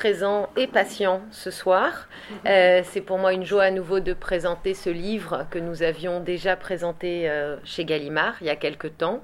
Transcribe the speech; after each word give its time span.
présent 0.00 0.48
et 0.56 0.66
patient 0.66 1.20
ce 1.30 1.50
soir. 1.50 2.08
Euh, 2.46 2.80
c'est 2.84 3.02
pour 3.02 3.18
moi 3.18 3.34
une 3.34 3.44
joie 3.44 3.64
à 3.64 3.70
nouveau 3.70 4.00
de 4.00 4.14
présenter 4.14 4.72
ce 4.72 4.88
livre 4.88 5.46
que 5.50 5.58
nous 5.58 5.82
avions 5.82 6.20
déjà 6.20 6.56
présenté 6.56 7.28
euh, 7.28 7.58
chez 7.64 7.84
Gallimard 7.84 8.36
il 8.40 8.46
y 8.46 8.50
a 8.50 8.56
quelque 8.56 8.88
temps. 8.88 9.22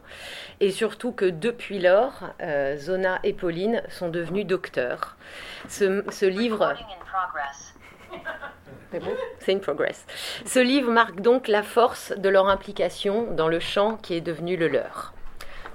Et 0.61 0.71
surtout 0.71 1.13
que 1.13 1.25
depuis 1.25 1.79
lors, 1.79 2.25
euh, 2.43 2.77
Zona 2.77 3.21
et 3.25 3.33
Pauline 3.33 3.83
sont 3.89 4.11
devenues 4.11 4.45
docteurs. 4.45 5.17
Ce, 5.67 6.05
ce 6.11 6.27
livre... 6.27 6.75
C'est 9.41 9.55
in 9.55 9.59
progress. 9.59 10.05
Ce 10.45 10.59
livre 10.59 10.93
marque 10.93 11.23
donc 11.23 11.49
la 11.49 11.63
force 11.63 12.13
de 12.19 12.29
leur 12.29 12.51
implication 12.51 13.33
dans 13.33 13.49
le 13.49 13.61
champ 13.61 13.97
qui 13.97 14.13
est 14.13 14.21
devenu 14.21 14.59
le 14.59 14.69
leur. 14.69 15.16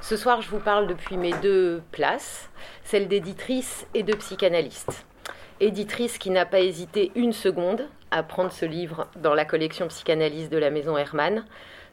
Ce 0.01 0.17
soir, 0.17 0.41
je 0.41 0.49
vous 0.49 0.59
parle 0.59 0.87
depuis 0.87 1.15
mes 1.15 1.31
deux 1.43 1.83
places, 1.91 2.49
celle 2.83 3.07
d'éditrice 3.07 3.85
et 3.93 4.01
de 4.01 4.15
psychanalyste. 4.15 5.05
Éditrice 5.59 6.17
qui 6.17 6.31
n'a 6.31 6.47
pas 6.47 6.59
hésité 6.59 7.11
une 7.13 7.33
seconde 7.33 7.87
à 8.09 8.23
prendre 8.23 8.51
ce 8.51 8.65
livre 8.65 9.07
dans 9.17 9.35
la 9.35 9.45
collection 9.45 9.87
psychanalyse 9.89 10.49
de 10.49 10.57
la 10.57 10.71
maison 10.71 10.97
Hermann, 10.97 11.45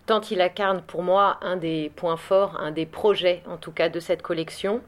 tant 0.06 0.22
il 0.22 0.40
incarne 0.40 0.80
pour 0.80 1.02
moi 1.02 1.36
un 1.42 1.58
des 1.58 1.92
points 1.96 2.16
forts, 2.16 2.58
un 2.58 2.70
des 2.70 2.86
projets 2.86 3.42
en 3.46 3.58
tout 3.58 3.72
cas 3.72 3.90
de 3.90 4.00
cette 4.00 4.22
collection, 4.22 4.80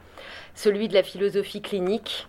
celui 0.54 0.88
de 0.88 0.94
la 0.94 1.02
philosophie 1.02 1.60
clinique 1.60 2.26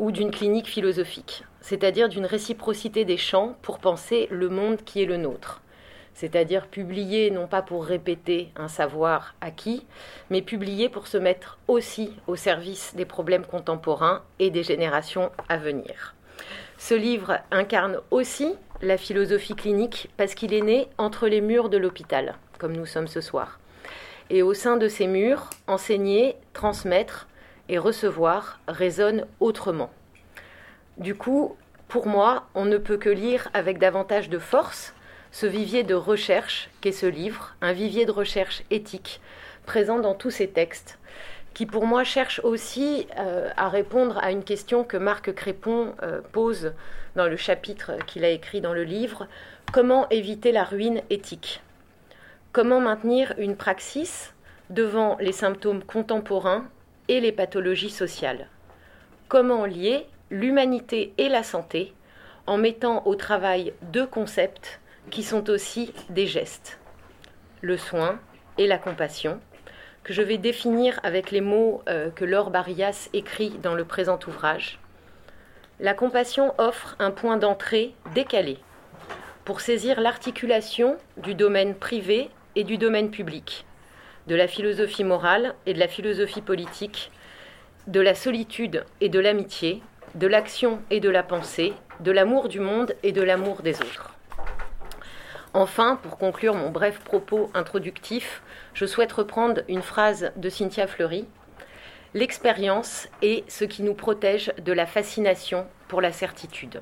ou 0.00 0.10
d'une 0.10 0.32
clinique 0.32 0.66
philosophique, 0.66 1.44
c'est-à-dire 1.60 2.08
d'une 2.08 2.26
réciprocité 2.26 3.04
des 3.04 3.16
champs 3.16 3.56
pour 3.62 3.78
penser 3.78 4.26
le 4.32 4.48
monde 4.48 4.82
qui 4.84 5.02
est 5.02 5.06
le 5.06 5.18
nôtre 5.18 5.61
c'est-à-dire 6.14 6.66
publier 6.66 7.30
non 7.30 7.46
pas 7.46 7.62
pour 7.62 7.84
répéter 7.84 8.50
un 8.56 8.68
savoir 8.68 9.34
acquis, 9.40 9.86
mais 10.30 10.42
publier 10.42 10.88
pour 10.88 11.06
se 11.06 11.16
mettre 11.16 11.58
aussi 11.68 12.12
au 12.26 12.36
service 12.36 12.94
des 12.94 13.04
problèmes 13.04 13.46
contemporains 13.46 14.22
et 14.38 14.50
des 14.50 14.62
générations 14.62 15.30
à 15.48 15.56
venir. 15.56 16.14
Ce 16.78 16.94
livre 16.94 17.38
incarne 17.50 17.98
aussi 18.10 18.54
la 18.82 18.96
philosophie 18.96 19.54
clinique 19.54 20.10
parce 20.16 20.34
qu'il 20.34 20.52
est 20.52 20.62
né 20.62 20.88
entre 20.98 21.28
les 21.28 21.40
murs 21.40 21.68
de 21.68 21.78
l'hôpital, 21.78 22.34
comme 22.58 22.76
nous 22.76 22.86
sommes 22.86 23.08
ce 23.08 23.20
soir. 23.20 23.60
Et 24.30 24.42
au 24.42 24.54
sein 24.54 24.76
de 24.76 24.88
ces 24.88 25.06
murs, 25.06 25.50
enseigner, 25.66 26.36
transmettre 26.52 27.28
et 27.68 27.78
recevoir 27.78 28.58
résonnent 28.66 29.26
autrement. 29.40 29.90
Du 30.98 31.14
coup, 31.14 31.56
pour 31.88 32.06
moi, 32.06 32.48
on 32.54 32.64
ne 32.64 32.78
peut 32.78 32.96
que 32.96 33.08
lire 33.08 33.48
avec 33.54 33.78
davantage 33.78 34.28
de 34.28 34.38
force 34.38 34.94
ce 35.32 35.46
vivier 35.46 35.82
de 35.82 35.94
recherche 35.94 36.68
qu'est 36.80 36.92
ce 36.92 37.06
livre, 37.06 37.56
un 37.62 37.72
vivier 37.72 38.04
de 38.04 38.12
recherche 38.12 38.62
éthique 38.70 39.20
présent 39.64 39.98
dans 39.98 40.14
tous 40.14 40.30
ces 40.30 40.48
textes, 40.48 40.98
qui 41.54 41.66
pour 41.66 41.86
moi 41.86 42.04
cherche 42.04 42.40
aussi 42.44 43.06
euh, 43.18 43.48
à 43.56 43.68
répondre 43.68 44.18
à 44.18 44.30
une 44.30 44.44
question 44.44 44.84
que 44.84 44.98
Marc 44.98 45.32
Crépon 45.32 45.94
euh, 46.02 46.20
pose 46.32 46.72
dans 47.16 47.26
le 47.26 47.36
chapitre 47.36 47.92
qu'il 48.06 48.24
a 48.24 48.28
écrit 48.28 48.60
dans 48.60 48.74
le 48.74 48.84
livre, 48.84 49.26
comment 49.72 50.08
éviter 50.10 50.52
la 50.52 50.64
ruine 50.64 51.00
éthique? 51.08 51.62
Comment 52.52 52.80
maintenir 52.80 53.34
une 53.38 53.56
praxis 53.56 54.34
devant 54.68 55.16
les 55.18 55.32
symptômes 55.32 55.82
contemporains 55.82 56.66
et 57.08 57.20
les 57.20 57.32
pathologies 57.32 57.90
sociales? 57.90 58.48
Comment 59.28 59.64
lier 59.64 60.06
l'humanité 60.30 61.14
et 61.16 61.30
la 61.30 61.42
santé 61.42 61.94
en 62.46 62.58
mettant 62.58 63.06
au 63.06 63.14
travail 63.14 63.72
deux 63.82 64.06
concepts 64.06 64.81
qui 65.10 65.22
sont 65.22 65.50
aussi 65.50 65.92
des 66.10 66.26
gestes. 66.26 66.78
Le 67.60 67.76
soin 67.76 68.18
et 68.58 68.66
la 68.66 68.78
compassion, 68.78 69.40
que 70.04 70.12
je 70.12 70.22
vais 70.22 70.38
définir 70.38 70.98
avec 71.02 71.30
les 71.30 71.40
mots 71.40 71.82
euh, 71.88 72.10
que 72.10 72.24
Laure 72.24 72.50
Barias 72.50 73.08
écrit 73.12 73.50
dans 73.62 73.74
le 73.74 73.84
présent 73.84 74.18
ouvrage. 74.26 74.78
La 75.80 75.94
compassion 75.94 76.54
offre 76.58 76.96
un 76.98 77.10
point 77.10 77.36
d'entrée 77.36 77.94
décalé 78.14 78.58
pour 79.44 79.60
saisir 79.60 80.00
l'articulation 80.00 80.96
du 81.16 81.34
domaine 81.34 81.74
privé 81.74 82.30
et 82.54 82.64
du 82.64 82.78
domaine 82.78 83.10
public, 83.10 83.64
de 84.26 84.34
la 84.34 84.46
philosophie 84.46 85.04
morale 85.04 85.54
et 85.66 85.74
de 85.74 85.78
la 85.78 85.88
philosophie 85.88 86.42
politique, 86.42 87.10
de 87.86 88.00
la 88.00 88.14
solitude 88.14 88.84
et 89.00 89.08
de 89.08 89.18
l'amitié, 89.18 89.82
de 90.14 90.26
l'action 90.26 90.80
et 90.90 91.00
de 91.00 91.10
la 91.10 91.22
pensée, 91.22 91.72
de 92.00 92.12
l'amour 92.12 92.48
du 92.48 92.60
monde 92.60 92.94
et 93.02 93.12
de 93.12 93.22
l'amour 93.22 93.62
des 93.62 93.80
autres. 93.80 94.14
Enfin, 95.54 95.96
pour 96.02 96.16
conclure 96.16 96.54
mon 96.54 96.70
bref 96.70 97.00
propos 97.00 97.50
introductif, 97.52 98.42
je 98.72 98.86
souhaite 98.86 99.12
reprendre 99.12 99.60
une 99.68 99.82
phrase 99.82 100.32
de 100.36 100.48
Cynthia 100.48 100.86
Fleury. 100.86 101.26
L'expérience 102.14 103.06
est 103.20 103.48
ce 103.50 103.64
qui 103.64 103.82
nous 103.82 103.92
protège 103.92 104.52
de 104.64 104.72
la 104.72 104.86
fascination 104.86 105.66
pour 105.88 106.00
la 106.00 106.10
certitude. 106.10 106.80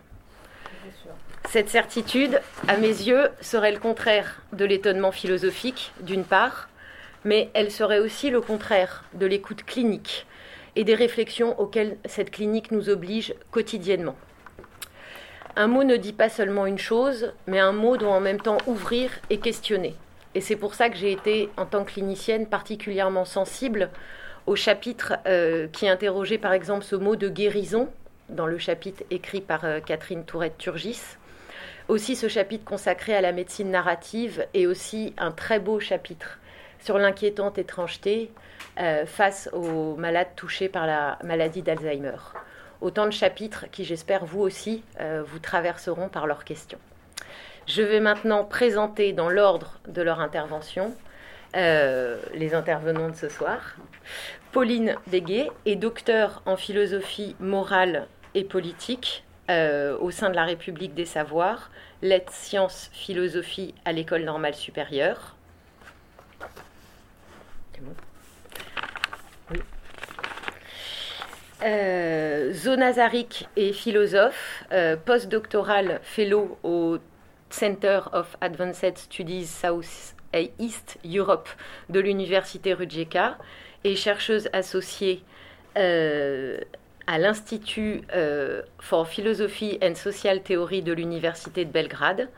Cette 1.48 1.68
certitude, 1.68 2.40
à 2.68 2.76
mes 2.76 2.86
yeux, 2.86 3.30
serait 3.40 3.72
le 3.72 3.80
contraire 3.80 4.42
de 4.52 4.64
l'étonnement 4.64 5.10
philosophique, 5.10 5.92
d'une 6.00 6.24
part, 6.24 6.68
mais 7.24 7.50
elle 7.54 7.72
serait 7.72 7.98
aussi 7.98 8.30
le 8.30 8.40
contraire 8.40 9.04
de 9.14 9.26
l'écoute 9.26 9.64
clinique 9.64 10.26
et 10.76 10.84
des 10.84 10.94
réflexions 10.94 11.58
auxquelles 11.58 11.96
cette 12.04 12.30
clinique 12.30 12.70
nous 12.70 12.88
oblige 12.88 13.34
quotidiennement. 13.50 14.14
Un 15.56 15.66
mot 15.66 15.82
ne 15.82 15.96
dit 15.96 16.12
pas 16.12 16.28
seulement 16.28 16.66
une 16.66 16.78
chose, 16.78 17.32
mais 17.46 17.58
un 17.58 17.72
mot 17.72 17.96
doit 17.96 18.12
en 18.12 18.20
même 18.20 18.40
temps 18.40 18.58
ouvrir 18.66 19.10
et 19.30 19.38
questionner. 19.38 19.94
Et 20.34 20.40
c'est 20.40 20.56
pour 20.56 20.74
ça 20.74 20.88
que 20.88 20.96
j'ai 20.96 21.10
été, 21.10 21.50
en 21.56 21.66
tant 21.66 21.84
que 21.84 21.92
clinicienne, 21.92 22.46
particulièrement 22.46 23.24
sensible 23.24 23.90
au 24.46 24.54
chapitre 24.54 25.14
euh, 25.26 25.66
qui 25.68 25.88
interrogeait 25.88 26.38
par 26.38 26.52
exemple 26.52 26.84
ce 26.84 26.96
mot 26.96 27.16
de 27.16 27.28
guérison, 27.28 27.88
dans 28.28 28.46
le 28.46 28.58
chapitre 28.58 29.02
écrit 29.10 29.40
par 29.40 29.64
euh, 29.64 29.80
Catherine 29.80 30.24
Tourette-Turgis. 30.24 31.00
Aussi 31.88 32.14
ce 32.14 32.28
chapitre 32.28 32.64
consacré 32.64 33.14
à 33.14 33.20
la 33.20 33.32
médecine 33.32 33.70
narrative 33.70 34.46
et 34.54 34.68
aussi 34.68 35.14
un 35.18 35.32
très 35.32 35.58
beau 35.58 35.80
chapitre 35.80 36.38
sur 36.78 36.96
l'inquiétante 36.96 37.58
étrangeté 37.58 38.30
euh, 38.78 39.04
face 39.04 39.50
aux 39.52 39.96
malades 39.96 40.34
touchés 40.36 40.68
par 40.68 40.86
la 40.86 41.18
maladie 41.24 41.62
d'Alzheimer 41.62 42.16
autant 42.80 43.06
de 43.06 43.12
chapitres 43.12 43.66
qui, 43.70 43.84
j'espère, 43.84 44.24
vous 44.24 44.40
aussi, 44.40 44.82
euh, 45.00 45.22
vous 45.24 45.38
traverseront 45.38 46.08
par 46.08 46.26
leurs 46.26 46.44
questions. 46.44 46.78
Je 47.66 47.82
vais 47.82 48.00
maintenant 48.00 48.44
présenter 48.44 49.12
dans 49.12 49.28
l'ordre 49.28 49.78
de 49.86 50.02
leur 50.02 50.20
intervention 50.20 50.94
euh, 51.56 52.20
les 52.34 52.54
intervenants 52.54 53.08
de 53.08 53.14
ce 53.14 53.28
soir. 53.28 53.76
Pauline 54.52 54.96
Béguet 55.06 55.50
est 55.66 55.76
docteur 55.76 56.42
en 56.46 56.56
philosophie 56.56 57.36
morale 57.38 58.06
et 58.34 58.44
politique 58.44 59.24
euh, 59.50 59.96
au 59.98 60.10
sein 60.10 60.30
de 60.30 60.36
la 60.36 60.44
République 60.44 60.94
des 60.94 61.06
Savoirs, 61.06 61.70
lettres, 62.02 62.32
sciences, 62.32 62.90
philosophie 62.92 63.74
à 63.84 63.92
l'École 63.92 64.22
normale 64.22 64.54
supérieure. 64.54 65.36
Euh, 71.62 72.52
Zonazarik 72.52 73.48
est 73.56 73.72
philosophe, 73.72 74.64
euh, 74.72 74.96
postdoctoral 74.96 76.00
fellow 76.02 76.58
au 76.62 76.96
Center 77.50 78.00
of 78.12 78.34
Advanced 78.40 78.96
Studies 78.96 79.46
South 79.46 80.14
East 80.58 80.98
Europe 81.04 81.48
de 81.90 82.00
l'Université 82.00 82.72
Rudjeka 82.72 83.36
et 83.84 83.94
chercheuse 83.94 84.48
associée 84.52 85.22
euh, 85.76 86.58
à 87.06 87.18
l'Institut 87.18 88.02
for 88.78 89.08
Philosophy 89.08 89.78
and 89.82 89.96
Social 89.96 90.42
Theory 90.42 90.82
de 90.82 90.92
l'Université 90.92 91.64
de 91.64 91.70
Belgrade. 91.72 92.28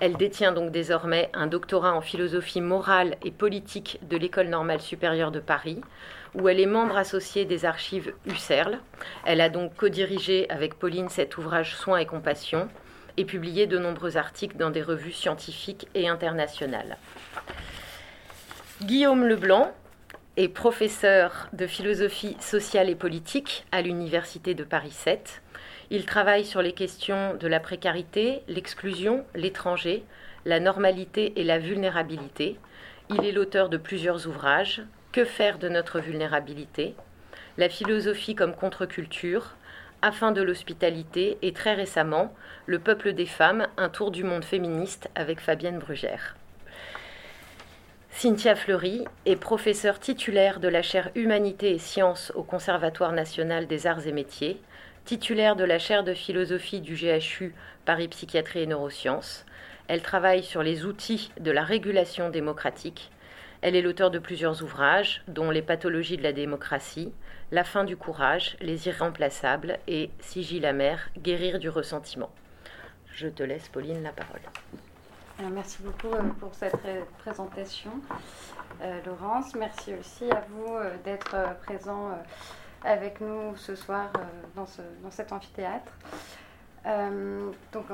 Elle 0.00 0.16
détient 0.16 0.52
donc 0.52 0.72
désormais 0.72 1.30
un 1.32 1.46
doctorat 1.46 1.94
en 1.94 2.00
philosophie 2.00 2.60
morale 2.60 3.16
et 3.24 3.30
politique 3.30 4.00
de 4.02 4.16
l'École 4.16 4.48
normale 4.48 4.80
supérieure 4.80 5.30
de 5.30 5.40
Paris, 5.40 5.80
où 6.36 6.48
elle 6.48 6.60
est 6.60 6.66
membre 6.66 6.96
associée 6.96 7.44
des 7.44 7.64
archives 7.64 8.14
Husserl. 8.26 8.78
Elle 9.24 9.40
a 9.40 9.48
donc 9.48 9.74
co-dirigé 9.74 10.48
avec 10.50 10.74
Pauline 10.74 11.08
cet 11.08 11.38
ouvrage 11.38 11.74
Soins 11.76 11.98
et 11.98 12.06
compassion 12.06 12.68
et 13.16 13.24
publié 13.24 13.66
de 13.66 13.78
nombreux 13.78 14.16
articles 14.16 14.56
dans 14.56 14.70
des 14.70 14.82
revues 14.82 15.12
scientifiques 15.12 15.88
et 15.94 16.08
internationales. 16.08 16.98
Guillaume 18.82 19.24
Leblanc 19.24 19.72
est 20.36 20.48
professeur 20.48 21.48
de 21.54 21.66
philosophie 21.66 22.36
sociale 22.40 22.90
et 22.90 22.94
politique 22.94 23.64
à 23.72 23.80
l'Université 23.80 24.54
de 24.54 24.64
Paris 24.64 24.90
7 24.90 25.40
il 25.90 26.04
travaille 26.04 26.44
sur 26.44 26.62
les 26.62 26.72
questions 26.72 27.34
de 27.34 27.46
la 27.46 27.60
précarité, 27.60 28.42
l'exclusion, 28.48 29.24
l'étranger, 29.36 30.02
la 30.44 30.58
normalité 30.58 31.32
et 31.36 31.44
la 31.44 31.58
vulnérabilité. 31.58 32.58
Il 33.08 33.24
est 33.24 33.30
l'auteur 33.30 33.68
de 33.68 33.76
plusieurs 33.76 34.26
ouvrages. 34.26 34.82
Que 35.16 35.24
faire 35.24 35.58
de 35.58 35.70
notre 35.70 35.98
vulnérabilité 35.98 36.94
La 37.56 37.70
philosophie 37.70 38.34
comme 38.34 38.54
contre-culture, 38.54 39.56
Afin 40.02 40.30
de 40.30 40.42
l'hospitalité 40.42 41.38
et 41.40 41.54
très 41.54 41.72
récemment 41.72 42.34
Le 42.66 42.78
peuple 42.78 43.14
des 43.14 43.24
femmes, 43.24 43.66
un 43.78 43.88
tour 43.88 44.10
du 44.10 44.24
monde 44.24 44.44
féministe 44.44 45.08
avec 45.14 45.40
Fabienne 45.40 45.78
Brugère. 45.78 46.36
Cynthia 48.10 48.54
Fleury 48.54 49.06
est 49.24 49.36
professeure 49.36 50.00
titulaire 50.00 50.60
de 50.60 50.68
la 50.68 50.82
chaire 50.82 51.08
Humanité 51.14 51.70
et 51.70 51.78
Sciences 51.78 52.30
au 52.34 52.42
Conservatoire 52.42 53.12
national 53.12 53.66
des 53.66 53.86
arts 53.86 54.06
et 54.06 54.12
métiers 54.12 54.60
Titulaire 55.06 55.56
de 55.56 55.64
la 55.64 55.78
chaire 55.78 56.04
de 56.04 56.12
philosophie 56.12 56.82
du 56.82 56.94
GHU 56.94 57.54
Paris 57.86 58.08
Psychiatrie 58.08 58.60
et 58.60 58.66
Neurosciences, 58.66 59.46
elle 59.88 60.02
travaille 60.02 60.42
sur 60.42 60.62
les 60.62 60.84
outils 60.84 61.30
de 61.40 61.52
la 61.52 61.62
régulation 61.62 62.28
démocratique. 62.28 63.10
Elle 63.62 63.74
est 63.74 63.82
l'auteur 63.82 64.10
de 64.10 64.18
plusieurs 64.18 64.62
ouvrages, 64.62 65.22
dont 65.28 65.50
Les 65.50 65.62
pathologies 65.62 66.16
de 66.16 66.22
la 66.22 66.32
démocratie, 66.32 67.12
La 67.50 67.64
fin 67.64 67.84
du 67.84 67.96
courage, 67.96 68.56
Les 68.60 68.88
irremplaçables 68.88 69.78
et 69.88 70.10
Sigil 70.20 70.66
amer, 70.66 71.08
Guérir 71.18 71.58
du 71.58 71.68
ressentiment. 71.68 72.30
Je 73.16 73.28
te 73.28 73.42
laisse, 73.42 73.68
Pauline, 73.68 74.02
la 74.02 74.12
parole. 74.12 74.42
merci 75.52 75.78
beaucoup 75.82 76.14
euh, 76.14 76.22
pour 76.38 76.54
cette 76.54 76.86
présentation, 77.16 77.92
euh, 78.82 79.00
Laurence. 79.06 79.54
Merci 79.54 79.94
aussi 79.98 80.30
à 80.30 80.44
vous 80.50 80.74
euh, 80.74 80.94
d'être 81.02 81.34
présent 81.62 82.10
avec 82.84 83.22
nous 83.22 83.56
ce 83.56 83.74
soir 83.74 84.12
dans, 84.54 84.66
dans 85.02 85.10
cet 85.10 85.32
amphithéâtre. 85.32 85.92
donc, 87.72 87.86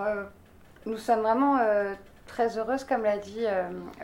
nous 0.86 0.96
sommes 0.96 1.20
vraiment 1.20 1.60
très 2.26 2.58
heureuses, 2.58 2.82
comme 2.82 3.04
l'a 3.04 3.18
dit 3.18 3.46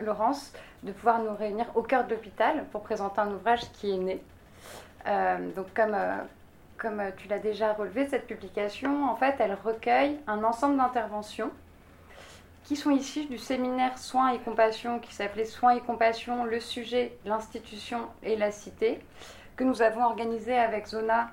Laurence, 0.01 0.53
de 0.83 0.91
pouvoir 0.91 1.19
nous 1.19 1.35
réunir 1.35 1.65
au 1.75 1.81
cœur 1.81 2.05
de 2.05 2.11
l'hôpital 2.13 2.65
pour 2.71 2.81
présenter 2.81 3.19
un 3.19 3.31
ouvrage 3.31 3.71
qui 3.73 3.91
est 3.91 3.97
né. 3.97 4.23
donc, 5.55 5.73
comme 5.73 5.95
comme 6.79 7.01
tu 7.17 7.27
l'as 7.27 7.39
déjà 7.39 7.73
relevé, 7.73 8.07
cette 8.07 8.25
publication, 8.25 9.09
en 9.09 9.15
fait, 9.15 9.35
elle 9.39 9.53
recueille 9.53 10.17
un 10.27 10.43
ensemble 10.45 10.77
d'interventions 10.77 11.51
qui 12.63 12.75
sont 12.75 12.91
issues 12.91 13.25
du 13.25 13.37
séminaire 13.37 13.97
Soins 13.97 14.29
et 14.29 14.39
Compassion 14.39 14.99
qui 14.99 15.13
s'appelait 15.13 15.45
Soins 15.45 15.71
et 15.71 15.81
Compassion, 15.81 16.45
le 16.45 16.59
sujet, 16.59 17.17
l'institution 17.25 18.07
et 18.23 18.35
la 18.35 18.51
cité, 18.51 18.99
que 19.55 19.63
nous 19.63 19.81
avons 19.81 20.03
organisé 20.03 20.57
avec 20.57 20.87
Zona 20.87 21.31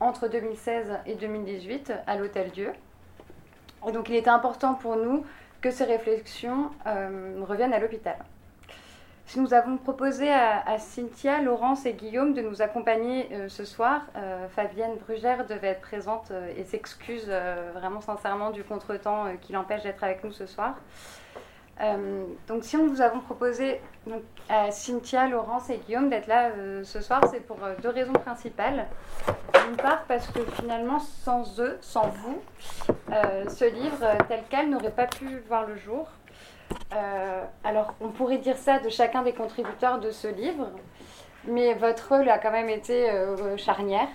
entre 0.00 0.28
2016 0.28 1.00
et 1.06 1.14
2018 1.14 1.92
à 2.06 2.16
l'Hôtel 2.16 2.50
Dieu. 2.50 2.72
Et 3.86 3.92
donc 3.92 4.08
il 4.08 4.16
était 4.16 4.30
important 4.30 4.74
pour 4.74 4.96
nous 4.96 5.24
que 5.60 5.70
ces 5.70 5.84
réflexions 5.84 6.70
euh, 6.86 7.42
reviennent 7.46 7.74
à 7.74 7.78
l'hôpital. 7.78 8.16
Nous 9.36 9.52
avons 9.52 9.76
proposé 9.76 10.32
à, 10.32 10.78
Cynthia, 10.78 11.42
Laurence 11.42 11.84
et 11.84 11.92
Guillaume 11.92 12.32
de 12.32 12.40
nous 12.40 12.62
accompagner 12.62 13.28
euh, 13.32 13.48
ce 13.50 13.66
soir. 13.66 14.02
Euh, 14.16 14.48
Fabienne 14.48 14.96
Brugère 14.96 15.46
devait 15.46 15.68
être 15.68 15.82
présente 15.82 16.30
euh, 16.30 16.50
et 16.56 16.64
s'excuse 16.64 17.30
vraiment 17.74 18.00
sincèrement 18.00 18.50
du 18.50 18.64
contretemps 18.64 19.26
qui 19.42 19.52
l'empêche 19.52 19.82
d'être 19.82 20.02
avec 20.02 20.24
nous 20.24 20.32
ce 20.32 20.46
soir. 20.46 20.76
donc 22.48 22.64
si 22.64 22.76
on 22.76 22.86
nous 22.86 23.00
avons 23.00 23.20
proposé 23.20 23.80
à 24.48 24.70
Cynthia, 24.70 25.28
Laurence 25.28 25.68
et 25.68 25.76
Guillaume 25.76 26.08
d'être 26.08 26.26
là 26.26 26.50
ce 26.82 27.00
soir, 27.00 27.20
c'est 27.30 27.40
pour 27.40 27.58
deux 27.82 27.90
raisons 27.90 28.14
principales. 28.14 28.86
D'une 29.52 29.76
part 29.76 30.04
parce 30.08 30.26
que 30.28 30.40
finalement 30.60 30.98
sans 30.98 31.60
eux, 31.60 31.78
sans 31.82 32.08
vous, 32.08 32.40
ce 33.10 33.70
livre 33.70 34.06
tel 34.28 34.40
quel 34.48 34.70
n'aurait 34.70 34.90
pas 34.90 35.06
pu 35.06 35.42
voir 35.48 35.66
le 35.66 35.76
jour. 35.76 36.08
Euh, 36.94 37.44
alors, 37.64 37.94
on 38.00 38.08
pourrait 38.08 38.38
dire 38.38 38.56
ça 38.56 38.78
de 38.78 38.88
chacun 38.88 39.22
des 39.22 39.32
contributeurs 39.32 40.00
de 40.00 40.10
ce 40.10 40.28
livre, 40.28 40.68
mais 41.44 41.74
votre 41.74 42.14
rôle 42.14 42.28
a 42.28 42.38
quand 42.38 42.50
même 42.50 42.68
été 42.68 43.10
euh, 43.10 43.56
charnière. 43.56 44.08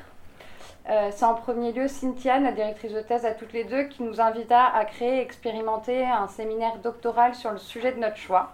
Euh, 0.89 1.09
c'est 1.11 1.23
en 1.23 1.35
premier 1.35 1.71
lieu 1.71 1.87
Cynthia, 1.87 2.39
la 2.39 2.51
directrice 2.51 2.91
de 2.91 3.01
thèse 3.01 3.25
à 3.25 3.31
toutes 3.31 3.53
les 3.53 3.63
deux, 3.63 3.83
qui 3.83 4.03
nous 4.03 4.19
invita 4.19 4.65
à 4.65 4.83
créer 4.85 5.17
et 5.17 5.21
expérimenter 5.21 6.05
un 6.05 6.27
séminaire 6.27 6.77
doctoral 6.79 7.35
sur 7.35 7.51
le 7.51 7.57
sujet 7.57 7.93
de 7.93 7.99
notre 7.99 8.17
choix, 8.17 8.53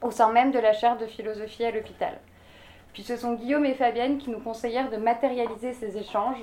au 0.00 0.10
sein 0.10 0.30
même 0.30 0.52
de 0.52 0.60
la 0.60 0.72
chaire 0.72 0.96
de 0.96 1.06
philosophie 1.06 1.64
à 1.64 1.72
l'hôpital. 1.72 2.18
Puis 2.92 3.02
ce 3.02 3.16
sont 3.16 3.34
Guillaume 3.34 3.66
et 3.66 3.74
Fabienne 3.74 4.18
qui 4.18 4.30
nous 4.30 4.40
conseillèrent 4.40 4.90
de 4.90 4.96
matérialiser 4.96 5.72
ces 5.72 5.96
échanges 5.96 6.42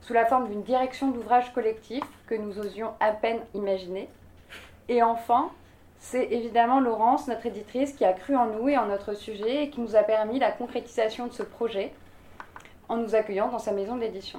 sous 0.00 0.12
la 0.12 0.26
forme 0.26 0.48
d'une 0.48 0.62
direction 0.62 1.10
d'ouvrage 1.10 1.52
collectif 1.52 2.04
que 2.26 2.34
nous 2.34 2.58
osions 2.58 2.92
à 3.00 3.12
peine 3.12 3.40
imaginer. 3.54 4.08
Et 4.88 5.02
enfin, 5.02 5.50
c'est 6.04 6.30
évidemment 6.32 6.80
Laurence, 6.80 7.28
notre 7.28 7.46
éditrice, 7.46 7.94
qui 7.94 8.04
a 8.04 8.12
cru 8.12 8.36
en 8.36 8.44
nous 8.44 8.68
et 8.68 8.76
en 8.76 8.84
notre 8.84 9.14
sujet 9.14 9.64
et 9.64 9.70
qui 9.70 9.80
nous 9.80 9.96
a 9.96 10.02
permis 10.02 10.38
la 10.38 10.52
concrétisation 10.52 11.26
de 11.26 11.32
ce 11.32 11.42
projet 11.42 11.94
en 12.90 12.98
nous 12.98 13.14
accueillant 13.14 13.48
dans 13.48 13.58
sa 13.58 13.72
maison 13.72 13.96
d'édition. 13.96 14.38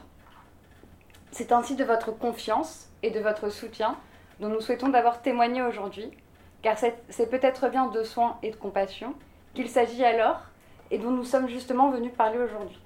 C'est 1.31 1.51
ainsi 1.51 1.75
de 1.75 1.83
votre 1.83 2.11
confiance 2.11 2.91
et 3.01 3.09
de 3.09 3.19
votre 3.19 3.49
soutien 3.49 3.97
dont 4.39 4.49
nous 4.49 4.61
souhaitons 4.61 4.89
d'abord 4.89 5.23
témoigner 5.23 5.63
aujourd'hui, 5.63 6.11
car 6.61 6.77
c'est 6.77 7.29
peut-être 7.31 7.67
bien 7.69 7.87
de 7.87 8.03
soins 8.03 8.37
et 8.43 8.51
de 8.51 8.55
compassion 8.55 9.15
qu'il 9.55 9.67
s'agit 9.67 10.05
alors 10.05 10.41
et 10.91 10.99
dont 10.99 11.09
nous 11.09 11.23
sommes 11.23 11.47
justement 11.47 11.89
venus 11.89 12.13
parler 12.13 12.37
aujourd'hui. 12.37 12.79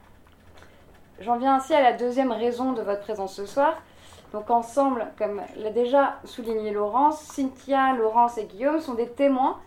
J'en 1.19 1.37
viens 1.37 1.55
ainsi 1.55 1.73
à 1.73 1.81
la 1.81 1.91
deuxième 1.91 2.31
raison 2.31 2.71
de 2.71 2.81
votre 2.81 3.01
présence 3.01 3.35
ce 3.35 3.45
soir, 3.45 3.81
donc 4.31 4.49
ensemble, 4.51 5.07
comme 5.17 5.41
l'a 5.57 5.71
déjà 5.71 6.17
souligné 6.23 6.71
Laurence, 6.71 7.19
Cynthia, 7.21 7.93
Laurence 7.93 8.37
et 8.37 8.45
Guillaume 8.45 8.79
sont 8.79 8.93
des 8.93 9.09
témoins 9.09 9.57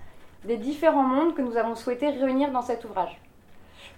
des 0.44 0.56
différents 0.56 1.03
mondes 1.03 1.35
que 1.35 1.43
nous 1.43 1.56
avons 1.56 1.75
souhaité 1.75 2.11
réunir 2.11 2.50
dans 2.50 2.62
cet 2.62 2.85
ouvrage. 2.85 3.20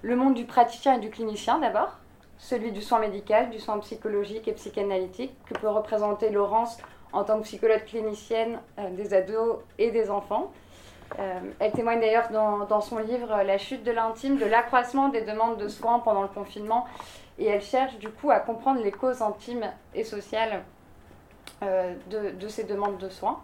Le 0.02 0.16
monde 0.16 0.34
du 0.34 0.44
praticien 0.44 0.94
et 0.94 1.00
du 1.00 1.11
clinicien 1.11 1.58
d'abord, 1.58 1.96
celui 2.38 2.72
du 2.72 2.82
soin 2.82 2.99
médical, 2.99 3.50
du 3.50 3.58
soin 3.58 3.78
psychologique 3.78 4.49
et 4.49 4.52
psychanalytique 4.52 5.32
que 5.46 5.55
peut 5.55 5.69
représenter 5.69 6.31
Laurence 6.31 6.78
en 7.12 7.25
tant 7.25 7.38
que 7.38 7.44
psychologue 7.44 7.84
clinicienne 7.84 8.58
euh, 8.78 8.90
des 8.90 9.14
ados 9.14 9.58
et 9.78 9.90
des 9.90 10.11
enfants. 10.11 10.50
Euh, 11.19 11.40
elle 11.61 11.72
témoigne 11.72 12.00
d'ailleurs 12.00 12.31
dans, 12.32 12.64
dans, 12.66 12.81
son 12.81 12.99
livre 12.99 13.43
La 13.44 13.56
chute 13.56 13.84
de 13.84 13.93
l'intime 13.93 14.37
de 14.37 14.46
l'accroissement 14.46 15.08
des 15.11 15.20
demandes 15.20 15.58
de 15.58 15.69
soins 15.69 16.00
pendant 16.00 16.22
le 16.22 16.28
confinement 16.28 16.87
et 17.38 17.46
elle 17.46 17.62
cherche 17.62 17.98
du 17.98 18.08
coup 18.08 18.31
à 18.31 18.40
comprendre 18.40 18.82
les 18.82 18.92
causes 18.92 19.22
intimes 19.22 19.70
et 19.94 20.04
sociales 20.04 20.62
euh, 21.62 21.94
de, 22.10 22.48
ces 22.48 22.64
demandes 22.64 22.98
de 22.98 23.08
soins. 23.08 23.40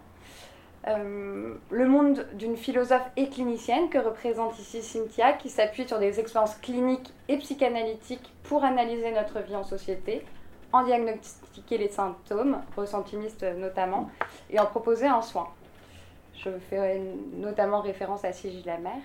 Euh, 0.87 1.55
le 1.69 1.87
monde 1.87 2.25
d'une 2.33 2.57
philosophe 2.57 3.05
et 3.15 3.29
clinicienne 3.29 3.89
que 3.89 3.99
représente 3.99 4.57
ici 4.59 4.81
Cynthia, 4.81 5.33
qui 5.33 5.49
s'appuie 5.49 5.87
sur 5.87 5.99
des 5.99 6.19
expériences 6.19 6.55
cliniques 6.55 7.13
et 7.27 7.37
psychanalytiques 7.37 8.33
pour 8.43 8.63
analyser 8.63 9.11
notre 9.11 9.39
vie 9.41 9.55
en 9.55 9.63
société, 9.63 10.25
en 10.73 10.83
diagnostiquer 10.83 11.77
les 11.77 11.89
symptômes, 11.89 12.61
ressentimistes 12.75 13.43
notamment, 13.43 14.09
et 14.49 14.59
en 14.59 14.65
proposer 14.65 15.05
un 15.05 15.21
soin. 15.21 15.47
Je 16.33 16.49
ferai 16.69 16.99
notamment 17.33 17.81
référence 17.81 18.25
à 18.25 18.31
Sigil 18.31 18.65
Lamère. 18.65 19.01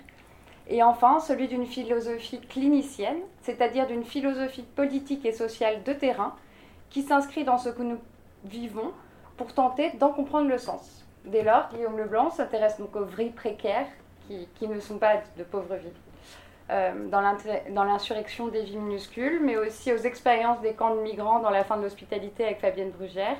Et 0.68 0.82
enfin, 0.82 1.20
celui 1.20 1.46
d'une 1.46 1.66
philosophie 1.66 2.40
clinicienne, 2.40 3.20
c'est-à-dire 3.42 3.86
d'une 3.86 4.04
philosophie 4.04 4.64
politique 4.74 5.24
et 5.24 5.32
sociale 5.32 5.82
de 5.84 5.92
terrain, 5.92 6.34
qui 6.90 7.02
s'inscrit 7.02 7.44
dans 7.44 7.58
ce 7.58 7.68
que 7.68 7.82
nous 7.82 7.98
vivons 8.44 8.92
pour 9.36 9.52
tenter 9.52 9.90
d'en 9.98 10.10
comprendre 10.10 10.48
le 10.48 10.58
sens. 10.58 11.04
Dès 11.24 11.42
lors, 11.42 11.68
Guillaume 11.68 11.98
Leblanc 11.98 12.30
s'intéresse 12.30 12.78
donc 12.78 12.96
aux 12.96 13.04
vies 13.04 13.30
précaires, 13.30 13.86
qui, 14.28 14.66
ne 14.66 14.80
sont 14.80 14.98
pas 14.98 15.18
de 15.38 15.44
pauvres 15.44 15.76
vies, 15.76 15.88
euh, 16.70 17.08
dans 17.08 17.84
l'insurrection 17.84 18.48
des 18.48 18.62
vies 18.62 18.76
minuscules, 18.76 19.40
mais 19.40 19.56
aussi 19.56 19.92
aux 19.92 19.98
expériences 19.98 20.60
des 20.62 20.72
camps 20.72 20.96
de 20.96 21.00
migrants 21.00 21.38
dans 21.38 21.50
la 21.50 21.62
fin 21.62 21.76
de 21.76 21.82
l'hospitalité 21.82 22.44
avec 22.44 22.60
Fabienne 22.60 22.90
Brugère. 22.90 23.36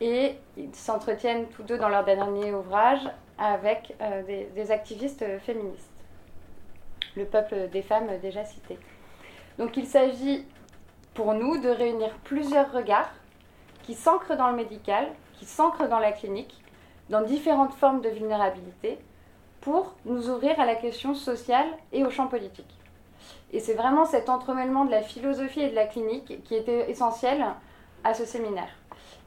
Et 0.00 0.34
ils 0.56 0.74
s'entretiennent 0.74 1.46
tous 1.48 1.62
deux 1.62 1.78
dans 1.78 1.88
leur 1.88 2.04
dernier 2.04 2.52
ouvrage 2.52 3.08
avec 3.38 3.94
euh, 4.00 4.22
des 4.54 4.70
activistes 4.72 5.24
féministes 5.40 5.89
le 7.16 7.24
peuple 7.24 7.68
des 7.70 7.82
femmes 7.82 8.08
déjà 8.22 8.44
cité. 8.44 8.78
Donc 9.58 9.76
il 9.76 9.86
s'agit 9.86 10.46
pour 11.14 11.34
nous 11.34 11.58
de 11.58 11.68
réunir 11.68 12.10
plusieurs 12.24 12.72
regards 12.72 13.12
qui 13.82 13.94
s'ancrent 13.94 14.36
dans 14.36 14.50
le 14.50 14.56
médical, 14.56 15.08
qui 15.38 15.44
s'ancrent 15.44 15.88
dans 15.88 15.98
la 15.98 16.12
clinique, 16.12 16.62
dans 17.08 17.22
différentes 17.22 17.74
formes 17.74 18.00
de 18.00 18.08
vulnérabilité, 18.08 18.98
pour 19.60 19.94
nous 20.04 20.30
ouvrir 20.30 20.58
à 20.60 20.66
la 20.66 20.76
question 20.76 21.14
sociale 21.14 21.66
et 21.92 22.04
au 22.04 22.10
champ 22.10 22.28
politique. 22.28 22.74
Et 23.52 23.60
c'est 23.60 23.74
vraiment 23.74 24.04
cet 24.04 24.28
entremêlement 24.28 24.84
de 24.84 24.90
la 24.90 25.02
philosophie 25.02 25.60
et 25.60 25.70
de 25.70 25.74
la 25.74 25.86
clinique 25.86 26.42
qui 26.44 26.54
était 26.54 26.90
essentiel 26.90 27.44
à 28.04 28.14
ce 28.14 28.24
séminaire. 28.24 28.70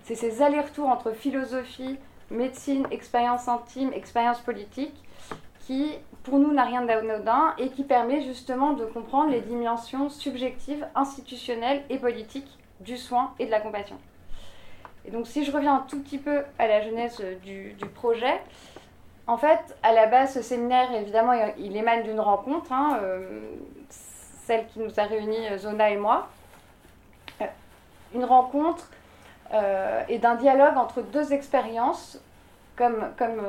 C'est 0.03 0.15
ces 0.15 0.41
allers-retours 0.41 0.89
entre 0.89 1.11
philosophie, 1.11 1.97
médecine, 2.31 2.87
expérience 2.91 3.47
intime, 3.47 3.93
expérience 3.93 4.39
politique 4.39 4.95
qui, 5.65 5.93
pour 6.23 6.39
nous, 6.39 6.53
n'a 6.53 6.63
rien 6.63 6.83
d'anodin 6.83 7.53
et 7.57 7.69
qui 7.69 7.83
permet 7.83 8.21
justement 8.21 8.73
de 8.73 8.85
comprendre 8.85 9.31
les 9.31 9.41
dimensions 9.41 10.09
subjectives, 10.09 10.85
institutionnelles 10.95 11.83
et 11.89 11.97
politiques 11.97 12.57
du 12.81 12.97
soin 12.97 13.33
et 13.39 13.45
de 13.45 13.51
la 13.51 13.61
compassion. 13.61 13.97
Et 15.05 15.11
donc, 15.11 15.27
si 15.27 15.43
je 15.43 15.51
reviens 15.51 15.75
un 15.75 15.85
tout 15.87 16.01
petit 16.01 16.17
peu 16.17 16.43
à 16.59 16.67
la 16.67 16.81
jeunesse 16.81 17.21
du, 17.43 17.75
projet, 17.93 18.41
en 19.27 19.37
fait, 19.37 19.59
à 19.83 19.93
la 19.93 20.07
base, 20.07 20.33
ce 20.33 20.41
séminaire, 20.41 20.93
évidemment, 20.93 21.33
il 21.57 21.75
émane 21.75 22.03
d'une 22.03 22.19
rencontre, 22.19 22.71
hein, 22.71 22.99
euh, 23.01 23.41
celle 23.89 24.65
qui 24.67 24.79
nous 24.79 24.99
a 24.99 25.03
réunis, 25.03 25.47
euh, 25.49 25.57
Zona 25.57 25.89
et 25.89 25.97
moi. 25.97 26.27
Euh, 27.41 27.45
une 28.13 28.25
rencontre 28.25 28.89
et 30.09 30.17
d'un 30.17 30.33
dialogue 30.33 30.77
entre 30.77 31.03
deux 31.03 31.31
expériences, 31.31 32.19
comme, 32.75 33.11
comme 33.19 33.39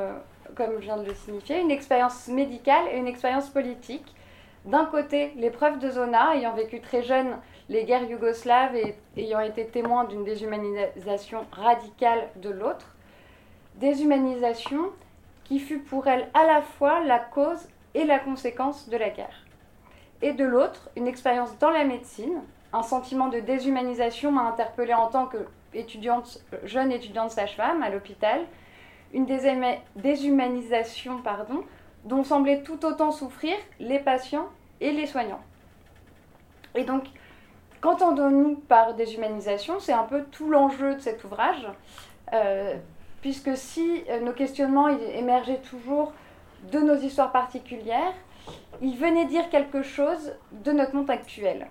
comme 0.54 0.74
je 0.76 0.84
viens 0.84 0.96
de 0.96 1.06
le 1.06 1.14
signifier, 1.14 1.60
une 1.60 1.70
expérience 1.70 2.28
médicale 2.28 2.84
et 2.92 2.96
une 2.96 3.06
expérience 3.06 3.48
politique. 3.48 4.14
D'un 4.64 4.86
côté, 4.86 5.32
l'épreuve 5.36 5.78
de 5.78 5.90
Zona, 5.90 6.36
ayant 6.36 6.54
vécu 6.54 6.80
très 6.80 7.02
jeune 7.02 7.36
les 7.68 7.84
guerres 7.84 8.08
yougoslaves 8.08 8.76
ayant 9.16 9.40
été 9.40 9.66
témoins 9.66 10.04
d'une 10.04 10.24
déshumanisation 10.24 11.46
radicale 11.52 12.28
de 12.36 12.50
l'autre, 12.50 12.94
déshumanisation 13.76 14.90
qui 15.44 15.58
fut 15.58 15.78
pour 15.78 16.06
elle 16.06 16.28
à 16.34 16.46
la 16.46 16.62
fois 16.62 17.00
la 17.04 17.18
cause 17.18 17.68
et 17.94 18.04
la 18.04 18.18
conséquence 18.18 18.88
de 18.88 18.96
la 18.96 19.10
guerre. 19.10 19.44
Et 20.22 20.32
de 20.32 20.44
l'autre, 20.44 20.90
une 20.96 21.06
expérience 21.06 21.58
dans 21.58 21.70
la 21.70 21.84
médecine, 21.84 22.40
un 22.72 22.82
sentiment 22.82 23.28
de 23.28 23.40
déshumanisation 23.40 24.32
m'a 24.32 24.42
interpellée 24.42 24.94
en 24.94 25.08
tant 25.08 25.26
que 25.26 25.46
jeune 26.64 26.92
étudiante 26.92 27.30
sage-femme 27.30 27.82
à 27.82 27.90
l'hôpital, 27.90 28.40
une 29.14 29.26
déshumanisation 29.96 31.22
pardon, 31.22 31.64
dont 32.04 32.24
semblaient 32.24 32.62
tout 32.62 32.84
autant 32.84 33.12
souffrir 33.12 33.54
les 33.80 33.98
patients 33.98 34.48
et 34.80 34.92
les 34.92 35.06
soignants. 35.06 35.40
Et 36.74 36.84
donc, 36.84 37.04
qu'entendons-nous 37.80 38.56
par 38.56 38.94
déshumanisation? 38.94 39.80
C'est 39.80 39.92
un 39.92 40.02
peu 40.02 40.24
tout 40.24 40.50
l'enjeu 40.50 40.96
de 40.96 41.00
cet 41.00 41.24
ouvrage, 41.24 41.66
euh, 42.32 42.74
puisque 43.22 43.56
si 43.56 44.02
euh, 44.10 44.20
nos 44.20 44.32
questionnements 44.32 44.88
émergeaient 44.88 45.60
toujours 45.60 46.12
de 46.70 46.80
nos 46.80 46.96
histoires 46.96 47.32
particulières, 47.32 48.12
ils 48.82 48.96
venaient 48.96 49.26
dire 49.26 49.48
quelque 49.48 49.82
chose 49.82 50.34
de 50.52 50.72
notre 50.72 50.94
monde 50.94 51.10
actuel. 51.10 51.68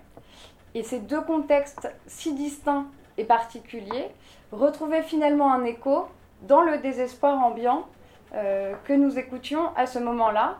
Et 0.74 0.82
ces 0.82 0.98
deux 0.98 1.20
contextes 1.20 1.88
si 2.06 2.32
distincts 2.32 2.86
et 3.18 3.24
particuliers 3.24 4.08
retrouvaient 4.50 5.02
finalement 5.02 5.52
un 5.52 5.64
écho 5.64 6.06
dans 6.46 6.62
le 6.62 6.78
désespoir 6.78 7.38
ambiant 7.42 7.86
euh, 8.34 8.74
que 8.84 8.92
nous 8.92 9.18
écoutions 9.18 9.74
à 9.76 9.86
ce 9.86 9.98
moment-là. 9.98 10.58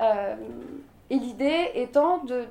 Euh, 0.00 0.34
et 1.08 1.16
l'idée 1.16 1.70
étant 1.74 2.24
de, 2.24 2.46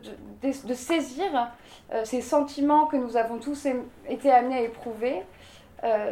saisir 0.74 1.50
euh, 1.94 2.06
ces 2.06 2.22
sentiments 2.22 2.86
que 2.86 2.96
nous 2.96 3.18
avons 3.18 3.38
tous 3.38 3.68
été 4.08 4.32
amenés 4.32 4.58
à 4.58 4.62
éprouver, 4.62 5.24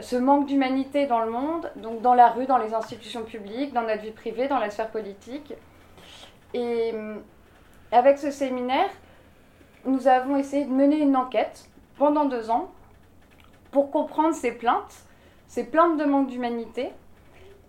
ce 0.01 0.17
manque 0.17 0.45
d'humanité 0.45 1.07
dans 1.07 1.21
le 1.21 1.31
monde, 1.31 1.71
donc 1.77 2.01
dans 2.01 2.13
la 2.13 2.27
rue, 2.27 2.45
dans 2.45 2.59
les 2.59 2.75
institutions 2.75 3.23
publiques, 3.23 3.73
dans 3.73 3.81
notre 3.81 4.03
vie 4.03 4.11
privée, 4.11 4.47
dans 4.47 4.59
la 4.59 4.69
sphère 4.69 4.89
politique. 4.89 5.51
Et 6.53 6.93
avec 7.91 8.19
ce 8.19 8.29
séminaire, 8.29 8.89
nous 9.85 10.07
avons 10.07 10.37
essayé 10.37 10.65
de 10.65 10.69
mener 10.69 10.99
une 10.99 11.15
enquête 11.15 11.67
pendant 11.97 12.25
deux 12.25 12.51
ans 12.51 12.69
pour 13.71 13.89
comprendre 13.89 14.35
ces 14.35 14.51
plaintes, 14.51 15.05
ces 15.53 15.65
plaintes 15.65 15.99
de 15.99 16.05
manque 16.05 16.29
d'humanité, 16.29 16.89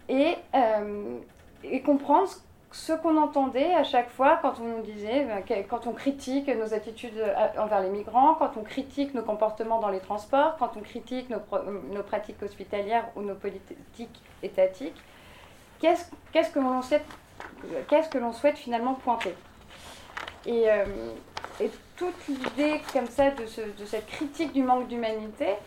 et, 0.08 0.36
euh, 0.54 1.18
et, 1.64 1.82
comprendre 1.82 2.30
ce 2.72 2.94
qu'on 2.94 3.18
entendait 3.18 3.74
à 3.74 3.84
chaque 3.84 4.08
fois 4.08 4.38
quand 4.40 4.54
on 4.58 4.78
nous 4.78 4.82
disait, 4.82 5.26
euh, 5.28 5.62
quand 5.68 5.86
on 5.86 5.92
critique 5.92 6.48
nos 6.48 6.72
attitudes 6.72 7.18
euh, 7.18 7.34
envers 7.58 7.82
les 7.82 7.90
migrants, 7.90 8.36
quand 8.36 8.52
on 8.56 8.62
critique 8.62 9.12
nos 9.12 9.20
comportements 9.20 9.80
dans 9.80 9.90
les 9.90 10.00
transports, 10.00 10.56
quand 10.58 10.70
on 10.78 10.80
critique 10.80 11.28
nos, 11.28 12.02
pratiques 12.02 12.42
hospitalières 12.42 13.04
ou 13.16 13.20
nos 13.20 13.34
politiques 13.34 14.22
étatiques, 14.42 14.96
qu'est-ce 15.78 16.50
que 16.50 16.58
l'on 16.58 18.32
souhaite, 18.32 18.56
finalement 18.56 18.94
pointer? 18.94 19.34
Et, 20.46 20.68
toute 21.96 22.26
l'idée 22.28 22.80
comme 22.92 23.06
ça 23.06 23.30
de 23.30 23.84
cette 23.84 24.06
critique 24.06 24.52
du 24.52 24.62
manque 24.62 24.88
d'humanité, 24.88 25.58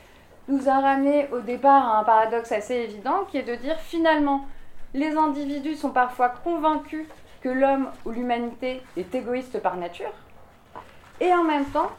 nous 0.47 0.69
a 0.69 0.79
ramené 0.79 1.27
au 1.31 1.39
départ 1.39 1.85
à 1.85 1.99
un 1.99 2.03
paradoxe 2.03 2.51
assez 2.51 2.75
évident 2.75 3.25
qui 3.29 3.37
est 3.37 3.43
de 3.43 3.55
dire 3.55 3.77
finalement 3.79 4.45
les 4.93 5.17
individus 5.17 5.75
sont 5.75 5.91
parfois 5.91 6.29
convaincus 6.29 7.05
que 7.41 7.49
l'homme 7.49 7.89
ou 8.05 8.11
l'humanité 8.11 8.81
est 8.95 9.13
égoïste 9.13 9.61
par 9.61 9.77
nature 9.77 10.13
et 11.19 11.33
en 11.33 11.43
même 11.43 11.65
temps 11.65 11.91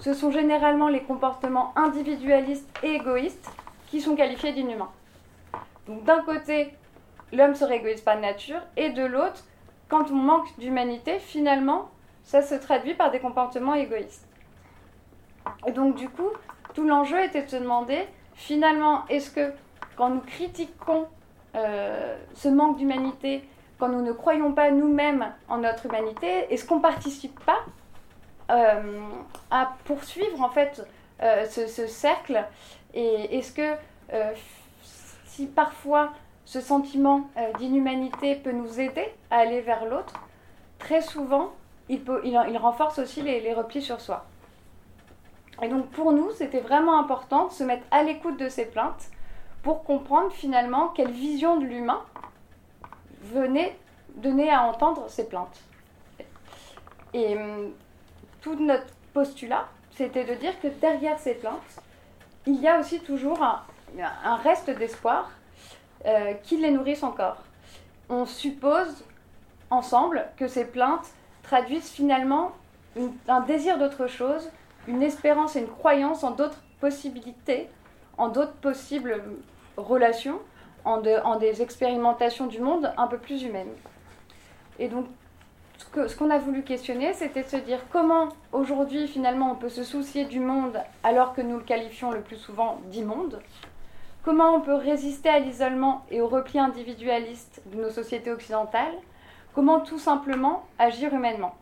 ce 0.00 0.12
sont 0.12 0.30
généralement 0.30 0.88
les 0.88 1.02
comportements 1.02 1.72
individualistes 1.76 2.68
et 2.82 2.94
égoïstes 2.94 3.48
qui 3.88 4.00
sont 4.00 4.16
qualifiés 4.16 4.52
d'inhumains. 4.52 4.90
Donc 5.86 6.04
d'un 6.04 6.22
côté 6.22 6.74
l'homme 7.32 7.54
serait 7.54 7.76
égoïste 7.76 8.04
par 8.04 8.18
nature 8.18 8.60
et 8.76 8.90
de 8.90 9.04
l'autre 9.04 9.44
quand 9.88 10.10
on 10.10 10.16
manque 10.16 10.58
d'humanité 10.58 11.18
finalement 11.18 11.88
ça 12.24 12.42
se 12.42 12.54
traduit 12.54 12.94
par 12.94 13.10
des 13.10 13.20
comportements 13.20 13.74
égoïstes. 13.74 14.26
Et 15.66 15.72
donc 15.72 15.94
du 15.94 16.08
coup, 16.08 16.30
tout 16.74 16.86
l'enjeu 16.86 17.22
était 17.22 17.42
de 17.42 17.48
se 17.48 17.56
demander, 17.56 18.06
finalement, 18.34 19.04
est-ce 19.08 19.30
que 19.30 19.52
quand 19.96 20.10
nous 20.10 20.20
critiquons 20.20 21.06
euh, 21.54 22.16
ce 22.34 22.48
manque 22.48 22.78
d'humanité, 22.78 23.44
quand 23.78 23.88
nous 23.88 24.02
ne 24.02 24.12
croyons 24.12 24.52
pas 24.52 24.70
nous-mêmes 24.70 25.32
en 25.48 25.58
notre 25.58 25.86
humanité, 25.86 26.26
est-ce 26.50 26.64
qu'on 26.64 26.76
ne 26.76 26.82
participe 26.82 27.38
pas 27.44 27.60
euh, 28.50 29.00
à 29.50 29.74
poursuivre 29.84 30.42
en 30.42 30.50
fait 30.50 30.84
euh, 31.22 31.44
ce, 31.46 31.66
ce, 31.66 31.86
cercle? 31.86 32.44
Et 32.92 33.38
est-ce 33.38 33.52
que 33.52 33.74
si 35.24 35.46
parfois 35.46 36.12
ce 36.44 36.60
sentiment 36.60 37.28
d'inhumanité 37.58 38.36
peut 38.36 38.52
nous 38.52 38.78
aider 38.78 39.12
à 39.30 39.38
aller 39.38 39.60
vers 39.60 39.86
l'autre, 39.86 40.14
très 40.78 41.00
souvent, 41.00 41.52
il, 41.88 42.02
renforce 42.58 42.98
aussi 43.00 43.22
les 43.22 43.52
replis 43.54 43.82
sur 43.82 44.00
soi. 44.00 44.24
Et 45.62 45.68
donc 45.68 45.90
pour 45.90 46.12
nous, 46.12 46.30
c'était 46.32 46.60
vraiment 46.60 46.98
important 46.98 47.46
de 47.46 47.52
se 47.52 47.64
mettre 47.64 47.84
à 47.90 48.02
l'écoute 48.02 48.38
de 48.38 48.48
ces 48.48 48.66
plaintes 48.66 49.10
pour 49.62 49.84
comprendre 49.84 50.30
finalement 50.32 50.88
quelle 50.88 51.10
vision 51.10 51.58
de 51.58 51.64
l'humain 51.64 52.02
venait 53.22 53.76
donner 54.16 54.50
à 54.50 54.62
entendre 54.62 55.06
ces 55.08 55.28
plaintes. 55.28 55.60
Et 57.12 57.36
hum, 57.36 57.72
tout 58.40 58.56
notre 58.56 58.92
postulat, 59.12 59.66
c'était 59.92 60.24
de 60.24 60.34
dire 60.34 60.60
que 60.60 60.68
derrière 60.68 61.18
ces 61.18 61.34
plaintes, 61.34 61.80
il 62.46 62.60
y 62.60 62.68
a 62.68 62.78
aussi 62.78 63.00
toujours 63.00 63.42
un, 63.42 64.36
reste 64.42 64.70
d'espoir 64.70 65.30
euh, 66.04 66.34
qui 66.42 66.56
les 66.56 66.70
nourrissent 66.70 67.04
encore. 67.04 67.38
On 68.08 68.26
suppose 68.26 69.04
ensemble 69.70 70.26
que 70.36 70.46
ces 70.46 70.66
plaintes 70.66 71.06
traduisent 71.42 71.90
finalement 71.90 72.52
un 73.28 73.40
désir 73.40 73.78
d'autre 73.78 74.06
chose, 74.06 74.50
une 74.88 75.02
espérance 75.02 75.56
et 75.56 75.60
une 75.60 75.68
croyance 75.68 76.24
en 76.24 76.30
d'autres 76.32 76.62
possibilités, 76.80 77.68
en 78.18 78.28
d'autres 78.28 78.54
possibles 78.54 79.22
relations, 79.76 80.40
en, 80.84 81.00
des 81.00 81.62
expérimentations 81.62 82.46
du 82.46 82.60
monde 82.60 82.92
un 82.96 83.06
peu 83.06 83.18
plus 83.18 83.42
humaines. 83.42 83.72
Et 84.78 84.88
donc, 84.88 85.06
ce 85.78 86.16
qu'on 86.16 86.30
a 86.30 86.38
voulu 86.38 86.62
questionner, 86.62 87.12
c'était 87.14 87.42
de 87.42 87.48
se 87.48 87.56
dire 87.56 87.80
comment 87.90 88.28
aujourd'hui 88.52 89.08
finalement 89.08 89.52
on 89.52 89.54
peut 89.54 89.68
se 89.68 89.82
soucier 89.82 90.24
du 90.24 90.40
monde 90.40 90.78
alors 91.02 91.34
que 91.34 91.40
nous 91.40 91.56
le 91.56 91.62
qualifions 91.64 92.10
le 92.10 92.20
plus 92.20 92.36
souvent 92.36 92.80
d'immonde, 92.86 93.40
comment 94.24 94.54
on 94.54 94.60
peut 94.60 94.74
résister 94.74 95.28
à 95.28 95.38
l'isolement 95.38 96.04
et 96.10 96.20
au 96.20 96.28
repli 96.28 96.58
individualiste 96.58 97.62
de 97.66 97.82
nos 97.82 97.90
sociétés 97.90 98.30
occidentales, 98.30 98.94
comment 99.54 99.80
tout 99.80 99.98
simplement 99.98 100.64
agir 100.78 101.12
humainement. 101.14 101.54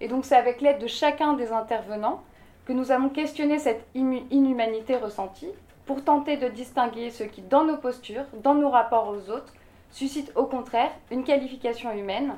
Et 0.00 0.08
donc 0.08 0.24
c'est 0.24 0.36
avec 0.36 0.60
l'aide 0.60 0.80
de 0.80 0.86
chacun 0.86 1.34
des 1.34 1.52
intervenants 1.52 2.22
que 2.68 2.74
nous 2.74 2.92
avons 2.92 3.08
questionné 3.08 3.58
cette 3.58 3.86
inhumanité 3.94 4.96
ressentie 4.96 5.48
pour 5.86 6.04
tenter 6.04 6.36
de 6.36 6.48
distinguer 6.48 7.10
ce 7.10 7.24
qui, 7.24 7.40
dans 7.40 7.64
nos 7.64 7.78
postures, 7.78 8.26
dans 8.42 8.54
nos 8.54 8.68
rapports 8.68 9.08
aux 9.08 9.30
autres, 9.30 9.54
suscite 9.90 10.30
au 10.36 10.44
contraire 10.44 10.90
une 11.10 11.24
qualification 11.24 11.90
humaine. 11.92 12.34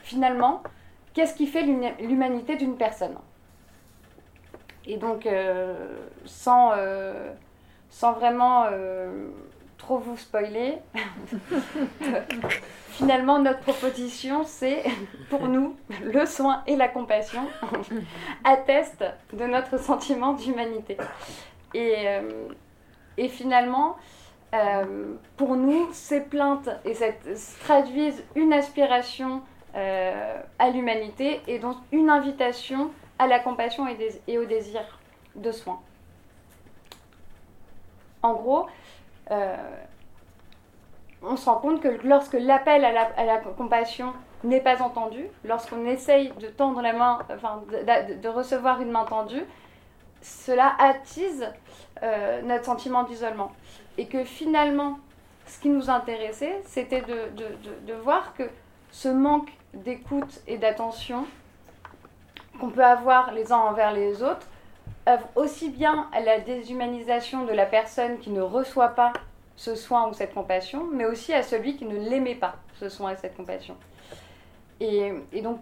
Finalement, 0.00 0.62
qu'est-ce 1.14 1.34
qui 1.34 1.46
fait 1.46 1.62
l'humanité 1.62 2.56
d'une 2.56 2.76
personne? 2.76 3.16
Et 4.84 4.98
donc, 4.98 5.24
euh, 5.24 5.74
sans, 6.26 6.72
euh, 6.76 7.32
sans 7.88 8.12
vraiment 8.12 8.66
euh, 8.70 9.28
trop 9.78 9.96
vous 9.96 10.18
spoiler, 10.18 10.74
finalement, 13.00 13.38
notre 13.38 13.60
proposition, 13.60 14.44
c'est 14.44 14.84
pour 15.30 15.48
nous, 15.48 15.74
le 16.02 16.26
soin 16.26 16.62
et 16.66 16.76
la 16.76 16.86
compassion 16.86 17.46
attestent 18.44 19.06
de 19.32 19.44
notre 19.46 19.80
sentiment 19.80 20.34
d'humanité. 20.34 20.98
Et, 21.72 21.94
euh, 22.06 22.48
finalement, 23.28 23.96
euh, 24.54 25.14
pour 25.38 25.56
nous, 25.56 25.88
ces 25.92 26.20
plaintes 26.20 26.68
et 26.84 26.94
traduisent 27.64 28.22
une 28.34 28.52
aspiration 28.52 29.42
euh, 29.76 30.36
à 30.58 30.70
l'humanité 30.70 31.40
et 31.46 31.58
donc 31.58 31.76
une 31.92 32.10
invitation 32.10 32.90
à 33.18 33.26
la 33.26 33.38
compassion 33.38 33.86
et 34.26 34.38
au 34.38 34.44
désir 34.44 34.80
de 35.36 35.52
soin. 35.52 35.80
En 38.22 38.34
gros, 38.34 38.66
on 41.22 41.36
se 41.36 41.48
rend 41.48 41.56
compte 41.56 41.80
que 41.80 41.88
lorsque 42.04 42.34
l'appel 42.34 42.84
à 42.84 43.24
la, 43.24 43.38
compassion 43.38 44.12
n'est 44.44 44.60
pas 44.60 44.82
entendu, 44.82 45.26
lorsqu'on 45.44 45.84
essaye 45.86 46.32
de 46.40 46.46
tendre 46.48 46.80
la 46.80 46.92
main, 46.92 47.18
enfin, 47.34 47.62
de, 47.68 48.28
recevoir 48.28 48.80
une 48.80 48.90
main 48.90 49.04
tendue, 49.04 49.44
cela 50.22 50.74
attise 50.78 51.46
euh, 52.02 52.42
notre 52.42 52.64
sentiment 52.64 53.02
d'isolement. 53.02 53.52
Et 53.98 54.06
que 54.06 54.24
finalement, 54.24 54.98
ce 55.46 55.58
qui 55.60 55.68
nous 55.68 55.90
intéressait, 55.90 56.62
c'était 56.64 57.02
de, 57.02 57.92
voir 58.02 58.34
que 58.34 58.44
ce 58.90 59.08
manque 59.08 59.50
d'écoute 59.74 60.40
et 60.46 60.56
d'attention 60.56 61.26
qu'on 62.60 62.70
peut 62.70 62.84
avoir 62.84 63.32
les 63.32 63.52
uns 63.52 63.58
envers 63.58 63.92
les 63.92 64.22
autres 64.22 64.46
œuvre 65.08 65.26
aussi 65.34 65.70
bien 65.70 66.08
à 66.12 66.20
la 66.20 66.40
déshumanisation 66.40 67.44
de 67.44 67.52
la 67.52 67.66
personne 67.66 68.18
qui 68.18 68.30
ne 68.30 68.42
reçoit 68.42 68.90
pas 68.90 69.12
ce 69.60 69.74
soin 69.74 70.08
ou 70.08 70.14
cette 70.14 70.32
compassion, 70.32 70.88
mais 70.90 71.04
aussi 71.04 71.34
à 71.34 71.42
celui 71.42 71.76
qui 71.76 71.84
ne 71.84 72.08
l'aimait 72.08 72.34
pas, 72.34 72.54
ce 72.78 72.88
soin 72.88 73.12
et 73.12 73.16
cette 73.16 73.36
compassion. 73.36 73.76
Et, 74.80 75.12
donc, 75.42 75.60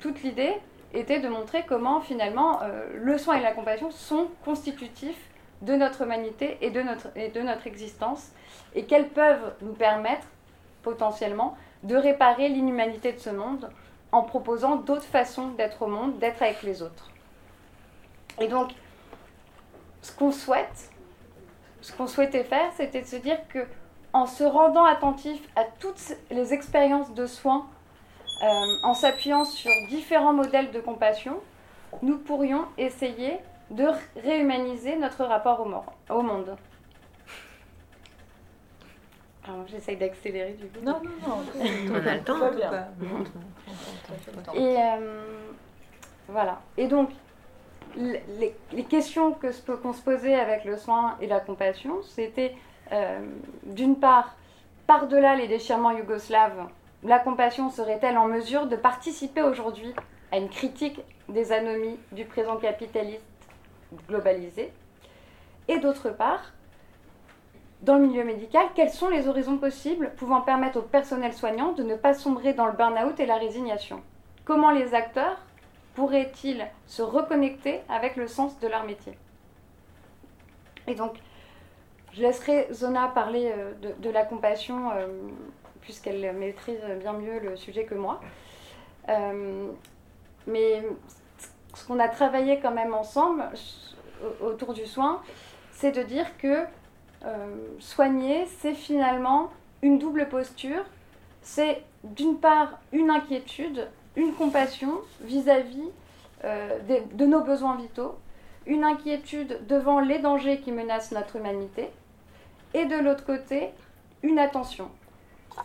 toute 0.00 0.24
l'idée 0.24 0.54
était 0.92 1.20
de 1.20 1.28
montrer 1.28 1.64
comment 1.68 2.00
finalement 2.00 2.60
euh, 2.62 2.84
le 2.96 3.16
soin 3.16 3.36
et 3.36 3.42
la 3.42 3.52
compassion 3.52 3.92
sont 3.92 4.26
constitutifs 4.44 5.30
de 5.62 5.74
notre 5.74 6.02
humanité 6.02 6.58
et 6.60 6.70
de 6.70 6.82
notre, 6.82 7.06
et 7.14 7.28
de 7.28 7.40
notre 7.42 7.68
existence, 7.68 8.32
et 8.74 8.86
qu'elles 8.86 9.10
peuvent 9.10 9.54
nous 9.60 9.74
permettre 9.74 10.26
potentiellement 10.82 11.56
de 11.84 11.94
réparer 11.94 12.48
l'inhumanité 12.48 13.12
de 13.12 13.20
ce 13.20 13.30
monde 13.30 13.70
en 14.10 14.22
proposant 14.22 14.74
d'autres 14.74 15.04
façons 15.04 15.50
d'être 15.50 15.82
au 15.82 15.86
monde, 15.86 16.18
d'être 16.18 16.42
avec 16.42 16.64
les 16.64 16.82
autres. 16.82 17.12
Et 18.40 18.48
donc, 18.48 18.72
ce 20.02 20.10
qu'on 20.10 20.32
souhaite, 20.32 20.90
ce 21.86 21.92
qu'on 21.92 22.08
souhaitait 22.08 22.42
faire, 22.42 22.72
c'était 22.76 23.02
de 23.02 23.06
se 23.06 23.14
dire 23.14 23.38
que 23.48 23.64
en 24.12 24.26
se 24.26 24.42
rendant 24.42 24.84
attentif 24.84 25.40
à 25.54 25.62
toutes 25.78 26.00
les 26.32 26.52
expériences 26.52 27.14
de 27.14 27.26
soins, 27.26 27.68
euh, 28.42 28.46
en 28.82 28.92
s'appuyant 28.92 29.44
sur 29.44 29.70
différents 29.88 30.32
modèles 30.32 30.72
de 30.72 30.80
compassion, 30.80 31.38
nous 32.02 32.18
pourrions 32.18 32.64
essayer 32.76 33.38
de 33.70 33.86
réhumaniser 34.20 34.96
notre 34.96 35.24
rapport 35.24 35.60
au, 35.60 36.12
au 36.12 36.22
monde. 36.22 36.56
J'essaye 39.68 39.96
d'accélérer 39.96 40.54
du 40.54 40.66
coup. 40.66 40.84
Non, 40.84 41.00
non, 41.04 41.10
non, 41.28 41.38
on 41.92 42.06
a 42.06 42.14
le 42.16 42.22
temps. 42.24 42.36
Et 44.54 44.76
euh, 44.76 45.22
voilà. 46.26 46.58
Et 46.76 46.88
donc, 46.88 47.10
les, 47.96 48.84
questions 48.84 49.32
que 49.32 49.48
qu'on 49.76 49.92
se 49.92 50.02
posait 50.02 50.34
avec 50.34 50.64
le 50.64 50.76
soin 50.76 51.16
et 51.20 51.26
la 51.26 51.40
compassion, 51.40 52.02
c'était 52.02 52.54
euh, 52.92 53.20
d'une 53.64 53.96
part, 53.96 54.36
par-delà 54.86 55.34
les 55.34 55.48
déchirements 55.48 55.90
yougoslaves, 55.90 56.68
la 57.02 57.18
compassion 57.18 57.70
serait-elle 57.70 58.18
en 58.18 58.26
mesure 58.26 58.66
de 58.66 58.76
participer 58.76 59.42
aujourd'hui 59.42 59.94
à 60.32 60.38
une 60.38 60.48
critique 60.48 61.00
des 61.28 61.52
anomalies 61.52 61.98
du 62.12 62.24
présent 62.24 62.56
capitaliste 62.56 63.22
globalisé? 64.08 64.72
Et 65.68 65.78
d'autre 65.78 66.10
part, 66.10 66.52
dans 67.82 67.96
le 67.96 68.06
milieu 68.06 68.24
médical, 68.24 68.66
quels 68.74 68.90
sont 68.90 69.08
les 69.08 69.28
horizons 69.28 69.58
possibles 69.58 70.12
pouvant 70.16 70.40
permettre 70.40 70.78
au 70.78 70.82
personnel 70.82 71.32
soignant 71.32 71.72
de 71.72 71.82
ne 71.82 71.94
pas 71.94 72.14
sombrer 72.14 72.52
dans 72.52 72.66
le 72.66 72.72
burn-out 72.72 73.18
et 73.20 73.26
la 73.26 73.36
résignation? 73.36 74.02
Comment 74.44 74.70
les 74.70 74.94
acteurs 74.94 75.38
pourraient-ils 75.96 76.66
se 76.86 77.02
reconnecter 77.02 77.80
avec 77.88 78.16
le 78.16 78.28
sens 78.28 78.60
de 78.60 78.68
leur 78.68 78.84
métier 78.84 79.18
Et 80.86 80.94
donc, 80.94 81.16
je 82.12 82.22
laisserai 82.22 82.68
Zona 82.72 83.08
parler 83.08 83.50
euh, 83.56 83.72
de, 83.98 84.10
la 84.10 84.24
compassion, 84.24 84.90
euh, 84.90 85.06
puisqu'elle 85.80 86.32
maîtrise 86.34 86.80
bien 87.00 87.14
mieux 87.14 87.40
le 87.40 87.56
sujet 87.56 87.84
que 87.84 87.94
moi. 87.94 88.20
Euh, 89.08 89.68
mais 90.46 90.84
ce 91.74 91.86
qu'on 91.86 91.98
a 91.98 92.08
travaillé 92.08 92.60
quand 92.60 92.70
même 92.70 92.94
ensemble 92.94 93.44
autour 94.40 94.74
du 94.74 94.86
soin, 94.86 95.20
c'est 95.72 95.92
de 95.92 96.02
dire 96.02 96.36
que 96.38 96.64
soigner, 97.80 98.46
c'est 98.46 98.74
finalement 98.74 99.50
une 99.82 99.98
double 99.98 100.28
posture. 100.28 100.84
C'est 101.42 101.82
d'une 102.04 102.38
part 102.38 102.78
une 102.92 103.10
inquiétude 103.10 103.88
une 104.16 104.34
compassion 104.34 105.00
vis-à-vis 105.20 105.90
euh, 106.44 106.78
de, 107.12 107.26
nos 107.26 107.42
besoins 107.42 107.76
vitaux, 107.76 108.16
une 108.66 108.84
inquiétude 108.84 109.66
devant 109.68 110.00
les 110.00 110.18
dangers 110.18 110.60
qui 110.60 110.72
menacent 110.72 111.12
notre 111.12 111.36
humanité, 111.36 111.90
et 112.74 112.86
de 112.86 112.96
l'autre 112.96 113.24
côté, 113.24 113.70
une 114.22 114.38
attention. 114.38 114.90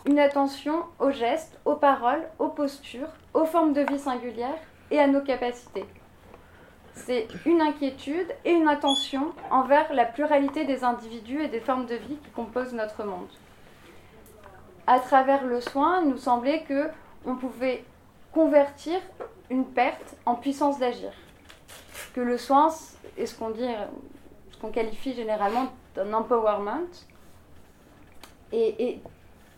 Une 0.05 0.20
attention 0.20 0.84
aux 0.99 1.12
gestes, 1.12 1.60
aux 1.65 1.76
paroles, 1.76 2.23
aux 2.39 2.47
postures, 2.47 3.10
aux 3.34 3.45
formes 3.45 3.73
de 3.73 3.82
vie 3.82 3.99
singulières 3.99 4.60
et 4.91 4.99
à 4.99 5.08
nos 5.08 5.21
capacités. 5.21 5.86
C'est 6.93 7.28
une 7.45 7.62
inquiétude 7.62 8.28
et 8.45 8.52
une 8.52 8.67
attention 8.67 9.34
envers 9.49 9.93
la 9.93 10.06
pluralité 10.06 10.65
des 10.65 10.84
individus 10.84 11.41
et 11.41 11.47
des 11.47 11.60
formes 11.60 11.86
de 11.86 11.95
vie 11.95 12.17
qui 12.17 12.30
composent 12.32 12.73
notre 12.73 13.04
monde. 13.04 13.30
À 14.88 14.99
travers 14.99 15.45
le 15.45 15.62
soin, 15.62 16.02
il 16.04 16.10
nous 16.10 16.17
semblait 16.17 16.63
que 16.63 16.89
on 17.26 17.36
pouvait 17.36 17.84
convertir 18.34 19.00
une 19.50 19.65
perte 19.65 20.15
en 20.26 20.36
puissance 20.36 20.80
d'agir. 20.80 21.12
Que 22.13 22.22
le 22.22 22.38
soin 22.38 22.70
est 23.17 23.26
ce 23.26 23.38
qu'on 23.38 23.52
dit, 23.52 23.67
ce 24.52 24.58
qu'on 24.58 24.72
qualifie 24.72 25.13
généralement 25.13 25.67
d'un 25.96 26.13
empowerment. 26.13 26.88
Et, 28.52 29.00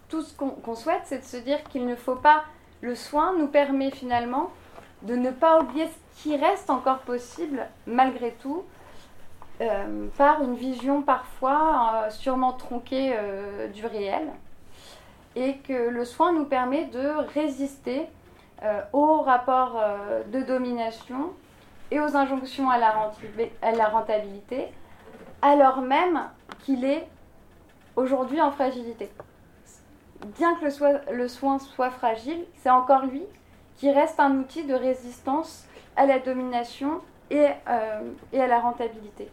tout 0.10 0.22
ce 0.22 0.36
qu'on 0.36 0.76
souhaite, 0.76 1.02
c'est 1.06 1.20
de 1.20 1.24
se 1.24 1.38
dire 1.38 1.64
qu'il 1.70 1.88
ne 1.88 1.96
faut 1.96 2.16
pas. 2.16 2.44
Le 2.82 2.94
soin 2.94 3.34
nous 3.36 3.48
permet 3.48 3.90
finalement 3.90 4.52
de 5.02 5.16
ne 5.16 5.32
pas 5.32 5.60
oublier 5.60 5.88
ce 5.88 6.22
qui 6.22 6.38
reste 6.38 6.70
encore 6.70 7.00
possible, 7.00 7.68
malgré 7.88 8.32
tout, 8.34 8.64
euh, 9.62 10.08
par 10.18 10.44
une 10.44 10.56
vision 10.56 11.02
parfois 11.02 12.04
euh, 12.06 12.10
sûrement 12.10 12.54
tronquée 12.54 13.14
euh, 13.16 13.68
du 13.70 13.86
réel. 13.86 14.28
Et 15.36 15.58
que 15.58 15.90
le 15.90 16.06
soin 16.06 16.32
nous 16.32 16.46
permet 16.46 16.86
de 16.86 17.08
résister 17.34 18.06
euh, 18.64 18.82
aux 18.94 19.22
rapports 19.22 19.78
euh, 19.78 20.24
de 20.32 20.42
domination 20.42 21.34
et 21.92 22.00
aux 22.00 22.16
injonctions 22.16 22.70
à 22.70 22.78
la, 22.78 23.90
rentabilité, 23.90 24.68
alors 25.42 25.82
même 25.82 26.30
qu'il 26.60 26.86
est 26.86 27.06
aujourd'hui 27.98 28.40
en 28.40 28.52
fragilité. 28.52 29.12
Bien 30.38 30.56
que 30.56 31.12
le, 31.12 31.28
soin 31.28 31.60
soit 31.60 31.90
fragile, 31.90 32.46
c'est 32.56 32.70
encore 32.70 33.06
lui 33.06 33.24
qui 33.76 33.92
reste 33.92 34.20
un 34.22 34.38
outil 34.38 34.64
de 34.64 34.74
résistance 34.74 35.66
à 35.98 36.06
la 36.06 36.20
domination 36.20 37.02
et, 37.32 37.48
euh, 37.68 38.12
et 38.32 38.42
à 38.42 38.48
la 38.48 38.60
rentabilité. 38.60 39.30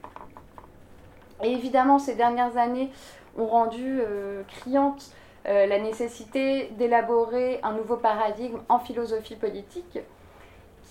Et 1.45 1.53
évidemment, 1.53 2.01
ces 2.01 2.17
dernières 2.17 2.57
années 2.57 2.91
ont 3.39 3.47
rendu 3.47 4.03
criante 4.49 5.13
euh, 5.47 5.67
la 5.67 5.79
nécessité 5.79 6.69
d'élaborer 6.77 7.61
un 7.63 7.73
nouveau 7.73 7.97
paradigme 7.97 8.59
en 8.69 8.79
philosophie 8.79 9.37
politique 9.37 9.99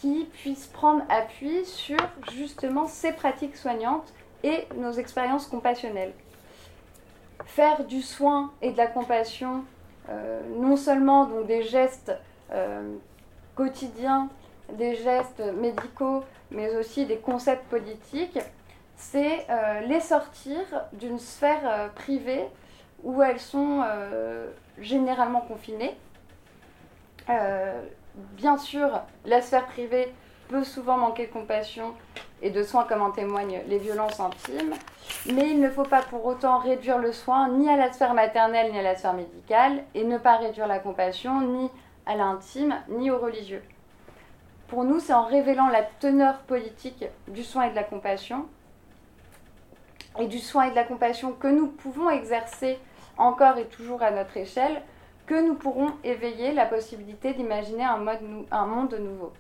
qui 0.02 0.26
puisse 0.34 0.66
prendre 0.66 1.04
appui 1.08 1.66
sur 1.66 1.98
justement 2.32 2.88
ces 2.88 3.12
pratiques 3.12 3.56
soignantes 3.56 4.12
et 4.44 4.68
nos 4.76 4.92
expériences 4.92 5.46
compassionnelles. 5.46 6.14
Faire 7.46 7.86
du 7.86 8.02
soin 8.02 8.52
et 8.64 8.72
de 8.72 8.78
la 8.78 8.88
compassion, 8.88 9.66
euh, 10.10 10.42
non 10.58 10.78
seulement 10.78 11.26
donc, 11.26 11.46
des 11.46 11.64
gestes 11.64 12.12
euh, 12.52 12.96
quotidiens, 13.56 14.30
des 14.74 14.96
gestes 14.96 15.44
médicaux, 15.58 16.24
mais 16.50 16.76
aussi 16.76 17.06
des 17.06 17.18
concepts 17.18 17.68
politiques, 17.70 18.40
c'est 18.96 19.48
les 19.88 20.02
sortir 20.02 20.60
d'une 20.92 21.20
sphère 21.20 21.92
privée 21.96 22.46
où 23.04 23.22
elles 23.22 23.40
sont 23.40 23.82
euh, 23.86 24.50
généralement 24.80 25.42
confinées. 25.42 25.96
Euh, 27.30 27.82
bien 28.34 28.58
sûr, 28.58 29.02
la 29.26 29.42
sphère 29.42 29.66
privée 29.68 30.14
peut 30.50 30.64
souvent 30.64 30.98
manquer 30.98 31.28
de 31.28 31.32
compassion 31.32 31.94
et 32.42 32.50
de 32.50 32.64
soins 32.64 32.86
comme 32.86 33.02
en 33.02 33.12
témoignent 33.12 33.62
les 33.68 33.78
violences 33.78 34.20
intimes, 34.20 34.74
mais 35.34 35.50
il 35.50 35.60
ne 35.60 35.70
faut 35.70 35.84
pas 35.84 36.02
pour 36.02 36.26
autant 36.26 36.58
réduire 36.60 36.98
le 36.98 37.12
soin 37.12 37.50
ni 37.50 37.70
à 37.70 37.78
la 37.78 37.92
sphère 37.92 38.14
maternelle 38.14 38.72
ni 38.72 38.80
à 38.80 38.82
la 38.82 38.96
sphère 38.96 39.14
médicale 39.14 39.84
et 39.94 40.04
ne 40.04 40.18
pas 40.18 40.38
réduire 40.38 40.68
la 40.68 40.80
compassion 40.80 41.42
ni 41.42 41.70
à 42.06 42.16
l'intime 42.16 42.76
ni 42.90 43.12
au 43.12 43.20
religieux. 43.20 43.62
Pour 44.68 44.84
nous, 44.84 45.00
c'est 45.00 45.14
en 45.14 45.26
révélant 45.26 45.68
la 45.68 45.84
teneur 45.84 46.40
politique 46.40 47.06
du 47.28 47.44
soin 47.44 47.64
et 47.64 47.70
de 47.72 47.76
la 47.76 47.84
compassion 47.84 48.46
et 50.20 50.28
du 50.28 50.40
soin 50.40 50.66
et 50.66 50.72
de 50.72 50.76
la 50.76 50.84
compassion 50.84 51.34
que 51.34 51.48
nous 51.48 51.68
pouvons 51.68 52.10
exercer 52.10 52.78
encore 53.20 53.58
et 53.58 53.66
toujours 53.66 54.02
à 54.02 54.12
notre 54.12 54.36
échelle, 54.38 54.82
que 55.28 55.46
nous 55.46 55.54
pourrons 55.54 55.92
éveiller 56.04 56.54
la 56.54 56.66
possibilité 56.66 57.34
d'imaginer 57.34 57.84
un, 57.84 58.66
monde 58.66 58.94
nouveau. 58.96 59.32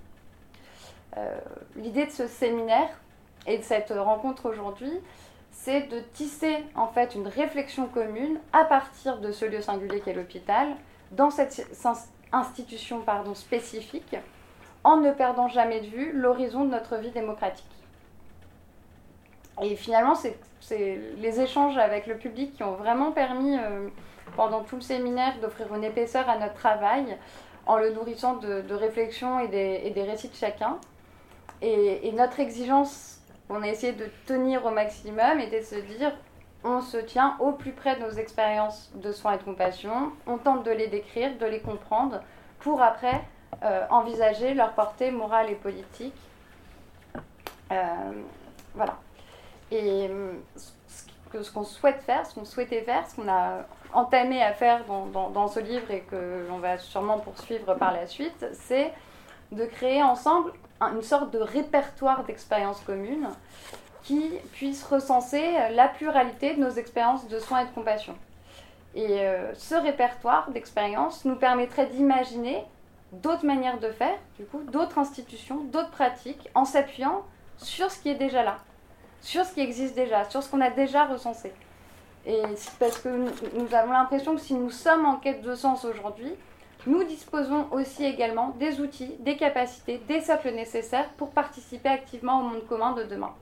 Euh, 1.17 1.39
l'idée 1.75 2.05
de 2.05 2.11
ce 2.11 2.27
séminaire 2.27 2.89
et 3.47 3.57
de 3.57 3.63
cette 3.63 3.89
rencontre 3.89 4.47
aujourd'hui, 4.47 4.91
c'est 5.51 5.87
de 5.87 5.99
tisser 6.13 6.63
en 6.75 6.87
fait 6.87 7.15
une 7.15 7.27
réflexion 7.27 7.87
commune 7.87 8.39
à 8.53 8.65
partir 8.65 9.17
de 9.17 9.31
ce 9.31 9.45
lieu 9.45 9.61
singulier 9.61 9.99
qu'est 10.01 10.13
l'hôpital, 10.13 10.75
dans 11.11 11.31
cette 11.31 11.67
institution 12.31 13.03
spécifique, 13.33 14.15
en 14.83 14.97
ne 14.97 15.11
perdant 15.11 15.47
jamais 15.47 15.81
de 15.81 15.87
vue 15.87 16.11
l'horizon 16.13 16.65
de 16.65 16.69
notre 16.69 16.97
vie 16.97 17.11
démocratique. 17.11 17.65
Et 19.61 19.75
finalement, 19.75 20.15
c'est 20.15 20.37
les 20.77 21.39
échanges 21.41 21.77
avec 21.77 22.07
le 22.07 22.17
public 22.17 22.55
qui 22.55 22.63
ont 22.63 22.73
vraiment 22.73 23.11
permis, 23.11 23.57
euh, 23.57 23.87
pendant 24.35 24.63
tout 24.63 24.75
le 24.75 24.81
séminaire, 24.81 25.39
d'offrir 25.41 25.73
une 25.73 25.83
épaisseur 25.83 26.29
à 26.29 26.37
notre 26.37 26.55
travail 26.55 27.17
en 27.65 27.77
le 27.77 27.91
nourrissant 27.91 28.35
de, 28.37 28.73
réflexions 28.73 29.39
et 29.39 29.47
des, 29.47 30.03
récits 30.03 30.29
de 30.29 30.35
chacun. 30.35 30.77
Et, 31.61 32.11
notre 32.13 32.39
exigence 32.39 33.19
On 33.49 33.61
a 33.61 33.67
essayé 33.67 33.93
de 33.93 34.05
tenir 34.25 34.65
au 34.65 34.71
maximum 34.71 35.39
et 35.39 35.47
de 35.47 35.63
se 35.63 35.75
dire 35.75 36.13
on 36.63 36.81
se 36.81 36.97
tient 36.97 37.37
au 37.39 37.53
plus 37.53 37.71
près 37.71 37.95
de 37.95 38.01
nos 38.01 38.11
expériences 38.11 38.91
de 38.95 39.11
soins 39.11 39.33
et 39.33 39.37
de 39.37 39.43
compassion, 39.43 40.11
on 40.27 40.37
tente 40.37 40.65
de 40.65 40.71
les 40.71 40.87
décrire, 40.87 41.37
de 41.37 41.45
les 41.45 41.61
comprendre, 41.61 42.21
pour 42.59 42.81
après 42.81 43.21
euh, 43.63 43.85
envisager 43.89 44.53
leur 44.53 44.73
portée 44.73 45.09
morale 45.11 45.49
et 45.49 45.55
politique. 45.55 46.13
Euh, 47.71 48.11
voilà. 48.75 48.98
Et 49.71 50.09
ce 51.41 51.51
qu'on 51.51 51.63
souhaite 51.63 52.01
faire, 52.01 52.25
ce 52.25 52.35
qu'on 52.35 52.45
souhaitait 52.45 52.81
faire, 52.81 53.07
ce 53.07 53.15
qu'on 53.15 53.29
a 53.29 53.65
entamé 53.93 54.41
à 54.43 54.53
faire 54.53 54.83
dans, 54.85 55.47
ce 55.47 55.59
livre 55.59 55.91
et 55.91 56.01
que 56.01 56.45
l'on 56.47 56.57
va 56.57 56.77
sûrement 56.77 57.19
poursuivre 57.19 57.75
par 57.75 57.93
la 57.93 58.07
suite, 58.07 58.45
c'est 58.53 58.91
de 59.51 59.65
créer 59.65 60.03
ensemble 60.03 60.51
une 60.81 61.01
sorte 61.01 61.31
de 61.31 61.39
répertoire 61.39 62.23
d'expériences 62.23 62.81
communes 62.81 63.29
qui 64.03 64.31
puisse 64.53 64.83
recenser 64.83 65.43
la 65.71 65.87
pluralité 65.87 66.55
de 66.55 66.61
nos 66.61 66.69
expériences 66.69 67.27
de 67.27 67.39
soins 67.39 67.61
et 67.61 67.65
de 67.65 67.71
compassion. 67.71 68.15
Et 68.95 69.19
euh, 69.19 69.53
ce 69.55 69.75
répertoire 69.75 70.49
d'expériences 70.49 71.25
nous 71.25 71.35
permettrait 71.35 71.87
d'imaginer 71.87 72.63
d'autres 73.11 73.45
manières 73.45 73.79
de 73.79 73.89
faire, 73.89 74.17
du 74.37 74.45
coup, 74.45 74.61
d'autres 74.71 74.97
institutions, 74.97 75.63
d'autres 75.65 75.91
pratiques, 75.91 76.49
en 76.55 76.65
s'appuyant 76.65 77.23
sur 77.57 77.91
ce 77.91 77.99
qui 77.99 78.09
est 78.09 78.15
déjà 78.15 78.43
là, 78.43 78.57
sur 79.21 79.45
ce 79.45 79.53
qui 79.53 79.61
existe 79.61 79.95
déjà, 79.95 80.29
sur 80.29 80.43
ce 80.43 80.49
qu'on 80.49 80.61
a 80.61 80.69
déjà 80.69 81.05
recensé. 81.05 81.51
Et 82.25 82.41
parce 82.79 82.99
que 82.99 83.09
nous 83.09 83.73
avons 83.73 83.91
l'impression 83.91 84.35
que 84.35 84.41
si 84.41 84.53
nous 84.53 84.69
sommes 84.69 85.05
en 85.05 85.15
quête 85.15 85.41
de 85.41 85.55
sens 85.55 85.85
aujourd'hui, 85.85 86.33
nous 86.87 87.03
disposons 87.03 87.67
aussi 87.71 88.05
également 88.05 88.49
des 88.59 88.79
outils, 88.79 89.15
des 89.19 89.35
capacités, 89.35 90.01
des 90.07 90.21
socles 90.21 90.51
nécessaires 90.51 91.09
pour 91.17 91.31
participer 91.31 91.89
activement 91.89 92.39
au 92.39 92.43
monde 92.43 92.65
commun 92.67 92.93
de 92.93 93.03
demain. 93.03 93.33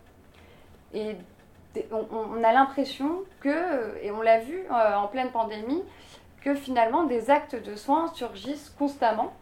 Et 0.94 1.16
on, 1.92 2.44
a 2.44 2.54
l'impression 2.54 3.24
que, 3.42 3.98
et 4.02 4.12
on 4.12 4.22
l'a 4.22 4.40
vu 4.40 4.64
euh, 4.72 4.96
en 4.96 5.08
pleine 5.08 5.30
pandémie, 5.30 5.84
que 6.42 6.56
finalement 6.56 7.04
des 7.04 7.30
actes 7.30 7.56
de 7.56 7.76
soins 7.76 8.08
surgissent 8.14 8.74
constamment, 8.80 9.34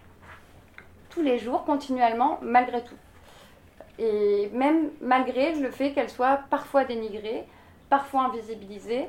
tous 1.10 1.22
les 1.22 1.40
jours, 1.40 1.64
continuellement, 1.64 2.40
malgré 2.42 2.84
tout. 2.84 2.96
Et 3.98 4.50
même 4.54 4.90
malgré 5.02 5.56
le 5.56 5.72
fait 5.72 5.92
qu'elles 5.94 6.10
soient 6.10 6.42
parfois 6.50 6.84
dénigrées, 6.84 7.46
parfois 7.90 8.24
invisibilisées, 8.24 9.08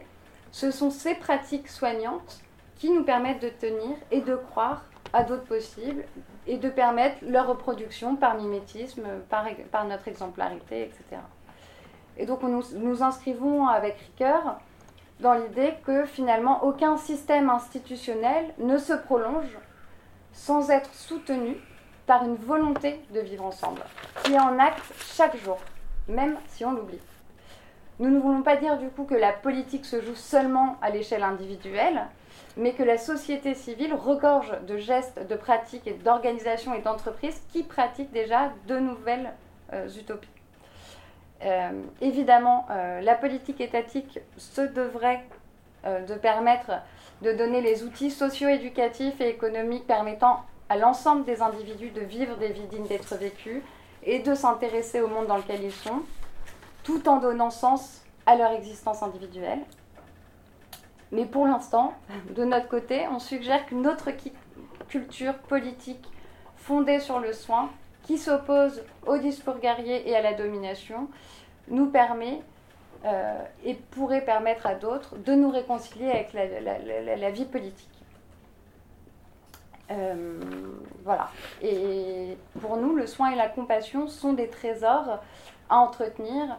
ce 0.52 0.70
sont 0.70 0.90
ces 0.90 1.14
pratiques 1.14 1.68
soignantes 1.68 2.40
qui 2.76 2.90
nous 2.90 3.04
permettent 3.04 3.42
de 3.42 3.48
tenir 3.48 3.96
et 4.10 4.20
de 4.20 4.36
croire 4.36 4.84
à 5.12 5.22
d'autres 5.22 5.44
possibles 5.44 6.04
et 6.46 6.58
de 6.58 6.68
permettre 6.68 7.16
leur 7.22 7.48
reproduction 7.48 8.16
par 8.16 8.34
mimétisme, 8.36 9.02
par, 9.28 9.84
notre 9.86 10.08
exemplarité, 10.08 10.82
etc. 10.82 11.22
Et 12.16 12.26
donc 12.26 12.42
nous 12.42 12.62
nous 12.74 13.02
inscrivons 13.02 13.66
avec 13.66 13.96
Ricoeur 13.98 14.58
dans 15.20 15.34
l'idée 15.34 15.74
que 15.84 16.04
finalement 16.04 16.64
aucun 16.64 16.96
système 16.96 17.50
institutionnel 17.50 18.52
ne 18.58 18.78
se 18.78 18.92
prolonge 18.92 19.58
sans 20.32 20.70
être 20.70 20.92
soutenu 20.94 21.56
par 22.06 22.24
une 22.24 22.36
volonté 22.36 23.00
de 23.12 23.20
vivre 23.20 23.44
ensemble, 23.44 23.82
qui 24.22 24.34
est 24.34 24.40
en 24.40 24.58
acte 24.58 24.84
chaque 25.14 25.36
jour, 25.36 25.58
même 26.08 26.36
si 26.48 26.64
on 26.64 26.72
l'oublie. 26.72 27.00
Nous 27.98 28.10
ne 28.10 28.18
voulons 28.18 28.42
pas 28.42 28.56
dire 28.56 28.78
du 28.78 28.88
coup 28.88 29.04
que 29.04 29.14
la 29.14 29.32
politique 29.32 29.86
se 29.86 30.00
joue 30.00 30.14
seulement 30.14 30.76
à 30.82 30.90
l'échelle 30.90 31.22
individuelle, 31.22 32.02
mais 32.56 32.72
que 32.72 32.82
la 32.82 32.98
société 32.98 33.54
civile 33.54 33.94
regorge 33.94 34.52
de 34.66 34.76
gestes, 34.76 35.26
de 35.26 35.34
pratiques 35.34 35.86
et 35.86 35.94
d'organisations 35.94 36.74
et 36.74 36.82
d'entreprises 36.82 37.40
qui 37.52 37.62
pratiquent 37.62 38.12
déjà 38.12 38.52
de 38.66 38.78
nouvelles 38.78 39.32
euh, 39.72 39.88
utopies. 39.88 40.28
Euh, 41.42 41.70
évidemment, 42.00 42.66
euh, 42.70 43.00
la 43.00 43.14
politique 43.14 43.60
étatique 43.60 44.20
se 44.36 44.62
devrait 44.62 45.24
de 46.08 46.14
permettre 46.14 46.72
de 47.22 47.30
donner 47.30 47.60
les 47.60 47.84
outils 47.84 48.10
socio-éducatifs 48.10 49.20
et 49.20 49.28
économiques 49.28 49.86
permettant 49.86 50.42
à 50.68 50.76
l'ensemble 50.76 51.24
des 51.24 51.42
individus 51.42 51.90
de 51.90 52.00
vivre 52.00 52.36
des 52.36 52.48
vies 52.48 52.66
dignes 52.66 52.86
d'être 52.86 53.14
vécues 53.16 53.62
et 54.02 54.20
de 54.20 54.34
s'intéresser 54.34 55.00
au 55.00 55.08
monde 55.08 55.26
dans 55.26 55.36
lequel 55.36 55.62
ils 55.62 55.72
sont, 55.72 56.02
tout 56.84 57.08
en 57.08 57.18
donnant 57.18 57.50
sens 57.50 58.02
à 58.26 58.36
leur 58.36 58.52
existence 58.52 59.02
individuelle. 59.02 59.60
Mais 61.12 61.24
pour 61.24 61.46
l'instant, 61.46 61.94
de 62.34 62.44
notre 62.44 62.68
côté, 62.68 63.06
on 63.10 63.18
suggère 63.18 63.66
qu'une 63.66 63.86
autre 63.86 64.10
culture 64.88 65.34
politique 65.34 66.04
fondée 66.56 67.00
sur 67.00 67.20
le 67.20 67.32
soin, 67.32 67.70
qui 68.04 68.18
s'oppose 68.18 68.82
au 69.06 69.18
discours 69.18 69.58
guerrier 69.58 70.08
et 70.08 70.16
à 70.16 70.22
la 70.22 70.34
domination, 70.34 71.08
nous 71.68 71.86
permet 71.86 72.40
euh, 73.04 73.42
et 73.64 73.74
pourrait 73.74 74.24
permettre 74.24 74.66
à 74.66 74.74
d'autres 74.74 75.16
de 75.16 75.34
nous 75.34 75.50
réconcilier 75.50 76.10
avec 76.10 76.32
la, 76.32 77.30
vie 77.30 77.44
politique. 77.44 77.95
Euh, 79.90 80.40
voilà. 81.04 81.30
Et 81.62 82.36
pour 82.60 82.76
nous, 82.76 82.94
le 82.94 83.06
soin 83.06 83.30
et 83.30 83.36
la 83.36 83.48
compassion 83.48 84.08
sont 84.08 84.32
des 84.32 84.48
trésors 84.48 85.20
à 85.68 85.76
entretenir 85.76 86.56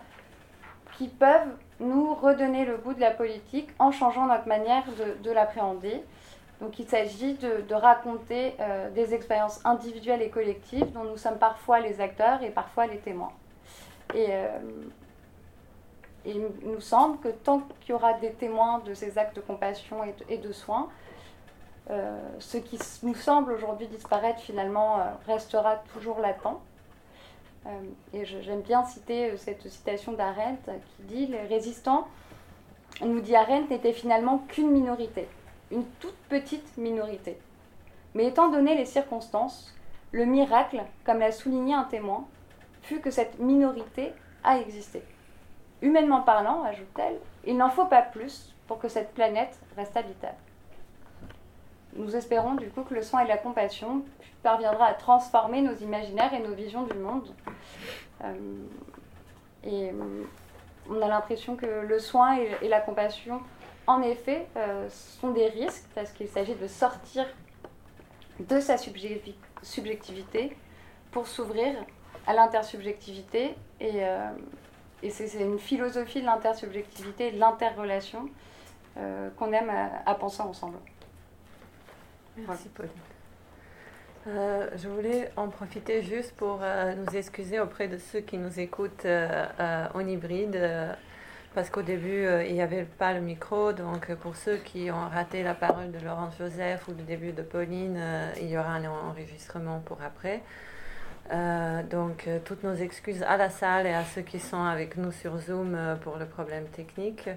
qui 0.97 1.07
peuvent 1.07 1.55
nous 1.79 2.15
redonner 2.15 2.65
le 2.65 2.77
goût 2.77 2.93
de 2.93 2.99
la 2.99 3.11
politique 3.11 3.69
en 3.77 3.91
changeant 3.91 4.25
notre 4.25 4.47
manière 4.47 4.83
de, 5.23 5.31
l'appréhender. 5.31 6.03
Donc 6.59 6.79
il 6.79 6.87
s'agit 6.87 7.35
de, 7.35 7.73
raconter 7.73 8.55
euh, 8.59 8.89
des 8.89 9.13
expériences 9.13 9.63
individuelles 9.63 10.23
et 10.23 10.29
collectives 10.29 10.91
dont 10.93 11.03
nous 11.03 11.17
sommes 11.17 11.37
parfois 11.37 11.79
les 11.79 12.01
acteurs 12.01 12.41
et 12.41 12.49
parfois 12.49 12.87
les 12.87 12.97
témoins. 12.97 13.31
Et, 14.15 14.27
euh, 14.29 14.57
il 16.27 16.41
nous 16.63 16.81
semble 16.81 17.19
que 17.19 17.29
tant 17.29 17.61
qu'il 17.79 17.91
y 17.91 17.93
aura 17.93 18.13
des 18.13 18.31
témoins 18.31 18.79
de 18.79 18.93
ces 18.93 19.17
actes 19.17 19.35
de 19.35 19.41
compassion 19.41 19.97
et 20.29 20.37
de, 20.37 20.51
soins, 20.51 20.89
euh, 21.89 22.17
ce 22.39 22.57
qui 22.57 22.79
nous 23.03 23.15
semble 23.15 23.51
aujourd'hui 23.53 23.87
disparaître 23.87 24.39
finalement 24.39 24.99
restera 25.25 25.77
toujours 25.93 26.19
latent. 26.19 26.59
Euh, 27.67 27.69
et 28.13 28.25
j'aime 28.25 28.61
bien 28.61 28.83
citer 28.85 29.31
euh, 29.31 29.37
cette 29.37 29.67
citation 29.67 30.13
d'Arendt 30.13 30.71
qui 30.95 31.03
dit 31.03 31.27
Les 31.27 31.41
résistants, 31.41 32.07
nous 33.01 33.19
dit 33.19 33.35
Arendt, 33.35 33.69
n'étaient 33.69 33.93
finalement 33.93 34.39
qu'une 34.47 34.71
minorité, 34.71 35.27
une 35.71 35.85
toute 35.99 36.15
petite 36.29 36.77
minorité. 36.77 37.37
Mais 38.13 38.25
étant 38.25 38.49
donné 38.49 38.75
les 38.75 38.85
circonstances, 38.85 39.75
le 40.11 40.25
miracle, 40.25 40.81
comme 41.03 41.19
l'a 41.19 41.31
souligné 41.31 41.73
un 41.73 41.83
témoin, 41.83 42.25
fut 42.83 43.01
que 43.01 43.11
cette 43.11 43.37
minorité 43.39 44.13
a 44.43 44.59
existé. 44.59 45.03
Humainement 45.81 46.21
parlant, 46.21 46.63
ajoute-t-elle, 46.63 47.19
il 47.45 47.57
n'en 47.57 47.69
faut 47.69 47.85
pas 47.85 48.01
plus 48.01 48.55
pour 48.67 48.79
que 48.79 48.87
cette 48.87 49.13
planète 49.13 49.59
reste 49.75 49.95
habitable. 49.97 50.37
Nous 51.97 52.15
espérons 52.15 52.53
du 52.53 52.69
coup 52.69 52.83
que 52.83 52.93
le 52.93 53.01
soin 53.01 53.21
et 53.25 53.27
la 53.27 53.37
compassion 53.37 54.03
parviendra 54.43 54.85
à 54.85 54.93
transformer 54.93 55.61
nos 55.61 55.73
imaginaires 55.75 56.33
et 56.33 56.39
nos 56.39 56.53
visions 56.53 56.83
du 56.83 56.97
monde. 56.97 57.33
Euh, 58.23 58.33
et 59.63 59.89
euh, 59.89 60.23
on 60.89 61.01
a 61.01 61.07
l'impression 61.07 61.55
que 61.55 61.65
le 61.65 61.99
soin 61.99 62.37
et, 62.37 62.67
la 62.67 62.79
compassion, 62.79 63.41
en 63.87 64.01
effet, 64.03 64.47
euh, 64.55 64.87
sont 64.89 65.31
des 65.31 65.47
risques 65.47 65.85
parce 65.95 66.11
qu'il 66.11 66.27
s'agit 66.27 66.55
de 66.55 66.67
sortir 66.67 67.25
de 68.39 68.59
sa 68.59 68.77
subjectivité 68.77 70.55
pour 71.11 71.27
s'ouvrir 71.27 71.73
à 72.27 72.33
l'intersubjectivité. 72.33 73.55
Et, 73.79 74.01
et 75.01 75.09
c'est 75.09 75.41
une 75.41 75.57
philosophie 75.57 76.21
de 76.21 76.25
l'intersubjectivité 76.25 77.29
et 77.29 77.31
de 77.31 77.39
l'interrelation 77.39 78.29
qu'on 78.95 79.51
aime 79.53 79.71
à 80.05 80.13
penser 80.13 80.41
ensemble. 80.41 80.77
Merci 82.45 82.69
Pauline. 82.69 82.91
Euh, 84.27 84.67
je 84.75 84.89
voulais 84.89 85.31
en 85.37 85.47
profiter 85.47 86.03
juste 86.03 86.33
pour 86.35 86.59
euh, 86.61 86.93
nous 86.95 87.15
excuser 87.15 87.61
auprès 87.61 87.87
de 87.87 87.97
ceux 87.97 88.19
qui 88.19 88.37
nous 88.37 88.59
écoutent 88.59 89.05
euh, 89.05 89.87
en 89.93 90.05
hybride, 90.05 90.59
parce 91.55 91.69
qu'au 91.69 91.81
début, 91.81 92.27
il 92.45 92.53
n'y 92.53 92.61
avait 92.61 92.83
pas 92.83 93.13
le 93.13 93.21
micro. 93.21 93.71
Donc, 93.71 94.13
pour 94.15 94.35
ceux 94.35 94.57
qui 94.57 94.91
ont 94.91 95.07
raté 95.09 95.43
la 95.43 95.53
parole 95.53 95.91
de 95.91 95.99
Laurent 96.05 96.29
Joseph 96.37 96.87
ou 96.87 96.91
le 96.91 97.03
début 97.03 97.31
de 97.31 97.41
Pauline, 97.41 97.99
il 98.39 98.47
y 98.47 98.57
aura 98.57 98.73
un 98.73 98.85
enregistrement 98.85 99.79
pour 99.79 99.97
après. 100.03 100.43
donc, 101.89 102.29
toutes 102.45 102.63
nos 102.63 102.75
excuses 102.75 103.23
à 103.23 103.37
la 103.37 103.49
salle 103.49 103.87
et 103.87 103.93
à 103.93 104.03
ceux 104.03 104.21
qui 104.21 104.39
sont 104.39 104.63
avec 104.63 104.97
nous 104.97 105.11
sur 105.11 105.37
Zoom 105.39 105.75
pour 106.01 106.17
le 106.17 106.25
problème 106.25 106.65
technique. 106.65 107.27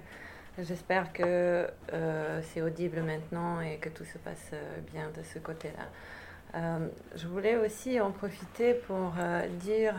J'espère 0.63 1.11
que 1.11 1.67
euh, 1.93 2.41
c'est 2.43 2.61
audible 2.61 3.01
maintenant 3.01 3.61
et 3.61 3.77
que 3.77 3.89
tout 3.89 4.05
se 4.05 4.19
passe 4.19 4.51
euh, 4.53 4.79
bien 4.93 5.09
de 5.15 5.23
ce 5.23 5.39
côté-là. 5.39 5.85
Euh, 6.53 6.87
je 7.15 7.27
voulais 7.27 7.55
aussi 7.55 7.99
en 7.99 8.11
profiter 8.11 8.73
pour 8.73 9.13
dire 9.59 9.95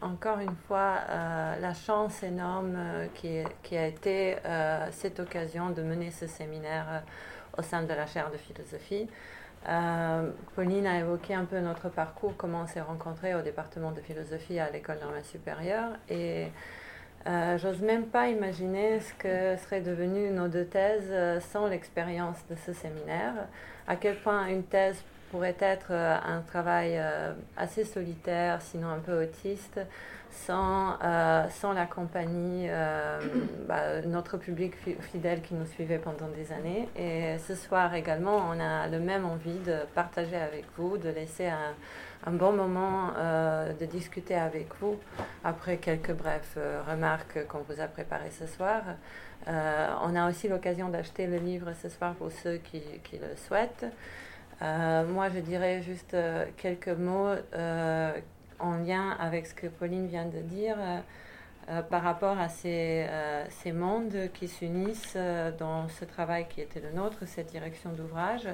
encore 0.00 0.38
une 0.38 0.56
fois 0.66 0.94
la 1.60 1.74
chance 1.74 2.22
énorme 2.22 2.78
qui, 3.14 3.76
a 3.76 3.86
été 3.86 4.36
cette 4.92 5.20
occasion 5.20 5.68
de 5.70 5.82
mener 5.82 6.10
ce 6.10 6.26
séminaire 6.26 7.02
au 7.58 7.62
sein 7.62 7.82
de 7.82 7.92
la 7.92 8.06
chaire 8.06 8.30
de 8.30 8.38
philosophie. 8.38 9.06
Pauline 10.54 10.86
a 10.86 11.00
évoqué 11.00 11.34
un 11.34 11.44
peu 11.44 11.60
notre 11.60 11.90
parcours, 11.90 12.34
comment 12.38 12.62
on 12.62 12.66
s'est 12.66 12.80
rencontrés 12.80 13.34
au 13.34 13.42
département 13.42 13.92
de 13.92 14.00
philosophie 14.00 14.58
à 14.58 14.70
l'école 14.70 15.00
normale 15.00 15.24
supérieure. 15.24 15.90
Et 16.08 16.46
Euh, 17.26 17.56
j'ose 17.58 17.80
même 17.80 18.06
pas 18.06 18.28
imaginer 18.28 19.00
ce 19.00 19.14
que 19.14 19.56
seraient 19.62 19.80
devenues 19.80 20.30
nos 20.30 20.48
deux 20.48 20.66
thèses 20.66 21.12
sans 21.52 21.66
l'expérience 21.66 22.36
de 22.50 22.56
ce 22.66 22.72
séminaire, 22.72 23.34
à 23.86 23.96
quel 23.96 24.16
point 24.16 24.46
une 24.48 24.64
thèse 24.64 25.02
pourrait 25.30 25.56
être 25.58 25.90
un 25.92 26.42
travail 26.42 27.00
assez 27.56 27.84
solitaire, 27.84 28.60
sinon 28.62 28.88
un 28.88 28.98
peu 28.98 29.24
autiste, 29.24 29.80
sans, 30.34 30.98
euh, 31.02 31.48
sans 31.48 31.72
la 31.72 31.86
compagnie, 31.86 32.66
euh, 32.68 33.20
bah, 33.68 34.02
notre 34.04 34.36
public 34.36 34.74
fidèle 35.12 35.40
qui 35.42 35.54
nous 35.54 35.66
suivait 35.66 35.98
pendant 35.98 36.28
des 36.28 36.52
années. 36.52 36.88
Et 36.96 37.38
ce 37.38 37.54
soir 37.54 37.94
également, 37.94 38.48
on 38.50 38.60
a 38.60 38.88
le 38.88 38.98
même 38.98 39.24
envie 39.24 39.58
de 39.60 39.78
partager 39.94 40.36
avec 40.36 40.64
vous, 40.76 40.98
de 40.98 41.08
laisser 41.08 41.46
un, 41.46 41.74
un 42.26 42.32
bon 42.32 42.52
moment, 42.52 43.10
euh, 43.16 43.72
de 43.72 43.84
discuter 43.84 44.34
avec 44.34 44.68
vous 44.80 44.96
après 45.42 45.76
quelques 45.76 46.12
brèves 46.12 46.58
remarques 46.88 47.46
qu'on 47.46 47.60
vous 47.68 47.80
a 47.80 47.86
préparées 47.86 48.30
ce 48.30 48.46
soir. 48.46 48.82
on 49.46 50.16
a 50.16 50.28
aussi 50.28 50.48
l'occasion 50.48 50.88
d'acheter 50.88 51.26
le 51.26 51.36
livre 51.36 51.72
ce 51.82 51.88
soir 51.88 52.14
pour 52.14 52.32
ceux 52.32 52.56
qui, 52.56 52.82
qui 53.04 53.18
le 53.18 53.36
souhaitent. 53.36 53.86
moi, 54.60 55.28
je 55.34 55.40
dirais 55.40 55.82
juste 55.82 56.16
quelques 56.56 56.88
mots 56.88 57.34
en 58.58 58.76
lien 58.76 59.10
avec 59.20 59.46
ce 59.46 59.54
que 59.54 59.66
Pauline 59.66 60.06
vient 60.06 60.26
de 60.26 60.40
dire 60.40 60.76
euh, 61.68 61.74
euh, 61.74 61.82
par 61.82 62.02
rapport 62.02 62.38
à 62.38 62.48
ces, 62.48 63.06
euh, 63.08 63.44
ces 63.48 63.72
mondes 63.72 64.30
qui 64.34 64.48
s'unissent 64.48 65.16
dans 65.58 65.88
ce 65.88 66.04
travail 66.04 66.46
qui 66.48 66.60
était 66.60 66.80
le 66.80 66.90
nôtre, 66.92 67.26
cette 67.26 67.50
direction 67.50 67.90
d'ouvrage. 67.90 68.48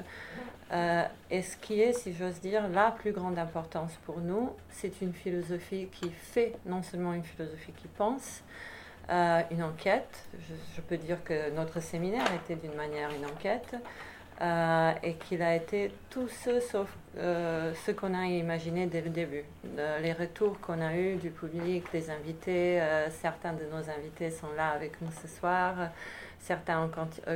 et 1.29 1.41
ce 1.41 1.57
qui 1.57 1.81
est, 1.81 1.93
si 1.93 2.13
j'ose 2.13 2.39
dire, 2.39 2.67
la 2.69 2.91
plus 2.91 3.11
grande 3.11 3.37
importance 3.37 3.91
pour 4.05 4.19
nous, 4.19 4.51
c'est 4.69 5.01
une 5.01 5.13
philosophie 5.13 5.87
qui 5.91 6.09
fait, 6.09 6.53
non 6.65 6.81
seulement 6.81 7.13
une 7.13 7.23
philosophie 7.23 7.73
qui 7.73 7.87
pense, 7.87 8.43
une 9.09 9.63
enquête. 9.63 10.25
je, 10.75 10.81
peux 10.81 10.97
dire 10.97 11.23
que 11.23 11.51
notre 11.51 11.81
séminaire 11.81 12.27
était 12.33 12.55
d'une 12.55 12.75
manière 12.75 13.09
une 13.11 13.25
enquête. 13.25 13.75
Euh, 14.39 14.93
et 15.03 15.13
qu'il 15.15 15.43
a 15.43 15.55
été 15.55 15.91
tout 16.09 16.27
ce 16.27 16.59
sauf 16.61 16.87
euh, 17.17 17.75
ce 17.85 17.91
qu'on 17.91 18.15
a 18.15 18.25
imaginé 18.25 18.87
dès 18.87 19.01
le 19.01 19.11
début. 19.11 19.43
les 20.01 20.13
retours 20.13 20.59
qu'on 20.59 20.81
a 20.81 20.95
eus 20.95 21.17
du 21.17 21.29
public, 21.29 21.83
des 21.91 22.09
invités, 22.09 22.81
euh, 22.81 23.07
certains 23.11 23.53
de 23.53 23.65
nos 23.65 23.87
invités 23.87 24.31
sont 24.31 24.51
là 24.57 24.69
avec 24.69 24.99
nous 24.99 25.11
ce 25.21 25.27
soir, 25.27 25.75
certains 26.39 26.81
ont 26.81 26.89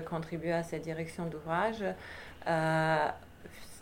contribué 0.10 0.52
à 0.52 0.64
cette 0.64 0.82
direction 0.82 1.28
d'ouvrage. 1.28 1.84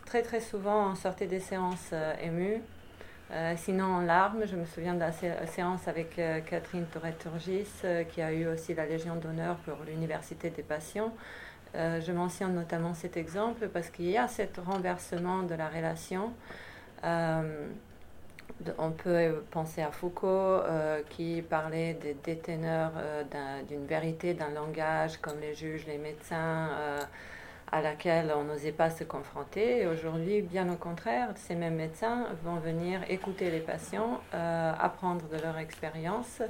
très 0.05 0.21
très 0.21 0.41
souvent, 0.41 0.91
on 0.91 0.95
sortait 0.95 1.27
des 1.27 1.39
séances 1.39 1.93
émues. 2.21 2.61
sinon 3.55 3.85
en 3.85 4.01
larmes, 4.01 4.45
je 4.45 4.57
me 4.57 4.65
souviens 4.65 4.95
de 4.95 4.99
la 4.99 5.13
séance 5.47 5.87
avec 5.87 6.15
Catherine 6.49 6.87
Toret-Turgis, 6.87 7.83
qui 8.09 8.21
a 8.21 8.33
eu 8.33 8.47
aussi 8.47 8.73
la 8.73 8.85
Légion 8.85 9.15
d'honneur 9.15 9.55
pour 9.57 9.77
l'Université 9.87 10.49
des 10.49 10.63
patients. 10.63 11.13
Euh, 11.75 11.99
je 12.01 12.11
mentionne 12.11 12.53
notamment 12.53 12.93
cet 12.93 13.17
exemple 13.17 13.67
parce 13.67 13.89
qu'il 13.89 14.09
y 14.09 14.17
a 14.17 14.27
ce 14.27 14.43
renversement 14.63 15.43
de 15.43 15.55
la 15.55 15.69
relation. 15.69 16.33
Euh, 17.03 17.67
on 18.77 18.91
peut 18.91 19.43
penser 19.51 19.81
à 19.81 19.91
Foucault 19.91 20.27
euh, 20.27 21.01
qui 21.09 21.41
parlait 21.41 21.95
des 21.95 22.13
déteneurs 22.13 22.91
d'une 23.67 23.85
vérité, 23.85 24.33
d'un 24.33 24.51
langage 24.51 25.17
comme 25.17 25.39
les 25.41 25.55
juges, 25.55 25.85
les 25.87 25.97
médecins, 25.97 26.69
à 27.71 27.81
laquelle 27.81 28.31
on 28.37 28.43
n'osait 28.43 28.71
pas 28.71 28.89
se 28.89 29.03
confronter. 29.03 29.87
Aujourd'hui, 29.87 30.41
bien 30.41 30.71
au 30.71 30.75
contraire, 30.75 31.29
ces 31.35 31.55
mêmes 31.55 31.75
médecins 31.75 32.27
vont 32.43 32.57
venir 32.57 33.01
écouter 33.09 33.49
les 33.49 33.59
patients, 33.59 34.21
apprendre 34.31 35.27
de 35.27 35.41
leur 35.41 35.57
expérience. 35.57 36.41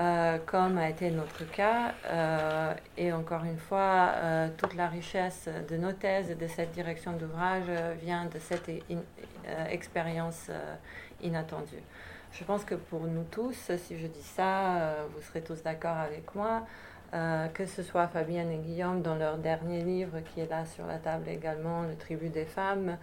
Euh, 0.00 0.38
comme 0.46 0.78
a 0.78 0.88
été 0.88 1.10
notre 1.10 1.44
cas. 1.50 1.92
Euh, 2.06 2.72
et 2.96 3.12
encore 3.12 3.44
une 3.44 3.58
fois, 3.58 4.12
euh, 4.14 4.48
toute 4.56 4.74
la 4.74 4.86
richesse 4.88 5.46
de 5.68 5.76
nos 5.76 5.92
thèses 5.92 6.30
et 6.30 6.34
de 6.36 6.46
cette 6.46 6.72
direction 6.72 7.12
d'ouvrage 7.12 7.68
vient 8.00 8.24
de 8.24 8.38
cette 8.38 8.70
expérience 9.68 10.50
inattendue. 11.22 11.82
Je 12.32 12.44
pense 12.44 12.64
que 12.64 12.76
pour 12.76 13.02
nous 13.02 13.24
tous, 13.24 13.72
si 13.76 13.98
je 13.98 14.06
dis 14.06 14.22
ça, 14.22 14.96
vous 15.14 15.20
serez 15.20 15.42
tous 15.42 15.62
d'accord 15.62 15.98
avec 15.98 16.34
moi, 16.34 16.62
que 17.52 17.66
ce 17.66 17.82
soit 17.82 18.06
Fabienne 18.06 18.50
et 18.52 18.58
Guillaume 18.58 19.02
dans 19.02 19.16
leur 19.16 19.36
dernier 19.36 19.82
livre 19.82 20.20
qui 20.20 20.40
est 20.40 20.48
là 20.48 20.64
sur 20.64 20.86
la 20.86 20.98
table 20.98 21.28
également, 21.28 21.82
Le 21.82 21.96
Tribut 21.96 22.30
des 22.30 22.46
femmes, 22.46 22.96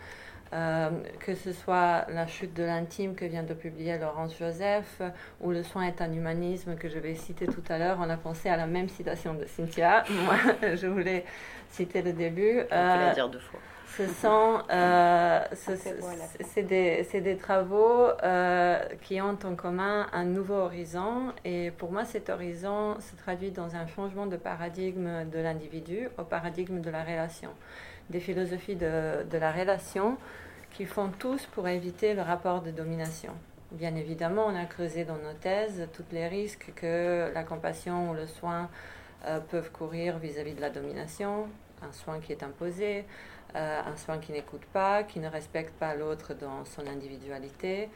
euh, 0.53 0.89
que 1.19 1.35
ce 1.35 1.51
soit 1.51 2.05
La 2.09 2.27
chute 2.27 2.53
de 2.53 2.63
l'intime 2.63 3.15
que 3.15 3.25
vient 3.25 3.43
de 3.43 3.53
publier 3.53 3.97
Laurence 3.97 4.37
Joseph 4.37 5.01
ou 5.41 5.51
Le 5.51 5.63
soin 5.63 5.83
est 5.83 6.01
un 6.01 6.11
humanisme 6.11 6.75
que 6.75 6.89
je 6.89 6.99
vais 6.99 7.15
citer 7.15 7.45
tout 7.47 7.63
à 7.69 7.77
l'heure, 7.77 7.97
on 7.99 8.09
a 8.09 8.17
pensé 8.17 8.49
à 8.49 8.57
la 8.57 8.67
même 8.67 8.89
citation 8.89 9.33
de 9.33 9.45
Cynthia. 9.45 10.03
Moi, 10.09 10.35
je 10.75 10.87
voulais 10.87 11.25
citer 11.69 12.01
le 12.01 12.13
début. 12.13 12.61
Euh, 12.71 13.13
dire 13.13 13.29
deux 13.29 13.39
fois. 13.39 13.59
Ce 13.97 14.05
sont 14.07 14.59
euh, 14.69 15.39
c'est 15.53 16.61
des, 16.63 17.03
des, 17.21 17.37
travaux 17.37 18.09
euh, 18.21 18.79
qui 19.01 19.19
ont 19.21 19.37
en 19.43 19.55
commun 19.55 20.05
un 20.13 20.25
nouveau 20.25 20.55
horizon 20.55 21.33
et 21.43 21.71
pour 21.71 21.91
moi 21.91 22.05
cet 22.05 22.29
horizon 22.29 22.97
se 22.99 23.15
traduit 23.15 23.49
dans 23.49 23.75
un 23.75 23.87
changement 23.87 24.27
de 24.27 24.37
paradigme 24.37 25.27
de 25.27 25.39
l'individu 25.39 26.09
au 26.19 26.23
paradigme 26.23 26.81
de 26.81 26.91
la 26.91 27.03
relation 27.03 27.49
des 28.09 28.19
philosophies 28.19 28.75
de, 28.75 29.37
la 29.37 29.51
relation 29.51 30.17
qui 30.71 30.85
font 30.85 31.09
tous 31.09 31.45
pour 31.47 31.67
éviter 31.67 32.13
le 32.13 32.21
rapport 32.21 32.61
de 32.61 32.71
domination. 32.71 33.33
Bien 33.71 33.95
évidemment, 33.95 34.45
on 34.47 34.55
a 34.55 34.65
creusé 34.65 35.03
dans 35.03 35.17
nos 35.17 35.33
thèses 35.33 35.87
tous 35.93 36.05
les 36.11 36.27
risques 36.27 36.71
que 36.75 37.31
la 37.33 37.43
compassion 37.43 38.11
ou 38.11 38.13
le 38.13 38.27
soin 38.27 38.69
euh, 39.25 39.39
peuvent 39.39 39.71
courir 39.71 40.19
vis-à-vis 40.19 40.53
de 40.53 40.61
la 40.61 40.69
domination, 40.69 41.47
un 41.81 41.91
soin 41.91 42.19
qui 42.19 42.31
est 42.31 42.43
imposé, 42.43 43.05
euh, 43.55 43.81
un 43.85 43.97
soin 43.97 44.19
qui 44.19 44.31
n'écoute 44.31 44.65
pas, 44.71 45.03
qui 45.03 45.19
ne 45.19 45.27
respecte 45.27 45.73
pas 45.73 45.95
l'autre 45.95 46.33
dans 46.33 46.63
son 46.63 46.87
individualité. 46.87 47.89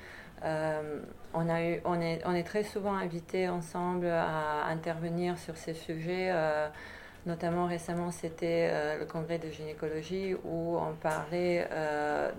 Euh, 0.44 1.00
on, 1.34 1.48
est, 1.50 1.82
on 1.86 2.34
est 2.34 2.44
très 2.44 2.64
souvent 2.64 2.96
invités 2.96 3.48
ensemble 3.48 4.08
à 4.08 4.66
intervenir 4.66 5.38
sur 5.38 5.56
ces 5.56 5.76
sujets 5.76 6.32
Notamment 7.28 7.68
récemment, 7.68 8.10
c'était 8.10 8.70
euh, 8.72 9.00
le 9.00 9.06
congrès 9.06 9.38
de 9.38 9.52
gynécologie 9.52 10.34
où 10.44 10.78
on 10.78 10.94
parlait 10.94 11.68
euh, 11.72 12.32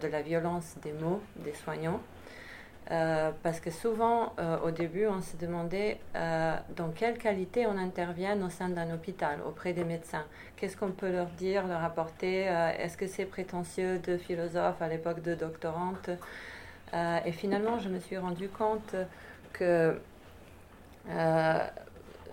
de, 0.00 0.08
la 0.08 0.22
violence 0.22 0.76
des 0.82 0.92
mots 0.92 1.20
des 1.36 1.52
soignants. 1.52 2.00
Euh, 2.90 3.30
parce 3.42 3.60
que 3.60 3.70
souvent, 3.70 4.34
au 4.64 4.72
début, 4.72 5.06
on 5.06 5.20
se 5.20 5.36
demandait 5.36 6.00
dans 6.14 6.88
quelle 6.92 7.18
qualité 7.18 7.64
on 7.66 7.78
intervient 7.78 8.40
au 8.42 8.48
sein 8.48 8.68
d'un 8.68 8.92
hôpital, 8.92 9.38
auprès 9.46 9.72
des 9.72 9.84
médecins. 9.84 10.24
Qu'est-ce 10.56 10.76
qu'on 10.76 10.90
peut 10.90 11.12
leur 11.12 11.26
dire, 11.26 11.68
leur 11.68 11.84
apporter 11.84 12.46
Est-ce 12.78 12.96
que 12.96 13.06
c'est 13.06 13.26
prétentieux 13.26 14.00
de 14.00 14.16
philosophe 14.16 14.82
à 14.82 14.88
l'époque 14.88 15.22
de 15.22 15.36
doctorante 15.36 16.10
Et 16.92 17.30
finalement, 17.30 17.78
je 17.78 17.88
me 17.90 18.00
suis 18.00 18.18
rendu 18.18 18.48
compte 18.48 18.96
que 19.52 19.96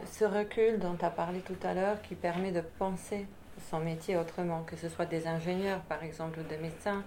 ce 0.06 0.26
recul 0.26 0.80
dont 0.80 0.96
tu 0.96 1.06
as 1.06 1.10
parlé 1.10 1.40
tout 1.42 1.58
à 1.64 1.74
l'heure 1.74 2.02
qui 2.02 2.16
permet 2.16 2.52
de 2.52 2.62
penser 2.62 3.28
son 3.70 3.80
métier 3.80 4.18
autrement, 4.18 4.64
que 4.64 4.76
ce 4.76 4.90
soit 4.90 5.06
des 5.06 5.28
ingénieurs 5.28 5.82
par 5.82 6.04
exemple 6.04 6.40
ou 6.40 6.44
des 6.44 6.58
médecins, 6.58 7.04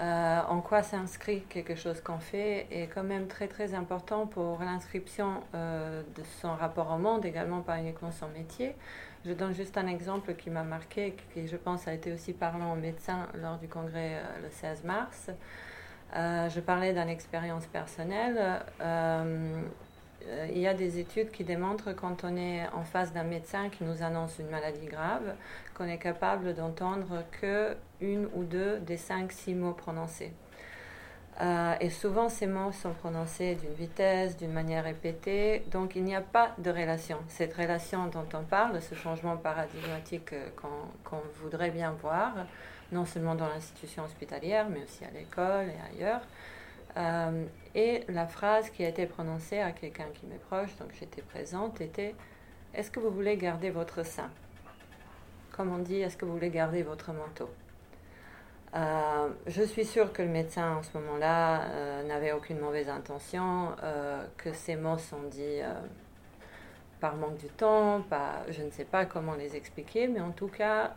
euh, 0.00 0.40
en 0.48 0.60
quoi 0.60 0.82
s'inscrit 0.82 1.42
quelque 1.48 1.74
chose 1.74 2.00
qu'on 2.00 2.18
fait 2.20 2.66
est 2.70 2.86
quand 2.86 3.02
même 3.02 3.26
très 3.26 3.48
très 3.48 3.74
important 3.74 4.26
pour 4.26 4.60
l'inscription 4.60 5.42
euh, 5.54 6.02
de 6.14 6.22
son 6.40 6.54
rapport 6.54 6.92
au 6.92 6.98
monde, 6.98 7.24
également 7.24 7.62
pas 7.62 7.78
uniquement 7.78 8.12
son 8.12 8.28
métier. 8.28 8.76
Je 9.24 9.32
donne 9.32 9.54
juste 9.54 9.76
un 9.76 9.88
exemple 9.88 10.34
qui 10.34 10.50
m'a 10.50 10.62
marqué, 10.62 11.16
qui 11.34 11.48
je 11.48 11.56
pense 11.56 11.88
a 11.88 11.94
été 11.94 12.12
aussi 12.12 12.32
parlant 12.32 12.72
aux 12.72 12.76
médecins 12.76 13.26
lors 13.42 13.58
du 13.58 13.66
congrès 13.66 14.14
euh, 14.14 14.42
le 14.44 14.50
16 14.50 14.84
mars. 14.84 15.30
je 16.14 16.60
parlais 16.60 16.92
d'une 16.92 17.08
expérience 17.08 17.66
personnelle. 17.66 18.62
Euh, 20.26 20.48
il 20.50 20.58
y 20.58 20.66
a 20.66 20.74
des 20.74 20.98
études 20.98 21.30
qui 21.30 21.44
démontrent 21.44 21.92
quand 21.92 22.24
on 22.24 22.36
est 22.36 22.66
en 22.72 22.82
face 22.82 23.12
d'un 23.12 23.24
médecin 23.24 23.68
qui 23.68 23.84
nous 23.84 24.02
annonce 24.02 24.38
une 24.38 24.48
maladie 24.48 24.86
grave, 24.86 25.34
qu'on 25.74 25.86
est 25.86 25.98
capable 25.98 26.54
d'entendre 26.54 27.24
que 27.40 27.76
une 28.00 28.28
ou 28.34 28.44
deux 28.44 28.78
des 28.80 28.96
cinq, 28.96 29.32
six 29.32 29.54
mots 29.54 29.72
prononcés. 29.72 30.32
Euh, 31.40 31.74
et 31.80 31.90
souvent, 31.90 32.28
ces 32.28 32.48
mots 32.48 32.72
sont 32.72 32.92
prononcés 32.92 33.54
d'une 33.54 33.72
vitesse, 33.74 34.36
d'une 34.36 34.52
manière 34.52 34.82
répétée, 34.82 35.62
donc 35.70 35.94
il 35.94 36.02
n'y 36.02 36.16
a 36.16 36.20
pas 36.20 36.52
de 36.58 36.70
relation. 36.70 37.18
Cette 37.28 37.54
relation 37.54 38.06
dont 38.08 38.26
on 38.34 38.42
parle, 38.42 38.82
ce 38.82 38.96
changement 38.96 39.36
paradigmatique 39.36 40.32
euh, 40.32 40.48
qu'on 41.04 41.22
voudrait 41.40 41.70
bien 41.70 41.92
voir, 41.92 42.32
non 42.90 43.04
seulement 43.04 43.36
dans 43.36 43.46
l'institution 43.46 44.04
hospitalière, 44.04 44.68
mais 44.68 44.82
aussi 44.82 45.04
à 45.04 45.10
l'école 45.16 45.66
et 45.66 45.96
ailleurs, 45.96 46.22
euh, 46.98 47.44
et 47.74 48.02
la 48.08 48.26
phrase 48.26 48.70
qui 48.70 48.84
a 48.84 48.88
été 48.88 49.06
prononcée 49.06 49.60
à 49.60 49.70
quelqu'un 49.70 50.06
qui 50.14 50.26
m'est 50.26 50.42
proche, 50.50 50.74
donc 50.76 50.88
j'étais 50.98 51.22
présente, 51.22 51.80
était 51.80 52.14
Est-ce 52.74 52.90
que 52.90 52.98
vous 52.98 53.10
voulez 53.10 53.36
garder 53.36 53.70
votre 53.70 54.04
sein? 54.04 54.30
Comme 55.52 55.72
on 55.72 55.78
dit, 55.78 55.96
est-ce 55.96 56.16
que 56.16 56.24
vous 56.24 56.32
voulez 56.32 56.50
garder 56.50 56.82
votre 56.82 57.12
manteau? 57.12 57.50
Euh, 58.74 59.28
je 59.46 59.62
suis 59.62 59.84
sûre 59.84 60.12
que 60.12 60.22
le 60.22 60.28
médecin 60.28 60.76
en 60.76 60.82
ce 60.82 60.96
moment-là 60.98 61.62
euh, 61.62 62.02
n'avait 62.02 62.32
aucune 62.32 62.58
mauvaise 62.58 62.88
intention, 62.88 63.74
que 64.36 64.52
ces 64.52 64.76
mots 64.76 64.98
sont 64.98 65.22
dits 65.30 65.60
par 67.00 67.14
manque 67.14 67.38
du 67.38 67.46
temps, 67.46 68.02
pas, 68.10 68.42
je 68.50 68.62
ne 68.62 68.70
sais 68.70 68.84
pas 68.84 69.04
comment 69.04 69.34
les 69.34 69.54
expliquer, 69.56 70.08
mais 70.08 70.20
en 70.20 70.32
tout 70.32 70.48
cas, 70.48 70.94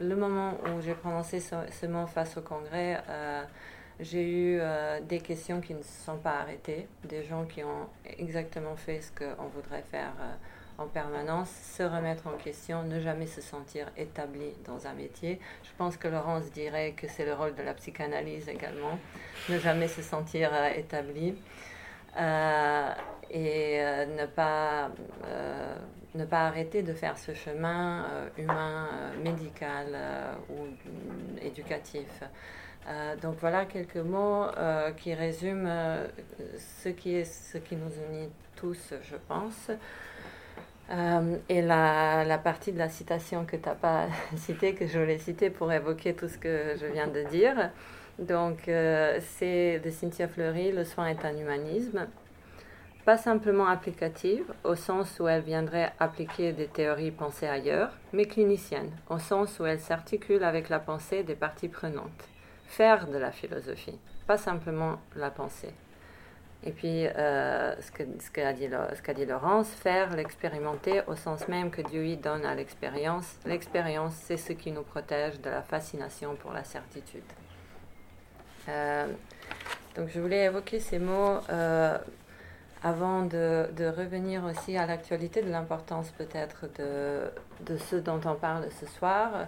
le 0.00 0.16
moment 0.16 0.54
où 0.64 0.80
j'ai 0.80 0.94
prononcé 0.94 1.38
ce, 1.40 1.86
mot 1.86 2.06
face 2.06 2.36
au 2.36 2.40
Congrès, 2.40 3.00
j'ai 4.00 4.28
eu 4.28 4.60
des 5.08 5.20
questions 5.20 5.60
qui 5.60 5.74
ne 5.74 5.82
se 5.82 6.04
sont 6.04 6.18
pas 6.18 6.40
arrêtées, 6.40 6.86
des 7.04 7.24
gens 7.24 7.44
qui 7.44 7.64
ont 7.64 7.88
exactement 8.18 8.76
fait 8.76 9.00
ce 9.00 9.10
qu'on 9.12 9.46
voudrait 9.46 9.84
faire 9.90 10.12
en 10.78 10.86
permanence, 10.86 11.50
se 11.50 11.82
remettre 11.82 12.26
en 12.26 12.36
question, 12.36 12.82
ne 12.82 13.00
jamais 13.00 13.26
se 13.26 13.40
sentir 13.40 13.90
établi 13.96 14.52
dans 14.66 14.86
un 14.86 14.92
métier. 14.92 15.40
Je 15.64 15.70
pense 15.78 15.96
que 15.96 16.08
Laurence 16.08 16.50
dirait 16.52 16.92
que 16.92 17.08
c'est 17.08 17.24
le 17.24 17.34
rôle 17.34 17.54
de 17.54 17.62
la 17.62 17.74
psychanalyse 17.74 18.48
également, 18.48 18.98
ne 19.48 19.58
jamais 19.58 19.88
se 19.88 20.02
sentir 20.02 20.50
euh, 20.52 20.68
établi 20.74 21.34
euh, 22.18 22.90
et 23.30 23.80
euh, 23.80 24.06
ne, 24.06 24.26
pas, 24.26 24.90
ne 26.14 26.24
pas 26.24 26.46
arrêter 26.46 26.82
de 26.82 26.92
faire 26.92 27.16
ce 27.16 27.32
chemin 27.32 28.06
humain, 28.36 28.88
médical 29.22 29.86
ou 30.50 30.66
éducatif. 31.42 32.22
Donc 33.20 33.36
voilà 33.40 33.64
quelques 33.64 33.96
mots 33.96 34.46
qui 34.96 35.14
résument 35.14 35.98
ce, 36.82 36.88
qui 36.88 37.16
est, 37.16 37.24
ce 37.24 37.58
qui 37.58 37.76
nous 37.76 37.90
unit 38.10 38.28
tous, 38.56 38.94
je 39.02 39.16
pense. 39.28 39.70
Euh, 40.90 41.36
et 41.48 41.62
la, 41.62 42.24
la, 42.24 42.38
partie 42.38 42.72
de 42.72 42.78
la 42.78 42.88
citation 42.88 43.44
que 43.44 43.56
tu 43.56 43.68
n'as 43.68 43.74
pas 43.74 44.06
citée, 44.36 44.74
que 44.74 44.86
je 44.86 44.98
voulais 44.98 45.18
citer 45.18 45.50
pour 45.50 45.72
évoquer 45.72 46.14
tout 46.14 46.28
ce 46.28 46.38
que 46.38 46.76
je 46.80 46.86
viens 46.86 47.08
de 47.08 47.24
dire, 47.24 47.70
donc 48.20 48.68
euh, 48.68 49.18
c'est 49.20 49.80
de 49.80 49.90
Cynthia 49.90 50.28
Fleury, 50.28 50.70
Le 50.70 50.84
soin 50.84 51.08
est 51.08 51.24
un 51.24 51.36
humanisme, 51.36 52.06
pas 53.04 53.16
simplement 53.16 53.66
applicative, 53.66 54.44
au 54.62 54.76
sens 54.76 55.18
où 55.18 55.26
elle 55.26 55.42
viendrait 55.42 55.92
appliquer 55.98 56.52
des 56.52 56.66
théories 56.66 57.10
pensées 57.10 57.48
ailleurs, 57.48 57.90
mais 58.12 58.26
clinicienne, 58.26 58.90
au 59.10 59.18
sens 59.18 59.58
où 59.58 59.66
elle 59.66 59.80
s'articule 59.80 60.44
avec 60.44 60.68
la 60.68 60.78
pensée 60.78 61.24
des 61.24 61.34
parties 61.34 61.68
prenantes. 61.68 62.28
Faire 62.68 63.06
de 63.06 63.18
la 63.18 63.30
philosophie, 63.30 63.98
pas 64.26 64.38
simplement 64.38 64.98
la 65.14 65.30
pensée. 65.30 65.72
Et 66.64 66.72
puis, 66.72 67.06
euh, 67.06 67.74
ce 67.80 68.30
qu'a 68.30 69.14
dit, 69.14 69.26
Laurence, 69.26 69.68
faire, 69.68 70.16
l'expérimenter 70.16 71.02
au 71.06 71.14
sens 71.14 71.46
même 71.46 71.70
que 71.70 71.80
Dieu 71.80 72.04
y 72.06 72.16
donne 72.16 72.44
à 72.44 72.54
l'expérience. 72.56 73.36
L'expérience, 73.46 74.14
c'est 74.14 74.36
ce 74.36 74.52
qui 74.52 74.72
nous 74.72 74.82
protège 74.82 75.40
de 75.40 75.50
la 75.50 75.62
fascination 75.62 76.34
pour 76.34 76.52
la 76.52 76.64
certitude. 76.64 77.22
Euh, 78.68 79.06
donc, 79.94 80.08
je 80.08 80.20
voulais 80.20 80.44
évoquer 80.44 80.80
ces 80.80 80.98
mots 80.98 81.38
euh, 81.50 81.96
avant 82.82 83.22
de, 83.22 83.68
revenir 83.96 84.44
aussi 84.44 84.76
à 84.76 84.86
l'actualité 84.86 85.42
de 85.42 85.50
l'importance 85.50 86.10
peut-être 86.18 86.66
de 86.76 87.76
ce 87.76 87.96
dont 87.96 88.20
on 88.24 88.34
parle 88.34 88.66
ce 88.80 88.86
soir. 88.86 89.46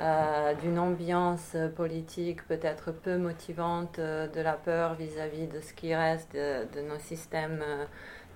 Euh, 0.00 0.54
d'une 0.54 0.78
ambiance 0.78 1.56
politique 1.74 2.46
peut-être 2.46 2.92
peu 2.92 3.18
motivante, 3.18 3.98
euh, 3.98 4.28
de 4.28 4.40
la 4.40 4.52
peur 4.52 4.94
vis-à-vis 4.94 5.48
de 5.48 5.60
ce 5.60 5.72
qui 5.72 5.92
reste 5.92 6.34
de, 6.34 6.80
nos 6.82 7.00
systèmes 7.00 7.60
euh, 7.66 7.84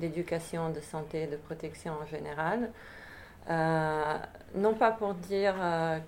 d'éducation, 0.00 0.70
de 0.70 0.80
santé, 0.80 1.28
de 1.28 1.36
protection 1.36 1.92
en 2.02 2.06
général. 2.06 2.70
non 4.56 4.74
pas 4.74 4.90
pour 4.90 5.14
dire 5.14 5.54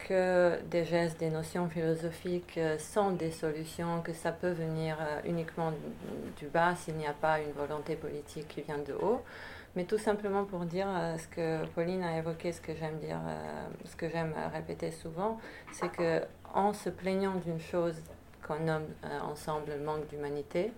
que 0.09 0.61
des 0.71 0.85
gestes, 0.85 1.21
des 1.21 1.31
notions 1.31 1.69
philosophiques 1.69 2.59
sont 2.79 3.11
des 3.13 3.31
solutions, 3.31 4.03
que 4.03 4.13
ça 4.13 4.33
peut 4.33 4.51
venir 4.53 4.97
uniquement 5.25 5.73
du 6.37 6.47
bas 6.47 6.75
s'il 6.77 6.97
n'y 6.97 7.07
a 7.07 7.13
pas 7.13 7.41
une 7.41 7.53
volonté 7.53 7.97
politique 7.97 8.49
qui 8.49 8.63
vient 8.63 8.79
de 8.79 8.95
haut, 8.95 9.23
mais 9.77 9.85
tout 9.85 9.99
simplement 9.99 10.45
pour 10.45 10.61
dire 10.61 10.87
euh, 10.89 11.17
ce 11.19 11.27
que 11.29 11.67
Pauline 11.75 12.03
a 12.03 12.19
évoqué, 12.19 12.53
ce 12.53 12.61
que 12.61 12.75
j'aime 12.75 12.99
dire, 12.99 13.19
euh, 13.27 13.67
ce 13.85 13.97
que 13.97 14.09
j'aime 14.09 14.35
répéter 14.53 14.91
souvent, 14.91 15.39
c'est 15.73 15.91
que 15.91 16.23
en 16.55 16.73
se 16.73 16.91
plaignant 16.91 17.35
d'une 17.37 17.61
chose 17.61 18.01
qu'on 18.47 18.61
nomme 18.61 18.87
euh, 19.05 19.21
ensemble 19.21 19.73
le 19.77 19.85
manque 19.85 20.07
d'humanité, 20.09 20.73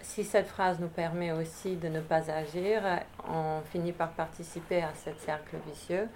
si 0.00 0.24
cette 0.24 0.46
phrase 0.46 0.80
nous 0.80 0.88
permet 0.88 1.32
aussi 1.32 1.76
de 1.76 1.88
ne 1.88 2.00
pas 2.00 2.30
agir, 2.30 2.82
on 3.28 3.60
finit 3.70 3.92
par 3.92 4.10
participer 4.12 4.82
à 4.82 4.92
ce 4.94 5.10
cercle 5.24 5.56
vicieux 5.66 6.08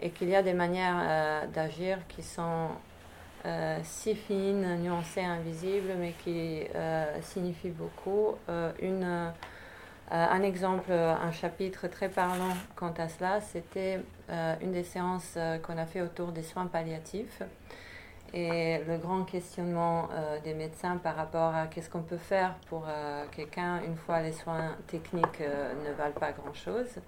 et 0.00 0.10
qu'il 0.10 0.28
y 0.28 0.34
a 0.36 0.42
des 0.42 0.54
manières 0.54 1.46
d'agir 1.48 1.98
qui 2.08 2.22
sont 2.22 2.68
si 3.82 4.14
fines, 4.14 4.80
nuancées, 4.82 5.24
invisibles, 5.24 5.92
mais 5.98 6.12
qui 6.24 6.62
signifient 7.20 7.68
beaucoup. 7.70 8.34
une 8.80 9.04
euh, 9.04 9.30
un 10.10 10.42
exemple, 10.42 10.92
un 10.92 11.32
chapitre 11.32 11.88
très 11.88 12.08
parlant 12.08 12.54
quant 12.76 12.92
à 12.98 13.08
cela, 13.08 13.40
c'était 13.40 14.00
euh, 14.30 14.54
une 14.60 14.72
des 14.72 14.84
séances 14.84 15.34
euh, 15.36 15.58
qu'on 15.58 15.78
a 15.78 15.86
fait 15.86 16.02
autour 16.02 16.32
des 16.32 16.42
soins 16.42 16.66
palliatifs 16.66 17.42
et 18.32 18.80
le 18.88 18.98
grand 18.98 19.22
questionnement 19.22 20.08
des 20.42 20.54
médecins 20.54 20.96
par 20.96 21.14
rapport 21.14 21.54
à 21.54 21.68
qu'est-ce 21.68 21.88
qu'on 21.88 22.02
peut 22.02 22.16
faire 22.16 22.56
pour 22.68 22.84
quelqu'un 23.30 23.80
une 23.86 23.94
fois 23.94 24.22
les 24.22 24.32
soins 24.32 24.74
techniques 24.88 25.38
ne 25.38 25.92
valent 25.92 26.18
pas 26.18 26.32
grand-chose. 26.32 26.98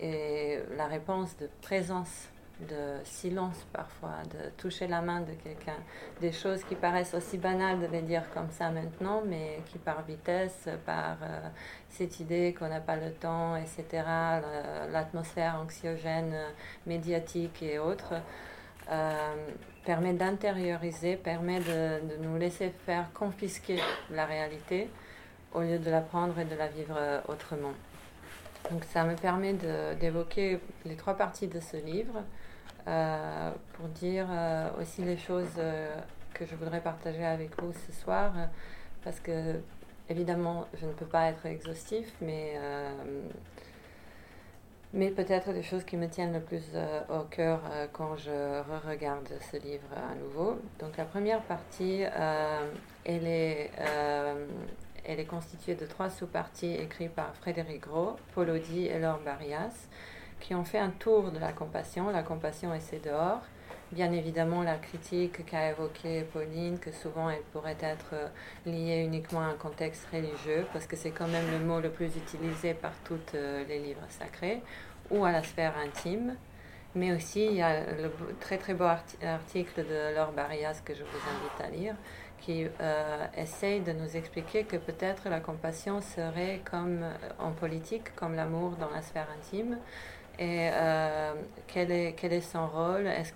et 0.00 0.58
la 0.76 0.86
réponse 0.88 1.36
de 1.36 1.48
présence 1.62 2.28
de 2.68 3.04
silence 3.04 3.66
parfois, 3.72 4.16
de 4.30 4.50
toucher 4.56 4.86
la 4.86 5.00
main 5.00 5.20
de 5.20 5.32
quelqu'un, 5.32 5.78
des 6.20 6.32
choses 6.32 6.62
qui 6.64 6.74
paraissent 6.74 7.14
aussi 7.14 7.38
banales 7.38 7.80
de 7.80 7.86
les 7.86 8.02
dire 8.02 8.24
comme 8.34 8.50
ça 8.50 8.70
maintenant, 8.70 9.22
mais 9.26 9.60
qui 9.66 9.78
par 9.78 10.02
vitesse, 10.02 10.68
par 10.86 11.16
euh, 11.22 11.48
cette 11.88 12.20
idée 12.20 12.54
qu'on 12.58 12.68
n'a 12.68 12.80
pas 12.80 12.96
le 12.96 13.12
temps, 13.12 13.56
etc., 13.56 14.04
l'atmosphère 14.90 15.56
anxiogène, 15.56 16.34
médiatique 16.86 17.62
et 17.62 17.78
autres, 17.78 18.14
euh, 18.90 19.34
permet 19.84 20.12
d'intérioriser, 20.12 21.16
permet 21.16 21.60
de, 21.60 22.06
de, 22.06 22.16
nous 22.22 22.36
laisser 22.36 22.72
faire 22.86 23.06
confisquer 23.14 23.78
la 24.10 24.26
réalité 24.26 24.88
au 25.54 25.60
lieu 25.60 25.78
de 25.78 25.90
la 25.90 26.00
prendre 26.00 26.38
et 26.38 26.44
de 26.44 26.54
la 26.54 26.68
vivre 26.68 26.96
euh, 26.98 27.20
autrement. 27.28 27.72
Donc 28.70 28.84
ça 28.84 29.04
me 29.04 29.16
permet 29.16 29.54
d'évoquer 30.00 30.60
les 30.84 30.96
trois 30.96 31.14
parties 31.14 31.48
de 31.48 31.60
ce 31.60 31.76
livre. 31.76 32.22
Euh, 32.86 33.50
pour 33.74 33.88
dire 33.88 34.26
euh, 34.30 34.68
aussi 34.80 35.02
les 35.02 35.18
choses 35.18 35.52
euh, 35.58 35.94
que 36.32 36.46
je 36.46 36.54
voudrais 36.54 36.80
partager 36.80 37.24
avec 37.24 37.60
vous 37.60 37.72
ce 37.86 37.92
soir, 37.92 38.32
parce 39.04 39.20
que 39.20 39.60
évidemment, 40.08 40.66
je 40.80 40.86
ne 40.86 40.92
peux 40.92 41.06
pas 41.06 41.28
être 41.28 41.46
exhaustif, 41.46 42.12
mais, 42.20 42.54
mais 44.92 45.10
peut-être 45.10 45.52
des 45.52 45.62
choses 45.62 45.84
qui 45.84 45.96
me 45.96 46.08
tiennent 46.08 46.32
le 46.32 46.40
plus 46.40 46.64
au 47.10 47.22
cœur 47.30 47.60
quand 47.92 48.16
je 48.16 48.60
re-regarde 48.62 49.28
ce 49.52 49.56
livre 49.58 49.86
à 49.94 50.14
nouveau. 50.16 50.58
Donc 50.80 50.96
la 50.96 51.04
première 51.04 51.42
partie, 51.42 52.02
elle 53.04 53.26
est 53.26 53.70
elle 55.04 55.20
est 55.20 55.26
constituée 55.26 55.74
de 55.74 55.86
trois 55.86 56.10
sous-parties 56.10 56.74
écrites 56.74 57.12
par 57.12 57.34
Frédéric 57.36 57.82
Gros, 57.82 58.16
Paul 58.34 58.50
Audi 58.50 58.86
et 58.86 58.98
Laure 58.98 59.20
Barias 59.24 59.88
qui 60.40 60.54
ont 60.54 60.64
fait 60.64 60.78
un 60.78 60.90
tour 60.90 61.30
de 61.30 61.38
la 61.38 61.52
compassion. 61.52 62.10
La 62.10 62.22
compassion 62.22 62.74
et 62.74 62.80
c'est 62.80 63.04
dehors. 63.04 63.42
Bien 63.92 64.12
évidemment, 64.12 64.62
la 64.62 64.76
critique 64.76 65.44
qu'a 65.46 65.70
évoquée 65.70 66.22
Pauline, 66.32 66.78
que 66.78 66.92
souvent 66.92 67.28
elle 67.28 67.42
pourrait 67.52 67.76
être 67.80 68.12
euh, 68.12 68.28
liée 68.64 69.02
uniquement 69.04 69.40
à 69.40 69.46
un 69.46 69.54
contexte 69.54 70.06
religieux, 70.12 70.64
parce 70.72 70.86
que 70.86 70.94
c'est 70.94 71.10
quand 71.10 71.26
même 71.26 71.50
le 71.50 71.58
mot 71.58 71.80
le 71.80 71.90
plus 71.90 72.16
utilisé 72.16 72.72
par 72.74 72.92
tous 73.04 73.18
euh, 73.34 73.64
les 73.66 73.80
livres 73.80 74.06
sacrés, 74.08 74.62
ou 75.10 75.24
à 75.24 75.32
la 75.32 75.42
sphère 75.42 75.74
intime. 75.84 76.36
Mais 76.94 77.12
aussi, 77.12 77.46
il 77.46 77.54
y 77.54 77.62
a 77.62 77.80
le 77.80 78.12
très 78.38 78.58
très 78.58 78.74
beau 78.74 78.84
article 78.84 79.84
de 79.84 80.14
Laure 80.14 80.32
Barias 80.32 80.82
que 80.84 80.94
je 80.94 81.02
vous 81.02 81.08
invite 81.08 81.60
à 81.60 81.70
lire, 81.76 81.94
qui 82.38 82.66
euh, 82.80 83.26
essaye 83.36 83.80
de 83.80 83.92
nous 83.92 84.16
expliquer 84.16 84.62
que 84.64 84.76
peut-être 84.76 85.28
la 85.28 85.40
compassion 85.40 86.00
serait 86.00 86.60
comme 86.68 87.04
en 87.40 87.50
politique, 87.50 88.14
comme 88.14 88.36
l'amour 88.36 88.76
dans 88.76 88.90
la 88.90 89.02
sphère 89.02 89.28
intime, 89.36 89.78
et 90.40 90.70
euh, 90.72 91.34
quel, 91.66 91.92
est, 91.92 92.14
quel 92.16 92.32
est 92.32 92.40
son 92.40 92.66
rôle? 92.66 93.06
Est-ce 93.06 93.30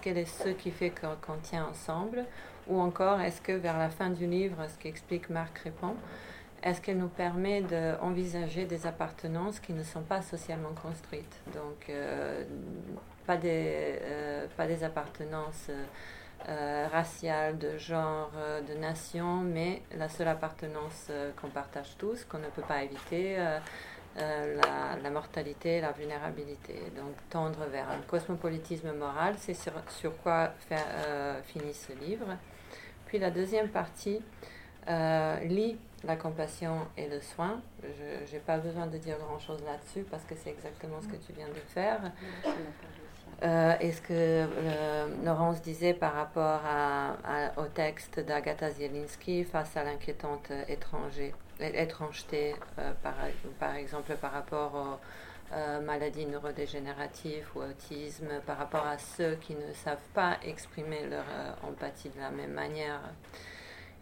qu'elle 0.00 0.18
est, 0.18 0.24
ce 0.24 0.48
qui 0.48 0.72
fait 0.72 0.90
qu'on 0.90 1.36
tient 1.36 1.64
ensemble? 1.66 2.24
Ou 2.66 2.80
encore, 2.80 3.20
est-ce 3.20 3.40
que 3.40 3.52
vers 3.52 3.78
la 3.78 3.88
fin 3.88 4.10
du 4.10 4.26
livre, 4.26 4.56
ce 4.68 4.76
qu'explique 4.82 5.30
Marc 5.30 5.58
Répond, 5.58 5.94
est-ce 6.64 6.80
qu'elle 6.80 6.98
nous 6.98 7.08
permet 7.08 7.62
d'envisager 7.62 8.64
des 8.64 8.84
appartenances 8.84 9.60
qui 9.60 9.72
ne 9.72 9.84
sont 9.84 10.02
pas 10.02 10.22
socialement 10.22 10.74
construites? 10.82 11.40
Donc, 11.54 11.88
euh, 11.88 12.42
pas, 13.26 13.36
des, 13.36 14.00
euh, 14.02 14.46
pas 14.56 14.66
des 14.66 14.82
appartenances 14.82 15.70
raciales, 16.90 17.58
de 17.58 17.76
genre, 17.76 18.32
de 18.66 18.74
nation, 18.74 19.42
mais 19.42 19.82
la 19.96 20.08
seule 20.08 20.26
appartenance 20.26 21.10
qu'on 21.40 21.48
partage 21.48 21.96
tous, 21.98 22.24
qu'on 22.24 22.38
ne 22.38 22.48
peut 22.48 22.62
pas 22.66 22.82
éviter 22.82 23.36
euh, 24.18 24.60
la, 25.02 25.10
mortalité, 25.10 25.80
la 25.80 25.92
vulnérabilité. 25.92 26.74
Donc 26.96 27.14
tendre 27.28 27.64
vers 27.70 27.88
un 27.90 28.00
cosmopolitisme 28.06 28.92
moral, 28.92 29.34
c'est 29.38 29.54
sur, 29.54 29.72
quoi 30.22 30.52
euh, 30.72 31.40
finit 31.42 31.74
ce 31.74 31.92
livre. 31.92 32.26
Puis 33.06 33.18
la 33.18 33.30
deuxième 33.30 33.68
partie 33.68 34.20
lie 34.86 35.78
la 36.04 36.16
compassion 36.16 36.86
et 36.96 37.08
le 37.08 37.20
soin. 37.20 37.60
Je 37.82 38.32
n'ai 38.32 38.40
pas 38.40 38.58
besoin 38.58 38.86
de 38.86 38.98
dire 38.98 39.18
grand-chose 39.18 39.62
là-dessus 39.64 40.04
parce 40.10 40.24
que 40.24 40.34
c'est 40.34 40.50
exactement 40.50 41.00
ce 41.00 41.08
que 41.08 41.16
tu 41.16 41.32
viens 41.32 41.48
de 41.48 41.60
faire. 41.68 42.00
Euh, 43.42 43.74
et 43.80 43.92
ce 43.92 44.02
que 44.02 44.08
euh, 44.10 45.06
Laurence 45.24 45.62
disait 45.62 45.94
par 45.94 46.14
rapport 46.14 46.60
au 47.56 47.64
texte 47.66 48.20
d'Agatha 48.20 48.70
Zielinski 48.70 49.44
face 49.44 49.76
à 49.76 49.84
l'inquiétante 49.84 50.50
étrangeté, 51.62 52.54
euh, 52.78 52.92
par, 53.02 53.14
par, 53.58 53.74
exemple 53.74 54.14
par 54.16 54.32
rapport 54.32 54.74
aux 54.74 55.54
euh, 55.54 55.80
maladies 55.80 56.26
neurodégénératives 56.26 57.48
ou 57.54 57.60
autisme, 57.60 58.40
par 58.46 58.58
rapport 58.58 58.86
à 58.86 58.98
ceux 58.98 59.34
qui 59.36 59.54
ne 59.54 59.72
savent 59.74 60.08
pas 60.14 60.38
exprimer 60.44 61.06
leur 61.08 61.24
empathie 61.62 62.10
de 62.10 62.20
la 62.20 62.30
même 62.30 62.52
manière. 62.52 63.00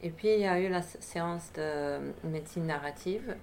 Et 0.02 0.10
puis 0.10 0.28
il 0.28 0.40
y 0.40 0.46
a 0.46 0.60
eu 0.60 0.68
la 0.68 0.82
séance 0.82 1.52
de 1.54 1.98
médecine 2.24 2.66
narrative 2.66 3.34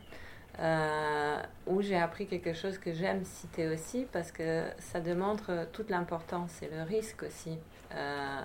euh, 0.59 1.41
où 1.67 1.81
j'ai 1.81 1.97
appris 1.97 2.27
quelque 2.27 2.53
chose 2.53 2.77
que 2.77 2.93
j'aime 2.93 3.25
citer 3.25 3.67
aussi 3.67 4.07
parce 4.11 4.31
que 4.31 4.63
ça 4.79 5.01
démontre 5.01 5.67
toute 5.73 5.89
l'importance 5.89 6.61
et 6.61 6.69
le 6.69 6.83
risque 6.83 7.23
aussi 7.23 7.57
euh, 7.93 8.41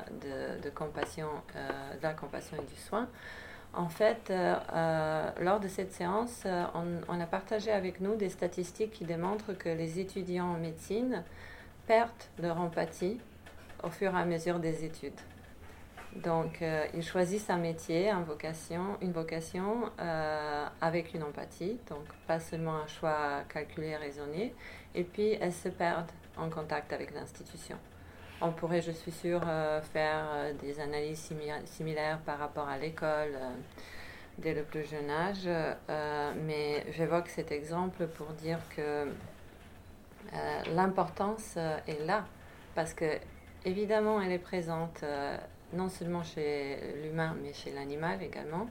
de, 0.60 0.70
compassion, 0.70 1.28
euh, 1.54 1.96
de 1.96 2.02
la 2.02 2.14
compassion 2.14 2.56
et 2.56 2.66
du 2.66 2.80
soin. 2.80 3.08
En 3.72 3.88
fait, 3.88 4.32
lors 5.40 5.60
de 5.60 5.68
cette 5.68 5.92
séance, 5.92 6.44
on, 6.74 7.00
on, 7.08 7.20
a 7.20 7.26
partagé 7.26 7.70
avec 7.70 8.00
nous 8.00 8.16
des 8.16 8.28
statistiques 8.28 8.90
qui 8.90 9.04
démontrent 9.04 9.52
que 9.52 9.68
les 9.68 10.00
étudiants 10.00 10.54
en 10.54 10.58
médecine 10.58 11.22
perdent 11.86 12.10
leur 12.38 12.60
empathie 12.60 13.20
au 13.82 13.90
fur 13.90 14.14
et 14.14 14.18
à 14.18 14.24
mesure 14.24 14.58
des 14.58 14.84
études. 14.84 15.20
Donc, 16.16 16.60
euh, 16.60 16.86
il 16.94 17.02
choisit 17.02 17.48
un 17.50 17.58
métier, 17.58 18.10
une 18.10 18.24
vocation, 19.12 19.90
euh, 20.00 20.66
avec 20.80 21.14
une 21.14 21.22
empathie, 21.22 21.78
donc 21.88 22.04
pas 22.26 22.40
seulement 22.40 22.76
un 22.76 22.86
choix 22.88 23.42
calculé 23.48 23.88
et 23.88 23.96
raisonné, 23.96 24.54
et 24.94 25.04
puis 25.04 25.36
elles 25.40 25.52
se 25.52 25.68
perdent 25.68 26.10
en 26.36 26.50
contact 26.50 26.92
avec 26.92 27.14
l'institution. 27.14 27.76
On 28.42 28.52
pourrait, 28.52 28.80
je 28.80 28.90
suis 28.90 29.12
sûre, 29.12 29.42
euh, 29.46 29.80
faire 29.82 30.54
des 30.62 30.80
analyses 30.80 31.32
similaires 31.66 32.18
par 32.20 32.38
rapport 32.38 32.68
à 32.68 32.78
l'école 32.78 33.36
dès 34.38 34.54
le 34.54 34.62
plus 34.62 34.88
jeune 34.88 35.10
âge, 35.10 35.46
mais 36.46 36.86
j'évoque 36.92 37.28
cet 37.28 37.52
exemple 37.52 38.06
pour 38.06 38.28
dire 38.28 38.58
que 38.74 39.06
l'importance 40.74 41.58
est 41.58 42.06
là, 42.06 42.24
parce 42.74 42.94
que 42.94 43.18
évidemment 43.66 44.22
elle 44.22 44.32
est 44.32 44.38
présente 44.38 45.04
non 45.72 45.88
seulement 45.88 46.22
chez 46.22 46.78
l'humain, 47.02 47.36
mais 47.42 47.52
chez 47.52 47.72
l'animal 47.72 48.22
également. 48.22 48.68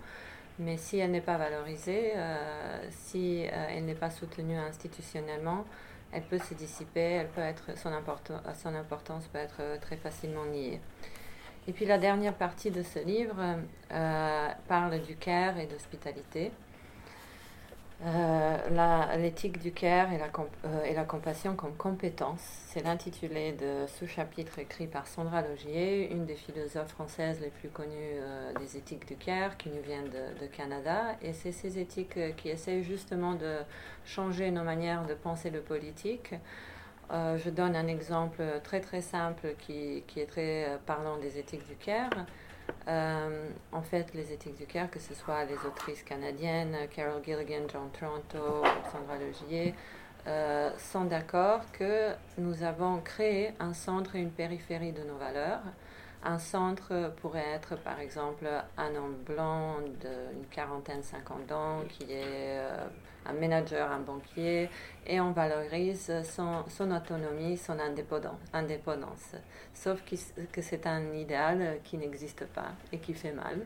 Mais 0.60 0.76
si 0.76 0.98
elle 0.98 1.12
n'est 1.12 1.22
pas 1.22 1.38
valorisée, 1.38 2.12
euh, 2.16 2.86
si 2.90 3.46
euh, 3.46 3.68
elle 3.70 3.86
n'est 3.86 3.96
pas 3.96 4.10
soutenue 4.10 4.58
institutionnellement, 4.58 5.66
elle 6.12 6.24
peut 6.24 6.40
se 6.40 6.54
dissiper, 6.54 7.00
elle 7.00 7.30
peut 7.30 7.42
être, 7.42 7.78
son, 7.78 7.92
son 8.62 8.76
importance 8.76 9.28
peut 9.28 9.38
être 9.38 9.80
très 9.82 9.98
facilement 9.98 10.46
niée. 10.46 10.82
Et 11.68 11.72
puis 11.72 11.86
la 11.86 11.98
dernière 11.98 12.34
partie 12.34 12.72
de 12.72 12.82
ce 12.82 13.00
livre 13.00 13.58
euh, 13.92 14.48
parle 14.68 15.02
du 15.02 15.16
care 15.16 15.58
et 15.60 15.68
d'hospitalité. 15.68 16.52
Euh, 18.06 19.18
l'éthique 19.18 19.60
du 19.60 19.74
care 19.74 20.14
et 20.14 20.18
la, 20.18 20.28
euh, 20.66 20.84
et 20.86 20.94
la 20.94 21.04
compassion 21.04 21.56
comme 21.58 21.76
compétence, 21.76 22.40
c'est 22.68 22.82
l'intitulé 22.82 23.52
de 23.52 23.88
sous-chapitre 23.88 24.60
écrit 24.60 24.88
par 24.88 25.06
Sandra 25.06 25.42
Logier, 25.42 26.10
une 26.10 26.26
des 26.26 26.36
philosophes 26.36 26.92
françaises 26.92 27.42
les 27.42 27.50
plus 27.50 27.68
connues 27.68 27.90
euh, 27.92 28.54
des 28.54 28.78
éthiques 28.78 29.06
du 29.06 29.18
care, 29.18 29.58
qui 29.58 29.68
nous 29.68 29.82
vient 29.82 30.04
de, 30.04 30.46
Canada. 30.48 31.18
Et 31.22 31.34
c'est 31.34 31.52
ces 31.52 31.78
éthiques 31.78 32.18
qui 32.38 32.50
essayent 32.50 32.84
justement 32.84 33.34
de 33.34 33.58
changer 34.06 34.50
nos 34.50 34.64
manières 34.64 35.06
de 35.06 35.14
penser 35.14 35.50
le 35.50 35.60
politique. 35.62 36.34
je 37.12 37.50
donne 37.50 37.76
un 37.76 37.88
exemple 37.88 38.44
très 38.64 38.82
très 38.82 39.02
simple 39.02 39.56
qui, 39.60 40.04
qui 40.08 40.22
est 40.22 40.26
très 40.26 40.80
parlant 40.86 41.18
des 41.18 41.38
éthiques 41.38 41.68
du 41.68 41.76
care. 41.76 42.10
Euh, 42.88 43.50
en 43.72 43.82
fait, 43.82 44.14
les 44.14 44.34
éthiques 44.34 44.58
du 44.58 44.66
cœur, 44.66 44.90
que 44.90 45.00
ce 45.00 45.14
soit 45.14 45.46
les 45.46 45.58
autrices 45.66 46.04
canadiennes, 46.04 46.76
Carol 46.96 47.24
Gilligan, 47.24 47.68
John 47.72 47.90
Toronto, 47.92 48.64
Sandra 48.92 49.18
Legier, 49.18 49.74
euh, 50.28 50.70
sont 50.78 51.06
d'accord 51.06 51.62
que 51.72 52.12
nous 52.38 52.64
avons 52.64 53.00
créé 53.02 53.54
un 53.60 53.74
centre 53.74 54.16
et 54.16 54.20
une 54.20 54.32
périphérie 54.32 54.92
de 54.92 55.04
nos 55.04 55.18
valeurs. 55.18 55.62
Un 56.24 56.38
centre 56.38 57.14
pourrait 57.22 57.48
être 57.56 57.78
par 57.78 58.00
exemple 58.00 58.46
un 58.78 58.96
homme 58.96 59.16
blanc 59.26 59.78
d'une 59.80 60.46
quarantaine, 60.52 61.02
cinquante 61.02 61.52
ans 61.52 61.84
qui 61.88 62.04
est 62.12 62.60
euh, 62.60 62.88
un 63.30 63.34
manager, 63.34 63.92
un 63.92 64.00
banquier, 64.00 64.70
et 65.06 65.20
on 65.20 65.32
valorise 65.32 66.12
son, 66.24 66.92
autonomie, 66.92 67.58
son 67.58 67.80
indépendance. 67.80 68.40
indépendance. 68.54 69.36
Sauf 69.74 70.02
que 70.04 70.62
c'est 70.62 70.86
un 70.88 71.14
idéal 71.14 71.80
qui 71.84 71.98
n'existe 71.98 72.46
pas 72.48 72.72
et 72.92 73.00
qui 73.00 73.14
fait 73.14 73.32
mal. 73.32 73.66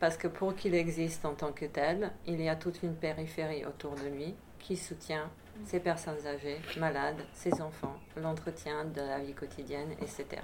Parce 0.00 0.16
que 0.16 0.26
pour 0.26 0.54
qu'il 0.56 0.74
existe 0.74 1.24
en 1.24 1.34
tant 1.34 1.52
que 1.52 1.66
tel, 1.66 2.10
il 2.26 2.40
y 2.40 2.48
a 2.48 2.56
toute 2.56 2.82
une 2.82 2.94
périphérie 2.94 3.64
autour 3.64 3.94
de 3.94 4.08
lui 4.08 4.34
qui 4.58 4.76
soutient 4.76 5.30
ces 5.64 5.80
personnes 5.80 6.26
âgées, 6.26 6.58
malades, 6.78 7.22
ses 7.32 7.60
enfants, 7.60 7.94
l'entretien 8.16 8.84
de 8.84 9.00
la 9.00 9.18
vie 9.20 9.34
quotidienne, 9.34 9.92
etc. 10.00 10.42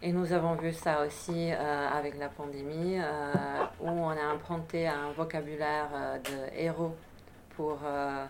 Et 0.00 0.12
nous 0.12 0.32
avons 0.32 0.54
vu 0.54 0.72
ça 0.72 1.04
aussi 1.04 1.50
euh, 1.50 1.88
avec 1.88 2.16
la 2.18 2.28
pandémie, 2.28 2.98
euh, 2.98 3.64
où 3.80 3.88
on 3.88 4.10
a 4.10 4.32
emprunté 4.32 4.86
un 4.86 5.10
vocabulaire 5.16 5.88
euh, 5.92 6.18
de 6.18 6.56
héros 6.56 6.94
pour 7.58 7.80
euh, 7.84 8.24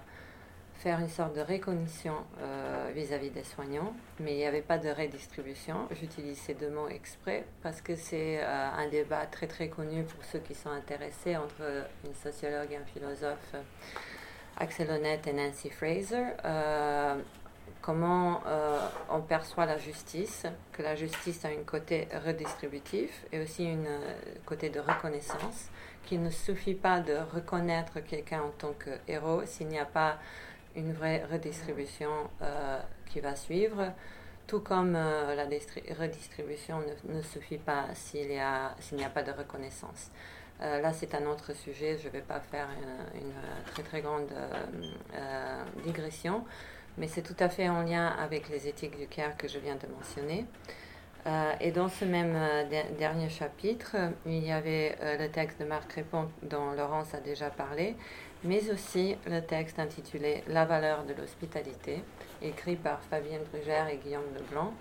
faire 0.77 1.01
une 1.01 1.11
sorte 1.11 1.37
de 1.37 1.43
reconnaissance 1.43 2.25
euh, 2.41 2.91
vis-à-vis 2.95 3.29
des 3.29 3.45
soignants, 3.45 3.93
mais 4.21 4.33
il 4.33 4.37
n'y 4.39 4.47
avait 4.47 4.63
pas 4.63 4.79
de 4.79 4.89
redistribution. 4.89 5.87
J'utilise 6.01 6.39
ces 6.39 6.55
deux 6.55 6.71
mots 6.71 6.89
exprès 6.89 7.45
parce 7.63 7.83
que 7.83 7.95
c'est 7.95 8.39
euh, 8.41 8.71
un 8.71 8.89
débat 8.89 9.27
très 9.27 9.47
très 9.47 9.69
connu 9.69 10.05
pour 10.05 10.25
ceux 10.25 10.39
qui 10.39 10.55
sont 10.55 10.71
intéressés 10.71 11.37
entre 11.37 11.63
une 12.07 12.15
sociologue 12.15 12.73
et 12.73 12.77
un 12.77 12.87
philosophe, 12.87 13.55
Axel 14.57 14.91
Honneth 14.91 15.27
et 15.27 15.35
Nancy 15.35 15.69
Fraser. 15.69 16.25
comment 17.83 18.41
on 19.11 19.21
perçoit 19.21 19.67
la 19.67 19.77
justice, 19.77 20.47
que 20.73 20.83
la 20.83 20.95
justice 20.95 21.45
a 21.45 21.49
un 21.49 21.65
côté 21.67 22.09
redistributif 22.27 23.27
et 23.31 23.43
aussi 23.43 23.69
un 23.69 24.01
côté 24.47 24.71
de 24.71 24.81
reconnaissance 24.81 25.69
qu'il 26.09 26.23
ne 26.23 26.31
suffit 26.31 26.75
pas 26.75 27.01
de 27.01 27.17
reconnaître 27.35 28.01
quelqu'un 28.01 28.41
en 28.41 28.51
tant 28.51 28.73
que 28.79 28.91
héros 29.07 29.43
s'il 29.45 29.69
n'y 29.69 29.79
a 29.79 29.85
pas 29.85 30.19
une 30.75 30.93
vraie 30.95 31.23
redistribution 31.31 32.11
euh, 32.41 32.81
qui 33.07 33.21
va 33.21 33.37
suivre, 33.37 33.93
tout 34.47 34.61
comme 34.61 34.95
euh, 34.97 35.35
la 35.35 35.45
redistribution 35.45 36.81
ne, 37.05 37.21
suffit 37.21 37.59
pas 37.59 37.87
s'il 37.93 38.29
n'y 38.29 38.39
a, 38.39 38.69
a, 38.69 39.11
pas 39.13 39.23
de 39.23 39.33
reconnaissance. 39.33 40.11
Euh, 40.63 40.81
là, 40.81 40.93
c'est 40.95 41.15
un 41.15 41.27
autre 41.27 41.53
sujet, 41.53 41.99
je 41.99 42.09
ne 42.09 42.13
vais 42.13 42.23
pas 42.23 42.41
faire 42.41 42.69
une, 43.15 43.23
une 43.23 43.33
très 43.73 43.83
très 43.83 44.01
grande 44.01 44.31
digression, 45.85 46.45
mais 46.97 47.07
c'est 47.07 47.23
tout 47.23 47.37
à 47.39 47.51
fait 47.51 47.69
en 47.69 47.83
lien 47.83 48.07
avec 48.07 48.49
les 48.49 48.67
éthiques 48.67 48.97
du 48.99 49.07
CARE 49.07 49.37
que 49.37 49.47
je 49.47 49.59
viens 49.59 49.77
de 49.77 49.87
mentionner. 49.89 50.47
Euh, 51.27 51.53
et 51.61 51.73
dans 51.73 51.89
ce 51.89 52.05
même 52.05 52.35
euh, 52.37 52.65
dernier 52.99 53.29
chapitre, 53.29 53.97
il 54.25 54.45
y 54.45 54.53
avait 54.53 54.97
euh, 55.03 55.19
le 55.19 55.29
texte 55.29 55.61
de 55.61 55.67
Marc 55.67 55.93
Répond 55.93 56.29
dont 56.43 56.73
Laurence 56.73 57.13
a 57.15 57.21
déjà 57.21 57.51
parlé, 57.51 57.97
mais 58.45 58.71
aussi 58.71 59.17
le 59.27 59.41
texte 59.41 59.79
intitulé 59.79 60.45
La 60.49 60.65
valeur 60.65 61.05
de 61.05 61.15
l'hospitalité, 61.15 62.03
écrit 62.41 62.77
par 62.77 63.01
Fabienne 63.11 63.43
Brugère 63.53 63.89
et 63.89 63.97
Guillaume 63.97 64.23
Leblanc. 64.35 64.73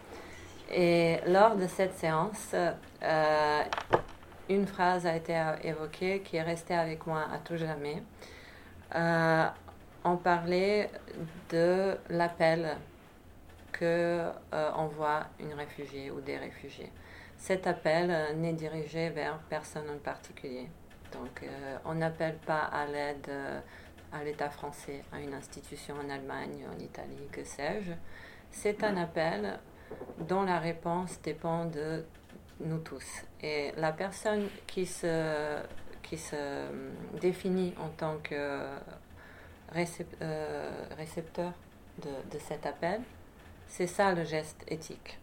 Et 0.72 1.18
lors 1.28 1.56
de 1.56 1.66
cette 1.66 1.98
séance, 1.98 2.54
une 4.50 4.68
phrase 4.68 5.06
a 5.06 5.16
été 5.16 5.42
évoquée 5.64 6.20
qui 6.20 6.36
est 6.36 6.42
restée 6.42 6.76
avec 6.76 7.08
moi 7.08 7.22
à 7.34 7.38
tout 7.38 7.56
jamais. 7.56 8.04
on 8.94 10.18
parlait 10.18 10.90
de 11.50 11.98
l'appel 12.10 12.76
que 13.80 14.32
euh, 14.54 14.72
envoie 14.74 15.28
une 15.40 15.54
réfugiée 15.54 16.12
ou 16.12 16.20
des 16.22 16.38
réfugiés. 16.38 16.92
Cet 17.38 17.68
appel 17.68 18.10
euh, 18.10 18.34
n'est 18.34 18.54
dirigé 18.54 19.10
vers 19.10 19.38
personne 19.50 19.90
en 19.90 19.98
particulier. 20.00 20.70
Donc, 21.12 21.44
euh, 21.44 21.78
on 21.86 21.96
n'appelle 21.96 22.38
pas 22.38 22.64
à 22.64 22.86
l'aide 22.86 23.30
à 24.12 24.24
l'État 24.24 24.50
français, 24.50 25.04
à 25.12 25.20
une 25.20 25.34
institution 25.34 25.96
en 25.96 26.10
Allemagne, 26.10 26.66
en 26.74 26.80
Italie, 26.80 27.28
que 27.32 27.44
sais-je. 27.44 27.92
C'est 28.50 28.84
un 28.84 28.96
appel 28.98 29.60
dont 30.20 30.44
la 30.44 30.60
réponse 30.60 31.22
dépend 31.22 31.66
de 31.66 32.06
nous 32.62 32.80
tous. 32.80 33.06
Et 33.42 33.74
la 33.78 33.92
personne 33.92 34.48
qui 34.66 34.86
se, 34.86 35.60
qui 36.04 36.18
se 36.18 36.36
définit 37.20 37.74
en 37.80 37.90
tant 37.90 38.18
que 38.24 38.66
récepteur 39.74 41.52
de 42.02 42.40
cet 42.40 42.66
appel 42.66 43.02
c'est 43.68 43.88
ça 43.88 44.13
le 44.13 44.24
geste 44.24 44.63
éthique. 44.68 45.20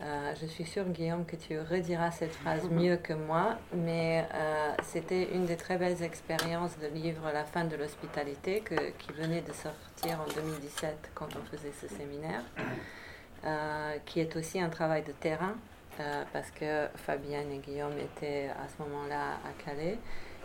euh, 0.00 0.34
je 0.40 0.46
suis 0.46 0.64
sûre, 0.64 0.84
Guillaume, 0.84 1.24
que 1.24 1.36
tu 1.36 1.58
rediras 1.58 2.10
cette 2.10 2.34
phrase 2.34 2.64
mhm. 2.64 2.80
mieux 2.80 2.96
que 2.96 3.12
moi, 3.12 3.56
mais 3.72 4.26
euh, 4.34 4.72
c'était 4.82 5.32
une 5.34 5.46
des 5.46 5.56
très 5.56 5.76
belles 5.76 6.02
expériences 6.02 6.76
de 6.78 6.88
livre 6.88 7.30
La 7.32 7.44
fin 7.44 7.64
de 7.64 7.76
l'hospitalité 7.76 8.64
qui 8.98 9.12
venait 9.12 9.42
de 9.42 9.52
sortir 9.52 10.20
en 10.20 10.32
2017 10.34 11.12
quand 11.14 11.28
on 11.36 11.56
faisait 11.56 11.72
ce 11.80 11.86
séminaire, 11.88 12.42
euh, 13.44 13.96
qui 14.06 14.20
est 14.20 14.34
aussi 14.36 14.60
un 14.60 14.70
travail 14.70 15.02
de 15.02 15.12
terrain, 15.12 15.54
parce 16.32 16.50
que 16.50 16.88
Fabienne 16.96 17.52
et 17.52 17.58
Guillaume 17.58 17.96
étaient 17.98 18.48
à 18.48 18.66
ce 18.66 18.82
moment-là 18.82 19.34
à 19.44 19.62
Calais. 19.64 19.98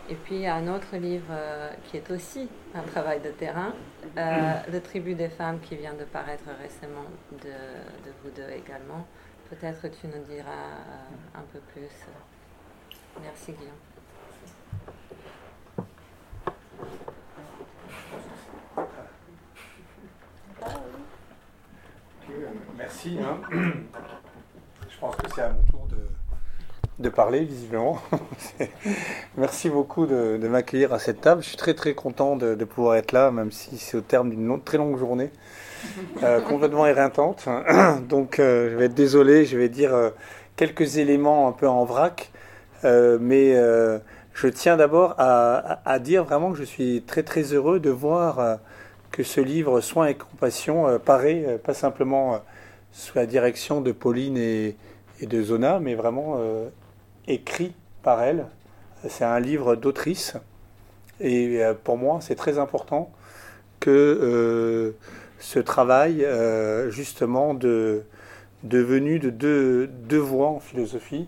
Et 0.09 0.15
puis 0.15 0.35
il 0.35 0.41
y 0.41 0.47
a 0.47 0.55
un 0.55 0.67
autre 0.67 0.95
livre 0.95 1.33
qui 1.85 1.97
est 1.97 2.11
aussi 2.11 2.49
un 2.73 2.81
travail 2.81 3.19
de 3.19 3.29
terrain, 3.29 3.73
Le 4.15 4.79
Tribu 4.79 5.15
des 5.15 5.29
femmes, 5.29 5.59
qui 5.59 5.75
vient 5.75 5.93
de 5.93 6.05
paraître 6.05 6.45
récemment 6.61 7.05
de, 7.31 7.49
de 7.49 8.13
vous 8.23 8.29
deux 8.31 8.49
également. 8.49 9.05
Peut-être 9.49 9.81
que 9.81 9.87
tu 9.87 10.07
nous 10.07 10.23
diras 10.25 10.49
euh, 10.49 11.39
un 11.39 11.43
peu 11.53 11.59
plus. 11.59 11.87
Merci 13.21 13.53
Guillaume. 13.53 13.73
Merci. 22.77 23.17
Hein. 23.21 23.39
Je 24.89 24.97
pense 24.99 25.15
que 25.15 25.29
c'est 25.33 25.41
à 25.41 25.49
mon 25.49 25.63
de, 26.99 27.09
parler, 27.09 27.41
visiblement. 27.41 27.99
Merci 29.37 29.69
beaucoup 29.69 30.05
de, 30.05 30.37
m'accueillir 30.47 30.93
à 30.93 30.99
cette 30.99 31.21
table. 31.21 31.41
Je 31.43 31.49
suis 31.49 31.57
très 31.57 31.73
très 31.73 31.93
content 31.93 32.35
de, 32.35 32.55
de 32.55 32.65
pouvoir 32.65 32.95
être 32.95 33.11
là, 33.11 33.31
même 33.31 33.51
si 33.51 33.77
c'est 33.77 33.97
au 33.97 34.01
terme 34.01 34.29
d'une 34.29 34.61
très 34.61 34.77
longue 34.77 34.97
journée. 34.97 35.31
Euh, 36.23 36.41
complètement 36.47 36.87
éreintante. 36.87 37.47
Donc 38.09 38.39
euh, 38.39 38.69
je 38.71 38.75
vais 38.75 38.85
être 38.85 38.93
désolé, 38.93 39.45
je 39.45 39.57
vais 39.57 39.69
dire 39.69 39.93
euh, 39.93 40.09
quelques 40.55 40.97
éléments 40.97 41.47
un 41.47 41.51
peu 41.51 41.67
en 41.67 41.85
vrac, 41.85 42.31
mais 42.83 43.53
je 44.33 44.47
tiens 44.47 44.77
d'abord 44.77 45.15
à, 45.17 45.99
dire 45.99 46.23
vraiment 46.23 46.51
que 46.51 46.57
je 46.57 46.63
suis 46.63 47.03
très 47.05 47.23
très 47.23 47.41
heureux 47.53 47.79
de 47.79 47.89
voir 47.89 48.59
que 49.11 49.23
ce 49.23 49.41
livre 49.41 49.81
Soins 49.81 50.07
et 50.07 50.15
compassion 50.15 50.99
paraît 51.03 51.59
pas 51.63 51.73
simplement 51.73 52.39
sous 52.91 53.17
la 53.17 53.25
direction 53.25 53.81
de 53.81 53.91
Pauline 53.91 54.37
et, 54.37 54.77
et 55.19 55.25
de 55.25 55.43
Zona, 55.43 55.79
mais 55.79 55.95
vraiment 55.95 56.39
écrit 57.27 57.73
par 58.03 58.21
elle. 58.21 58.45
C'est 59.07 59.25
un 59.25 59.39
livre 59.39 59.75
d'autrice. 59.75 60.35
Et 61.19 61.59
pour 61.83 61.97
moi, 61.97 62.19
c'est 62.21 62.35
très 62.35 62.59
important 62.59 63.11
que 63.79 64.95
ce 65.39 65.59
travail 65.59 66.23
euh, 66.23 66.89
justement 66.89 67.53
de, 67.53 68.03
devenu 68.63 69.19
de 69.19 69.29
deux, 69.29 69.87
deux, 69.87 70.17
voix 70.17 70.49
en 70.49 70.59
philosophie 70.59 71.27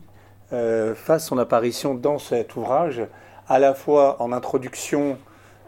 euh, 0.53 0.95
fasse 0.95 1.27
son 1.27 1.37
apparition 1.37 1.93
dans 1.93 2.17
cet 2.17 2.55
ouvrage, 2.55 3.01
à 3.47 3.59
la 3.59 3.73
fois 3.73 4.21
en 4.21 4.31
introduction 4.31 5.17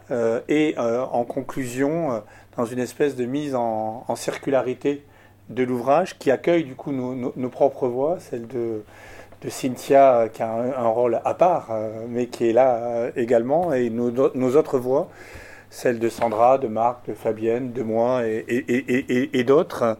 euh, 0.09 0.41
et 0.49 0.75
en 0.77 1.23
conclusion, 1.23 2.23
dans 2.57 2.65
une 2.65 2.79
espèce 2.79 3.15
de 3.15 3.25
mise 3.25 3.55
en, 3.55 4.15
circularité 4.15 5.05
de 5.49 5.63
l'ouvrage 5.63 6.17
qui 6.17 6.31
accueille 6.31 6.63
du 6.63 6.75
coup 6.75 6.91
nos, 6.91 7.49
propres 7.49 7.87
voix, 7.87 8.19
celle 8.19 8.47
de, 8.47 8.83
de 9.41 9.49
Cynthia 9.49 10.29
qui 10.31 10.43
a 10.43 10.51
un, 10.51 10.87
rôle 10.87 11.19
à 11.25 11.33
part, 11.33 11.69
mais 12.07 12.27
qui 12.27 12.49
est 12.49 12.53
là 12.53 13.09
également, 13.15 13.73
et 13.73 13.89
nos, 13.89 14.55
autres 14.55 14.77
voix 14.77 15.09
celle 15.71 15.99
de 15.99 16.09
Sandra, 16.09 16.57
de 16.57 16.67
Marc, 16.67 17.07
de 17.07 17.13
Fabienne, 17.13 17.71
de 17.71 17.81
moi 17.81 18.23
et, 18.25 19.43
d'autres, 19.43 19.97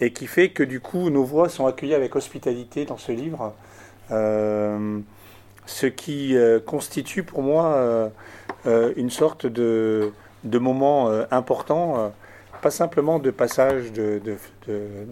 et 0.00 0.12
qui 0.12 0.26
fait 0.26 0.50
que 0.50 0.62
du 0.62 0.78
coup 0.78 1.10
nos 1.10 1.24
voix 1.24 1.48
sont 1.48 1.66
accueillies 1.66 1.94
avec 1.94 2.14
hospitalité 2.14 2.84
dans 2.84 2.98
ce 2.98 3.12
livre, 3.12 3.54
euh, 4.12 5.00
ce 5.64 5.86
qui 5.86 6.36
euh, 6.36 6.60
constitue 6.60 7.24
pour 7.24 7.42
moi 7.42 8.10
euh, 8.66 8.92
une 8.96 9.10
sorte 9.10 9.46
de, 9.46 10.12
moment 10.44 11.10
important, 11.30 12.12
pas 12.66 12.70
simplement 12.72 13.20
de 13.20 13.30
passage 13.30 13.92
de, 13.92 14.18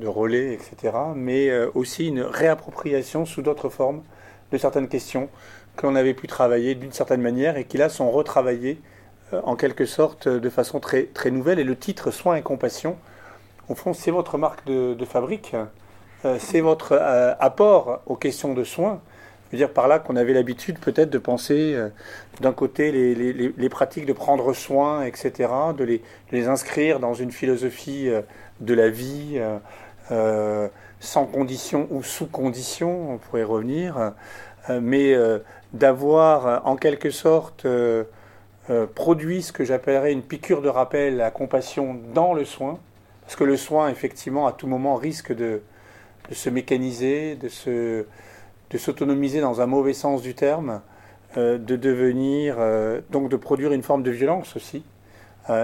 relais, 0.08 0.54
etc., 0.54 0.92
mais 1.14 1.56
aussi 1.76 2.08
une 2.08 2.22
réappropriation 2.22 3.26
sous 3.26 3.42
d'autres 3.42 3.68
formes 3.68 4.02
de 4.50 4.58
certaines 4.58 4.88
questions 4.88 5.28
qu'on 5.76 5.94
avait 5.94 6.14
pu 6.14 6.26
travailler 6.26 6.74
d'une 6.74 6.90
certaine 6.90 7.20
manière 7.20 7.56
et 7.56 7.64
qui 7.64 7.76
là 7.76 7.88
sont 7.88 8.10
retravaillées 8.10 8.80
euh, 9.32 9.40
en 9.44 9.54
quelque 9.54 9.86
sorte 9.86 10.26
de 10.26 10.50
façon 10.50 10.80
très, 10.80 11.04
très 11.04 11.30
nouvelle. 11.30 11.60
Et 11.60 11.64
le 11.64 11.76
titre 11.76 12.10
Soins 12.10 12.34
et 12.34 12.42
compassion, 12.42 12.96
au 13.68 13.76
fond, 13.76 13.92
c'est 13.92 14.10
votre 14.10 14.36
marque 14.36 14.66
de, 14.66 15.04
fabrique, 15.04 15.54
euh, 16.24 16.38
c'est 16.40 16.60
votre 16.60 16.90
euh, 16.90 17.34
apport 17.38 18.00
aux 18.06 18.16
questions 18.16 18.52
de 18.52 18.64
soins. 18.64 19.00
Veux 19.54 19.58
dire 19.58 19.70
par 19.70 19.86
là 19.86 20.00
qu'on 20.00 20.16
avait 20.16 20.32
l'habitude 20.32 20.78
peut-être 20.80 21.10
de 21.10 21.18
penser 21.18 21.78
d'un 22.40 22.52
côté 22.52 22.90
les, 22.90 23.68
pratiques 23.68 24.04
de 24.04 24.12
prendre 24.12 24.52
soin, 24.52 25.04
etc., 25.04 25.48
de 25.76 26.00
les, 26.32 26.48
inscrire 26.48 26.98
dans 26.98 27.14
une 27.14 27.30
philosophie 27.30 28.10
de 28.60 28.74
la 28.74 28.90
vie 28.90 29.40
sans 30.98 31.26
condition 31.26 31.86
ou 31.90 32.02
sous 32.02 32.26
condition, 32.26 33.12
on 33.12 33.18
pourrait 33.18 33.44
revenir, 33.44 34.12
mais 34.68 35.14
d'avoir 35.72 36.66
en 36.66 36.74
quelque 36.74 37.10
sorte 37.10 37.64
euh, 38.70 38.86
produit 38.86 39.42
ce 39.42 39.52
que 39.52 39.62
j'appellerais 39.62 40.10
une 40.10 40.22
piqûre 40.22 40.62
de 40.62 40.70
rappel 40.70 41.20
à 41.20 41.30
compassion 41.30 42.00
dans 42.14 42.32
le 42.32 42.46
soin, 42.46 42.78
parce 43.22 43.36
que 43.36 43.44
le 43.44 43.58
soin, 43.58 43.90
effectivement, 43.90 44.46
à 44.46 44.52
tout 44.52 44.66
moment 44.66 44.96
risque 44.96 45.34
de, 45.34 45.60
se 46.32 46.48
mécaniser, 46.48 47.36
de, 47.36 47.50
se, 47.50 48.06
de 48.74 48.78
s'autonomiser 48.78 49.40
dans 49.40 49.62
un 49.62 49.66
mauvais 49.66 49.94
sens 49.94 50.20
du 50.20 50.34
terme, 50.34 50.82
euh, 51.38 51.56
de 51.56 51.76
devenir, 51.76 52.56
euh, 52.58 53.00
donc 53.08 53.30
de 53.30 53.36
produire 53.36 53.72
une 53.72 53.82
forme 53.82 54.02
de 54.02 54.10
violence 54.10 54.54
aussi. 54.56 54.84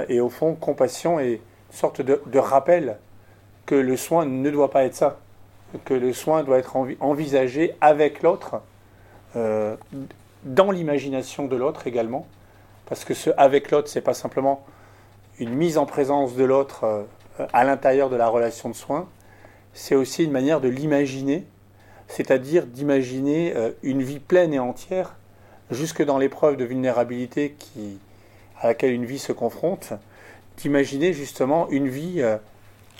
et 0.08 0.20
au 0.20 0.28
fond, 0.28 0.54
compassion 0.54 1.20
est 1.20 1.34
une 1.34 1.40
sorte 1.76 2.02
de, 2.02 2.38
rappel 2.38 2.98
que 3.66 3.74
le 3.74 3.96
soin 3.96 4.26
ne 4.26 4.50
doit 4.50 4.70
pas 4.70 4.84
être 4.84 4.94
ça, 4.94 5.18
que 5.84 5.94
le 5.94 6.12
soin 6.12 6.42
doit 6.42 6.58
être 6.58 6.76
envisagé 7.00 7.74
avec 7.80 8.22
l'autre, 8.22 8.60
dans 9.34 10.70
l'imagination 10.70 11.46
de 11.46 11.56
l'autre 11.56 11.86
également 11.86 12.26
parce 12.90 13.04
que 13.04 13.14
ce 13.14 13.30
avec 13.36 13.70
l'autre, 13.70 13.88
c'est 13.88 14.00
pas 14.02 14.14
simplement 14.14 14.64
une 15.38 15.54
mise 15.54 15.78
en 15.78 15.86
présence 15.86 16.34
de 16.34 16.42
l'autre 16.44 16.84
euh, 16.84 17.46
à 17.52 17.64
l'intérieur 17.64 18.10
de 18.10 18.16
la 18.16 18.28
relation 18.28 18.68
de 18.68 18.74
soins, 18.74 19.08
c'est 19.72 19.94
aussi 19.94 20.24
une 20.24 20.32
manière 20.32 20.60
de 20.60 20.68
l'imaginer, 20.68 21.46
c'est-à-dire 22.10 22.66
d'imaginer 22.66 23.54
euh, 23.56 23.70
une 23.82 24.02
vie 24.02 24.18
pleine 24.18 24.52
et 24.52 24.58
entière, 24.58 25.16
jusque 25.70 26.04
dans 26.04 26.18
l'épreuve 26.18 26.56
de 26.56 26.64
vulnérabilité 26.64 27.56
à 28.60 28.68
laquelle 28.68 28.92
une 28.92 29.06
vie 29.06 29.18
se 29.18 29.32
confronte, 29.32 29.92
d'imaginer 30.58 31.12
justement 31.12 31.68
une 31.70 31.88
vie 31.88 32.20
euh, 32.20 32.36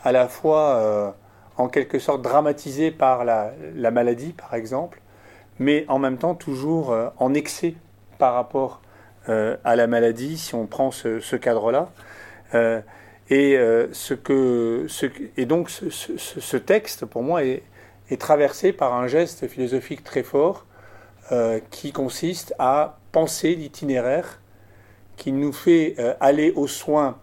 à 0.02 0.12
la 0.12 0.28
fois 0.28 1.14
en 1.58 1.68
quelque 1.68 1.98
sorte 1.98 2.22
dramatisée 2.22 2.90
par 2.90 3.26
la, 3.26 3.52
maladie, 3.90 4.32
par 4.32 4.54
exemple, 4.54 5.02
mais 5.58 5.84
en 5.88 5.98
même 5.98 6.16
temps 6.16 6.34
toujours 6.34 6.96
en 7.18 7.34
excès 7.34 7.74
par 8.16 8.32
rapport 8.32 8.80
euh, 9.28 9.56
à 9.64 9.76
la 9.76 9.86
maladie, 9.86 10.38
si 10.38 10.54
on 10.54 10.66
prend 10.66 10.90
ce, 10.90 11.36
cadre-là. 11.36 11.90
Euh, 12.54 12.80
euh, 13.30 13.86
et 15.36 15.46
donc 15.46 15.70
ce, 15.70 16.56
texte, 16.56 17.04
pour 17.04 17.22
moi, 17.22 17.44
est, 17.44 17.62
est, 18.10 18.20
traversé 18.20 18.72
par 18.72 18.94
un 18.94 19.06
geste 19.06 19.46
philosophique 19.46 20.04
très 20.04 20.22
fort 20.22 20.66
qui 21.70 21.92
consiste 21.92 22.54
à 22.58 22.98
penser 23.12 23.54
l'itinéraire 23.54 24.40
qui 25.16 25.30
nous 25.30 25.52
fait 25.52 25.94
aller 26.18 26.50
aux 26.56 26.66
soins, 26.66 27.18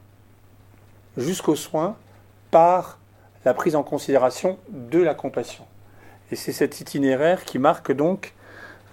jusqu'aux 1.18 1.58
soins, 1.58 1.98
par 2.52 3.00
la 3.44 3.54
prise 3.54 3.76
en 3.76 3.84
considération 3.84 4.58
de 4.70 5.00
la 5.00 5.14
compassion. 5.14 5.66
Et 6.32 6.38
c'est 6.38 6.54
cet 6.54 6.80
itinéraire 6.80 7.44
qui 7.44 7.60
marque 7.60 7.92
donc 7.92 8.34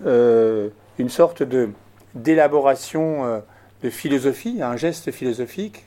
une 0.05 1.09
sorte 1.09 1.45
de, 1.45 1.71
d'élaboration 2.15 3.25
euh, 3.25 3.41
de 3.83 3.91
philosophie, 3.91 4.63
un 4.63 4.77
geste 4.77 5.11
philosophique 5.11 5.85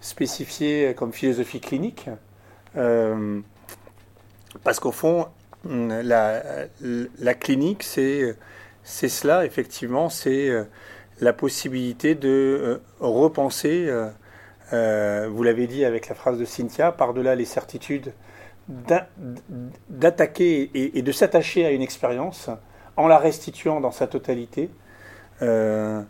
spécifié 0.00 0.94
comme 0.94 1.12
philosophie 1.12 1.60
clinique, 1.60 2.10
euh, 2.76 3.40
parce 4.62 4.80
qu'au 4.80 4.92
fond, 4.92 5.26
la, 5.64 6.42
la 7.18 7.34
clinique, 7.34 7.82
c'est, 7.82 8.36
cela, 8.84 9.44
effectivement, 9.44 10.08
c'est 10.08 10.48
euh, 10.48 10.64
la 11.20 11.32
possibilité 11.32 12.14
de 12.14 12.80
repenser, 13.00 13.90
vous 14.70 15.42
l'avez 15.42 15.66
dit 15.66 15.84
avec 15.84 16.08
la 16.08 16.14
phrase 16.14 16.38
de 16.38 16.44
Cynthia, 16.44 16.92
par-delà 16.92 17.34
les 17.34 17.44
certitudes, 17.44 18.12
d'attaquer 19.88 20.70
et, 20.74 21.02
de 21.02 21.12
s'attacher 21.12 21.66
à 21.66 21.70
une 21.70 21.82
expérience 21.82 22.48
en 22.96 23.08
la 23.08 23.18
restituant 23.18 23.80
dans 23.80 23.90
sa 23.90 24.06
totalité, 24.06 24.70
euh, 25.42 26.02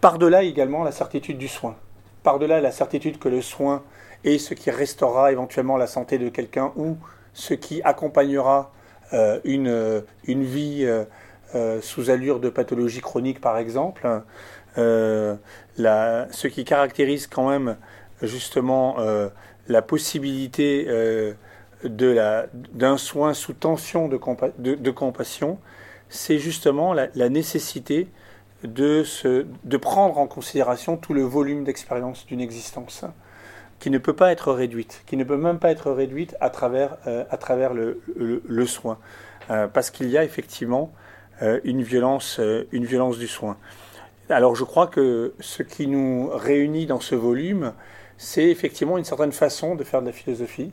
par-delà 0.00 0.42
également 0.42 0.82
la 0.82 0.92
certitude 0.92 1.38
du 1.38 1.48
soin, 1.48 1.76
par-delà 2.22 2.60
la 2.60 2.72
certitude 2.72 3.18
que 3.18 3.28
le 3.28 3.42
soin 3.42 3.82
est 4.24 4.38
ce 4.38 4.54
qui 4.54 4.70
restaurera 4.70 5.30
éventuellement 5.30 5.76
la 5.76 5.86
santé 5.86 6.18
de 6.18 6.28
quelqu'un 6.28 6.72
ou 6.76 6.96
ce 7.34 7.54
qui 7.54 7.82
accompagnera 7.82 8.72
une, 9.44 10.02
une 10.24 10.44
vie 10.44 10.88
sous 11.80 12.10
allure 12.10 12.40
de 12.40 12.48
pathologie 12.48 13.00
chronique, 13.00 13.40
par 13.40 13.58
exemple. 13.58 14.08
La, 14.76 16.28
ce 16.30 16.46
qui 16.48 16.64
caractérise 16.64 17.26
quand 17.26 17.48
même 17.48 17.76
justement 18.22 18.96
la 19.68 19.82
possibilité 19.82 20.86
d'un 21.84 22.96
soin 22.96 23.34
sous 23.34 23.52
tension 23.52 24.08
de, 24.08 24.90
compassion, 24.90 25.58
c'est 26.08 26.38
justement 26.38 26.92
la, 26.92 27.28
nécessité 27.28 28.08
de, 28.64 29.04
de 29.64 29.76
prendre 29.76 30.18
en 30.18 30.26
considération 30.26 30.96
tout 30.96 31.14
le 31.14 31.22
volume 31.22 31.64
d'expérience 31.64 32.26
d'une 32.26 32.40
existence 32.40 33.04
qui 33.82 33.90
ne 33.90 33.98
peut 33.98 34.12
pas 34.12 34.30
être 34.30 34.52
réduite, 34.52 35.02
qui 35.06 35.16
ne 35.16 35.24
peut 35.24 35.36
même 35.36 35.58
pas 35.58 35.72
être 35.72 35.90
réduite 35.90 36.36
à 36.40 36.50
travers, 36.50 36.98
euh, 37.08 37.24
à 37.30 37.36
travers 37.36 37.74
le, 37.74 38.64
soin, 38.64 38.96
euh, 39.50 39.66
parce 39.66 39.90
qu'il 39.90 40.08
y 40.08 40.16
a 40.16 40.22
effectivement 40.22 40.92
euh, 41.42 41.58
une, 41.64 41.82
violence, 41.82 42.40
une 42.70 42.84
violence 42.84 43.18
du 43.18 43.26
soin. 43.26 43.56
Alors 44.30 44.54
je 44.54 44.62
crois 44.62 44.86
que 44.86 45.34
ce 45.40 45.64
qui 45.64 45.88
nous 45.88 46.30
réunit 46.32 46.86
dans 46.86 47.00
ce 47.00 47.16
volume, 47.16 47.72
c'est 48.18 48.44
effectivement 48.50 48.98
une 48.98 49.04
certaine 49.04 49.32
façon 49.32 49.74
de 49.74 49.82
faire 49.82 50.00
de 50.00 50.06
la 50.06 50.12
philosophie, 50.12 50.70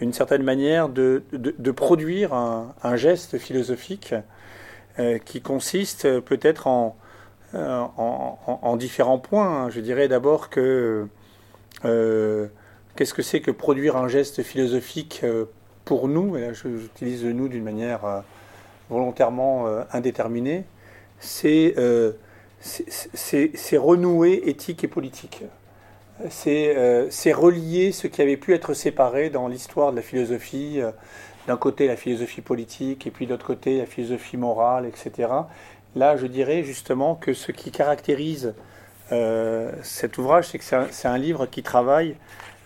une 0.00 0.12
certaine 0.12 0.42
manière 0.42 0.88
de, 0.88 1.22
de, 1.30 1.70
produire 1.70 2.34
un, 2.34 2.96
geste 2.96 3.38
philosophique 3.38 4.12
qui 5.24 5.40
consiste 5.40 6.18
peut-être 6.18 6.66
en, 6.66 6.96
en, 7.54 8.76
différents 8.76 9.20
points. 9.20 9.70
Je 9.70 9.80
dirais 9.80 10.08
d'abord 10.08 10.50
que 10.50 11.06
euh, 11.84 12.46
qu'est-ce 12.96 13.14
que 13.14 13.22
c'est 13.22 13.40
que 13.40 13.50
produire 13.50 13.96
un 13.96 14.08
geste 14.08 14.42
philosophique 14.42 15.20
euh, 15.24 15.46
pour 15.84 16.08
nous? 16.08 16.36
Et 16.36 16.42
là, 16.42 16.52
j'utilise 16.52 17.24
le 17.24 17.32
nous 17.32 17.48
d'une 17.48 17.64
manière 17.64 18.04
euh, 18.04 18.20
volontairement 18.88 19.66
indéterminée. 19.92 20.64
C'est 21.20 21.74
renouer 23.76 24.42
éthique 24.46 24.84
et 24.84 24.88
politique. 24.88 25.44
C'est 26.28 27.32
relier 27.32 27.92
ce 27.92 28.06
qui 28.08 28.20
avait 28.20 28.36
pu 28.36 28.52
être 28.54 28.74
séparé 28.74 29.30
dans 29.30 29.48
l'histoire 29.48 29.92
de 29.92 29.96
la 29.96 30.02
philosophie, 30.02 30.80
d'un 31.46 31.56
côté 31.56 31.86
la 31.86 31.96
philosophie 31.96 32.40
politique 32.40 33.06
et 33.06 33.10
puis 33.10 33.26
de 33.26 33.30
l'autre 33.30 33.46
côté 33.46 33.78
la 33.78 33.86
philosophie 33.86 34.36
morale, 34.36 34.86
etc. 34.86 35.28
Là, 35.94 36.16
je 36.16 36.26
dirais 36.26 36.64
justement 36.64 37.14
que 37.14 37.32
ce 37.32 37.52
qui 37.52 37.70
caractérise 37.70 38.54
cet 39.10 40.18
ouvrage, 40.18 40.48
c'est 40.48 40.58
que 40.58 40.64
c'est 40.90 41.08
un, 41.08 41.18
livre 41.18 41.46
qui 41.46 41.62
travaille 41.62 42.16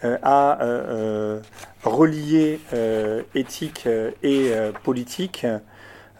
euh, 0.05 0.19
à 0.23 0.63
euh, 0.63 1.41
relier 1.83 2.61
éthique 3.35 3.89
et 4.23 4.53
politique. 4.83 5.47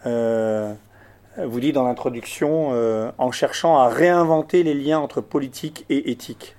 vous 0.05 1.61
dit 1.61 1.73
dans 1.73 1.85
l'introduction, 1.85 2.71
en 3.19 3.33
cherchant 3.33 3.79
à 3.79 3.89
réinventer 3.89 4.63
les 4.63 4.75
liens 4.75 4.99
entre 4.99 5.21
politique 5.21 5.85
et 5.91 6.11
éthique. 6.11 6.57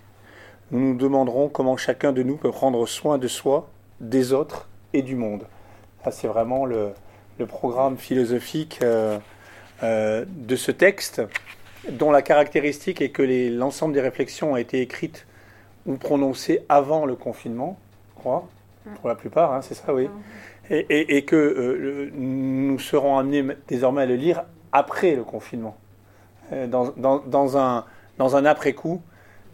Nous 0.71 0.79
nous 0.79 0.95
demanderons 0.97 1.49
comment 1.49 1.77
chacun 1.77 2.11
de 2.11 2.23
nous 2.23 2.37
peut 2.37 2.51
prendre 2.51 2.85
soin 2.87 3.17
de 3.17 3.27
soi, 3.27 3.69
des 3.99 4.33
autres 4.33 4.67
et 4.93 5.01
du 5.01 5.15
monde. 5.15 5.45
C'est 6.11 6.27
vraiment 6.27 6.65
le, 6.65 6.93
programme 7.47 7.97
philosophique 7.97 8.79
de 8.81 10.55
ce 10.55 10.71
texte 10.71 11.21
dont 11.91 12.11
la 12.11 12.21
caractéristique 12.21 13.01
est 13.01 13.09
que 13.09 13.23
l'ensemble 13.51 13.93
des 13.93 14.01
réflexions 14.01 14.53
ont 14.53 14.57
été 14.57 14.81
écrites 14.81 15.25
ou 15.85 15.95
prononcées 15.97 16.65
avant 16.69 17.05
le 17.05 17.15
confinement, 17.15 17.77
je 18.15 18.19
crois, 18.19 18.47
pour 18.99 19.09
la 19.09 19.15
plupart, 19.15 19.53
hein, 19.53 19.61
c'est 19.61 19.73
ça, 19.73 19.93
oui. 19.93 20.09
Et, 20.69 21.25
que 21.25 21.35
euh, 21.35 22.11
nous 22.15 22.79
serons 22.79 23.19
amenés 23.19 23.55
désormais 23.67 24.01
à 24.01 24.05
le 24.07 24.15
lire 24.15 24.45
après 24.71 25.15
le 25.15 25.23
confinement, 25.23 25.77
euh, 26.53 26.65
dans, 26.65 27.57
un, 27.57 27.85
dans 28.17 28.35
un 28.35 28.45
après-coup 28.45 29.01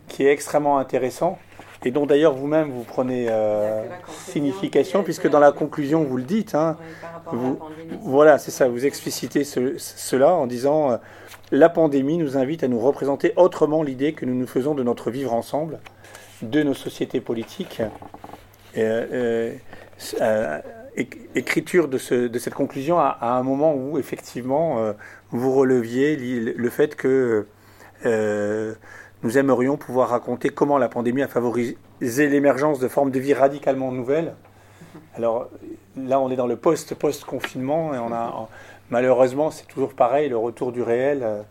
qui 0.07 0.25
est 0.25 0.31
extrêmement 0.31 0.77
intéressant 0.77 1.37
et 1.83 1.91
dont 1.91 2.05
d'ailleurs 2.05 2.33
vous-même 2.33 2.69
vous 2.71 2.83
prenez 2.83 3.27
euh, 3.29 3.83
signification, 4.07 5.03
puisque 5.03 5.27
dans 5.27 5.39
la 5.39 5.51
conclusion 5.51 6.03
vous 6.03 6.15
le 6.15 6.23
dites. 6.23 6.55
Hein, 6.55 6.77
vous, 7.25 7.59
voilà, 8.03 8.37
c'est 8.37 8.51
ça, 8.51 8.69
vous 8.69 8.85
explicitez 8.85 9.43
cela 9.43 10.33
en 10.33 10.47
disant 10.47 10.97
la 11.51 11.69
pandémie 11.69 12.17
nous 12.17 12.37
invite 12.37 12.63
à 12.63 12.67
nous 12.67 12.79
représenter 12.79 13.33
autrement 13.35 13.83
l'idée 13.83 14.13
que 14.13 14.25
nous 14.25 14.35
nous 14.35 14.47
faisons 14.47 14.73
de 14.73 14.83
notre 14.83 15.11
vivre 15.11 15.33
ensemble, 15.33 15.79
de 16.41 16.63
nos 16.63 16.73
sociétés 16.73 17.19
politiques. 17.19 17.81
Euh, 18.77 19.53
euh, 20.21 20.59
écriture 21.35 21.87
de, 21.87 21.97
cette 21.97 22.53
conclusion 22.53 22.99
à, 22.99 23.17
un 23.21 23.43
moment 23.43 23.75
où 23.75 23.97
effectivement 23.97 24.79
euh, 24.79 24.93
vous 25.29 25.53
releviez 25.53 26.15
le 26.15 26.69
fait 26.69 26.95
que 26.95 27.45
nous 29.23 29.37
aimerions 29.37 29.77
pouvoir 29.77 30.09
raconter 30.09 30.49
comment 30.49 30.77
la 30.77 30.89
pandémie 30.89 31.21
a 31.21 31.27
favorisé 31.27 31.77
l'émergence 32.01 32.79
de 32.79 32.87
formes 32.87 33.11
de 33.11 33.19
vie 33.19 33.33
radicalement 33.33 33.91
nouvelles. 33.91 34.33
Alors 35.15 35.49
là, 35.95 36.19
on 36.19 36.31
est 36.31 36.35
dans 36.35 36.47
le 36.47 36.55
post-post-confinement 36.55 37.93
et 37.93 37.99
on 37.99 38.11
a 38.11 38.49
malheureusement, 38.91 39.49
c'est 39.49 39.67
toujours 39.67 39.95
pareil, 39.95 40.29
le 40.29 40.37
retour 40.37 40.71
du 40.71 40.83
réel 40.83 41.23
euh, 41.23 41.41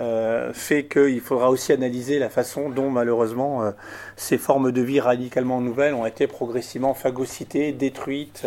euh, 0.00 0.52
fait 0.52 0.84
qu'il 0.84 1.20
faudra 1.20 1.50
aussi 1.50 1.72
analyser 1.72 2.18
la 2.18 2.30
façon 2.30 2.70
dont, 2.70 2.90
malheureusement, 2.90 3.64
euh, 3.64 3.72
ces 4.16 4.38
formes 4.38 4.70
de 4.70 4.80
vie 4.80 5.00
radicalement 5.00 5.60
nouvelles 5.60 5.94
ont 5.94 6.06
été 6.06 6.26
progressivement 6.26 6.94
phagocytées, 6.94 7.72
détruites, 7.72 8.46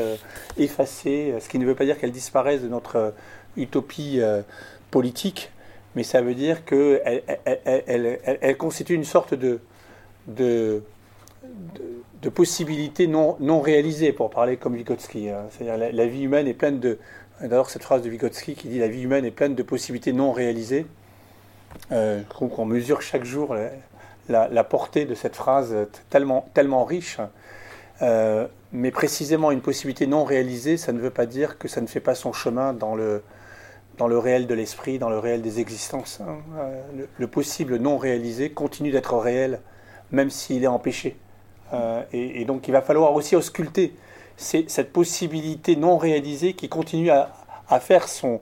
effacées, 0.58 1.36
ce 1.40 1.50
qui 1.50 1.60
ne 1.60 1.66
veut 1.66 1.76
pas 1.76 1.86
dire 1.86 2.00
qu'elles 2.00 2.12
disparaissent 2.12 2.64
de 2.64 2.70
notre 2.70 3.14
utopie 3.58 4.22
politique, 4.90 5.52
mais 5.96 6.04
ça 6.04 6.22
veut 6.22 6.36
dire 6.36 6.66
qu'elles 6.66 7.24
elle, 7.46 8.58
constituent 8.58 8.96
une 8.96 9.04
sorte 9.04 9.34
de, 9.34 9.60
de, 10.28 10.82
non, 13.08 13.38
non 13.40 13.62
réalisées, 13.62 14.14
pour 14.14 14.30
parler 14.30 14.58
comme 14.58 14.76
Vygotsky. 14.76 15.30
Hein. 15.30 15.46
C'est-à-dire 15.52 15.92
la, 15.94 16.06
vie 16.08 16.24
humaine 16.24 16.48
est 16.48 16.54
pleine 16.54 16.80
de, 16.80 16.98
D'abord, 17.42 17.70
cette 17.70 17.84
phrase 17.84 18.02
de 18.02 18.10
Vygotsky 18.10 18.56
qui 18.56 18.70
dit 18.70 18.80
La 18.80 18.88
vie 18.88 19.02
humaine 19.02 19.26
est 19.26 19.32
pleine 19.32 19.56
de 19.56 19.64
possibilités 19.64 20.14
non 20.14 20.32
réalisées. 20.32 20.86
Euh, 21.92 22.22
je 22.40 22.62
mesure 22.64 23.02
chaque 23.02 23.26
jour 23.26 23.56
la, 24.30 24.64
portée 24.64 25.06
de 25.06 25.16
cette 25.16 25.36
phrase 25.36 25.76
tellement, 26.10 26.48
tellement 26.54 26.86
riche. 26.86 27.18
Euh, 28.02 28.48
mais 28.72 28.92
précisément, 28.92 29.52
une 29.52 29.62
possibilité 29.62 30.08
non 30.08 30.24
réalisée, 30.24 30.78
ça 30.78 30.94
ne 30.94 31.00
veut 31.00 31.10
pas 31.10 31.26
dire 31.26 31.58
que 31.58 31.68
ça 31.68 31.82
ne 31.82 31.88
fait 31.88 32.00
pas 32.00 32.16
son 32.16 32.32
chemin 32.32 32.72
dans 32.72 32.96
le, 32.96 33.22
dans 33.98 34.08
le 34.08 34.18
réel 34.18 34.48
de 34.48 34.54
l'esprit, 34.54 34.98
dans 34.98 35.10
le 35.10 35.20
réel 35.20 35.42
des 35.42 35.60
existences. 35.60 36.22
Hein. 36.22 36.38
Euh, 36.58 37.06
le, 37.18 37.28
possible 37.28 37.78
non 37.78 37.98
réalisé 37.98 38.50
continue 38.52 38.92
d'être 38.92 39.18
réel, 39.18 39.60
même 40.12 40.30
s'il 40.30 40.64
est 40.64 40.68
empêché. 40.68 41.18
et, 42.14 42.42
et, 42.42 42.46
donc, 42.46 42.70
il 42.70 42.72
va 42.72 42.82
falloir 42.82 43.14
aussi 43.14 43.36
ausculter 43.36 43.94
c'est 44.38 44.70
cette 44.70 44.92
possibilité 44.92 45.76
non 45.76 45.98
réalisée 45.98 46.54
qui 46.54 46.70
continue 46.70 47.10
à, 47.10 47.30
faire 47.80 48.08
son, 48.08 48.42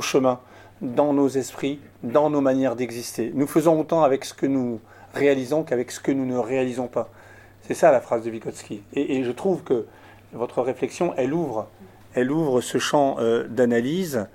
chemin 0.00 0.38
dans 0.80 1.12
nos 1.12 1.28
esprits, 1.28 1.80
dans 2.02 2.30
nos 2.30 2.40
manières 2.40 2.76
d'exister. 2.76 3.32
Nous 3.34 3.46
faisons 3.46 3.80
autant 3.80 4.02
avec 4.02 4.24
ce 4.24 4.34
que 4.34 4.46
nous 4.46 4.80
réalisons 5.14 5.64
qu'avec 5.64 5.90
ce 5.90 6.00
que 6.00 6.12
nous 6.12 6.26
ne 6.26 6.36
réalisons 6.36 6.86
pas. 6.86 7.08
C'est 7.62 7.74
ça 7.74 7.90
la 7.90 8.00
phrase 8.00 8.24
de 8.24 8.30
Vygotsky. 8.30 8.82
Et, 8.94 9.22
je 9.24 9.32
trouve 9.32 9.62
que 9.62 9.86
votre 10.32 10.62
réflexion, 10.62 11.14
elle 11.16 11.32
ouvre, 11.32 11.68
elle 12.14 12.30
ouvre 12.30 12.60
ce 12.60 12.78
champ 12.78 13.16
euh, 13.18 13.46
d'analyse. 13.48 14.26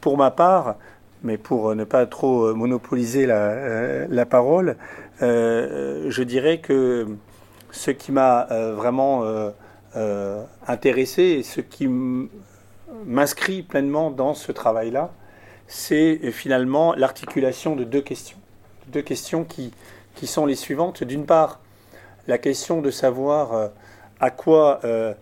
Pour 0.00 0.16
ma 0.16 0.30
part, 0.30 0.76
mais 1.22 1.38
pour 1.38 1.74
ne 1.74 1.84
pas 1.84 2.06
trop 2.06 2.54
monopoliser 2.54 3.26
la, 3.26 3.34
euh, 3.34 4.24
parole, 4.24 4.76
euh, 5.22 6.06
je 6.08 6.22
dirais 6.22 6.58
que 6.58 7.06
ce 7.72 7.90
qui 7.90 8.12
m'a 8.12 8.46
vraiment 8.74 9.24
euh, 9.96 10.44
intéressé 10.66 11.22
et 11.22 11.42
ce 11.42 11.62
qui 11.62 11.88
m'inscrit 13.06 13.62
pleinement 13.62 14.10
dans 14.10 14.34
ce 14.34 14.52
travail-là, 14.52 15.10
c'est 15.68 16.30
finalement 16.32 16.94
l'articulation 16.94 17.76
de 17.76 17.84
deux 17.84 18.02
questions. 18.02 18.36
Deux 18.88 19.00
questions 19.00 19.44
qui, 19.44 19.72
qui 20.14 20.26
sont 20.26 20.44
les 20.44 20.54
suivantes. 20.54 21.02
D'une 21.02 21.24
part, 21.24 21.60
la 22.26 22.36
question 22.36 22.82
de 22.82 22.90
savoir 22.90 23.54
euh, 23.54 23.68
à 24.20 24.30
quoi, 24.30 24.80
euh, 24.84 25.14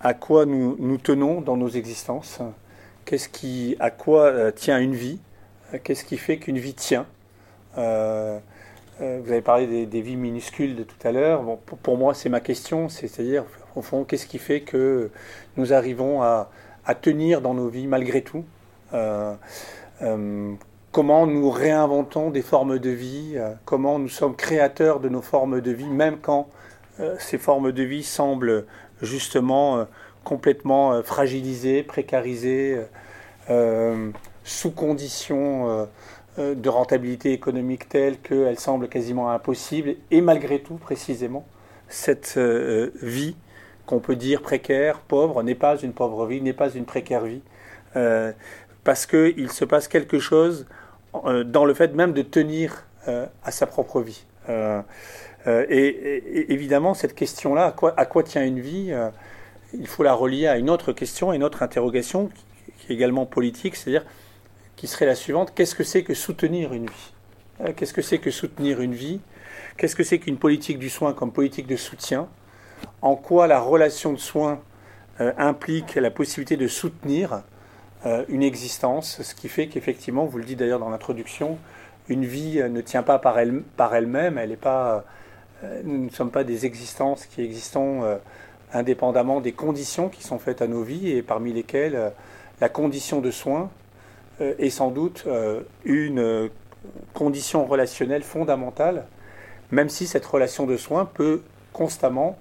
à 0.00 0.12
quoi 0.12 0.44
nous, 0.44 0.76
nous 0.78 0.98
tenons 0.98 1.40
dans 1.40 1.56
nos 1.56 1.70
existences, 1.70 2.40
qu'est-ce 3.06 3.30
qui, 3.30 3.76
à 3.80 3.90
quoi 3.90 4.52
tient 4.52 4.78
une 4.78 4.94
vie, 4.94 5.20
qu'est-ce 5.84 6.04
qui 6.04 6.18
fait 6.18 6.36
qu'une 6.36 6.58
vie 6.58 6.74
tient. 6.74 7.06
vous 7.76 7.80
avez 9.00 9.40
parlé 9.40 9.86
des, 9.86 10.00
vies 10.02 10.16
minuscules 10.16 10.76
de 10.76 10.82
tout 10.82 11.08
à 11.08 11.12
l'heure. 11.12 11.42
Bon, 11.42 11.56
pour, 11.64 11.78
pour, 11.78 11.96
moi, 11.96 12.12
c'est 12.12 12.28
ma 12.28 12.40
question, 12.40 12.90
c'est-à-dire 12.90 13.44
au 13.78 13.82
fond, 13.82 14.04
qu'est-ce 14.04 14.26
qui 14.26 14.38
fait 14.38 14.60
que 14.60 15.10
nous 15.56 15.72
arrivons 15.72 16.22
à, 16.22 16.50
tenir 17.00 17.42
dans 17.42 17.52
nos 17.54 17.68
vies 17.68 17.86
malgré 17.86 18.22
tout 18.22 18.44
euh, 18.94 19.34
euh, 20.02 20.54
Comment 20.90 21.26
nous 21.26 21.50
réinventons 21.50 22.30
des 22.30 22.40
formes 22.40 22.78
de 22.78 22.90
vie 22.90 23.34
euh, 23.36 23.52
Comment 23.66 23.98
nous 23.98 24.08
sommes 24.08 24.34
créateurs 24.34 24.98
de 24.98 25.08
nos 25.08 25.20
formes 25.20 25.60
de 25.60 25.70
vie, 25.70 25.88
même 25.88 26.18
quand 26.20 26.48
ces 27.20 27.38
formes 27.38 27.70
de 27.70 27.82
vie 27.84 28.02
semblent 28.02 28.66
justement 29.02 29.86
complètement 30.24 31.00
fragilisée, 31.04 31.84
précarisée, 31.84 32.76
sous 34.42 34.72
conditions 34.72 35.86
de 36.36 36.68
rentabilité 36.68 37.32
économique 37.32 37.88
telle 37.88 38.18
qu'elle 38.18 38.58
semble 38.58 38.88
quasiment 38.88 39.30
impossible, 39.30 39.94
et 40.10 40.20
malgré 40.20 40.58
tout, 40.58 40.74
précisément, 40.74 41.46
cette 41.88 42.36
vie 42.36 43.36
qu'on 43.88 43.98
peut 43.98 44.16
dire 44.16 44.42
précaire, 44.42 45.00
pauvre, 45.00 45.42
n'est 45.42 45.54
pas 45.54 45.76
une 45.78 45.92
pauvre 45.92 46.26
vie, 46.26 46.40
n'est 46.40 46.52
pas 46.52 46.70
une 46.70 46.84
précaire 46.84 47.24
vie, 47.24 47.42
parce 48.84 49.06
qu'il 49.06 49.50
se 49.50 49.64
passe 49.64 49.88
quelque 49.88 50.18
chose 50.18 50.66
dans 51.46 51.64
le 51.64 51.74
fait 51.74 51.94
même 51.94 52.12
de 52.12 52.22
tenir 52.22 52.84
à 53.06 53.50
sa 53.50 53.66
propre 53.66 54.00
vie. 54.02 54.24
Euh, 55.48 55.64
et, 55.68 56.52
évidemment, 56.52 56.94
cette 56.94 57.14
question-là, 57.14 57.74
à 57.96 58.06
quoi, 58.06 58.22
tient 58.22 58.44
une 58.44 58.60
vie 58.60 58.88
euh, 58.90 59.10
Il 59.72 59.86
faut 59.86 60.02
la 60.02 60.14
relier 60.14 60.46
à 60.46 60.58
une 60.58 60.68
autre 60.68 60.92
question, 60.92 61.32
une 61.32 61.44
autre 61.44 61.62
interrogation 61.62 62.30
qui, 62.78 62.92
est 62.92 62.94
également 62.94 63.26
politique, 63.26 63.76
c'est-à-dire 63.76 64.04
qui 64.76 64.86
serait 64.86 65.06
la 65.06 65.14
suivante. 65.14 65.52
Qu'est-ce 65.54 65.74
que 65.74 65.84
c'est 65.84 66.02
que 66.02 66.14
soutenir 66.14 66.72
une 66.72 66.86
vie? 66.86 67.12
Euh, 67.62 67.72
Qu'est-ce 67.74 67.92
que 67.92 68.02
c'est 68.02 68.18
que 68.18 68.30
soutenir 68.30 68.80
une 68.80 68.94
vie? 68.94 69.20
Qu'est-ce 69.76 69.96
que 69.96 70.02
c'est 70.02 70.18
qu'une 70.18 70.38
politique 70.38 70.78
du 70.78 70.90
soin 70.90 71.12
comme 71.12 71.32
politique 71.32 71.66
de 71.66 71.76
soutien? 71.76 72.28
En 73.02 73.16
quoi 73.16 73.46
la 73.46 73.60
relation 73.60 74.12
de 74.12 74.18
soin 74.18 74.60
implique 75.18 75.96
la 75.96 76.10
possibilité 76.10 76.56
de 76.56 76.68
soutenir 76.68 77.42
une 78.28 78.42
existence, 78.42 79.22
ce 79.22 79.34
qui 79.34 79.48
fait 79.48 79.66
qu'effectivement, 79.66 80.24
vous 80.24 80.38
le 80.38 80.44
dites 80.44 80.58
d'ailleurs 80.58 80.78
dans 80.78 80.90
l'introduction, 80.90 81.58
une 82.08 82.24
vie 82.24 82.62
ne 82.68 82.80
tient 82.80 83.02
pas 83.02 83.18
par 83.18 83.38
elle-même, 83.38 84.38
elle, 84.38 84.50
n'est 84.50 84.56
pas 84.56 85.04
euh, 85.64 85.80
nous 85.84 86.04
ne 86.04 86.10
sommes 86.10 86.30
pas 86.30 86.44
des 86.44 86.66
existences 86.66 87.26
qui 87.26 87.42
existons 87.42 88.04
euh, 88.04 88.16
indépendamment 88.72 89.40
des 89.40 89.52
conditions 89.52 90.08
qui 90.08 90.22
sont 90.22 90.38
faites 90.38 90.62
à 90.62 90.68
nos 90.68 90.82
vies 90.82 91.10
et 91.10 91.22
parmi 91.22 91.52
lesquelles 91.52 91.96
euh, 91.96 92.10
la 92.60 92.68
condition 92.68 93.20
de 93.20 93.30
soins 93.30 93.70
est 94.40 94.70
sans 94.70 94.92
doute 94.92 95.26
une 95.84 96.48
condition 97.12 97.66
relationnelle 97.66 98.22
fondamentale, 98.22 99.06
même 99.72 99.88
si 99.88 100.06
cette 100.06 100.24
relation 100.24 100.64
de 100.64 100.76
soins 100.76 101.06
peut 101.06 101.42
constamment 101.72 102.38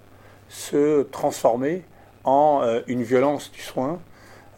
se 0.49 1.03
transformer 1.03 1.83
en 2.23 2.61
une 2.87 3.03
violence 3.03 3.51
du 3.51 3.61
soin, 3.61 3.99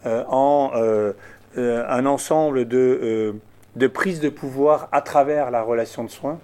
en 0.04 0.70
un 1.56 2.06
ensemble 2.06 2.66
de, 2.66 3.34
de 3.76 3.86
prises 3.86 4.20
de 4.20 4.28
pouvoir 4.28 4.88
à 4.92 5.02
travers 5.02 5.50
la 5.50 5.62
relation 5.62 6.04
de 6.04 6.10
soins 6.10 6.38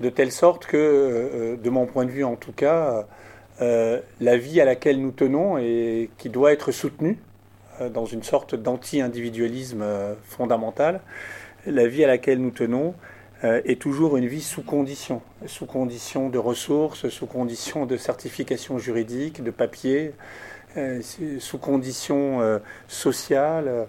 de 0.00 0.10
telle 0.10 0.32
sorte 0.32 0.66
que, 0.66 0.76
euh, 0.76 1.56
de 1.56 1.70
mon 1.70 1.86
point 1.86 2.04
de 2.04 2.10
vue 2.10 2.24
en 2.24 2.36
tout 2.36 2.52
cas, 2.52 3.06
euh, 3.62 4.00
la 4.20 4.36
vie 4.36 4.60
à 4.60 4.64
laquelle 4.64 5.00
nous 5.00 5.12
tenons 5.12 5.58
et 5.58 6.10
qui 6.18 6.28
doit 6.28 6.52
être 6.52 6.72
soutenue 6.72 7.18
euh, 7.80 7.88
dans 7.88 8.04
une 8.04 8.22
sorte 8.22 8.54
d'anti-individualisme 8.54 9.84
fondamental, 10.24 11.00
la 11.66 11.86
vie 11.86 12.04
à 12.04 12.08
laquelle 12.08 12.40
nous 12.40 12.50
tenons 12.50 12.94
est 13.44 13.80
toujours 13.80 14.16
une 14.16 14.26
vie 14.26 14.40
sous 14.40 14.62
condition, 14.62 15.20
sous 15.46 15.66
condition 15.66 16.30
de 16.30 16.38
ressources, 16.38 17.08
sous 17.10 17.26
condition 17.26 17.84
de 17.84 17.96
certification 17.96 18.78
juridique, 18.78 19.44
de 19.44 19.50
papier, 19.50 20.14
sous 21.38 21.58
condition 21.58 22.60
sociale. 22.88 23.86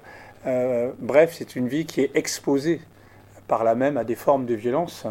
bref, 0.99 1.35
c'est 1.37 1.55
une 1.55 1.67
vie 1.67 1.85
qui 1.85 2.01
est 2.01 2.11
exposée 2.15 2.81
par 3.47 3.63
là 3.63 3.75
même 3.75 3.97
à 3.97 4.03
des 4.03 4.15
formes 4.15 4.45
de 4.45 4.55
violence 4.55 5.05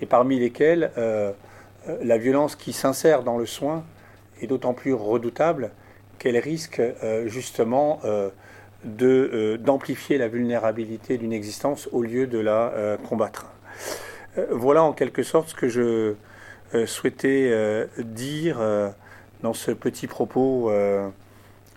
et 0.00 0.06
parmi 0.06 0.38
lesquels 0.38 0.90
euh, 0.98 1.32
euh, 1.88 1.98
la 2.02 2.18
violence 2.18 2.56
qui 2.56 2.72
s'insère 2.72 3.22
dans 3.22 3.38
le 3.38 3.46
soin 3.46 3.84
est 4.40 4.46
d'autant 4.46 4.74
plus 4.74 4.92
redoutable 4.92 5.70
qu'elle 6.18 6.36
risque 6.38 6.80
euh, 6.80 7.28
justement 7.28 8.00
d'amplifier 8.84 10.18
la 10.18 10.28
vulnérabilité 10.28 11.16
d'une 11.16 11.32
existence 11.32 11.88
au 11.92 12.02
lieu 12.02 12.26
de 12.26 12.38
la 12.38 12.98
combattre. 13.08 13.53
Voilà 14.50 14.82
en 14.82 14.92
quelque 14.92 15.22
sorte 15.22 15.50
ce 15.50 15.54
que 15.54 15.68
je 15.68 16.14
souhaitais 16.86 17.86
dire 17.98 18.58
dans 19.42 19.54
ce 19.54 19.70
petit 19.70 20.06
propos, 20.06 20.72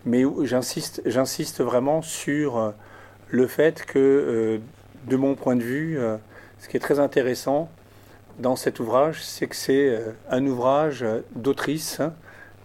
mais 0.04 0.24
j'insiste, 0.42 1.60
vraiment 1.60 2.02
sur 2.02 2.74
le 3.28 3.46
fait 3.46 3.84
que, 3.84 4.60
de 5.06 5.16
mon 5.16 5.34
point 5.36 5.54
de 5.54 5.62
vue, 5.62 5.98
ce 6.58 6.68
qui 6.68 6.76
est 6.76 6.80
très 6.80 6.98
intéressant, 6.98 7.70
dans 8.38 8.56
cet 8.56 8.80
ouvrage, 8.80 9.22
c'est 9.22 9.46
que 9.46 9.56
c'est 9.56 9.88
euh, 9.88 10.12
un 10.30 10.46
ouvrage 10.46 11.04
d'autrice 11.34 12.00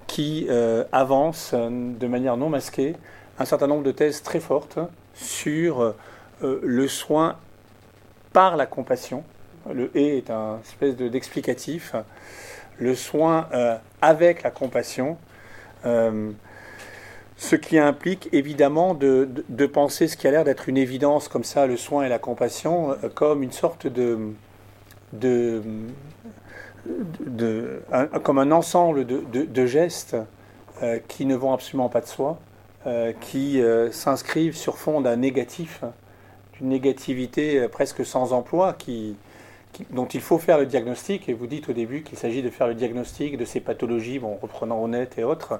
qui 0.08 0.46
euh, 0.50 0.84
avance 0.92 1.52
euh, 1.54 1.70
de 1.72 2.08
manière 2.08 2.38
non 2.38 2.50
masquée 2.50 2.96
un 3.40 3.46
certain 3.46 3.68
nombre 3.68 3.84
de 3.84 3.92
thèses 3.92 4.22
très 4.22 4.40
fortes 4.40 4.78
sur 5.16 5.96
le 6.42 6.88
soin 6.88 7.38
par 8.34 8.58
la 8.58 8.66
compassion. 8.66 9.24
Le 9.72 9.96
et 9.96 10.18
est 10.18 10.30
un 10.30 10.60
espèce 10.60 10.96
d'explicatif. 10.96 11.96
le 12.80 12.96
soin 12.96 13.48
avec 14.02 14.44
la 14.44 14.52
compassion. 14.52 15.18
ce 15.84 17.56
qui 17.56 17.78
implique 17.78 18.30
évidemment 18.34 18.94
de, 18.94 19.66
penser 19.72 20.08
ce 20.08 20.18
qui 20.18 20.28
a 20.28 20.32
l'air 20.32 20.44
d'être 20.44 20.68
une 20.68 20.78
évidence 20.78 21.28
comme 21.30 21.44
ça, 21.44 21.68
le 21.68 21.78
soin 21.78 22.04
et 22.04 22.10
la 22.10 22.20
compassion, 22.20 22.98
comme 23.16 23.44
une 23.44 23.54
sorte 23.54 23.88
de, 23.88 24.34
comme 28.24 28.40
un 28.40 28.52
ensemble 28.52 29.06
de, 29.06 29.66
gestes 29.66 30.18
euh, 30.82 31.00
qui 31.08 31.26
ne 31.26 31.36
vont 31.36 31.54
absolument 31.54 31.90
pas 31.90 32.02
de 32.02 32.08
soi, 32.08 32.40
euh, 32.88 33.14
qui 33.22 33.62
euh, 33.62 33.92
s'inscrivent 33.92 34.56
sur 34.56 34.78
fond 34.78 35.02
d'un 35.02 35.16
négatif, 35.18 35.84
d'une 36.54 36.70
négativité 36.70 37.68
presque 37.68 38.06
sans 38.06 38.34
emploi, 38.34 38.78
dont 39.91 40.06
il 40.06 40.22
faut 40.22 40.38
faire 40.38 40.58
le 40.58 40.66
diagnostic. 40.66 41.30
Et 41.30 41.34
vous 41.34 41.47
dites 41.47 41.70
au 41.70 41.74
début 41.74 42.04
qu'il 42.04 42.18
s'agit 42.18 42.41
de 42.41 42.49
faire 42.49 42.68
le 42.68 42.76
diagnostic 42.76 43.38
de 43.38 43.45
ces 43.45 43.60
pathologies, 43.60 44.20
bon, 44.20 44.38
reprenant 44.41 44.82
honnête 44.82 45.18
et 45.18 45.24
autres, 45.24 45.60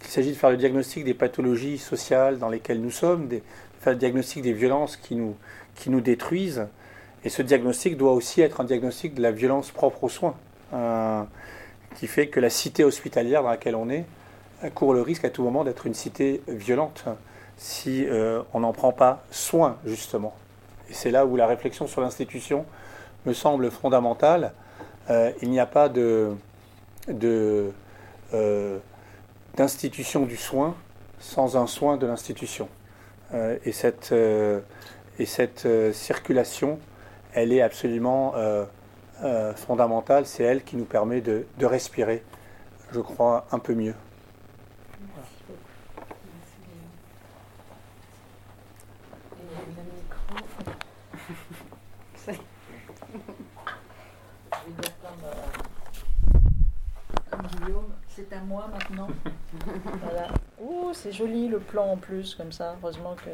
qu'il 0.00 0.10
s'agit 0.10 0.30
de 0.30 0.36
faire 0.36 0.50
le 0.50 0.56
diagnostic 0.56 1.04
des 1.04 1.14
pathologies 1.14 1.78
sociales 1.78 2.38
dans 2.38 2.48
lesquelles 2.48 2.80
nous 2.80 2.90
sommes, 2.90 3.28
de 3.28 3.40
faire 3.80 3.92
le 3.92 3.98
diagnostic 3.98 4.42
des 4.42 4.52
violences 4.52 4.96
qui 4.96 5.14
nous, 5.14 5.36
qui 5.74 5.90
nous 5.90 6.00
détruisent. 6.00 6.66
Et 7.24 7.30
ce 7.30 7.42
diagnostic 7.42 7.96
doit 7.96 8.12
aussi 8.12 8.42
être 8.42 8.60
un 8.60 8.64
diagnostic 8.64 9.14
de 9.14 9.22
la 9.22 9.30
violence 9.30 9.70
propre 9.70 10.04
aux 10.04 10.08
soins, 10.08 10.34
euh, 10.74 11.22
qui 11.96 12.06
fait 12.06 12.28
que 12.28 12.40
la 12.40 12.50
cité 12.50 12.84
hospitalière 12.84 13.42
dans 13.42 13.48
laquelle 13.48 13.76
on 13.76 13.88
est 13.88 14.04
court 14.70 14.94
le 14.94 15.02
risque 15.02 15.24
à 15.24 15.30
tout 15.30 15.42
moment 15.42 15.64
d'être 15.64 15.86
une 15.86 15.94
cité 15.94 16.42
violente 16.48 17.04
si 17.56 18.06
euh, 18.06 18.42
on 18.52 18.60
n'en 18.60 18.72
prend 18.72 18.92
pas 18.92 19.24
soin, 19.30 19.78
justement. 19.84 20.34
Et 20.90 20.94
c'est 20.94 21.10
là 21.10 21.26
où 21.26 21.36
la 21.36 21.46
réflexion 21.46 21.86
sur 21.86 22.00
l'institution 22.00 22.66
me 23.26 23.32
semble 23.32 23.70
fondamentale. 23.70 24.52
Euh, 25.10 25.32
il 25.42 25.50
n'y 25.50 25.60
a 25.60 25.66
pas 25.66 25.88
de, 25.88 26.32
d'institution 29.56 30.26
du 30.26 30.36
soin 30.36 30.74
sans 31.18 31.56
un 31.56 31.66
soin 31.66 31.96
de 31.96 32.06
l'institution. 32.06 32.68
et 33.32 33.72
cette, 33.72 34.12
et 34.12 35.26
cette 35.26 35.66
circulation 35.92 36.78
elle 37.34 37.52
est 37.52 37.60
absolument 37.60 38.32
euh, 38.36 38.64
euh, 39.22 39.52
fondamentale. 39.54 40.26
C'est 40.26 40.44
elle 40.44 40.62
qui 40.62 40.76
nous 40.76 40.84
permet 40.84 41.20
de, 41.20 41.44
respirer, 41.60 42.22
je 42.92 43.00
crois, 43.00 43.46
un 43.52 43.58
peu 43.58 43.74
mieux. 43.74 43.94
À 58.34 58.40
moi 58.40 58.68
maintenant. 58.72 59.08
voilà. 60.02 60.28
Ouh, 60.60 60.92
c'est 60.92 61.12
joli 61.12 61.48
le 61.48 61.58
plan 61.58 61.92
en 61.92 61.96
plus, 61.96 62.34
comme 62.34 62.52
ça. 62.52 62.76
Heureusement 62.82 63.14
que 63.14 63.30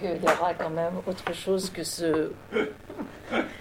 qu'il 0.00 0.22
y 0.22 0.24
aura 0.24 0.54
quand 0.54 0.70
même 0.70 0.94
autre 1.06 1.32
chose 1.32 1.70
que 1.70 1.84
ce, 1.84 2.30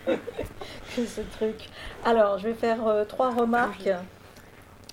que 0.05 1.05
ce 1.05 1.21
truc. 1.37 1.69
Alors, 2.03 2.37
je 2.39 2.47
vais 2.47 2.53
faire 2.53 2.87
euh, 2.87 3.05
trois 3.05 3.31
remarques. 3.31 3.89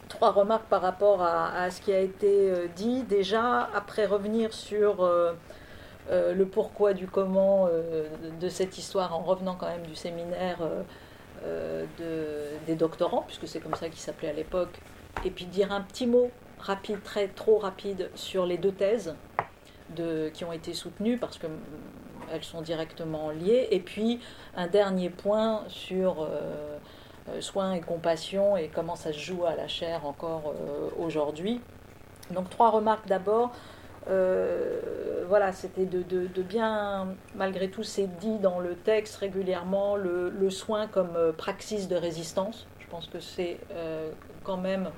Trois 0.08 0.30
remarques 0.30 0.66
par 0.66 0.82
rapport 0.82 1.22
à, 1.22 1.70
ce 1.70 1.80
qui 1.80 1.92
a 1.92 2.00
été 2.00 2.50
euh, 2.50 2.66
dit 2.76 3.02
déjà, 3.02 3.68
après 3.74 4.06
revenir 4.06 4.52
sur 4.52 5.02
euh, 5.02 5.32
le 6.08 6.44
pourquoi 6.44 6.92
du 6.92 7.06
comment 7.06 7.68
de 8.40 8.48
cette 8.48 8.76
histoire 8.78 9.16
en 9.16 9.22
revenant 9.22 9.56
quand 9.58 9.68
même 9.68 9.86
du 9.86 9.96
séminaire 9.96 10.58
de, 11.98 12.66
des 12.66 12.74
doctorants, 12.74 13.24
puisque 13.26 13.48
c'est 13.48 13.60
comme 13.60 13.74
ça 13.74 13.88
qu'il 13.88 14.00
s'appelait 14.00 14.30
à 14.30 14.32
l'époque, 14.32 14.80
et 15.24 15.30
puis 15.30 15.44
dire 15.46 15.72
un 15.72 15.80
petit 15.80 16.06
mot 16.06 16.30
rapide, 16.58 17.02
très 17.02 17.28
trop 17.28 17.58
rapide 17.58 18.10
sur 18.14 18.46
les 18.46 18.58
deux 18.58 18.72
thèses 18.72 19.14
qui 20.32 20.44
ont 20.44 20.52
été 20.52 20.74
soutenues 20.74 21.18
parce 21.18 21.38
qu'elles 21.38 21.50
mm, 21.50 22.42
sont 22.42 22.62
directement 22.62 23.30
liées. 23.30 23.68
Et 23.70 23.80
puis 23.80 24.20
un 24.56 24.66
dernier 24.66 25.10
point 25.10 25.62
sur 25.68 26.22
euh, 26.22 27.40
soin 27.40 27.72
et 27.74 27.80
compassion 27.80 28.56
et 28.56 28.68
comment 28.68 28.96
ça 28.96 29.12
se 29.12 29.18
joue 29.18 29.44
à 29.44 29.54
la 29.54 29.68
chair 29.68 30.06
encore 30.06 30.54
aujourd'hui. 30.98 31.60
Donc 32.30 32.50
trois 32.50 32.70
remarques 32.70 33.06
d'abord. 33.06 33.52
Voilà, 35.28 35.52
c'était 35.52 35.86
de, 35.86 36.42
bien, 36.42 37.08
malgré 37.34 37.68
tout, 37.68 37.82
c'est 37.82 38.06
dit 38.18 38.38
dans 38.38 38.60
le 38.60 38.74
texte 38.74 39.16
régulièrement, 39.16 39.96
le, 39.96 40.50
soin 40.50 40.86
comme 40.86 41.32
praxis 41.36 41.88
de 41.88 41.96
résistance. 41.96 42.66
Je 42.80 42.86
pense 42.88 43.06
que 43.08 43.20
c'est 43.20 43.58
quand 44.44 44.56
même 44.56 44.90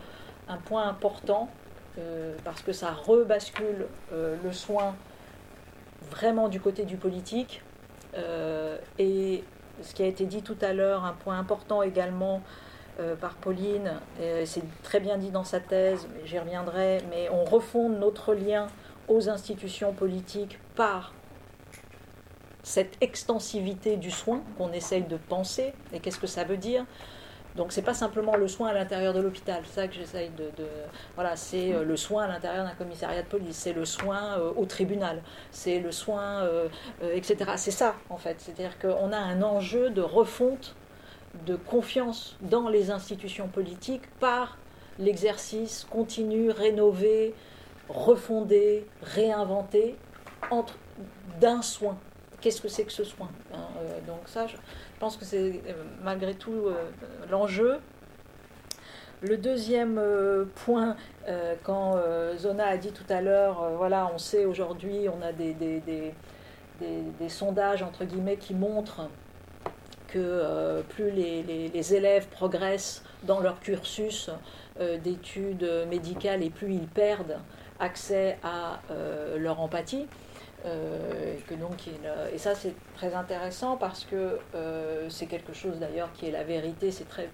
un 0.48 0.56
point 0.58 0.88
important 0.88 1.48
parce 2.44 2.62
que 2.62 2.72
ça 2.72 2.92
rebascule 2.92 3.86
le 4.12 4.52
soin 4.52 4.94
vraiment 6.10 6.48
du 6.48 6.60
côté 6.60 6.84
du 6.84 6.96
politique. 6.96 7.62
Euh, 8.14 8.78
et 8.98 9.44
ce 9.82 9.94
qui 9.94 10.02
a 10.02 10.06
été 10.06 10.24
dit 10.24 10.42
tout 10.42 10.56
à 10.60 10.72
l'heure, 10.72 11.04
un 11.04 11.12
point 11.12 11.38
important 11.38 11.82
également 11.82 12.42
euh, 12.98 13.14
par 13.14 13.34
Pauline, 13.34 13.92
c'est 14.44 14.62
très 14.82 15.00
bien 15.00 15.18
dit 15.18 15.30
dans 15.30 15.44
sa 15.44 15.60
thèse, 15.60 16.08
j'y 16.24 16.38
reviendrai, 16.38 17.02
mais 17.10 17.28
on 17.30 17.44
refonde 17.44 17.98
notre 17.98 18.34
lien 18.34 18.68
aux 19.08 19.28
institutions 19.28 19.92
politiques 19.92 20.58
par 20.74 21.12
cette 22.62 22.96
extensivité 23.00 23.96
du 23.96 24.10
soin 24.10 24.42
qu'on 24.58 24.72
essaye 24.72 25.02
de 25.02 25.16
penser. 25.16 25.72
Et 25.92 26.00
qu'est-ce 26.00 26.18
que 26.18 26.26
ça 26.26 26.44
veut 26.44 26.56
dire? 26.56 26.84
Donc 27.56 27.72
c'est 27.72 27.82
pas 27.82 27.94
simplement 27.94 28.36
le 28.36 28.48
soin 28.48 28.68
à 28.68 28.74
l'intérieur 28.74 29.14
de 29.14 29.20
l'hôpital, 29.20 29.62
c'est 29.64 29.80
ça 29.80 29.88
que 29.88 29.94
j'essaye 29.94 30.30
de, 30.30 30.50
Voilà, 31.14 31.36
c'est 31.36 31.72
euh, 31.72 31.84
le 31.84 31.96
soin 31.96 32.24
à 32.24 32.28
l'intérieur 32.28 32.66
d'un 32.66 32.74
commissariat 32.74 33.22
de 33.22 33.26
police, 33.26 33.56
c'est 33.56 33.72
le 33.72 33.86
soin 33.86 34.38
euh, 34.38 34.52
au 34.56 34.66
tribunal, 34.66 35.22
c'est 35.50 35.80
le 35.80 35.90
soin, 35.90 36.42
euh, 36.42 36.68
etc. 37.14 37.52
C'est 37.56 37.70
ça 37.70 37.94
en 38.10 38.18
fait, 38.18 38.36
c'est-à-dire 38.40 38.78
qu'on 38.78 39.10
a 39.10 39.16
un 39.16 39.40
enjeu 39.42 39.88
de 39.88 40.02
refonte 40.02 40.74
de 41.46 41.56
confiance 41.56 42.36
dans 42.42 42.68
les 42.68 42.90
institutions 42.90 43.48
politiques 43.48 44.06
par 44.20 44.58
l'exercice 44.98 45.86
continu, 45.88 46.50
rénové, 46.50 47.34
refondé, 47.88 48.86
réinventé 49.02 49.96
entre 50.50 50.76
d'un 51.40 51.62
soin. 51.62 51.98
Qu'est-ce 52.40 52.60
que 52.60 52.68
c'est 52.68 52.84
que 52.84 52.92
ce 52.92 53.04
soin? 53.04 53.28
Hein, 53.52 53.58
Donc 54.06 54.20
ça, 54.26 54.46
je, 54.46 54.56
pense 54.98 55.16
que 55.16 55.24
c'est 55.24 55.62
euh, 55.68 55.72
malgré 56.02 56.34
tout 56.34 56.66
euh, 56.66 56.74
l'enjeu. 57.30 57.78
Le 59.22 59.36
deuxième 59.36 59.98
euh, 59.98 60.44
point, 60.66 60.94
quand 61.64 61.96
Zona 62.36 62.66
a 62.66 62.76
dit 62.76 62.92
tout 62.92 63.10
à 63.10 63.20
l'heure, 63.20 63.70
voilà, 63.76 64.08
on 64.14 64.18
sait 64.18 64.44
aujourd'hui, 64.44 65.08
on 65.08 65.22
a 65.22 65.32
des, 65.32 65.54
des, 65.54 67.28
sondages, 67.28 67.82
entre 67.82 68.04
guillemets, 68.04 68.36
qui 68.36 68.54
montrent 68.54 69.08
que 70.06 70.82
plus 70.90 71.10
les, 71.10 71.94
élèves 71.94 72.28
progressent 72.28 73.02
dans 73.24 73.40
leur 73.40 73.58
cursus 73.58 74.30
d'études 75.02 75.68
médicales 75.88 76.44
et 76.44 76.50
plus 76.50 76.74
ils 76.74 76.86
perdent 76.86 77.38
accès 77.80 78.38
à 78.42 78.80
leur 79.36 79.60
empathie. 79.60 80.06
Euh, 80.66 81.36
que 81.46 81.54
donc, 81.54 81.88
et 82.32 82.38
ça, 82.38 82.54
c'est 82.54 82.74
très 82.96 83.14
intéressant 83.14 83.76
parce 83.76 84.04
que 84.04 84.38
euh, 84.54 85.08
c'est 85.10 85.26
quelque 85.26 85.52
chose 85.52 85.78
d'ailleurs 85.78 86.12
qui 86.12 86.26
est 86.26 86.30
la 86.32 86.44
vérité. 86.44 86.90
C'est 86.90 87.08
très. 87.08 87.28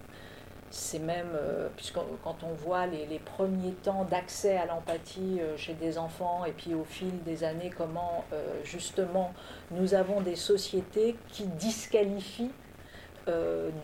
C'est 0.69 0.99
même, 0.99 1.29
euh, 1.35 1.67
puisque 1.75 1.99
quand 2.23 2.37
on 2.43 2.53
voit 2.53 2.87
les, 2.87 3.05
les 3.05 3.19
premiers 3.19 3.73
temps 3.73 4.05
d'accès 4.09 4.57
à 4.57 4.65
l'empathie 4.65 5.39
chez 5.55 5.73
des 5.73 5.99
enfants, 5.99 6.45
et 6.45 6.51
puis 6.51 6.73
au 6.73 6.83
fil 6.83 7.21
des 7.23 7.43
années, 7.43 7.71
comment 7.75 8.25
justement 8.63 9.33
nous 9.69 9.93
avons 9.93 10.21
des 10.21 10.35
sociétés 10.35 11.15
qui 11.29 11.45
disqualifient 11.45 12.51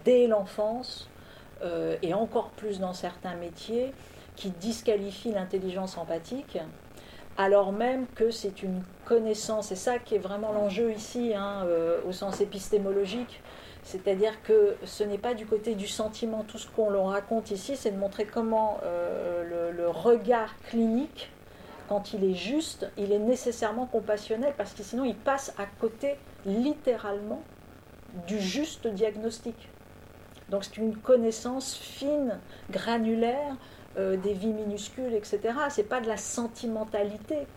dès 0.04 0.26
l'enfance, 0.26 1.08
et 2.02 2.16
encore 2.16 2.50
plus 2.50 2.80
dans 2.80 2.94
certains 2.94 3.36
métiers, 3.36 3.94
qui 4.40 4.50
disqualifient 4.52 5.34
l'intelligence 5.34 5.98
empathique 5.98 6.58
alors 7.40 7.72
même 7.72 8.06
que 8.16 8.32
c'est 8.32 8.64
une 8.64 8.84
connaissance, 9.06 9.68
c'est 9.68 9.76
ça 9.78 9.98
qui 9.98 10.16
est 10.16 10.20
vraiment 10.20 10.52
l'enjeu 10.52 10.92
ici, 10.92 11.34
hein, 11.34 11.64
euh, 11.68 12.02
au 12.06 12.12
sens 12.12 12.42
épistémologique, 12.42 13.42
c'est-à-dire 13.84 14.44
que 14.44 14.76
ce 14.84 15.06
n'est 15.06 15.18
pas 15.18 15.34
du 15.34 15.46
côté 15.46 15.74
du 15.74 15.88
sentiment, 15.88 16.44
tout 16.44 16.58
ce 16.58 16.68
qu'on 16.68 16.90
leur 16.90 17.08
raconte 17.08 17.52
ici, 17.52 17.78
c'est 17.78 17.92
de 17.92 17.98
montrer 17.98 18.26
comment 18.26 18.82
euh, 18.84 19.72
le, 19.72 19.88
regard 19.88 20.54
clinique, 20.64 21.32
quand 21.88 22.14
il 22.14 22.26
est 22.26 22.36
juste, 22.36 22.92
il 22.98 23.14
est 23.14 23.20
nécessairement 23.20 23.86
compassionnel, 23.86 24.54
parce 24.58 24.74
que 24.74 24.84
sinon 24.84 25.06
il 25.06 25.16
passe 25.16 25.54
à 25.58 25.66
côté 25.80 26.18
littéralement 26.46 27.42
du 28.28 28.38
juste 28.38 28.86
diagnostic. 28.86 29.56
Donc 30.50 30.66
c'est 30.66 30.76
une 30.76 30.98
connaissance 30.98 31.76
fine, 31.76 32.38
granulaire, 32.70 33.56
euh, 33.98 34.18
des 34.18 34.34
vies 34.34 34.54
minuscules, 34.54 35.14
etc. 35.14 35.40
C'est 35.70 35.84
pas 35.84 36.02
de 36.02 36.08
la 36.08 36.18
sentimentalité. 36.18 37.48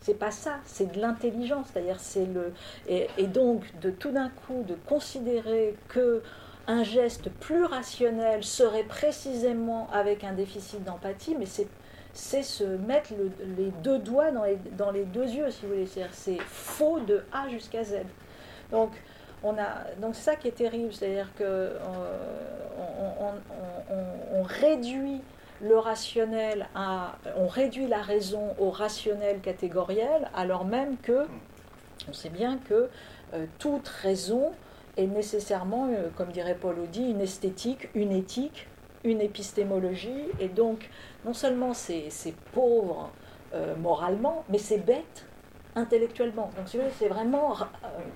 C'est 0.00 0.18
pas 0.18 0.32
ça, 0.32 0.58
c'est 0.64 0.92
de 0.92 1.00
l'intelligence. 1.00 1.66
C'est-à-dire, 1.72 2.00
c'est 2.00 2.26
le 2.26 2.52
et, 2.88 3.08
donc 3.28 3.62
de 3.80 3.90
tout 3.90 4.10
d'un 4.10 4.30
coup 4.30 4.64
de 4.66 4.74
considérer 4.74 5.76
que 5.88 6.22
un 6.66 6.82
geste 6.82 7.30
plus 7.30 7.64
rationnel 7.64 8.42
serait 8.42 8.84
précisément 8.84 9.88
avec 9.92 10.24
un 10.24 10.32
déficit 10.32 10.82
d'empathie, 10.84 11.36
mais 11.38 11.46
c'est 11.46 11.68
c'est 12.14 12.42
se 12.42 12.64
mettre 12.64 13.10
les 13.56 13.70
deux 13.82 13.98
doigts 13.98 14.30
dans 14.32 14.44
les, 14.44 14.58
dans 14.76 14.90
les 14.90 15.04
deux 15.04 15.24
yeux, 15.26 15.50
si 15.50 15.62
vous 15.62 15.68
voulez. 15.68 15.88
C'est 16.12 16.40
faux 16.42 17.00
de 17.00 17.24
A 17.32 17.48
jusqu'à 17.48 17.84
Z. 17.84 18.00
Donc, 18.70 18.90
on 19.42 19.56
a, 19.58 19.84
donc 20.00 20.14
c'est 20.14 20.22
ça 20.22 20.36
qui 20.36 20.48
est 20.48 20.52
terrible, 20.52 20.92
c'est-à-dire 20.92 21.28
que 21.36 21.42
euh, 21.42 21.72
on, 23.22 24.42
réduit 24.42 25.20
le 25.60 25.78
rationnel 25.78 26.66
à, 26.74 27.16
on 27.36 27.46
réduit 27.46 27.86
la 27.86 28.02
raison 28.02 28.54
au 28.58 28.70
rationnel 28.70 29.40
catégoriel, 29.40 30.28
alors 30.34 30.64
même 30.64 30.96
que 30.98 31.26
on 32.08 32.12
sait 32.12 32.30
bien 32.30 32.58
que 32.58 32.88
euh, 33.34 33.46
toute 33.58 33.86
raison 33.88 34.50
est 34.96 35.06
nécessairement, 35.06 35.88
euh, 35.88 36.08
comme 36.16 36.32
dirait 36.32 36.56
Paul 36.56 36.78
Audi, 36.80 37.02
une 37.02 37.20
esthétique, 37.20 37.88
une 37.94 38.12
éthique, 38.12 38.66
une 39.04 39.20
épistémologie, 39.20 40.26
et 40.40 40.48
donc 40.48 40.90
non 41.24 41.34
seulement 41.34 41.74
c'est 41.74 42.10
pauvre 42.52 43.10
moralement, 43.78 44.44
mais 44.48 44.56
c'est 44.56 44.78
bête 44.78 45.26
intellectuellement. 45.74 46.50
Donc, 46.56 46.82
c'est 46.98 47.08
vraiment 47.08 47.56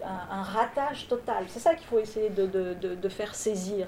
un, 0.05 0.43
ratage 0.43 1.09
total. 1.09 1.45
C'est 1.49 1.59
ça 1.59 1.75
qu'il 1.75 1.87
faut 1.87 1.99
essayer 1.99 2.31
de, 2.31 3.09
faire 3.09 3.35
saisir. 3.35 3.87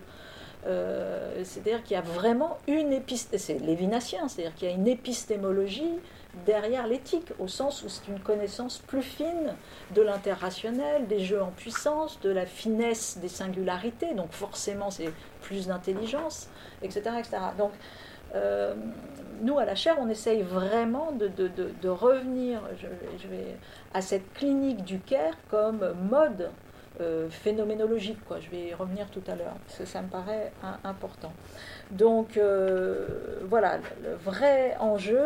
Euh, 0.68 1.42
c'est-à-dire 1.44 1.82
qu'il 1.82 1.94
y 1.94 1.98
a 1.98 2.02
vraiment 2.02 2.58
une 2.66 2.92
épistémologie, 2.92 4.00
c'est 4.00 4.28
c'est-à-dire 4.28 4.54
qu'il 4.54 4.68
y 4.68 4.70
a 4.70 4.74
une 4.74 4.86
épistémologie 4.86 5.98
derrière 6.44 6.86
l'éthique, 6.86 7.32
au 7.38 7.48
sens 7.48 7.82
où 7.82 7.88
c'est 7.88 8.06
une 8.08 8.20
connaissance 8.20 8.78
plus 8.78 9.02
fine 9.02 9.54
de 9.94 10.02
l'interrationnel, 10.02 11.06
des 11.06 11.20
jeux 11.20 11.42
en 11.42 11.50
puissance, 11.50 12.20
de 12.20 12.30
la 12.30 12.44
finesse 12.44 13.18
des 13.18 13.28
singularités, 13.28 14.14
donc 14.14 14.32
forcément 14.32 14.90
c'est 14.90 15.10
plus 15.40 15.68
d'intelligence, 15.68 16.48
etc., 16.82 17.00
etc. 17.18 17.38
Donc, 17.56 17.72
euh, 18.34 18.74
nous, 19.40 19.58
à 19.58 19.64
la 19.64 19.74
chaire, 19.74 19.96
on 19.98 20.08
essaye 20.08 20.42
vraiment 20.42 21.12
de, 21.12 21.88
revenir 21.88 22.60
je, 22.78 23.28
vais, 23.28 23.56
à 23.94 24.02
cette 24.02 24.34
clinique 24.34 24.84
du 24.84 24.98
Caire 24.98 25.34
comme 25.50 25.94
mode 26.10 26.50
euh, 27.00 27.28
phénoménologique. 27.30 28.18
Quoi. 28.26 28.40
Je 28.40 28.50
vais 28.50 28.68
y 28.68 28.74
revenir 28.74 29.08
tout 29.10 29.22
à 29.28 29.36
l'heure, 29.36 29.54
ça 29.68 30.02
me 30.02 30.08
paraît 30.08 30.52
important. 30.82 31.32
Donc, 31.90 32.36
euh, 32.36 33.06
voilà, 33.44 33.78
le 34.02 34.14
vrai 34.16 34.76
enjeu 34.80 35.24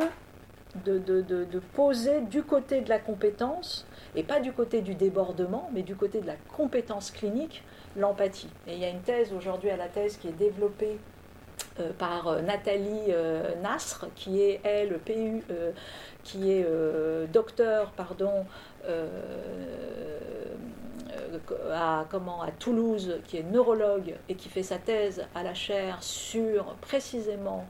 de, 0.85 1.61
poser 1.75 2.21
du 2.23 2.43
côté 2.43 2.81
de 2.83 2.89
la 2.89 2.99
compétence, 2.99 3.87
et 4.15 4.23
pas 4.23 4.41
du 4.41 4.53
côté 4.53 4.83
du 4.83 4.95
débordement, 4.95 5.71
mais 5.73 5.83
du 5.83 5.97
côté 5.97 6.21
de 6.21 6.27
la 6.27 6.37
compétence 6.55 7.11
clinique, 7.11 7.63
l'empathie. 7.97 8.51
Et 8.67 8.75
il 8.75 8.79
y 8.79 8.85
a 8.85 8.91
une 8.91 9.01
thèse 9.01 9.33
aujourd'hui 9.33 9.71
à 9.71 9.77
la 9.77 9.89
thèse 9.89 10.19
qui 10.19 10.29
est 10.29 10.33
développée 10.39 10.99
euh, 11.81 11.91
par 11.99 12.43
Nathalie 12.43 13.07
euh, 13.09 13.51
qui 14.15 14.43
est, 14.43 14.61
elle, 14.63 14.99
PU, 14.99 15.43
qui 16.23 16.53
est 16.53 16.67
docteur, 17.33 17.93
pardon, 17.93 18.45
à, 21.73 22.05
comment, 22.11 22.43
à 22.43 22.51
Toulouse, 22.51 23.21
qui 23.27 23.39
est 23.39 23.43
neurologue 23.43 24.15
et 24.29 24.35
qui 24.35 24.49
fait 24.49 24.63
sa 24.63 24.79
thèse 24.79 25.25
à 25.35 25.43
la 25.43 25.55
chaire 25.55 26.03
sur 26.03 26.75
précisément 26.81 27.67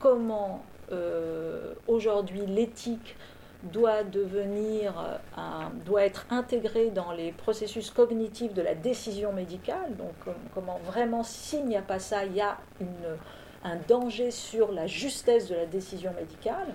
comment 0.00 0.64
aujourd'hui 1.88 2.46
l'éthique 2.46 3.16
doit 3.64 4.04
devenir, 4.04 4.94
doit 5.84 6.04
être 6.04 6.26
intégrée 6.30 6.90
dans 6.90 7.12
les 7.12 7.32
processus 7.32 7.90
cognitifs 7.90 8.54
de 8.54 8.62
la 8.62 8.74
décision 8.74 9.32
médicale. 9.32 9.96
Donc, 9.96 10.14
comment 10.54 10.78
vraiment, 10.84 11.22
s'il 11.24 11.66
n'y 11.66 11.76
a 11.76 11.82
pas 11.82 11.98
ça, 11.98 12.24
il 12.24 12.34
y 12.34 12.40
a 12.40 12.58
un 13.64 13.76
danger 13.88 14.30
sur 14.30 14.70
la 14.70 14.86
justesse 14.86 15.48
de 15.48 15.56
la 15.56 15.66
décision 15.66 16.12
médicale. 16.12 16.68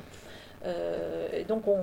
Et 1.33 1.43
donc, 1.43 1.67
on, 1.67 1.77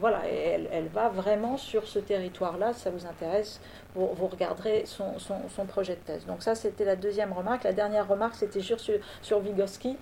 voilà, 0.00 0.22
elle, 0.26 0.88
va 0.88 1.08
vraiment 1.08 1.56
sur 1.56 1.86
ce 1.86 1.98
territoire-là. 1.98 2.72
Ça 2.72 2.90
vous 2.90 3.06
intéresse, 3.06 3.60
vous, 3.94 4.26
regarderez 4.26 4.84
son, 4.86 5.66
projet 5.66 5.96
de 5.96 6.00
thèse. 6.00 6.26
Donc, 6.26 6.42
ça, 6.42 6.54
c'était 6.54 6.84
la 6.84 6.96
deuxième 6.96 7.32
remarque. 7.32 7.64
La 7.64 7.72
dernière 7.72 8.08
remarque, 8.08 8.36
c'était 8.36 8.60
sur, 8.60 8.78
sur 9.20 9.40
Vygotsky 9.40 9.96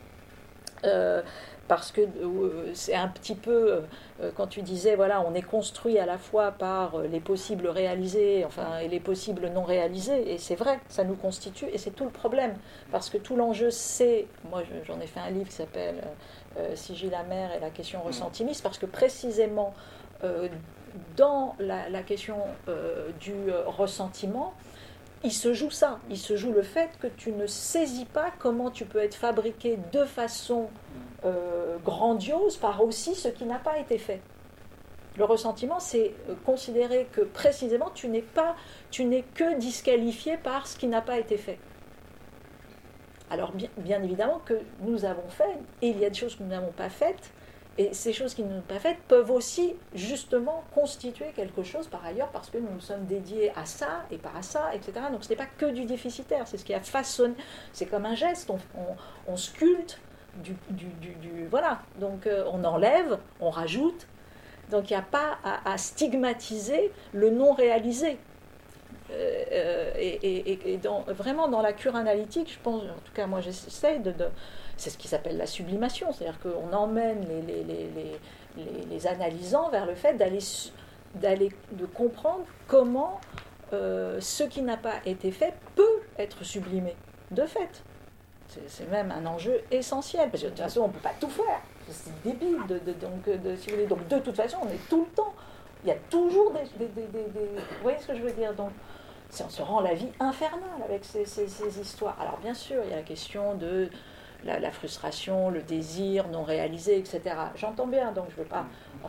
parce 1.70 1.92
que 1.92 2.00
euh, 2.00 2.72
c'est 2.74 2.96
un 2.96 3.06
petit 3.06 3.36
peu, 3.36 3.72
euh, 3.72 3.80
euh, 4.20 4.32
quand 4.34 4.48
tu 4.48 4.60
disais, 4.60 4.96
voilà, 4.96 5.20
on 5.20 5.34
est 5.34 5.42
construit 5.42 6.00
à 6.00 6.04
la 6.04 6.18
fois 6.18 6.50
par 6.50 6.98
les 7.02 7.20
possibles 7.20 7.68
réalisés 7.68 8.44
enfin, 8.44 8.78
et 8.78 8.88
les 8.88 8.98
possibles 8.98 9.46
non 9.54 9.62
réalisés, 9.62 10.32
et 10.32 10.38
c'est 10.38 10.56
vrai, 10.56 10.80
ça 10.88 11.04
nous 11.04 11.14
constitue, 11.14 11.66
et 11.72 11.78
c'est 11.78 11.92
tout 11.92 12.02
le 12.02 12.10
problème, 12.10 12.54
parce 12.90 13.08
que 13.08 13.18
tout 13.18 13.36
l'enjeu, 13.36 13.70
c'est, 13.70 14.26
moi 14.50 14.64
j'en 14.84 14.98
ai 14.98 15.06
fait 15.06 15.20
un 15.20 15.30
livre 15.30 15.46
qui 15.46 15.54
s'appelle 15.54 16.02
Sigil 16.74 17.10
la 17.10 17.22
mer 17.22 17.52
et 17.52 17.60
la 17.60 17.70
question 17.70 18.02
ressentimiste, 18.02 18.62
parce 18.62 18.78
que 18.78 18.86
précisément, 18.86 19.74
dans 21.16 21.54
la, 21.58 21.88
la 21.88 22.02
question 22.02 22.38
du 23.20 23.34
ressentiment, 23.66 24.52
il 25.22 25.32
se 25.32 25.52
joue 25.52 25.70
ça, 25.70 25.98
il 26.08 26.16
se 26.16 26.36
joue 26.36 26.52
le 26.52 26.62
fait 26.62 26.90
que 26.98 27.06
tu 27.06 27.32
ne 27.32 27.46
saisis 27.46 28.06
pas 28.06 28.30
comment 28.38 28.70
tu 28.70 28.86
peux 28.86 29.00
être 29.00 29.14
fabriqué 29.14 29.78
de 29.92 30.04
façon 30.04 30.70
euh, 31.24 31.76
grandiose 31.84 32.56
par 32.56 32.82
aussi 32.82 33.14
ce 33.14 33.28
qui 33.28 33.44
n'a 33.44 33.58
pas 33.58 33.78
été 33.78 33.98
fait. 33.98 34.22
Le 35.18 35.24
ressentiment, 35.24 35.78
c'est 35.78 36.14
euh, 36.30 36.34
considérer 36.46 37.06
que 37.12 37.20
précisément 37.20 37.90
tu 37.94 38.08
n'es 38.08 38.22
pas, 38.22 38.56
tu 38.90 39.04
n'es 39.04 39.22
que 39.34 39.58
disqualifié 39.58 40.38
par 40.38 40.66
ce 40.66 40.78
qui 40.78 40.86
n'a 40.86 41.02
pas 41.02 41.18
été 41.18 41.36
fait. 41.36 41.58
Alors 43.30 43.52
bien, 43.52 44.02
évidemment 44.02 44.40
que 44.44 44.54
nous 44.80 45.04
avons 45.04 45.28
fait, 45.28 45.58
et 45.82 45.88
il 45.88 45.98
y 45.98 46.04
a 46.04 46.10
des 46.10 46.18
choses 46.18 46.34
que 46.34 46.42
nous 46.42 46.48
n'avons 46.48 46.72
pas 46.72 46.88
faites, 46.88 47.32
et 47.78 47.94
ces 47.94 48.12
choses 48.12 48.34
qui 48.34 48.42
ne 48.42 48.56
sont 48.56 48.62
pas 48.62 48.80
faites 48.80 48.98
peuvent 49.08 49.30
aussi 49.30 49.74
justement 49.94 50.64
constituer 50.74 51.32
quelque 51.34 51.62
chose 51.62 51.86
par 51.86 52.04
ailleurs 52.04 52.28
parce 52.28 52.50
que 52.50 52.58
nous 52.58 52.68
nous 52.68 52.80
sommes 52.80 53.06
dédiés 53.06 53.52
à 53.56 53.64
ça 53.64 54.04
et 54.10 54.18
pas 54.18 54.32
à 54.36 54.42
ça, 54.42 54.74
etc. 54.74 54.92
Donc 55.12 55.24
ce 55.24 55.30
n'est 55.30 55.36
pas 55.36 55.46
que 55.46 55.66
du 55.66 55.84
déficitaire, 55.84 56.46
c'est 56.46 56.58
ce 56.58 56.64
qui 56.64 56.74
a 56.74 56.80
façonné, 56.80 57.34
c'est 57.72 57.86
comme 57.86 58.04
un 58.04 58.16
geste, 58.16 58.50
on 59.28 59.36
sculpte 59.36 60.00
du, 60.36 60.54
du, 60.70 61.46
voilà. 61.50 61.80
Donc 61.98 62.26
euh, 62.26 62.44
on 62.52 62.64
enlève, 62.64 63.18
on 63.40 63.50
rajoute. 63.50 64.06
Donc 64.70 64.90
il 64.90 64.92
n'y 64.92 64.98
a 64.98 65.02
pas 65.02 65.38
à, 65.42 65.76
stigmatiser 65.78 66.92
le 67.12 67.30
non 67.30 67.52
réalisé. 67.52 68.18
Euh, 69.12 69.44
euh, 69.52 69.90
et, 69.98 70.80
vraiment 71.08 71.48
dans 71.48 71.62
la 71.62 71.72
cure 71.72 71.96
analytique, 71.96 72.52
je 72.52 72.58
pense, 72.62 72.82
en 72.82 73.00
tout 73.04 73.12
cas 73.12 73.26
moi 73.26 73.40
j'essaie 73.40 73.98
de, 73.98 74.14
c'est 74.76 74.90
ce 74.90 74.98
qui 74.98 75.08
s'appelle 75.08 75.36
la 75.36 75.46
sublimation, 75.46 76.12
c'est-à-dire 76.12 76.38
qu'on 76.40 76.72
emmène 76.72 77.26
les, 77.28 77.64
les, 77.64 78.84
les, 78.88 79.06
analysants 79.06 79.68
vers 79.70 79.86
le 79.86 79.94
fait 79.94 80.14
d'aller, 80.14 80.38
d'aller 81.16 81.50
de 81.72 81.86
comprendre 81.86 82.44
comment 82.68 83.20
ce 83.72 84.42
qui 84.44 84.62
n'a 84.62 84.76
pas 84.76 84.96
été 85.06 85.30
fait 85.30 85.54
peut 85.74 86.00
être 86.18 86.44
sublimé, 86.44 86.94
de 87.30 87.46
fait. 87.46 87.82
C'est 88.66 88.90
même 88.90 89.12
un 89.12 89.26
enjeu 89.26 89.60
essentiel, 89.70 90.28
parce 90.30 90.42
que 90.42 90.48
de 90.48 90.52
toute 90.52 90.62
façon, 90.62 90.82
on 90.82 90.88
ne 90.88 90.92
peut 90.92 91.00
pas 91.00 91.14
tout 91.20 91.28
faire. 91.28 91.60
C'est 91.88 92.22
débile. 92.22 92.58
Donc, 93.00 93.24
de 93.24 94.18
toute 94.18 94.36
façon, 94.36 94.58
on 94.62 94.68
est 94.68 94.88
tout 94.88 95.06
le 95.08 95.14
temps. 95.14 95.32
Il 95.84 95.88
y 95.88 95.92
a 95.92 95.96
toujours 96.10 96.52
des. 96.52 96.64
vous 96.84 97.82
voyez 97.82 97.98
ce 97.98 98.08
que 98.08 98.16
je 98.16 98.22
veux 98.22 98.32
dire 98.32 98.52
donc, 98.54 98.70
on 99.44 99.48
se 99.48 99.62
rend 99.62 99.80
la 99.80 99.94
vie 99.94 100.10
infernale 100.18 100.82
avec 100.84 101.04
ces, 101.04 101.80
histoires. 101.80 102.16
Alors, 102.20 102.38
bien 102.38 102.54
sûr, 102.54 102.82
il 102.84 102.90
y 102.90 102.92
a 102.92 102.96
la 102.96 103.02
question 103.02 103.54
de 103.54 103.88
la, 104.44 104.70
frustration, 104.70 105.50
le 105.50 105.62
désir 105.62 106.28
non 106.28 106.42
réalisé, 106.42 106.98
etc. 106.98 107.20
J'entends 107.56 107.86
bien, 107.86 108.12
donc 108.12 108.26
je 108.30 108.36
ne 108.36 108.42
veux 108.42 108.48
pas 108.48 108.66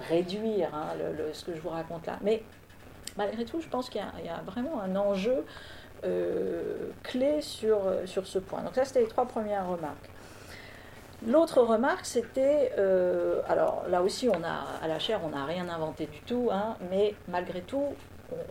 réduire 0.10 0.74
hein, 0.74 0.88
ce 1.34 1.46
que 1.46 1.56
je 1.56 1.62
vous 1.62 1.70
raconte 1.70 2.06
là. 2.06 2.18
Mais 2.22 2.44
malgré 3.18 3.46
tout, 3.46 3.62
je 3.62 3.68
pense 3.68 3.90
qu'il 3.90 4.02
y, 4.24 4.30
a 4.30 4.42
vraiment 4.46 4.82
un 4.82 4.96
enjeu 4.96 5.46
euh, 6.04 6.90
clé 7.04 7.42
sur, 7.42 7.80
ce 8.06 8.40
point. 8.40 8.62
Donc 8.62 8.76
ça, 8.76 8.86
c'était 8.86 9.02
les 9.02 9.08
trois 9.08 9.26
premières 9.26 9.68
remarques. 9.68 10.10
L'autre 11.28 11.62
remarque, 11.62 12.06
c'était, 12.08 12.74
euh, 12.80 13.42
alors 13.48 13.84
là 13.88 14.02
aussi, 14.02 14.28
on 14.28 14.44
a, 14.44 14.66
à 14.82 14.88
la 14.88 14.98
chaire, 14.98 15.20
on 15.24 15.30
n'a 15.30 15.46
rien 15.46 15.70
inventé 15.70 16.08
du 16.08 16.20
tout, 16.22 16.50
hein, 16.52 16.76
mais 16.90 17.14
malgré 17.28 17.62
tout, 17.62 17.94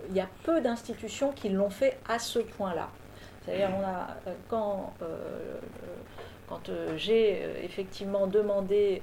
il 0.08 0.16
y 0.16 0.20
a 0.20 0.28
peu 0.44 0.60
d'institutions 0.60 1.32
qui 1.32 1.48
l'ont 1.48 1.70
fait 1.70 1.98
à 2.08 2.18
ce 2.18 2.38
point-là. 2.38 2.88
C'est-à-dire, 3.44 3.70
a, 3.70 4.16
euh, 4.26 4.34
quand, 4.48 4.92
quand 6.48 6.70
j'ai 6.96 7.42
effectivement 7.64 8.26
demandé 8.26 9.02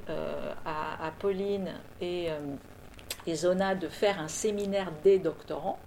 à, 0.65 1.11
Pauline 1.19 1.69
et, 2.01 2.29
et 3.25 3.35
Zona 3.35 3.73
de 3.73 3.87
faire 3.87 4.19
un 4.19 4.27
séminaire 4.27 4.91
des 5.03 5.17
doctorants, 5.17 5.79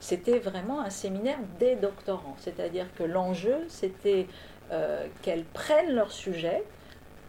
c'était 0.00 0.38
vraiment 0.38 0.80
un 0.80 0.90
séminaire 0.90 1.38
des 1.58 1.74
doctorants. 1.74 2.36
C'est-à-dire 2.38 2.86
que 2.96 3.02
l'enjeu, 3.02 3.64
c'était 3.68 4.26
euh, 4.72 5.06
qu'elles 5.22 5.44
prennent 5.44 5.94
leur 5.94 6.12
sujet, 6.12 6.64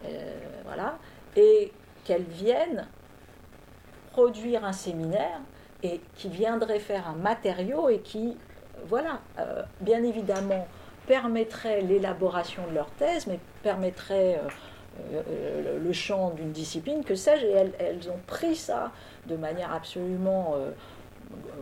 euh, 0.04 0.38
voilà, 0.64 0.98
et 1.36 1.72
qu'elles 2.04 2.22
viennent 2.22 2.86
produire 4.12 4.64
un 4.64 4.72
séminaire 4.72 5.40
et 5.82 6.00
qui 6.16 6.28
viendrait 6.28 6.80
faire 6.80 7.08
un 7.08 7.14
matériau 7.14 7.88
et 7.88 8.00
qui, 8.00 8.36
voilà, 8.86 9.20
euh, 9.38 9.62
bien 9.80 10.02
évidemment, 10.02 10.66
permettrait 11.06 11.80
l'élaboration 11.82 12.66
de 12.68 12.74
leur 12.74 12.90
thèse, 12.92 13.26
mais 13.26 13.38
permettrait 13.62 14.40
le 15.12 15.92
champ 15.92 16.30
d'une 16.30 16.52
discipline, 16.52 17.02
que 17.02 17.14
sais-je, 17.14 17.46
et 17.46 17.72
elles, 17.78 18.10
ont 18.10 18.20
pris 18.26 18.56
ça 18.56 18.92
de 19.26 19.36
manière 19.36 19.72
absolument 19.72 20.56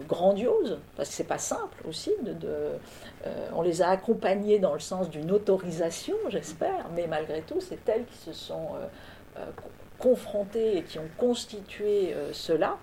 grandiose, 0.08 0.78
parce 0.96 1.08
que 1.08 1.14
c'est 1.14 1.24
pas 1.24 1.38
simple 1.38 1.76
aussi. 1.88 2.12
De, 2.22 2.36
euh, 3.26 3.48
on 3.54 3.62
les 3.62 3.82
a 3.82 3.88
accompagnés 3.88 4.58
dans 4.58 4.74
le 4.74 4.80
sens 4.80 5.10
d'une 5.10 5.30
autorisation, 5.30 6.16
j'espère, 6.28 6.88
mais 6.94 7.06
malgré 7.06 7.42
tout, 7.42 7.60
c'est 7.60 7.88
elles 7.88 8.04
qui 8.04 8.18
se 8.18 8.32
sont 8.32 8.68
euh, 8.74 8.86
euh, 9.38 9.46
confrontées 9.98 10.78
et 10.78 10.82
qui 10.82 10.98
ont 10.98 11.08
constitué 11.16 12.14
cela. 12.32 12.76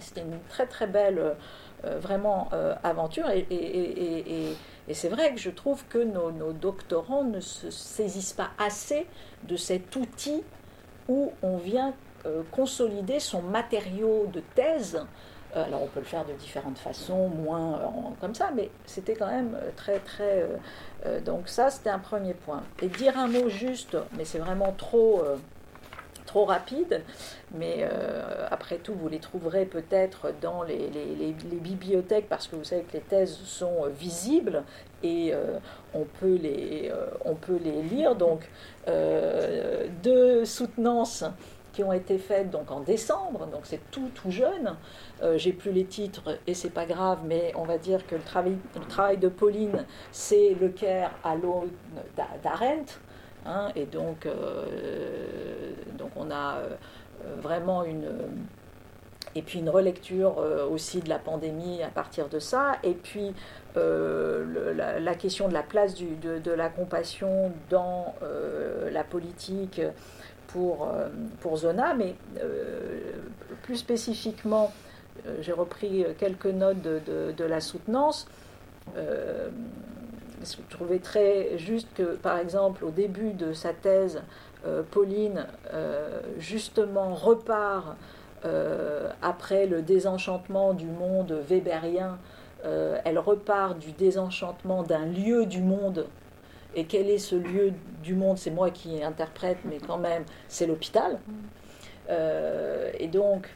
C'était 0.00 0.22
une 0.22 0.38
très 0.48 0.66
très 0.66 0.86
belle, 0.86 1.36
vraiment 1.82 2.48
aventure, 2.82 3.28
et, 3.30 4.56
c'est 4.92 5.08
vrai 5.08 5.32
que 5.32 5.40
je 5.40 5.50
trouve 5.50 5.84
que 5.86 5.98
nos, 5.98 6.52
doctorants 6.52 7.24
ne 7.24 7.40
se 7.40 7.70
saisissent 7.70 8.32
pas 8.32 8.50
assez 8.58 9.06
de 9.44 9.56
cet 9.56 9.94
outil 9.96 10.42
où 11.08 11.32
on 11.42 11.56
vient 11.56 11.94
consolider 12.52 13.20
son 13.20 13.42
matériau 13.42 14.26
de 14.32 14.40
thèse 14.54 15.04
euh, 15.56 15.64
alors 15.64 15.82
on 15.82 15.86
peut 15.86 16.00
le 16.00 16.06
faire 16.06 16.24
de 16.24 16.32
différentes 16.32 16.78
façons, 16.78 17.28
moins 17.28 17.74
euh, 17.74 17.86
comme 18.20 18.34
ça, 18.34 18.50
mais 18.54 18.70
c'était 18.86 19.14
quand 19.14 19.28
même 19.28 19.54
euh, 19.54 19.70
très 19.76 20.00
très... 20.00 20.48
donc 21.24 21.48
ça 21.48 21.70
c'était 21.70 21.90
un 21.90 21.98
premier 21.98 22.34
point. 22.34 22.62
Et 22.82 22.88
dire 22.88 23.18
un 23.18 23.28
mot 23.28 23.48
juste, 23.48 23.96
mais 24.16 24.24
c'est 24.24 24.38
vraiment 24.38 24.72
trop 24.72 25.22
trop 26.34 26.46
rapide, 26.46 27.02
mais 27.54 27.86
après 28.50 28.78
tout, 28.78 28.92
vous 28.92 29.08
les 29.08 29.20
trouverez 29.20 29.66
peut-être 29.66 30.32
dans 30.42 30.64
les, 30.64 30.90
bibliothèques 31.60 32.28
parce 32.28 32.48
que 32.48 32.56
vous 32.56 32.64
savez 32.64 32.82
que 32.82 32.94
les 32.94 33.02
thèses 33.02 33.38
sont 33.44 33.86
visibles 33.96 34.64
et 35.04 35.32
on, 35.94 36.04
peut 36.18 36.34
les, 36.34 36.90
on 37.24 37.36
peut 37.36 37.60
les 37.62 37.82
lire. 37.82 38.16
Donc, 38.16 38.50
deux 40.02 40.44
soutenances 40.44 41.24
qui 41.74 41.82
ont 41.82 41.92
été 41.92 42.18
faites 42.18 42.50
donc 42.50 42.70
en 42.70 42.80
décembre, 42.80 43.46
donc 43.46 43.62
c'est 43.64 43.90
tout 43.90 44.08
tout 44.14 44.30
jeune. 44.30 44.76
Euh, 45.22 45.36
j'ai 45.36 45.52
plus 45.52 45.72
les 45.72 45.84
titres 45.84 46.38
et 46.46 46.54
c'est 46.54 46.70
pas 46.70 46.86
grave, 46.86 47.18
mais 47.24 47.52
on 47.56 47.64
va 47.64 47.78
dire 47.78 48.06
que 48.06 48.14
le 48.14 48.22
travail, 48.22 48.56
le 48.76 48.86
travail 48.86 49.18
de 49.18 49.28
Pauline, 49.28 49.84
c'est 50.12 50.56
le 50.60 50.68
Caire 50.68 51.10
à 51.24 51.34
l'aune 51.34 51.70
d'Arendt, 52.42 53.00
hein, 53.46 53.68
et 53.76 53.86
donc 53.86 54.26
euh, 54.26 54.66
donc 55.98 56.10
on 56.16 56.30
a 56.30 56.56
euh, 56.56 56.68
vraiment 57.40 57.84
une 57.84 58.08
et 59.36 59.42
puis 59.42 59.58
une 59.58 59.70
relecture 59.70 60.36
aussi 60.70 61.00
de 61.00 61.08
la 61.08 61.18
pandémie 61.18 61.82
à 61.82 61.88
partir 61.88 62.28
de 62.28 62.38
ça, 62.38 62.76
et 62.84 62.92
puis 62.92 63.34
la, 63.74 65.14
question 65.16 65.48
de 65.48 65.52
la 65.52 65.64
place 65.64 65.94
du, 65.94 66.14
de, 66.14 66.38
de, 66.38 66.52
la 66.52 66.68
compassion 66.68 67.50
dans 67.68 68.14
la 68.92 69.02
politique 69.02 69.80
pour, 70.54 70.88
euh, 70.88 71.08
pour 71.40 71.56
Zona, 71.56 71.94
mais 71.94 72.14
euh, 72.40 73.00
plus 73.62 73.76
spécifiquement, 73.76 74.72
euh, 75.26 75.38
j'ai 75.40 75.52
repris 75.52 76.06
quelques 76.16 76.46
notes 76.46 76.80
de, 76.80 77.44
la 77.44 77.60
soutenance. 77.60 78.28
Je 80.44 80.76
trouvais 80.76 80.98
très 80.98 81.58
juste 81.58 81.88
que, 81.94 82.16
par 82.16 82.38
exemple, 82.38 82.84
au 82.84 82.90
début 82.90 83.32
de 83.32 83.52
sa 83.52 83.72
thèse, 83.72 84.22
Pauline, 84.92 85.46
justement, 86.38 87.14
repart 87.14 87.96
après 89.20 89.66
le 89.66 89.82
désenchantement 89.82 90.72
du 90.72 90.86
monde 90.86 91.32
weberien, 91.32 92.18
elle 92.62 93.18
repart 93.18 93.78
du 93.78 93.92
désenchantement 93.92 94.82
d'un 94.82 95.04
lieu 95.04 95.44
du 95.44 95.60
monde 95.60 96.06
et 96.76 96.84
quel 96.84 97.08
est 97.08 97.18
ce 97.18 97.36
lieu 97.36 97.72
du 98.02 98.14
monde? 98.14 98.38
C'est 98.38 98.50
moi 98.50 98.70
qui 98.70 99.02
interprète, 99.02 99.58
mais 99.64 99.78
quand 99.78 99.98
même, 99.98 100.24
c'est 100.48 100.66
l'hôpital. 100.66 101.18
Euh, 102.10 102.90
donc, 103.12 103.48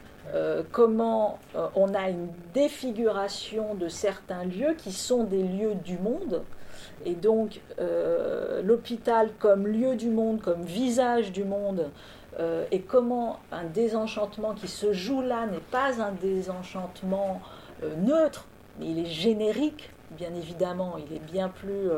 comment 0.71 1.39
on 1.75 1.93
a 1.93 2.09
une 2.09 2.29
défiguration 2.53 3.73
de 3.75 3.87
certains 3.87 4.43
lieux 4.45 4.75
qui 4.77 4.91
sont 4.91 5.23
des 5.23 5.43
lieux 5.43 5.75
du 5.75 5.97
monde. 5.97 6.43
Et 7.05 7.15
donc, 7.15 7.61
l'hôpital 8.63 9.29
comme 9.39 9.67
lieu 9.67 9.95
du 9.95 10.09
monde, 10.09 10.41
comme 10.41 10.63
visage 10.63 11.31
du 11.31 11.43
monde, 11.43 11.89
et 12.71 12.81
comment 12.81 13.39
un 13.51 13.65
désenchantement 13.65 14.53
qui 14.53 14.67
se 14.67 14.93
joue 14.93 15.21
là 15.21 15.45
n'est 15.45 15.59
pas 15.59 16.01
un 16.01 16.11
désenchantement 16.11 17.41
neutre, 17.97 18.45
mais 18.79 18.87
il 18.87 18.99
est 18.99 19.05
générique, 19.05 19.91
bien 20.11 20.33
évidemment, 20.35 20.95
il 20.97 21.15
est 21.15 21.19
bien 21.19 21.49
plus 21.49 21.89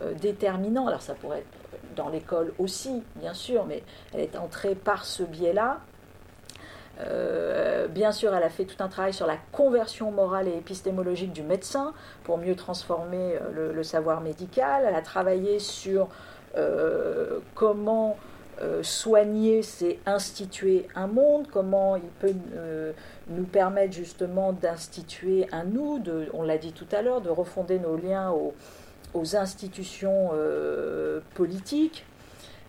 euh, 0.00 0.12
déterminant. 0.20 0.86
Alors 0.86 1.02
ça 1.02 1.14
pourrait 1.14 1.38
être 1.38 1.94
dans 1.96 2.08
l'école 2.08 2.52
aussi, 2.58 3.02
bien 3.16 3.32
sûr, 3.34 3.64
mais 3.66 3.82
elle 4.12 4.20
est 4.20 4.36
entrée 4.36 4.74
par 4.74 5.04
ce 5.04 5.22
biais-là. 5.22 5.80
Euh, 7.00 7.88
bien 7.88 8.12
sûr, 8.12 8.34
elle 8.34 8.42
a 8.42 8.48
fait 8.48 8.64
tout 8.64 8.82
un 8.82 8.88
travail 8.88 9.12
sur 9.12 9.26
la 9.26 9.36
conversion 9.52 10.10
morale 10.10 10.48
et 10.48 10.56
épistémologique 10.56 11.32
du 11.32 11.42
médecin 11.42 11.92
pour 12.24 12.38
mieux 12.38 12.56
transformer 12.56 13.36
euh, 13.36 13.72
le, 13.72 13.82
savoir 13.82 14.20
médical. 14.20 14.84
Elle 14.86 14.94
a 14.94 15.02
travaillé 15.02 15.58
sur 15.58 16.08
comment 17.54 18.16
soigner, 18.80 19.62
c'est 19.62 19.98
instituer 20.06 20.88
un 20.94 21.06
monde, 21.06 21.46
comment 21.52 21.96
il 21.96 22.08
peut 22.18 22.32
nous 23.28 23.44
permettre 23.44 23.92
justement 23.92 24.54
d'instituer 24.54 25.46
un 25.52 25.64
nous, 25.64 25.98
de, 25.98 26.28
on 26.32 26.42
l'a 26.42 26.56
dit 26.56 26.72
tout 26.72 26.86
à 26.92 27.02
l'heure, 27.02 27.20
de 27.20 27.28
refonder 27.28 27.78
nos 27.78 27.98
liens 27.98 28.30
au, 28.30 28.54
aux 29.16 29.36
institutions 29.36 30.30
euh, 30.34 31.20
politiques. 31.34 32.04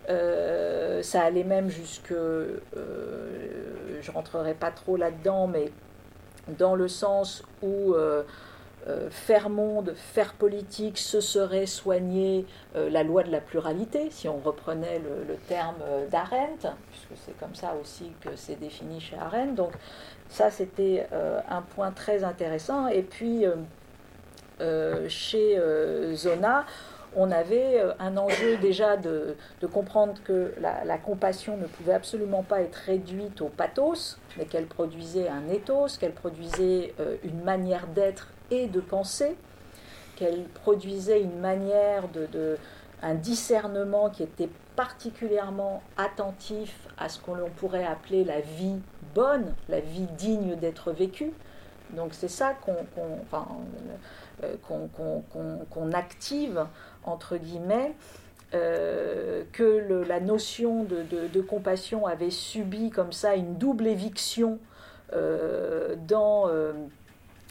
Euh, 0.08 1.02
ça 1.02 1.22
allait 1.22 1.44
même 1.44 1.68
jusque, 1.68 2.12
euh, 2.12 2.58
je 4.00 4.10
rentrerai 4.10 4.54
pas 4.54 4.70
trop 4.70 4.96
là-dedans, 4.96 5.46
mais 5.46 5.70
dans 6.58 6.74
le 6.74 6.88
sens 6.88 7.42
où 7.62 7.94
faire 9.10 9.50
monde, 9.50 9.92
faire 9.94 10.32
politique, 10.32 10.96
ce 10.96 11.20
serait 11.20 11.66
soigner 11.66 12.46
la 12.74 13.02
loi 13.02 13.22
de 13.22 13.30
la 13.30 13.42
pluralité, 13.42 14.08
si 14.10 14.28
on 14.28 14.38
reprenait 14.38 14.98
le, 14.98 15.34
terme 15.46 15.76
d'Arendt, 16.10 16.68
puisque 16.90 17.22
c'est 17.26 17.38
comme 17.38 17.54
ça 17.54 17.74
aussi 17.78 18.12
que 18.22 18.30
c'est 18.34 18.58
défini 18.58 18.98
chez 18.98 19.16
Arendt. 19.16 19.52
Donc 19.52 19.72
ça, 20.30 20.50
c'était 20.50 21.06
un 21.50 21.60
point 21.60 21.90
très 21.90 22.24
intéressant. 22.24 22.86
Et 22.88 23.02
puis, 23.02 23.44
euh, 24.60 25.08
chez 25.08 25.56
euh, 25.56 26.14
Zona, 26.16 26.66
on 27.16 27.30
avait 27.30 27.80
euh, 27.80 27.92
un 27.98 28.16
enjeu 28.16 28.56
déjà 28.58 28.96
de, 28.96 29.36
comprendre 29.72 30.14
que 30.24 30.52
la, 30.60 30.98
compassion 30.98 31.56
ne 31.56 31.66
pouvait 31.66 31.94
absolument 31.94 32.42
pas 32.42 32.60
être 32.60 32.76
réduite 32.76 33.40
au 33.40 33.48
pathos, 33.48 34.18
mais 34.36 34.44
qu'elle 34.44 34.66
produisait 34.66 35.28
un 35.28 35.48
ethos, 35.48 35.98
qu'elle 35.98 36.12
produisait 36.12 36.94
une 37.22 37.42
manière 37.42 37.86
d'être 37.88 38.28
et 38.50 38.66
de 38.66 38.80
penser, 38.80 39.36
qu'elle 40.16 40.44
produisait 40.44 41.20
une 41.22 41.38
manière 41.38 42.08
de, 42.08 42.58
un 43.02 43.14
discernement 43.14 44.10
qui 44.10 44.22
était 44.22 44.48
particulièrement 44.76 45.82
attentif 45.96 46.74
à 46.98 47.08
ce 47.08 47.18
qu'on 47.18 47.36
pourrait 47.56 47.86
appeler 47.86 48.24
la 48.24 48.40
vie 48.40 48.80
bonne, 49.14 49.54
la 49.68 49.80
vie 49.80 50.06
digne 50.16 50.56
d'être 50.56 50.92
vécue. 50.92 51.32
Donc 51.90 52.10
c'est 52.12 52.28
ça 52.28 52.54
qu'on, 52.54 52.76
euh, 54.44 54.54
qu'on 55.70 55.92
active, 55.92 56.66
entre 57.04 57.36
guillemets, 57.36 57.94
euh, 58.54 59.44
que 59.52 60.04
la 60.08 60.20
notion 60.20 60.84
de, 60.84 61.40
compassion 61.40 62.06
avait 62.06 62.30
subi 62.30 62.90
comme 62.90 63.12
ça 63.12 63.34
une 63.34 63.56
double 63.56 63.86
éviction 63.86 64.58
euh, 65.12 65.96
dans 66.06 66.48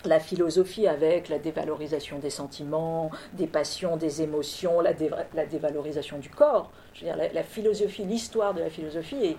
la 0.05 0.19
philosophie 0.19 0.87
avec 0.87 1.29
la 1.29 1.39
dévalorisation 1.39 2.19
des 2.19 2.29
sentiments, 2.29 3.11
des 3.33 3.47
passions, 3.47 3.97
des 3.97 4.21
émotions, 4.21 4.79
la, 4.81 4.93
dévalorisation 4.93 6.19
du 6.19 6.29
corps. 6.29 6.71
Je 6.93 7.01
veux 7.01 7.13
dire, 7.13 7.29
la, 7.33 7.43
philosophie, 7.43 8.03
l'histoire 8.03 8.53
de 8.53 8.61
la 8.61 8.69
philosophie 8.69 9.35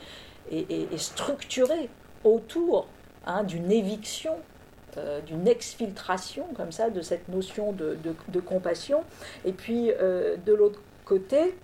est, 0.50 0.98
structurée 0.98 1.88
autour 2.24 2.86
hein, 3.26 3.44
d'une 3.44 3.70
éviction 3.70 4.34
euh, 4.96 5.20
d'une 5.20 5.46
exfiltration 5.46 6.46
comme 6.56 6.72
ça 6.72 6.88
de 6.88 7.02
cette 7.02 7.28
notion 7.28 7.72
de, 7.72 8.40
compassion. 8.40 9.04
Et 9.44 9.52
puis 9.52 9.90
euh, 9.90 10.36
de 10.46 10.54
l'autre 10.54 10.80
côté, 11.04 11.54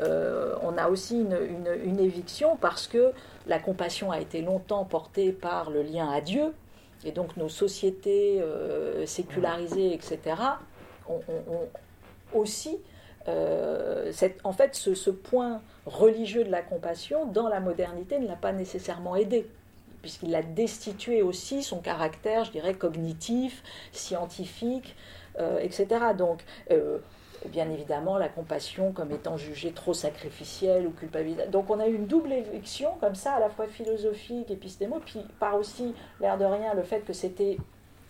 euh, 0.00 0.54
on 0.62 0.78
a 0.78 0.88
aussi 0.88 1.20
une, 1.20 1.98
éviction 1.98 2.56
parce 2.56 2.86
que 2.86 3.12
la 3.46 3.58
compassion 3.58 4.12
a 4.12 4.20
été 4.20 4.42
longtemps 4.42 4.84
portée 4.84 5.32
par 5.32 5.70
le 5.70 5.82
lien 5.82 6.08
à 6.08 6.20
Dieu, 6.20 6.54
et 7.04 7.10
donc 7.10 7.36
nos 7.36 7.48
sociétés 7.48 8.42
sécularisées, 9.06 9.92
etc., 9.92 10.36
ont, 11.08 11.20
aussi 12.32 12.78
en 13.26 14.52
fait 14.52 14.74
ce, 14.74 14.94
ce, 14.94 15.10
point 15.10 15.60
religieux 15.86 16.44
de 16.44 16.50
la 16.50 16.62
compassion 16.62 17.26
dans 17.26 17.48
la 17.48 17.60
modernité 17.60 18.18
ne 18.18 18.28
l'a 18.28 18.36
pas 18.36 18.52
nécessairement 18.52 19.16
aidé 19.16 19.46
puisqu'il 20.04 20.34
a 20.34 20.42
destitué 20.42 21.22
aussi 21.22 21.62
son 21.62 21.78
caractère, 21.78 22.44
je 22.44 22.50
dirais, 22.50 22.74
cognitif, 22.74 23.62
scientifique, 23.90 24.96
euh, 25.38 25.58
etc. 25.60 25.86
Donc, 26.14 26.44
euh, 26.70 26.98
bien 27.46 27.70
évidemment, 27.70 28.18
la 28.18 28.28
compassion 28.28 28.92
comme 28.92 29.12
étant 29.12 29.38
jugée 29.38 29.72
trop 29.72 29.94
sacrificielle 29.94 30.86
ou 30.86 30.90
culpabilisée. 30.90 31.46
Donc, 31.46 31.70
on 31.70 31.80
a 31.80 31.86
eu 31.88 31.94
une 31.94 32.06
double 32.06 32.34
éviction, 32.34 32.90
comme 33.00 33.14
ça, 33.14 33.32
à 33.32 33.40
la 33.40 33.48
fois 33.48 33.66
philosophique, 33.66 34.50
épistémo, 34.50 35.00
puis 35.02 35.20
par 35.40 35.54
aussi, 35.54 35.94
l'air 36.20 36.36
de 36.36 36.44
rien, 36.44 36.74
le 36.74 36.82
fait 36.82 37.00
que 37.00 37.14
c'était 37.14 37.56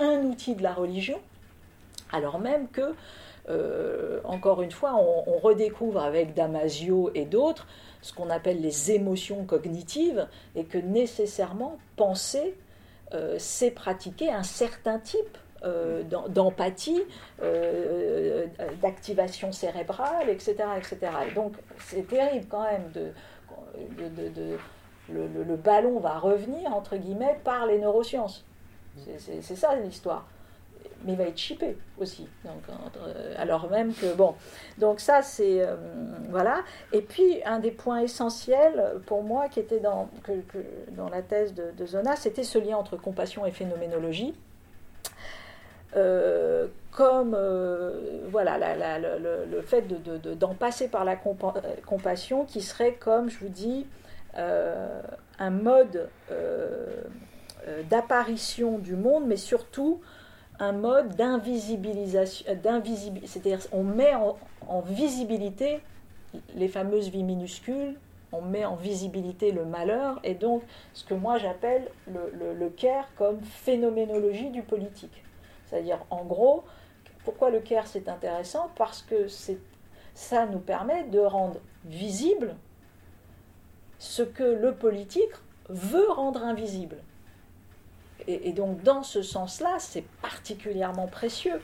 un 0.01 0.25
outil 0.25 0.57
de 0.57 0.65
la 0.65 0.75
religion, 0.75 1.21
alors 2.11 2.41
même 2.41 2.67
que 2.67 2.97
euh, 3.49 4.19
encore 4.25 4.63
une 4.63 4.73
fois, 4.73 4.95
on, 4.97 5.39
redécouvre 5.39 6.01
avec 6.01 6.35
Damasio 6.35 7.13
et 7.15 7.25
d'autres 7.25 7.69
ce 8.05 8.13
qu'on 8.13 8.29
appelle 8.29 8.61
les 8.61 8.93
émotions 8.93 9.47
cognitives 9.47 10.29
et 10.55 10.65
que 10.65 10.77
nécessairement 10.77 11.79
penser, 11.97 12.55
euh, 13.15 13.37
c'est 13.39 13.71
pratiquer 13.71 14.31
un 14.31 14.43
certain 14.43 14.99
type 14.99 15.39
euh, 15.65 16.03
d'empathie, 16.29 17.03
d'activation 18.83 19.53
cérébrale, 19.53 20.29
etc., 20.29 20.57
etc. 20.77 20.99
Et 21.31 21.35
donc 21.35 21.55
c'est 21.79 22.07
terrible 22.07 22.45
quand 22.51 22.65
même 22.65 22.91
de, 22.93 23.13
le, 25.09 25.57
ballon 25.57 25.99
va 25.99 26.19
revenir 26.19 26.75
entre 26.75 26.97
guillemets 26.97 27.41
par 27.43 27.65
les 27.67 27.79
neurosciences. 27.79 28.45
C'est 29.19 29.57
ça 29.57 29.75
l'histoire 29.77 30.27
mais 31.05 31.13
il 31.13 31.19
va 31.19 31.25
être 31.25 31.39
chippé 31.39 31.77
aussi. 31.99 32.27
Donc, 32.45 32.63
euh, 32.97 33.35
alors 33.37 33.71
même 33.71 33.95
que, 33.95 34.15
bon, 34.15 34.35
donc 34.79 35.01
ça 35.01 35.23
c'est, 35.23 35.61
euh, 35.61 35.77
voilà. 36.31 36.63
Et 36.93 37.03
puis, 37.03 37.43
un 37.45 37.59
des 37.59 37.71
points 37.71 38.01
essentiels 38.01 39.01
pour 39.07 39.23
moi 39.23 39.49
qui 39.49 39.61
était 39.61 39.81
dans, 39.81 40.09
dans 40.97 41.09
la 41.09 41.23
thèse 41.23 41.55
de, 41.55 41.87
Zona, 41.87 42.17
c'était 42.17 42.43
ce 42.43 42.59
lien 42.59 42.77
entre 42.77 42.97
compassion 42.97 43.47
et 43.47 43.51
phénoménologie. 43.51 44.35
Euh, 45.97 46.67
comme 46.91 47.39
voilà 48.31 48.59
le, 48.99 49.61
fait 49.63 49.83
d'en 49.83 50.49
de, 50.51 50.55
passer 50.55 50.89
par 50.89 51.05
la 51.05 51.17
compassion 51.17 52.45
qui 52.45 52.63
serait 52.63 52.95
comme 52.95 53.31
je 53.31 53.39
vous 53.39 53.49
dis 53.49 53.87
un 54.37 55.51
mode 55.51 56.09
d'apparition 57.89 58.79
du 58.79 58.97
monde 58.97 59.25
mais 59.27 59.37
surtout 59.37 60.01
un 60.59 60.73
mode 60.73 61.17
d'invisibilisation, 61.17 62.47
euh, 62.49 62.81
c'est-à-dire 63.25 63.61
on 63.73 63.83
met 63.83 64.15
en, 64.15 64.81
visibilité 64.81 65.81
les 66.55 66.69
fameuses 66.69 67.09
vies 67.09 67.23
minuscules, 67.23 67.99
on 68.33 68.41
met 68.41 68.65
en 68.65 68.75
visibilité 68.75 69.53
le 69.53 69.65
malheur, 69.65 70.21
et 70.25 70.35
donc 70.35 70.63
ce 70.93 71.05
que 71.05 71.15
moi 71.15 71.39
j'appelle 71.39 71.89
le, 72.07 72.55
le, 72.55 72.69
care 72.71 73.09
comme 73.17 73.41
phénoménologie 73.43 74.51
du 74.51 74.63
politique. 74.63 75.23
C'est-à-dire, 75.67 75.99
en 76.11 76.25
gros, 76.25 76.65
pourquoi 77.25 77.51
le 77.51 77.61
care 77.61 77.87
c'est 77.87 78.09
intéressant? 78.09 78.71
Parce 78.77 79.03
que 79.03 79.27
ça 80.15 80.47
nous 80.47 80.59
permet 80.59 81.05
de 81.05 81.21
rendre 81.21 81.61
visible 81.85 82.57
ce 83.99 84.23
que 84.23 84.45
le 84.45 84.75
politique 84.75 85.33
veut 85.69 86.11
rendre 86.11 86.43
invisible 86.43 86.97
et, 88.27 88.53
donc 88.53 88.83
dans 88.83 89.03
ce 89.03 89.23
sens-là, 89.23 89.77
c'est 89.79 90.05
particulièrement 90.23 91.07
précieux 91.07 91.61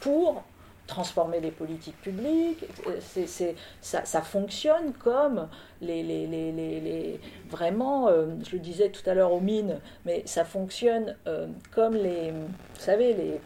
pour 0.00 0.42
transformer 0.86 1.40
les 1.40 1.50
politiques 1.50 2.00
publiques. 2.02 2.64
C'est, 3.00 3.56
ça, 3.80 4.22
fonctionne 4.22 4.92
comme 4.92 5.48
les, 5.80 7.18
vraiment, 7.48 8.08
euh, 8.08 8.26
je 8.46 8.52
le 8.52 8.58
disais 8.58 8.90
tout 8.90 9.08
à 9.08 9.14
l'heure 9.14 9.32
aux 9.32 9.40
mines, 9.40 9.80
mais 10.04 10.22
ça 10.26 10.44
fonctionne 10.44 11.16
euh, 11.26 11.46
comme 11.74 11.94
les, 11.94 12.32
vous 12.32 12.80
savez, 12.80 13.40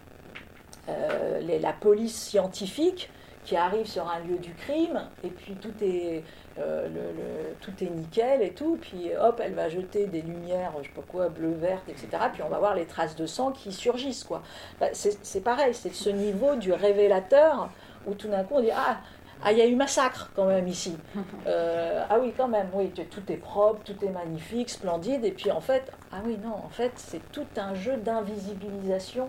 euh, 0.89 1.59
la 1.61 1.73
police 1.73 2.17
scientifique 2.17 3.11
qui 3.45 3.57
arrive 3.57 3.87
sur 3.87 4.09
un 4.09 4.19
lieu 4.21 4.39
du 4.39 4.53
crime 4.53 5.01
et 5.25 5.29
puis 5.29 5.55
tout 5.55 5.73
est 5.81 6.23
euh, 6.59 6.89
le, 6.89 7.55
tout 7.61 7.73
est 7.83 7.91
nickel 7.91 8.43
et 8.43 8.51
tout, 8.51 8.79
puis 8.81 9.11
hop, 9.21 9.41
elle 9.45 9.55
va 9.55 9.69
jeter 9.69 10.07
des 10.07 10.23
lumières, 10.23 10.73
je 10.83 10.89
sais 10.89 10.95
pas 10.95 11.03
quoi, 11.07 11.29
bleu, 11.29 11.53
verte, 11.53 11.89
etc. 11.89 12.09
Puis 12.33 12.43
on 12.43 12.49
va 12.49 12.59
voir 12.59 12.75
les 12.75 12.87
traces 12.87 13.17
de 13.17 13.27
sang 13.27 13.53
qui 13.53 13.73
surgissent, 13.73 14.25
quoi. 14.25 14.43
Bah, 14.81 14.89
c'est 14.93 15.45
pareil, 15.45 15.75
c'est 15.75 15.95
ce 15.95 16.11
niveau 16.11 16.57
du 16.57 16.73
révélateur 16.73 17.71
où 18.07 18.15
tout 18.15 18.29
d'un 18.29 18.45
coup 18.45 18.55
on 18.55 18.61
dit 18.61 18.71
ah 18.71 18.99
ah, 19.43 19.53
il 19.53 19.59
y 19.59 19.63
a 19.63 19.67
eu 19.67 19.77
massacre 19.77 20.31
quand 20.35 20.47
même 20.47 20.69
ici. 20.69 20.97
Euh, 21.47 22.05
ah 22.11 22.19
oui, 22.21 22.35
quand 22.37 22.49
même, 22.49 22.69
oui, 22.75 22.91
tout 22.91 23.33
est 23.33 23.37
propre, 23.37 23.81
tout 23.83 24.05
est 24.05 24.11
magnifique, 24.11 24.69
splendide. 24.69 25.25
Et 25.25 25.31
puis 25.31 25.51
en 25.51 25.61
fait, 25.61 25.91
ah 26.13 26.17
oui, 26.27 26.37
non, 26.43 26.53
en 26.53 26.69
fait, 26.69 26.93
c'est 26.97 27.23
tout 27.33 27.47
un 27.57 27.75
jeu 27.75 27.97
d'invisibilisation 27.97 29.29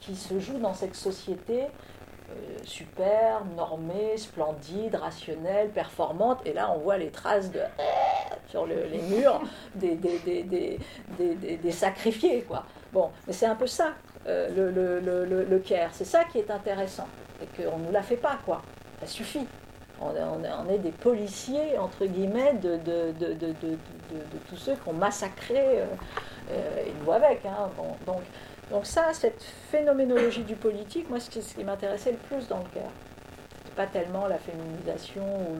qui 0.00 0.16
se 0.16 0.38
joue 0.38 0.58
dans 0.58 0.72
cette 0.72 0.94
société 0.94 1.64
super, 2.64 3.44
normée, 3.56 4.16
splendide, 4.16 4.94
rationnelle, 4.94 5.70
performante. 5.70 6.40
Et 6.44 6.52
là, 6.52 6.70
on 6.74 6.78
voit 6.78 6.98
les 6.98 7.10
traces 7.10 7.50
de 7.50 7.60
sur 8.48 8.66
les 8.66 9.02
murs 9.02 9.40
des, 9.74 9.98
sacrifiés, 11.70 12.42
quoi. 12.42 12.64
Bon, 12.92 13.10
mais 13.26 13.32
c'est 13.32 13.46
un 13.46 13.54
peu 13.54 13.66
ça, 13.66 13.94
euh, 14.26 14.48
le, 14.54 15.00
le. 15.00 15.62
C'est 15.92 16.04
ça 16.04 16.24
qui 16.24 16.38
est 16.38 16.50
intéressant. 16.50 17.06
Et 17.42 17.62
qu'on 17.62 17.78
ne 17.78 17.86
nous 17.86 17.92
la 17.92 18.02
fait 18.02 18.16
pas, 18.16 18.38
quoi 18.44 18.62
ça 19.00 19.06
suffit. 19.06 19.46
On, 20.00 20.68
est 20.70 20.78
des 20.78 20.92
policiers, 20.92 21.76
entre 21.78 22.06
guillemets, 22.06 22.54
de 22.54 22.78
tous 24.48 24.56
ceux 24.56 24.74
qui 24.74 24.88
ont 24.88 24.94
massacré, 24.94 25.58
euh, 25.58 25.84
euh, 26.52 26.84
ils 26.86 27.04
nous 27.04 27.12
avec. 27.12 27.44
Hein. 27.44 27.68
donc, 28.06 28.22
donc 28.70 28.86
ça, 28.86 29.08
cette 29.12 29.42
phénoménologie 29.70 30.44
du 30.44 30.54
politique, 30.54 31.08
moi, 31.10 31.20
ce 31.20 31.30
qui, 31.30 31.64
m'intéressait 31.64 32.12
le 32.12 32.18
plus 32.18 32.46
dans 32.48 32.58
le 32.58 32.68
cœur, 32.72 32.90
c'est 33.64 33.74
pas 33.74 33.86
tellement 33.86 34.26
la 34.26 34.38
féminisation 34.38 35.22
ou, 35.22 35.56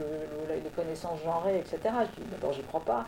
les 0.49 0.71
connaissances 0.71 1.21
genrées, 1.25 1.59
etc. 1.59 1.79
D'abord, 2.31 2.53
j'y 2.53 2.63
crois 2.63 2.85
pas. 2.85 3.07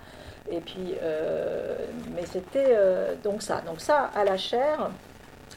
Et 0.51 0.61
puis, 0.61 0.95
euh, 1.03 1.77
mais 2.15 2.25
c'était 2.25 2.77
donc 3.23 3.43
ça. 3.43 3.61
Donc 3.63 3.81
ça, 3.81 4.11
à 4.15 4.25
la 4.25 4.37
chair, 4.37 4.91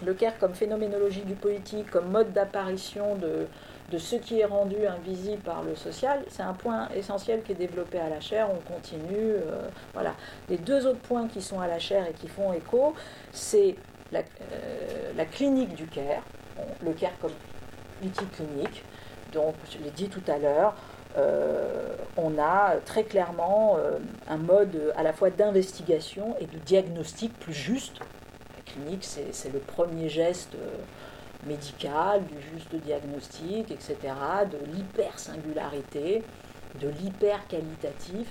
le 0.04 0.14
Caire 0.14 0.38
comme 0.40 0.54
phénoménologie 0.54 1.22
du 1.22 1.36
politique, 1.36 1.90
comme 1.92 2.10
mode 2.10 2.34
d'apparition 2.34 3.16
de, 3.16 3.48
de 3.92 3.98
ce 3.98 4.16
qui 4.16 4.40
est 4.40 4.46
rendu 4.46 4.88
invisible 4.88 5.42
par 5.42 5.64
le 5.64 5.76
social, 5.76 6.24
c'est 6.28 6.42
un 6.42 6.54
point 6.54 6.90
essentiel 6.96 7.44
qui 7.44 7.52
est 7.52 7.56
développé 7.56 8.00
à 8.00 8.10
la 8.10 8.20
chair, 8.20 8.50
on 8.50 8.74
continue. 8.74 9.36
Euh, 9.36 9.68
voilà. 9.94 10.14
Les 10.50 10.58
deux 10.58 10.88
autres 10.88 11.00
points 11.00 11.28
qui 11.28 11.42
sont 11.42 11.60
à 11.60 11.68
la 11.68 11.80
chair 11.80 12.06
et 12.08 12.14
qui 12.14 12.28
font 12.28 12.52
écho, 12.54 12.94
c'est 13.32 13.76
la, 14.12 14.20
euh, 14.20 15.26
clinique 15.32 15.76
du 15.76 15.86
CARE, 15.86 16.24
le 16.84 16.94
CARE 16.94 17.18
comme 17.22 17.32
outil 18.04 18.26
clinique, 18.26 18.84
donc 19.34 19.56
je 19.72 19.84
l'ai 19.84 19.92
dit 19.92 20.10
tout 20.10 20.24
à 20.28 20.38
l'heure, 20.38 20.76
euh, 21.18 21.96
on 22.18 22.38
a 22.38 22.76
très 22.86 23.04
clairement 23.04 23.78
un 24.28 24.38
mode 24.38 24.94
à 24.96 25.04
la 25.04 25.14
fois 25.14 25.30
d'investigation 25.30 26.36
et 26.40 26.46
de 26.46 26.58
diagnostic 26.58 27.38
plus 27.40 27.54
juste. 27.54 28.00
La 28.00 28.74
clinique, 28.74 29.04
c'est 29.04 29.52
le 29.54 29.60
premier 29.60 30.10
geste 30.10 30.56
médical, 31.46 32.24
du 32.26 32.36
juste 32.54 32.76
diagnostic, 32.76 33.72
etc., 33.72 33.96
de 34.52 34.58
l'hyper-singularité, 34.74 36.24
de 36.82 36.90
l'hyper-qualitatif. 36.90 38.28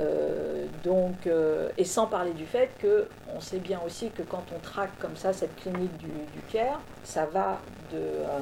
Euh, 0.00 0.66
donc, 0.84 1.26
euh, 1.26 1.70
et 1.76 1.84
sans 1.84 2.06
parler 2.06 2.32
du 2.32 2.46
fait 2.46 2.70
que 2.78 3.08
on 3.34 3.40
sait 3.40 3.58
bien 3.58 3.80
aussi 3.84 4.10
que 4.10 4.22
quand 4.22 4.44
on 4.54 4.58
traque 4.60 4.96
comme 4.98 5.16
ça 5.16 5.32
cette 5.32 5.56
clinique 5.56 5.96
du, 5.96 6.06
du 6.06 6.40
CARE, 6.52 6.80
ça 7.02 7.26
va 7.26 7.60
de, 7.90 7.96
euh, 7.96 8.40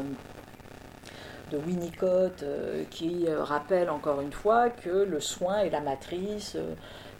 de 1.52 1.58
Winnicott 1.58 2.44
qui 2.90 3.26
rappelle 3.30 3.88
encore 3.88 4.20
une 4.20 4.32
fois 4.32 4.68
que 4.68 4.90
le 4.90 5.20
soin 5.20 5.58
est 5.58 5.70
la 5.70 5.80
matrice 5.80 6.56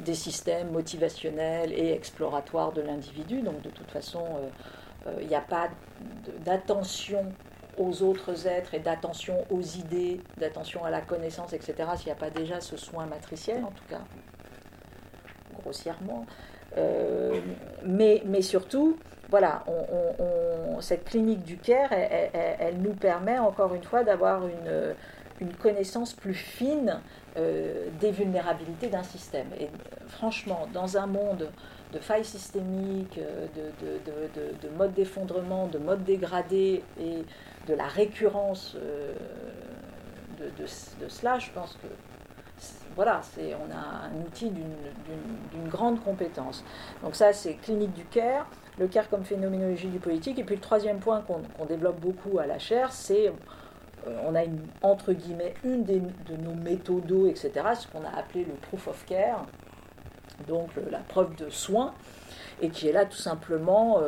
des 0.01 0.15
systèmes 0.15 0.73
motivationnels 0.73 1.73
et 1.73 1.93
exploratoires 1.93 2.73
de 2.73 2.83
l'individu. 2.83 3.41
Donc 3.43 3.63
de 3.63 3.71
toute 3.71 3.91
façon, 3.91 4.25
il 5.21 5.29
n'y 5.29 5.37
a 5.37 5.41
pas 5.41 5.69
d'attention 6.45 7.25
aux 7.79 8.03
autres 8.03 8.47
êtres 8.47 8.75
et 8.75 8.79
d'attention 8.79 9.45
aux 9.51 9.63
idées, 9.63 10.21
d'attention 10.39 10.85
à 10.85 10.91
la 10.91 11.01
connaissance, 11.01 11.53
etc., 11.53 11.75
s'il 11.97 12.07
n'y 12.07 12.13
a 12.13 12.17
pas 12.17 12.31
déjà 12.31 12.61
ce 12.61 12.77
soin 12.77 13.07
matriciel, 13.07 13.65
en 13.65 13.71
tout 13.71 13.85
cas, 13.89 14.01
grossièrement. 15.61 16.27
Euh, 16.79 17.41
mais, 17.85 18.23
mais, 18.27 18.43
surtout, 18.43 18.99
voilà, 19.31 19.65
cette 20.81 21.05
clinique 21.05 21.43
du 21.43 21.57
Caire, 21.57 21.93
elle, 21.93 22.79
nous 22.79 22.95
permet 22.95 23.39
encore 23.39 23.75
une 23.75 23.83
fois 23.83 24.05
d'avoir 24.05 24.47
une, 24.47 24.95
une, 25.41 25.53
connaissance 25.55 26.13
plus 26.13 26.35
fine 26.35 27.01
euh, 27.37 27.89
des 28.01 28.13
vulnérabilités 28.13 28.89
d'un 28.89 29.03
système. 29.03 29.49
Et 29.59 29.69
franchement, 30.09 30.69
dans 30.73 30.97
un 30.97 31.07
monde 31.07 31.51
de 31.93 31.99
failles 31.99 32.25
systémiques, 32.25 33.19
euh, 33.19 33.47
de, 33.55 34.63
de, 34.63 34.69
modes 34.77 34.95
d'effondrement, 34.95 35.67
de 35.67 35.79
modes 35.79 36.05
dégradés 36.05 36.83
et 37.01 37.25
de 37.67 37.75
la 37.75 37.87
récurrence 37.87 38.77
euh, 38.77 39.13
de, 40.59 40.67
cela, 41.09 41.39
je 41.39 41.51
pense 41.51 41.79
que 41.83 41.89
voilà, 42.95 43.21
c'est, 43.23 43.55
on 43.55 43.71
a 43.75 44.07
un 44.07 44.27
outil 44.27 44.51
d'une, 44.51 45.69
grande 45.69 46.03
compétence. 46.03 46.65
Donc 47.03 47.15
ça, 47.15 47.33
c'est 47.33 47.55
clinique 47.55 47.93
du 47.93 48.05
CARE, 48.05 48.47
le 48.79 48.87
CARE 48.87 49.09
comme 49.11 49.25
phénoménologie 49.25 49.89
du 49.89 49.99
politique. 49.99 50.39
Et 50.39 50.45
puis 50.45 50.55
le 50.55 50.61
troisième 50.61 50.99
point 50.99 51.23
qu'on, 51.23 51.65
développe 51.67 52.01
beaucoup 52.01 52.39
à 52.39 52.47
la 52.47 52.59
chaire, 52.59 52.93
c'est 52.93 53.29
euh, 53.29 54.19
on 54.27 54.35
a 54.35 54.45
une, 54.45 54.61
entre 54.83 55.13
guillemets 55.13 55.55
une 55.65 55.85
de 55.85 56.37
nos 56.39 56.55
méthodos, 56.55 57.27
etc., 57.27 57.51
ce 57.79 57.87
qu'on 57.89 58.05
a 58.05 58.17
appelé 58.17 58.45
le 58.45 58.55
proof 58.55 58.89
of 58.89 59.05
care, 59.05 59.45
donc 60.47 60.71
euh, 60.79 60.83
la 60.91 61.01
preuve 61.01 61.35
de 61.37 61.51
soin, 61.51 61.93
et 62.63 62.71
qui 62.71 62.89
est 62.89 62.93
là 62.93 63.05
tout 63.05 63.19
simplement, 63.19 64.01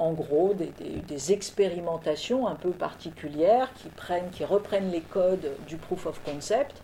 en 0.00 0.12
gros, 0.12 0.54
des, 0.54 1.32
expérimentations 1.32 2.48
un 2.48 2.54
peu 2.54 2.70
particulières 2.70 3.72
qui, 3.74 3.88
prennent, 3.90 4.30
qui 4.30 4.44
reprennent 4.44 4.90
les 4.90 5.02
codes 5.02 5.50
du 5.68 5.76
proof 5.76 6.06
of 6.06 6.20
concept, 6.24 6.82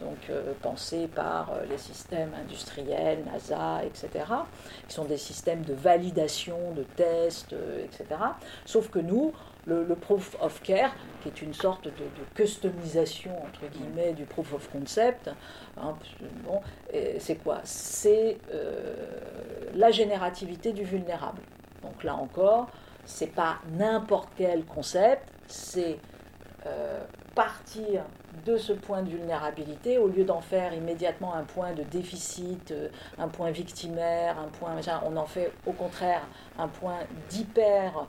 donc 0.00 0.18
euh, 0.28 0.52
pensés 0.60 1.06
par 1.06 1.52
les 1.70 1.78
systèmes 1.78 2.32
industriels, 2.34 3.24
NASA, 3.24 3.84
etc., 3.84 4.24
qui 4.88 4.94
sont 4.94 5.04
des 5.04 5.16
systèmes 5.16 5.62
de 5.62 5.72
validation, 5.72 6.72
de 6.72 6.82
tests, 6.82 7.54
etc. 7.84 8.20
Sauf 8.66 8.90
que 8.90 8.98
nous, 8.98 9.32
le, 9.68 9.94
proof 9.94 10.36
of 10.40 10.60
care, 10.62 10.94
qui 11.22 11.28
est 11.28 11.42
une 11.42 11.54
sorte 11.54 11.84
de, 11.84 11.92
customisation, 12.34 13.30
entre 13.42 13.70
guillemets, 13.70 14.12
du 14.14 14.24
proof 14.24 14.52
of 14.54 14.68
concept. 14.70 15.30
Hein, 15.76 15.94
bon, 16.44 16.60
c'est 17.18 17.36
quoi? 17.36 17.60
C'est 17.64 18.38
euh, 18.52 19.20
la 19.74 19.90
générativité 19.90 20.72
du 20.72 20.84
vulnérable. 20.84 21.40
Donc 21.82 22.04
là 22.04 22.14
encore, 22.14 22.68
c'est 23.04 23.34
pas 23.34 23.56
n'importe 23.70 24.28
quel 24.36 24.64
concept, 24.64 25.28
c'est 25.46 25.98
euh, 26.66 27.00
partir 27.34 28.02
de 28.44 28.56
ce 28.56 28.72
point 28.72 29.02
de 29.02 29.10
vulnérabilité, 29.10 29.96
au 29.96 30.08
lieu 30.08 30.24
d'en 30.24 30.40
faire 30.40 30.74
immédiatement 30.74 31.34
un 31.34 31.44
point 31.44 31.72
de 31.72 31.84
déficit, 31.84 32.72
euh, 32.72 32.88
un 33.16 33.28
point 33.28 33.50
victimaire, 33.50 34.36
un 34.38 34.48
point, 34.48 34.72
on 35.06 35.16
en 35.16 35.26
fait 35.26 35.52
au 35.66 35.72
contraire 35.72 36.22
un 36.58 36.68
point 36.68 36.98
d'hyper 37.30 38.06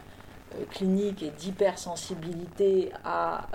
euh, 0.56 0.66
clinique 0.72 1.22
et 1.22 1.30
d'hypersensibilité 1.30 2.92
à 3.06 3.48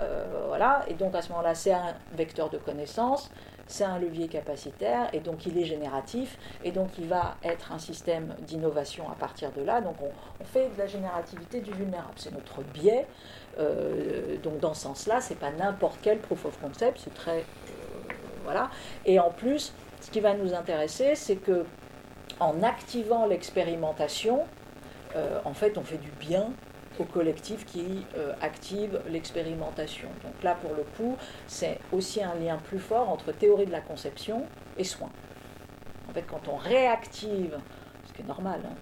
voilà. 0.47 0.85
Et 0.87 0.93
donc 0.93 1.13
à 1.13 1.21
ce 1.21 1.29
moment-là 1.29 1.55
c'est 1.55 1.73
un 1.73 1.93
vecteur 2.13 2.49
de 2.49 2.57
connaissance 2.57 3.29
c'est 3.67 3.83
un 3.83 3.97
levier 3.99 4.27
capacitaire 4.27 5.09
et 5.13 5.19
donc 5.19 5.45
il 5.45 5.57
est 5.57 5.65
génératif 5.65 6.37
et 6.63 6.71
donc 6.71 6.89
il 6.97 7.07
va 7.07 7.35
être 7.43 7.71
un 7.71 7.79
système 7.79 8.35
d'innovation 8.41 9.09
à 9.09 9.15
partir 9.15 9.51
de 9.51 9.61
là. 9.61 9.81
Donc 9.81 9.95
on, 10.01 10.45
fait 10.45 10.69
de 10.73 10.77
la 10.77 10.87
générativité 10.87 11.61
du 11.61 11.71
vulnérable. 11.71 12.13
C'est 12.17 12.33
notre 12.33 12.61
biais. 12.61 13.07
Euh, 13.57 14.37
donc 14.43 14.59
dans 14.59 14.73
ce 14.73 14.81
sens-là 14.81 15.21
c'est 15.21 15.39
pas 15.39 15.51
n'importe 15.51 15.97
quel 16.01 16.19
proof 16.19 16.45
of 16.45 16.59
concept. 16.61 16.99
C'est 17.03 17.13
très 17.13 17.43
voilà. 18.43 18.69
Et 19.05 19.19
en 19.19 19.31
plus 19.31 19.73
ce 20.01 20.11
qui 20.11 20.19
va 20.19 20.33
nous 20.33 20.53
intéresser 20.53 21.15
c'est 21.15 21.37
que 21.37 21.65
en 22.39 22.61
activant 22.63 23.25
l'expérimentation 23.25 24.43
en 25.45 25.53
fait 25.53 25.77
on 25.77 25.83
fait 25.83 25.97
du 25.97 26.11
bien 26.19 26.49
au 26.99 27.03
collectif 27.03 27.65
qui 27.65 28.05
euh, 28.17 28.33
active 28.41 29.01
l'expérimentation. 29.09 30.09
Donc 30.23 30.41
là, 30.43 30.55
pour 30.55 30.73
le 30.75 30.83
coup, 30.97 31.17
c'est 31.47 31.79
aussi 31.91 32.23
un 32.23 32.35
lien 32.35 32.57
plus 32.57 32.79
fort 32.79 33.09
entre 33.09 33.31
théorie 33.31 33.65
de 33.65 33.71
la 33.71 33.81
conception 33.81 34.45
et 34.77 34.83
soins. 34.83 35.11
En 36.09 36.13
fait, 36.13 36.23
quand 36.23 36.47
on 36.47 36.55
réactive, 36.55 37.57
ce 38.07 38.13
qui 38.13 38.21
est 38.21 38.27
normal, 38.27 38.61
hein, 38.65 38.75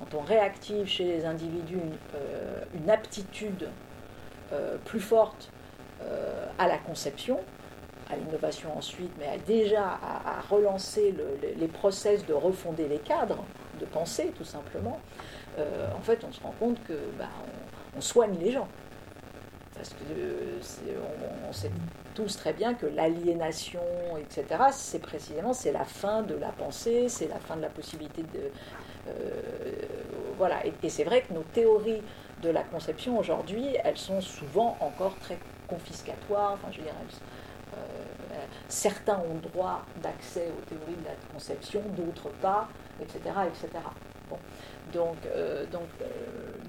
quand 0.00 0.18
on 0.18 0.20
réactive 0.20 0.86
chez 0.86 1.04
les 1.04 1.24
individus 1.24 1.74
une, 1.74 1.96
euh, 2.16 2.92
aptitude 2.92 3.68
euh, 4.52 4.76
plus 4.84 5.00
forte 5.00 5.50
à 6.58 6.66
la 6.66 6.78
conception, 6.78 7.38
à 8.10 8.16
l'innovation 8.16 8.76
ensuite, 8.76 9.12
mais 9.20 9.38
déjà 9.46 9.84
à, 9.84 10.40
relancer 10.50 11.14
les 11.56 11.68
process 11.68 12.26
de 12.26 12.34
refonder 12.34 12.88
les 12.88 12.98
cadres 12.98 13.44
de 13.78 13.86
pensée, 13.86 14.32
tout 14.36 14.44
simplement, 14.44 15.00
euh, 15.58 15.88
en 15.96 16.00
fait, 16.00 16.24
on 16.24 16.32
se 16.32 16.40
rend 16.40 16.54
compte 16.58 16.82
que 16.84 16.94
bah, 17.18 17.28
on, 17.96 18.00
soigne 18.00 18.36
les 18.38 18.52
gens. 18.52 18.68
Euh, 18.68 19.74
parce 19.74 19.90
que 19.90 20.04
on, 21.48 21.52
sait 21.52 21.70
tous 22.14 22.36
très 22.36 22.52
bien 22.52 22.74
que 22.74 22.86
l'aliénation, 22.86 23.80
etc., 24.18 24.64
c'est 24.70 25.00
précisément 25.00 25.52
c'est 25.52 25.72
la 25.72 25.84
fin 25.84 26.22
de 26.22 26.34
la 26.34 26.50
pensée, 26.50 27.08
c'est 27.08 27.28
la 27.28 27.38
fin 27.38 27.56
de 27.56 27.62
la 27.62 27.68
possibilité 27.68 28.22
de 28.22 28.50
voilà. 30.38 30.64
Et, 30.66 30.88
c'est 30.88 31.04
vrai 31.04 31.22
que 31.22 31.32
nos 31.32 31.42
théories 31.42 32.02
de 32.42 32.50
la 32.50 32.62
conception 32.62 33.18
aujourd'hui, 33.18 33.66
elles 33.84 33.98
sont 33.98 34.20
souvent 34.20 34.76
encore 34.80 35.16
très 35.20 35.38
confiscatoires. 35.68 36.52
Enfin, 36.52 36.68
je 36.70 36.78
veux 36.78 36.84
dire, 36.84 36.94
certains 38.68 39.18
ont 39.18 39.38
droit 39.42 39.84
d'accès 40.02 40.48
aux 40.56 40.62
théories 40.62 41.00
de 41.00 41.04
la 41.04 41.14
conception, 41.32 41.82
d'autres 41.96 42.30
pas, 42.40 42.68
etc., 43.00 43.20
etc. 43.46 43.68
Donc, 44.92 45.16
euh, 45.26 45.64
euh, 45.72 46.06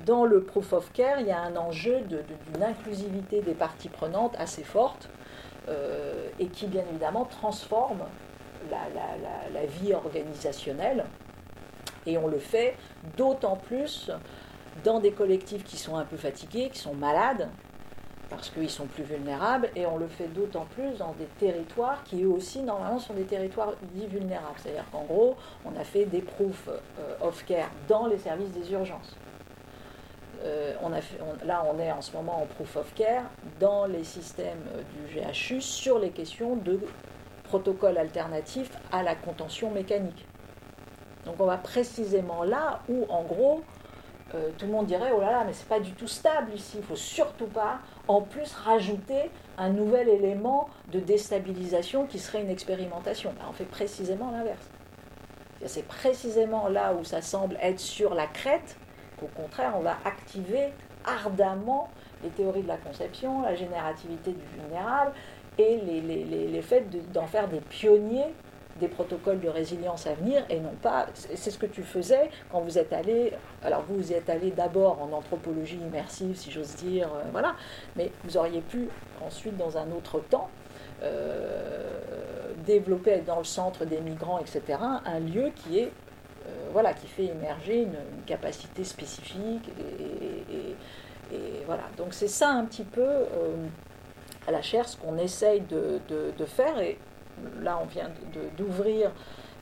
dans 0.05 0.25
le 0.25 0.43
proof 0.43 0.73
of 0.73 0.91
care, 0.93 1.19
il 1.19 1.27
y 1.27 1.31
a 1.31 1.39
un 1.39 1.55
enjeu 1.55 2.01
d'une 2.01 2.63
inclusivité 2.63 3.41
des 3.41 3.53
parties 3.53 3.89
prenantes 3.89 4.35
assez 4.37 4.63
forte 4.63 5.09
euh, 5.69 6.29
et 6.39 6.47
qui, 6.47 6.67
bien 6.67 6.83
évidemment, 6.89 7.25
transforme 7.25 8.03
la, 8.71 9.65
vie 9.65 9.93
organisationnelle. 9.93 11.05
Et 12.05 12.17
on 12.17 12.27
le 12.27 12.39
fait 12.39 12.75
d'autant 13.17 13.55
plus 13.55 14.11
dans 14.83 14.99
des 14.99 15.11
collectifs 15.11 15.63
qui 15.63 15.77
sont 15.77 15.95
un 15.95 16.05
peu 16.05 16.17
fatigués, 16.17 16.69
qui 16.69 16.79
sont 16.79 16.95
malades, 16.95 17.49
parce 18.35 18.49
qu'ils 18.49 18.69
sont 18.69 18.85
plus 18.85 19.03
vulnérables, 19.03 19.69
et 19.75 19.85
on 19.85 19.97
le 19.97 20.07
fait 20.07 20.27
d'autant 20.27 20.65
plus 20.75 20.97
dans 20.97 21.13
des 21.13 21.25
territoires 21.39 22.03
qui 22.03 22.23
eux 22.23 22.29
aussi 22.29 22.61
normalement 22.61 22.99
sont 22.99 23.13
des 23.13 23.23
territoires 23.23 23.73
dits 23.93 24.07
vulnérables. 24.07 24.55
C'est-à-dire 24.57 24.85
qu'en 24.91 25.03
gros, 25.03 25.35
on 25.65 25.79
a 25.79 25.83
fait 25.83 26.05
des 26.05 26.21
proof 26.21 26.67
euh, 26.67 27.27
of 27.27 27.43
care 27.45 27.69
dans 27.87 28.07
les 28.07 28.17
services 28.17 28.51
des 28.51 28.71
urgences. 28.71 29.15
Euh, 30.43 30.73
là, 31.45 31.63
on 31.73 31.79
est 31.79 31.91
en 31.91 32.01
ce 32.01 32.11
moment 32.15 32.41
en 32.41 32.45
proof 32.45 32.75
of 32.75 32.93
care 32.95 33.23
dans 33.59 33.85
les 33.85 34.03
systèmes 34.03 34.63
du 34.93 35.15
GHU 35.15 35.61
sur 35.61 35.99
les 35.99 36.09
questions 36.09 36.55
de 36.57 36.79
protocole 37.43 37.97
alternatif 37.97 38.71
à 38.91 39.03
la 39.03 39.15
contention 39.15 39.71
mécanique. 39.71 40.27
Donc 41.25 41.35
on 41.39 41.45
va 41.45 41.57
précisément 41.57 42.43
là 42.43 42.81
où, 42.89 43.05
en 43.09 43.23
gros, 43.23 43.63
euh, 44.35 44.49
tout 44.57 44.65
le 44.65 44.71
monde 44.71 44.85
dirait 44.85 45.11
oh 45.15 45.21
là 45.21 45.31
là, 45.31 45.43
mais 45.45 45.53
c'est 45.53 45.67
pas 45.67 45.79
du 45.79 45.91
tout 45.91 46.07
stable 46.07 46.51
ici, 46.53 46.77
il 46.77 46.83
faut 46.83 46.95
surtout 46.95 47.47
pas 47.47 47.79
en 48.07 48.21
plus 48.21 48.53
rajouter 48.53 49.29
un 49.57 49.69
nouvel 49.69 50.09
élément 50.09 50.69
de 50.91 50.99
déstabilisation 50.99 52.05
qui 52.05 52.19
serait 52.19 52.41
une 52.41 52.49
expérimentation. 52.49 53.33
On 53.47 53.53
fait 53.53 53.65
précisément 53.65 54.31
l'inverse. 54.31 54.69
C'est 55.65 55.87
précisément 55.87 56.67
là 56.67 56.93
où 56.93 57.03
ça 57.03 57.21
semble 57.21 57.57
être 57.61 57.79
sur 57.79 58.13
la 58.13 58.27
crête 58.27 58.75
qu'au 59.17 59.27
contraire 59.27 59.73
on 59.77 59.81
va 59.81 59.95
activer 60.03 60.73
ardemment 61.05 61.89
les 62.23 62.29
théories 62.29 62.63
de 62.63 62.67
la 62.67 62.77
conception, 62.77 63.41
la 63.41 63.55
générativité 63.55 64.31
du 64.31 64.45
vulnérable 64.59 65.11
et 65.57 65.77
les, 65.85 66.01
les, 66.01 66.47
les, 66.47 66.61
faits 66.61 66.89
d'en 67.11 67.27
faire 67.27 67.47
des 67.47 67.59
pionniers 67.59 68.33
des 68.79 68.87
protocoles 68.87 69.39
de 69.39 69.49
résilience 69.49 70.07
à 70.07 70.13
venir 70.13 70.43
et 70.49 70.59
non 70.59 70.73
pas. 70.81 71.07
C'est 71.13 71.51
ce 71.51 71.57
que 71.57 71.65
tu 71.65 71.83
faisais 71.83 72.29
quand 72.51 72.61
vous 72.61 72.77
êtes 72.77 72.93
allé. 72.93 73.33
Alors 73.63 73.83
vous, 73.87 73.95
vous 73.95 74.13
êtes 74.13 74.29
allé 74.29 74.51
d'abord 74.51 75.01
en 75.01 75.11
anthropologie 75.15 75.77
immersive, 75.77 76.35
si 76.35 76.51
j'ose 76.51 76.75
dire, 76.75 77.07
euh, 77.13 77.21
voilà, 77.31 77.55
mais 77.95 78.11
vous 78.23 78.37
auriez 78.37 78.61
pu 78.61 78.89
ensuite, 79.25 79.57
dans 79.57 79.77
un 79.77 79.91
autre 79.91 80.19
temps, 80.19 80.49
euh, 81.03 82.53
développer 82.65 83.19
dans 83.19 83.37
le 83.37 83.43
centre 83.43 83.85
des 83.85 83.99
migrants, 83.99 84.39
etc., 84.39 84.79
un 85.05 85.19
lieu 85.19 85.51
qui 85.55 85.79
est. 85.79 85.91
Euh, 86.45 86.69
voilà, 86.73 86.93
qui 86.93 87.07
fait 87.07 87.25
émerger 87.25 87.83
une, 87.83 87.95
capacité 88.25 88.83
spécifique 88.83 89.69
et, 89.79 90.75
voilà. 91.65 91.83
Donc 91.97 92.13
c'est 92.13 92.27
ça 92.27 92.49
un 92.49 92.65
petit 92.65 92.83
peu 92.83 93.25
à 94.45 94.51
la 94.51 94.61
chaire 94.61 94.87
ce 94.87 94.97
qu'on 94.97 95.17
essaye 95.17 95.61
de, 95.61 95.99
de 96.09 96.45
faire 96.45 96.79
et 96.79 96.97
là, 97.61 97.79
on 97.81 97.85
vient 97.85 98.09
d'ouvrir, 98.57 99.11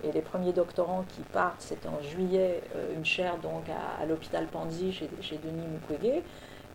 et 0.04 0.12
les 0.12 0.22
premiers 0.22 0.54
doctorants 0.54 1.06
qui 1.08 1.22
partent, 1.22 1.60
c'est 1.62 1.86
en 1.86 2.02
juillet, 2.02 2.62
euh, 2.76 2.96
une 2.96 3.06
chaire 3.06 3.38
donc 3.38 3.64
à, 3.70 4.06
l'hôpital 4.06 4.48
Panzi 4.48 4.92
chez, 4.92 5.38
Denis 5.38 5.68
Mukwege. 5.68 6.24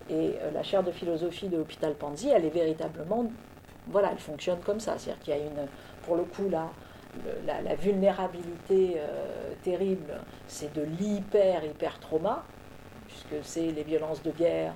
Et 0.08 0.36
euh, 0.40 0.50
la 0.52 0.62
chaire 0.62 0.84
de 0.84 0.92
philosophie 0.92 1.48
de 1.48 1.56
l'hôpital 1.56 1.94
Panzi, 1.94 2.28
elle 2.28 2.44
est 2.44 2.50
véritablement, 2.50 3.26
voilà, 3.88 4.10
elle 4.12 4.18
fonctionne 4.18 4.60
comme 4.60 4.78
ça. 4.78 4.96
C'est-à-dire 4.98 5.22
qu'il 5.22 5.34
y 5.34 5.36
a 5.36 5.40
une, 5.40 5.66
pour 6.02 6.16
le 6.16 6.22
coup, 6.22 6.48
là, 6.48 6.70
la, 7.46 7.74
vulnérabilité 7.74 8.96
euh, 8.98 9.52
terrible, 9.62 10.20
c'est 10.46 10.72
de 10.74 10.82
l'hyper-hyper-trauma, 10.82 12.44
puisque 13.08 13.44
c'est 13.44 13.72
les 13.72 13.82
violences 13.82 14.22
de 14.22 14.30
guerre, 14.30 14.74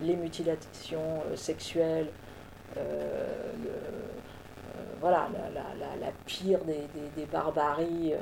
les 0.00 0.14
mutilations 0.14 1.22
sexuelles, 1.34 2.08
voilà, 5.00 5.28
la, 6.00 6.10
pire 6.26 6.60
des, 6.64 7.26
barbaries 7.26 8.12
euh, 8.12 8.16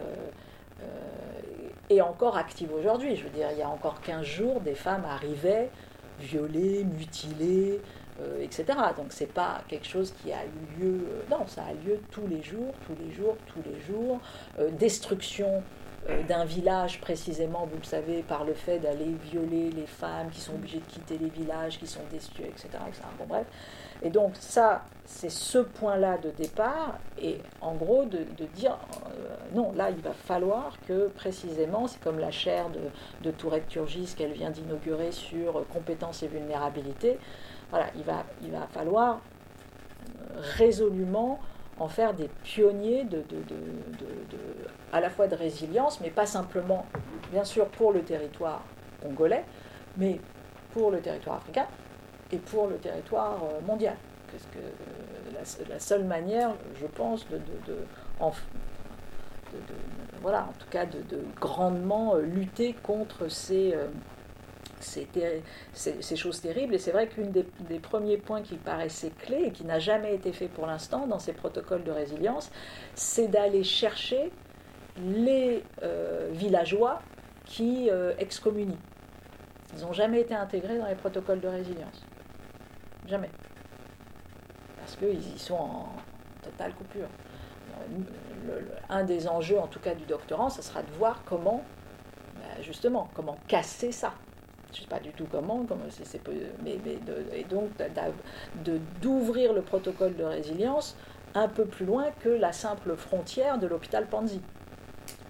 euh, 0.82 1.69
est 1.89 2.01
encore 2.01 2.37
active 2.37 2.73
aujourd'hui. 2.73 3.16
Je 3.16 3.24
veux 3.24 3.31
dire, 3.31 3.49
il 3.53 3.59
y 3.59 3.62
a 3.62 3.69
encore 3.69 4.01
15 4.01 4.24
jours, 4.24 4.61
des 4.61 4.74
femmes 4.74 5.05
arrivaient 5.05 5.70
violées, 6.19 6.85
mutilées, 6.85 7.81
euh, 8.20 8.43
etc. 8.43 8.65
Donc 8.97 9.07
c'est 9.11 9.32
pas 9.32 9.62
quelque 9.69 9.87
chose 9.87 10.15
qui 10.23 10.32
a 10.32 10.45
eu 10.45 10.81
lieu, 10.81 11.07
non, 11.31 11.47
ça 11.47 11.62
a 11.65 11.73
lieu 11.73 12.01
tous 12.11 12.27
les 12.27 12.43
jours, 12.43 12.74
tous 12.87 12.97
les 13.03 13.12
jours, 13.12 13.37
tous 13.47 13.62
les 13.65 13.81
jours. 13.81 14.20
destruction 14.78 15.62
d'un 16.28 16.47
village 16.47 17.01
précisément, 17.01 17.66
vous 17.70 17.77
le 17.77 17.85
savez, 17.85 18.23
par 18.23 18.45
le 18.45 18.55
fait 18.55 18.78
d'aller 18.78 19.15
violer 19.31 19.70
les 19.70 19.87
femmes 19.87 20.31
qui 20.31 20.41
sont 20.41 20.55
obligées 20.55 20.81
de 20.81 20.87
quitter 20.87 21.19
les 21.19 21.28
villages, 21.28 21.78
qui 21.78 21.87
sont 21.87 22.01
déçues, 22.11 22.43
etc. 22.43 22.69
etc. 22.89 23.03
Bon 23.19 23.27
bref. 23.27 23.47
Et 24.03 24.11
donc 24.11 24.33
ça, 24.39 24.83
c'est 25.05 25.31
ce 25.31 25.59
point-là 25.59 26.19
de 26.19 26.31
départ, 26.31 26.99
et 27.21 27.39
en 27.61 27.75
gros 27.75 28.05
de, 28.05 28.25
dire, 28.55 28.79
euh, 29.07 29.35
non, 29.55 29.73
là, 29.73 29.91
il 29.91 30.01
va 30.01 30.13
falloir 30.13 30.79
que 30.87 31.09
précisément, 31.09 31.87
c'est 31.87 32.01
comme 32.01 32.19
la 32.19 32.31
chaire 32.31 32.71
de, 32.71 32.81
de 33.23 33.31
Tourette 33.31 33.69
Turgis 33.69 34.15
qu'elle 34.17 34.33
vient 34.33 34.51
d'inaugurer 34.51 35.13
sur 35.13 35.67
compétences 35.69 36.23
et 36.23 36.29
vulnérabilité, 36.29 37.19
voilà, 37.71 37.87
il 37.97 38.03
va, 38.05 38.25
il 38.43 38.51
va 38.51 38.67
falloir 38.69 39.17
euh, 39.17 40.41
résolument 40.59 41.41
en 41.79 41.89
faire 41.89 42.13
des 42.15 42.29
pionniers 42.45 43.05
de, 43.05 43.25
à 44.93 45.01
la 45.01 45.09
fois 45.09 45.27
de 45.27 45.35
résilience, 45.35 46.01
mais 46.01 46.11
pas 46.11 46.27
simplement, 46.27 46.87
bien 47.33 47.45
sûr, 47.45 47.67
pour 47.69 47.93
le 47.93 48.03
territoire 48.03 48.63
congolais, 49.03 49.45
mais 49.97 50.21
pour 50.73 50.91
le 50.91 51.01
territoire 51.01 51.37
africain, 51.37 51.67
et 52.32 52.39
pour 52.39 52.69
le 52.69 52.77
territoire 52.77 53.39
euh, 53.44 53.61
mondial. 53.66 53.97
Parce 54.31 54.44
que 54.44 54.59
euh, 54.59 55.69
la, 55.69 55.78
seule 55.78 56.05
manière, 56.05 56.55
je 56.81 56.86
pense, 56.86 57.27
de, 57.28 57.39
voilà, 60.23 60.43
en 60.43 60.52
tout 60.59 60.69
cas, 60.70 60.86
de, 60.86 61.02
grandement 61.40 62.15
euh, 62.15 62.20
lutter 62.20 62.74
contre 62.82 63.28
ces, 63.28 63.74
choses 66.15 66.40
terribles. 66.40 66.74
Et 66.74 66.78
c'est 66.78 66.93
vrai 66.93 67.09
qu'une 67.09 67.32
des, 67.32 67.78
premiers 67.81 68.19
points 68.19 68.43
qui 68.43 68.57
paraissait 68.57 69.11
clé 69.19 69.44
et 69.47 69.51
qui 69.51 69.65
n'a 69.65 69.81
jamais 69.81 70.15
été 70.15 70.32
fait 70.32 70.48
pour 70.48 70.66
l'instant 70.66 71.07
dans 71.07 71.19
ces 71.19 71.32
protocoles 71.32 71.82
de 71.82 71.90
résilience, 71.90 72.51
c'est 72.94 73.28
d'aller 73.28 73.65
chercher 73.65 74.31
les 74.97 75.65
villageois 76.32 77.01
qui 77.47 77.90
excommunient. 78.19 78.78
Ils 79.77 79.82
n'ont 79.82 79.93
jamais 79.93 80.20
été 80.20 80.35
intégrés 80.35 80.78
dans 80.78 80.86
les 80.86 80.94
protocoles 80.94 81.40
de 81.40 81.48
résilience. 81.48 82.05
Jamais. 83.11 83.31
Parce 84.78 84.95
qu'ils 84.95 85.39
sont 85.41 85.55
en 85.55 85.89
totale 86.43 86.73
coupure. 86.74 87.09
un 88.89 89.03
des 89.03 89.27
enjeux, 89.27 89.59
en 89.59 89.66
tout 89.66 89.81
cas 89.81 89.95
du 89.95 90.05
doctorant, 90.05 90.49
ce 90.49 90.62
sera 90.62 90.82
de 90.82 90.93
voir 90.93 91.23
comment, 91.24 91.65
bah, 92.37 92.62
justement, 92.62 93.11
comment 93.15 93.37
casser 93.49 93.91
ça. 93.91 94.12
Je 94.73 94.78
ne 94.78 94.82
sais 94.82 94.89
pas 94.89 95.01
du 95.01 95.11
tout 95.11 95.27
comment, 95.28 95.66
mais, 96.62 96.78
donc 97.51 97.70
d'ouvrir 99.03 99.53
le 99.53 99.62
protocole 99.62 100.15
de 100.15 100.23
résilience 100.23 100.97
un 101.35 101.49
peu 101.49 101.65
plus 101.65 101.85
loin 101.85 102.07
que 102.20 102.28
la 102.28 102.53
simple 102.53 102.95
frontière 102.95 103.59
de 103.59 103.66
l'hôpital 103.66 104.07
Panzi. 104.07 104.41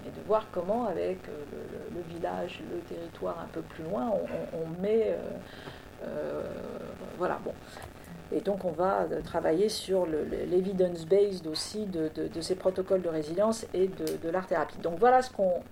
Et 0.06 0.10
de 0.10 0.26
voir 0.26 0.46
comment, 0.52 0.86
avec 0.86 1.18
euh, 1.28 1.44
le, 1.94 2.14
village, 2.14 2.60
le 2.70 2.78
territoire 2.80 3.38
un 3.38 3.48
peu 3.48 3.60
plus 3.60 3.84
loin, 3.84 4.10
on, 4.52 4.80
met 4.80 5.08
euh, 5.08 5.18
voilà, 7.18 7.38
bon. 7.44 7.52
Et 8.32 8.40
donc 8.40 8.64
on 8.64 8.70
va 8.70 9.06
travailler 9.24 9.68
sur 9.68 10.06
l'evidence-based 10.06 11.46
aussi 11.48 11.86
de, 11.86 12.10
ces 12.40 12.54
protocoles 12.54 13.02
de 13.02 13.08
résilience 13.08 13.66
et 13.74 13.88
de, 13.88 14.30
l'art-thérapie. 14.30 14.78
Donc 14.78 14.98
voilà 14.98 15.20
ce 15.22 15.30
qu'on 15.30 15.62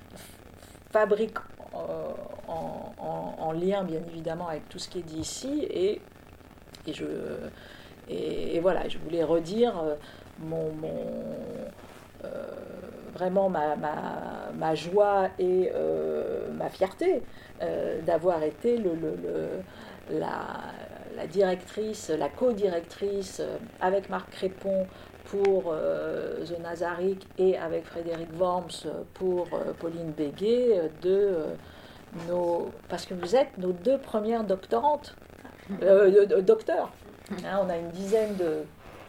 fabrique 0.90 1.38
euh, 1.74 1.78
en, 2.48 3.52
lien 3.52 3.82
bien 3.82 4.00
évidemment 4.06 4.48
avec 4.48 4.68
tout 4.68 4.78
ce 4.78 4.88
qui 4.88 4.98
est 4.98 5.02
dit 5.02 5.18
ici. 5.18 5.66
Et, 5.70 6.00
voilà, 8.60 8.88
je 8.88 8.98
voulais 8.98 9.22
redire 9.22 9.78
euh, 9.78 9.94
mon, 10.40 10.72
vraiment 13.14 13.48
ma, 13.48 14.74
joie 14.74 15.28
et 15.38 15.70
ma 16.55 16.68
fierté 16.70 17.22
d'avoir 18.05 18.42
été 18.42 18.78
le, 18.78 18.90
la, 20.10 20.72
la 21.16 21.26
directrice, 21.26 22.10
la 22.10 22.28
co-directrice 22.28 23.43
avec 23.80 24.09
Marc 24.09 24.30
Crépon 24.30 24.86
pour 25.26 25.74
The 26.47 26.59
Nazaric 26.60 27.26
et 27.39 27.59
avec 27.59 27.85
Frédéric 27.85 28.28
Worms 28.39 28.86
pour 29.14 29.47
Pauline 29.78 30.12
Béguet 30.12 30.90
de 31.02 31.35
nos... 32.28 32.70
Parce 32.89 33.05
que 33.05 33.14
vous 33.14 33.36
êtes 33.36 33.59
nos 33.59 33.72
deux 33.72 33.98
premières 33.98 34.44
doctorantes, 34.44 35.14
docteurs. 36.40 36.90
Hein, 37.44 37.60
on 37.62 37.68
a 37.68 37.76
une 37.76 37.90
dizaine 37.90 38.36
de, 38.36 38.62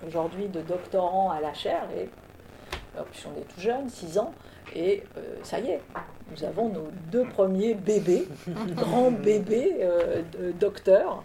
aujourd'hui 0.05 0.49
de 0.49 0.61
doctorants 0.61 1.31
à 1.31 1.39
la 1.39 1.53
chaire, 1.53 1.87
et 1.97 2.09
puis 3.11 3.23
on 3.33 3.39
est 3.39 3.45
tout 3.45 3.61
jeune, 3.61 3.87
6 3.87 4.17
ans, 4.17 4.33
et 4.75 5.03
euh, 5.17 5.21
ça 5.43 5.59
y 5.59 5.69
est, 5.69 5.81
nous 6.31 6.43
avons 6.43 6.69
nos 6.69 6.89
deux 7.11 7.25
premiers 7.25 7.73
bébés, 7.73 8.27
grands 8.75 9.11
bébés 9.11 9.77
euh, 9.81 10.21
docteurs, 10.59 11.23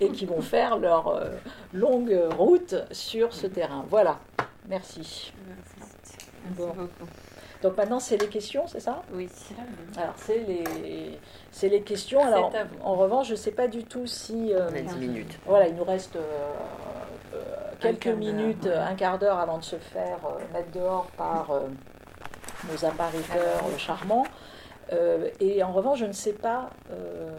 et 0.00 0.08
qui 0.10 0.26
vont 0.26 0.40
faire 0.40 0.78
leur 0.78 1.08
euh, 1.08 1.30
longue 1.72 2.18
route 2.36 2.74
sur 2.90 3.34
ce 3.34 3.46
terrain. 3.46 3.84
Voilà, 3.88 4.18
merci. 4.68 5.32
Merci, 5.46 6.68
Donc 7.62 7.76
maintenant, 7.76 8.00
c'est 8.00 8.16
les 8.16 8.28
questions, 8.28 8.66
c'est 8.66 8.80
ça? 8.80 9.02
Oui. 9.12 9.28
Alors, 9.96 10.14
c'est 10.16 10.38
les, 10.38 11.18
c'est 11.50 11.68
les 11.68 11.82
questions. 11.82 12.24
Alors, 12.24 12.52
en 12.82 12.94
revanche, 12.94 13.26
je 13.26 13.32
ne 13.32 13.36
sais 13.36 13.50
pas 13.50 13.68
du 13.68 13.84
tout 13.84 14.06
si. 14.06 14.52
On 14.54 14.74
a 14.74 14.80
10 14.80 14.96
minutes. 14.96 15.38
Voilà, 15.44 15.68
il 15.68 15.74
nous 15.74 15.84
reste 15.84 16.16
quelques 17.80 18.06
minutes, 18.06 18.66
un 18.66 18.94
quart 18.94 19.18
d'heure 19.18 19.38
avant 19.38 19.58
de 19.58 19.64
se 19.64 19.76
faire 19.76 20.18
mettre 20.54 20.70
dehors 20.70 21.06
par 21.18 21.50
nos 22.70 22.84
apparitions 22.84 23.78
charmants. 23.78 24.26
Euh, 24.92 25.30
et 25.40 25.62
en 25.62 25.72
revanche, 25.72 25.98
je 26.00 26.04
ne 26.04 26.12
sais 26.12 26.32
pas, 26.32 26.70
euh, 26.90 27.36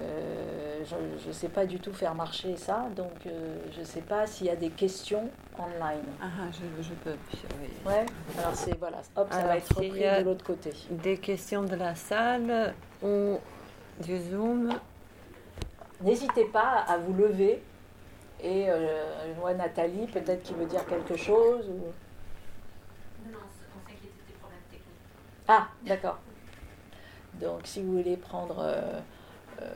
euh, 0.00 0.82
je 0.84 1.28
ne 1.28 1.32
sais 1.32 1.48
pas 1.48 1.64
du 1.64 1.78
tout 1.78 1.92
faire 1.92 2.14
marcher 2.14 2.56
ça, 2.56 2.86
donc 2.96 3.12
je 3.24 3.80
ne 3.80 3.84
sais 3.84 4.00
pas 4.00 4.26
s'il 4.26 4.48
y 4.48 4.50
a 4.50 4.56
des 4.56 4.70
questions 4.70 5.30
online. 5.58 6.02
Ah, 6.20 6.26
ah 6.40 6.44
je, 6.52 6.82
je 6.82 6.94
peux. 6.94 7.16
Oui. 7.60 7.68
Ouais. 7.86 8.06
Alors 8.38 8.54
c'est 8.54 8.76
voilà, 8.78 8.98
hop, 9.16 9.28
ça 9.30 9.42
va 9.42 9.56
être 9.56 9.68
repris 9.68 9.90
de 9.90 10.24
l'autre 10.24 10.44
côté. 10.44 10.72
Des 10.90 11.18
questions 11.18 11.62
de 11.62 11.76
la 11.76 11.94
salle 11.94 12.74
ou 13.02 13.38
du 14.00 14.18
Zoom. 14.18 14.70
N'hésitez 16.00 16.46
pas 16.46 16.84
à 16.88 16.98
vous 16.98 17.12
lever 17.12 17.62
et 18.42 18.66
je 18.66 19.40
vois 19.40 19.54
Nathalie, 19.54 20.06
peut-être 20.08 20.42
qui 20.42 20.54
veut 20.54 20.66
dire 20.66 20.84
quelque 20.84 21.16
chose. 21.16 21.68
Ou... 21.68 21.92
Ah, 25.54 25.68
d'accord. 25.82 26.18
Donc, 27.34 27.66
si 27.66 27.82
vous 27.82 27.98
voulez 27.98 28.16
prendre, 28.16 28.60
euh, 28.60 29.00
euh, 29.60 29.66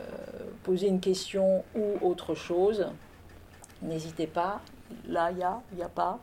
poser 0.62 0.88
une 0.88 1.00
question 1.00 1.62
ou 1.74 1.98
autre 2.00 2.34
chose, 2.34 2.90
n'hésitez 3.82 4.26
pas. 4.26 4.62
Là, 5.06 5.30
il 5.32 5.36
y 5.36 5.42
a, 5.42 5.60
il 5.72 5.76
n'y 5.76 5.82
a 5.82 5.90
pas. 5.90 6.18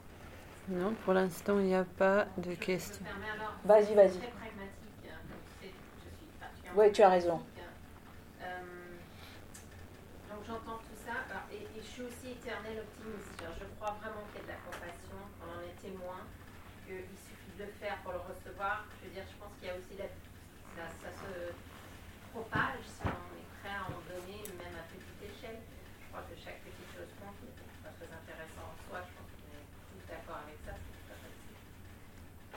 Non, 0.69 0.95
pour 1.05 1.13
l'instant, 1.13 1.59
il 1.59 1.65
n'y 1.65 1.75
a 1.75 1.83
pas 1.83 2.25
de 2.37 2.55
questions. 2.55 3.05
Vas-y, 3.63 3.93
vas-y. 3.93 4.19
Oui, 6.75 6.91
tu 6.91 7.03
as 7.03 7.09
raison. 7.09 7.39
Euh, 8.41 8.45
donc 10.31 10.39
j'entends 10.47 10.79
tout 10.79 10.97
ça, 11.05 11.13
et, 11.51 11.57
et, 11.57 11.67
je 11.79 11.87
suis 11.87 12.01
aussi 12.01 12.31
éternel 12.31 12.81
optimiste. 12.81 13.43
Je 13.59 13.65
crois 13.77 13.95
vraiment 14.01 14.25
qu'il 14.33 14.41
y 14.41 14.45
a 14.45 14.47
de 14.47 14.53
la 14.53 14.61
compassion, 14.65 15.19
on 15.43 15.45
en 15.45 15.61
est 15.61 15.77
témoin, 15.79 16.25
faire 17.79 17.97
pour 18.03 18.13
le 18.13 18.19
recevoir 18.19 18.85
il 19.63 19.67
y 19.67 19.71
a 19.71 19.79
aussi 19.79 19.95
la, 19.95 20.11
ça, 20.75 21.07
se 21.07 21.55
propage 22.35 22.83
si 22.83 23.07
on 23.07 23.31
est 23.39 23.47
prêt 23.63 23.71
à 23.71 23.87
en 23.87 24.03
donner, 24.03 24.43
même 24.59 24.75
à 24.75 24.83
petite 24.91 25.23
échelle. 25.23 25.63
Je 25.63 26.05
crois 26.11 26.27
que 26.27 26.35
chaque 26.35 26.59
petite 26.67 26.91
chose 26.91 27.07
compte, 27.15 27.39
c'est 27.39 27.79
pas 27.79 27.95
très 27.95 28.11
intéressant 28.11 28.67
en 28.67 28.77
soi. 28.83 28.99
Je 29.07 29.11
pense 29.15 29.31
qu'on 29.31 29.55
est 29.55 29.67
tous 29.87 30.03
d'accord 30.03 30.43
avec 30.43 30.59
ça, 30.67 30.75
c'est 30.75 31.15
à 31.15 31.17
fait 31.23 31.31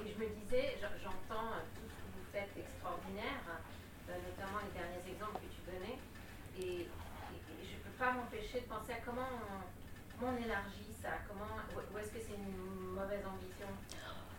Et 0.02 0.10
je 0.10 0.18
me 0.18 0.28
disais, 0.42 0.82
j'entends 0.82 1.62
tout 1.78 1.86
ce 1.86 1.94
que 1.94 2.08
vous 2.10 2.26
faites 2.34 2.50
extraordinaire, 2.58 3.46
euh, 4.10 4.18
notamment 4.18 4.58
les 4.66 4.74
derniers 4.74 5.06
exemples 5.06 5.38
que 5.46 5.50
tu 5.54 5.62
donnais, 5.62 5.98
et, 6.58 6.90
je 7.30 7.74
ne 7.74 7.80
peux 7.86 7.96
pas 7.98 8.12
m'empêcher 8.12 8.60
de 8.60 8.66
penser 8.66 8.98
à 8.98 9.00
comment 9.06 9.30
on, 9.30 9.62
comment 10.18 10.34
on 10.34 10.42
élargit 10.42 10.90
ça, 10.98 11.22
comment, 11.28 11.62
ou 11.70 11.98
est-ce 11.98 12.10
que 12.10 12.18
c'est 12.18 12.34
une 12.34 12.98
mauvaise 12.98 13.22
ambition 13.22 13.55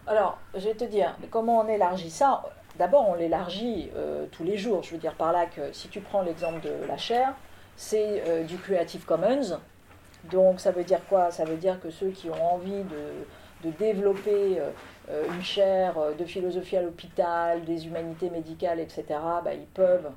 alors, 0.08 0.38
je 0.54 0.70
vais 0.70 0.74
te 0.74 0.86
dire, 0.86 1.16
comment 1.30 1.60
on 1.60 1.68
élargit 1.68 2.10
ça? 2.10 2.44
D'abord, 2.80 3.10
on 3.10 3.16
l'élargit 3.16 3.90
euh, 3.96 4.26
tous 4.32 4.46
les 4.46 4.58
jours. 4.58 4.82
Je 4.84 4.92
veux 4.92 4.98
dire 4.98 5.16
par 5.16 5.34
là 5.34 5.48
que 5.48 5.74
si 5.74 5.90
tu 5.90 6.00
prends 6.00 6.22
l'exemple 6.22 6.62
de 6.62 6.88
la 6.88 6.98
chaire, 6.98 7.34
c'est 7.76 8.24
euh, 8.26 8.44
du 8.44 8.58
Creative 8.58 9.04
Commons. 9.04 9.60
Donc, 10.32 10.62
ça 10.62 10.72
veut 10.72 10.86
dire 10.86 11.02
quoi? 11.10 11.32
Ça 11.32 11.44
veut 11.44 11.58
dire 11.58 11.80
que 11.82 11.90
ceux 11.90 12.10
qui 12.10 12.30
ont 12.30 12.54
envie 12.54 12.84
de, 12.84 13.72
développer 13.80 14.60
euh, 15.10 15.26
une 15.28 15.44
chaire 15.44 15.96
de 16.18 16.24
philosophie 16.24 16.78
à 16.78 16.82
l'hôpital, 16.82 17.66
des 17.66 17.86
humanités 17.86 18.30
médicales, 18.30 18.80
etc., 18.80 19.04
bah, 19.44 19.54
ils 19.54 19.66
peuvent 19.66 20.10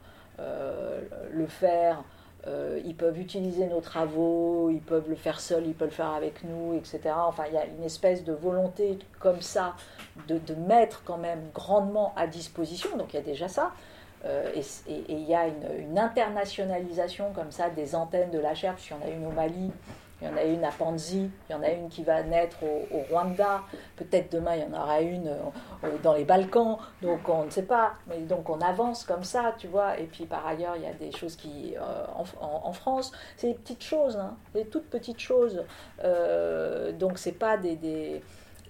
le 1.33 1.47
faire 1.47 2.03
euh, 2.47 2.81
ils 2.85 2.95
peuvent 2.95 3.19
utiliser 3.19 3.67
nos 3.67 3.81
travaux, 3.81 4.71
ils 4.71 4.81
peuvent 4.81 5.09
le 5.09 5.15
faire 5.15 5.41
seuls, 5.41 5.67
ils 5.67 5.75
peuvent 5.75 5.89
le 5.89 5.95
faire 5.95 6.13
avec 6.13 6.43
nous, 6.45 6.75
etc. 6.75 7.01
Enfin, 7.15 7.45
il 7.49 7.55
y 7.55 7.59
a 7.59 7.67
une 7.67 7.85
espèce 7.85 8.25
de 8.25 8.33
volonté 8.33 8.99
comme 9.19 9.43
ça 9.43 9.75
de, 10.29 10.41
mettre 10.55 11.03
quand 11.05 11.19
même 11.19 11.43
grandement 11.55 12.15
à 12.17 12.27
disposition, 12.27 12.97
donc 12.97 13.13
il 13.13 13.17
y 13.17 13.19
a 13.19 13.23
déjà 13.23 13.49
ça. 13.49 13.73
Euh, 14.25 14.51
et, 14.55 15.05
il 15.09 15.23
y 15.25 15.35
a 15.35 15.49
une, 15.49 15.99
internationalisation 15.99 17.33
comme 17.35 17.51
ça 17.51 17.69
des 17.69 17.95
antennes 17.95 18.31
de 18.31 18.39
la 18.39 18.55
chaire, 18.55 18.75
puisqu'il 18.75 18.95
y 18.95 18.97
en 18.97 19.07
a 19.07 19.11
une 19.11 19.27
au 19.27 19.33
Mali, 19.33 19.71
il 20.21 20.29
y 20.29 20.31
en 20.31 20.37
a 20.37 20.43
une 20.43 20.65
à 20.65 20.71
Panzi, 20.71 21.31
il 21.49 21.53
y 21.53 21.55
en 21.55 21.63
a 21.63 21.71
une 21.71 21.89
qui 21.89 22.05
va 22.05 22.23
naître 22.23 22.59
au, 22.63 23.03
Rwanda, 23.11 23.63
peut-être 23.97 24.31
demain 24.33 24.57
il 24.57 24.63
y 24.63 24.65
en 24.65 24.79
aura 24.79 25.01
une 25.01 25.29
euh, 25.29 25.89
dans 26.03 26.13
les 26.13 26.25
Balkans, 26.25 26.79
donc 27.03 27.29
on 27.29 27.45
ne 27.45 27.51
sait 27.51 27.65
pas, 27.65 27.95
mais 28.07 28.19
donc 28.21 28.51
on 28.51 28.61
avance 28.61 29.05
comme 29.05 29.25
ça, 29.25 29.55
tu 29.57 29.67
vois, 29.67 29.99
et 29.99 30.05
puis 30.05 30.27
par 30.27 30.47
ailleurs 30.47 30.77
il 30.77 30.83
y 30.83 30.87
a 30.87 30.93
des 30.93 31.11
choses 31.13 31.37
qui, 31.37 31.75
euh, 31.77 32.05
en, 32.41 32.73
France, 32.73 33.13
c'est 33.37 33.49
des 33.49 33.55
petites 33.55 33.83
choses, 33.83 34.17
hein, 34.17 34.37
des 34.55 34.67
toutes 34.67 34.91
petites 34.91 35.21
choses, 35.21 35.65
euh, 36.05 36.93
donc 36.93 37.19
c'est 37.19 37.33
pas 37.33 37.57
des, 37.57 38.23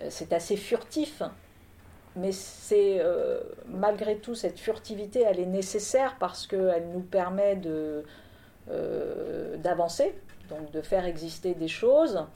c'est 0.08 0.32
assez 0.32 0.56
furtif, 0.56 1.22
mais 2.16 2.32
c'est 2.32 3.00
malgré 3.66 4.16
tout 4.16 4.34
cette 4.34 4.58
furtivité, 4.58 5.22
elle 5.22 5.38
est 5.38 5.46
nécessaire 5.46 6.16
parce 6.18 6.46
qu'elle 6.46 6.88
nous 6.92 7.02
permet 7.02 7.56
de 7.56 8.04
d'avancer 9.58 10.14
donc 10.50 10.70
de 10.70 10.82
faire 10.82 11.04
exister 11.06 11.54
des 11.54 11.68
choses. 11.68 12.26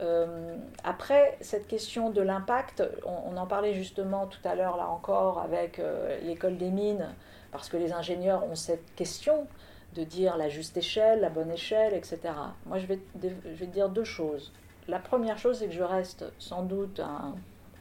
Euh, 0.00 0.56
après, 0.84 1.36
cette 1.40 1.66
question 1.66 2.10
de 2.10 2.20
l'impact, 2.20 2.82
on, 3.04 3.36
en 3.36 3.46
parlait 3.46 3.74
justement 3.74 4.26
tout 4.26 4.40
à 4.44 4.54
l'heure, 4.54 4.76
là 4.76 4.88
encore, 4.88 5.38
avec 5.38 5.78
euh, 5.78 6.18
l'école 6.22 6.56
des 6.56 6.70
mines, 6.70 7.08
parce 7.52 7.68
que 7.68 7.76
les 7.76 7.92
ingénieurs 7.92 8.44
ont 8.44 8.54
cette 8.54 8.94
question 8.94 9.46
de 9.94 10.04
dire 10.04 10.36
la 10.36 10.48
juste 10.48 10.76
échelle, 10.76 11.20
la 11.20 11.28
bonne 11.28 11.50
échelle, 11.50 11.94
etc. 11.94 12.18
Moi, 12.66 12.78
je 12.78 12.86
vais, 12.86 13.66
dire 13.66 13.90
deux 13.90 14.04
choses. 14.04 14.52
La 14.88 14.98
première 14.98 15.38
chose, 15.38 15.58
c'est 15.58 15.66
que 15.66 15.74
je 15.74 15.82
reste 15.82 16.24
sans 16.38 16.62
doute 16.62 16.98
un, 17.00 17.34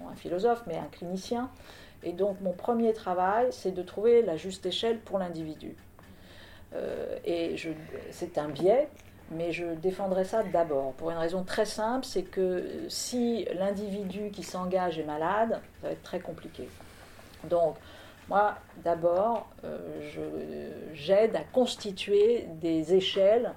un 0.10 0.16
philosophe, 0.16 0.64
mais 0.68 0.78
un 0.78 0.90
clinicien. 0.92 1.50
Et 2.04 2.12
donc, 2.12 2.40
mon 2.42 2.52
premier 2.52 2.94
travail, 2.94 3.48
c'est 3.52 3.72
de 3.72 3.82
trouver 3.82 4.22
la 4.22 4.36
juste 4.36 4.66
échelle 4.66 5.00
pour 5.00 5.20
l'individu. 5.20 5.76
Euh, 6.74 7.18
et 7.26 7.56
c'est 8.12 8.38
un 8.38 8.48
biais 8.48 8.88
mais 9.32 9.52
je 9.52 9.66
défendrai 9.66 10.26
ça 10.26 10.44
d'abord, 10.44 10.94
pour 10.94 11.12
une 11.12 11.18
raison 11.18 11.44
très 11.44 11.66
simple, 11.66 12.06
c'est 12.06 12.24
que 12.24 12.86
si 12.90 13.46
l'individu 13.58 14.30
qui 14.32 14.44
s'engage 14.44 15.00
est 15.00 15.04
malade, 15.04 15.62
ça 15.82 15.88
va 15.88 15.94
être 15.94 16.04
très 16.04 16.20
compliqué. 16.20 16.68
Donc, 17.46 17.76
moi, 18.30 18.56
d'abord, 18.84 19.50
euh, 19.64 20.72
j'aide 20.94 21.36
à 21.36 21.44
constituer 21.52 22.48
des 22.62 22.94
échelles 22.94 23.54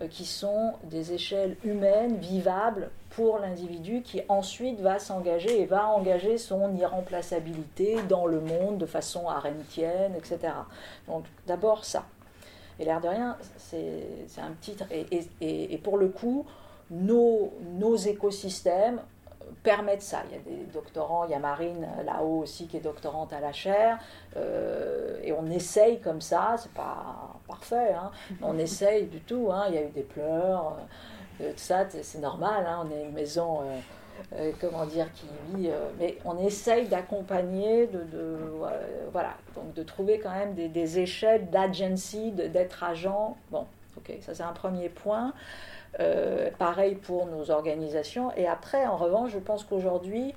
euh, 0.00 0.08
qui 0.08 0.24
sont 0.24 0.74
des 0.84 1.12
échelles 1.12 1.56
humaines, 1.64 2.16
vivables 2.16 2.90
pour 3.10 3.38
l'individu 3.38 4.02
qui 4.02 4.22
ensuite 4.28 4.80
va 4.80 4.98
s'engager 4.98 5.60
et 5.60 5.66
va 5.66 5.88
engager 5.88 6.38
son 6.38 6.74
irremplaçabilité 6.76 7.96
dans 8.08 8.26
le 8.26 8.40
monde 8.40 8.78
de 8.78 8.86
façon 8.86 9.28
arènetienne, 9.28 10.14
etc. 10.16 10.54
Donc 11.08 11.24
d'abord 11.46 11.84
ça. 11.84 12.04
L'air 12.84 13.00
de 13.00 13.08
rien, 13.08 13.36
c'est 13.56 14.40
un 14.40 14.52
petit. 14.52 14.76
Et, 15.40 15.78
pour 15.78 15.98
le 15.98 16.08
coup, 16.08 16.46
nos, 16.90 17.96
écosystèmes 17.96 19.00
permettent 19.62 20.02
ça. 20.02 20.22
Il 20.30 20.36
y 20.36 20.38
a 20.38 20.42
des 20.42 20.64
doctorants, 20.72 21.24
il 21.26 21.30
y 21.30 21.34
a 21.34 21.38
Marine 21.38 21.86
là-haut 22.04 22.42
aussi 22.42 22.66
qui 22.66 22.78
est 22.78 22.80
doctorante 22.80 23.32
à 23.32 23.40
la 23.40 23.52
chaire, 23.52 23.98
euh, 24.36 25.20
et 25.22 25.32
on 25.32 25.46
essaye 25.46 26.00
comme 26.00 26.20
ça, 26.20 26.56
c'est 26.58 26.72
pas 26.72 27.34
parfait, 27.46 27.92
hein, 27.92 28.10
on 28.40 28.58
essaye 28.58 29.06
du 29.06 29.20
tout, 29.20 29.50
hein, 29.52 29.66
il 29.68 29.74
y 29.74 29.78
a 29.78 29.82
eu 29.82 29.90
des 29.90 30.02
pleurs, 30.02 30.76
euh, 31.40 31.50
tout 31.52 31.58
ça, 31.58 31.84
c'est 31.90 32.20
normal, 32.20 32.66
hein, 32.66 32.86
on 32.86 32.90
est 32.90 33.04
une 33.04 33.12
maison. 33.12 33.60
Euh, 33.60 33.78
euh, 34.34 34.52
comment 34.60 34.86
dire, 34.86 35.06
qui 35.12 35.26
vit. 35.54 35.68
Euh, 35.68 35.90
mais 35.98 36.18
on 36.24 36.38
essaye 36.38 36.88
d'accompagner, 36.88 37.86
de, 37.86 38.06
voilà, 39.12 39.36
donc 39.54 39.74
de 39.74 39.82
trouver 39.82 40.18
quand 40.18 40.32
même 40.32 40.54
des, 40.54 40.98
échelles 40.98 41.50
d'agency, 41.50 42.32
d'être 42.32 42.82
agent. 42.82 43.36
Bon, 43.50 43.66
Ok, 43.96 44.12
ça 44.20 44.34
c'est 44.34 44.42
un 44.42 44.52
premier 44.52 44.88
point. 44.88 45.34
Euh, 46.00 46.50
pareil 46.58 46.94
pour 46.94 47.26
nos 47.26 47.50
organisations. 47.50 48.32
Et 48.36 48.46
après, 48.46 48.86
en 48.86 48.96
revanche, 48.96 49.32
je 49.32 49.38
pense 49.38 49.64
qu'aujourd'hui, 49.64 50.34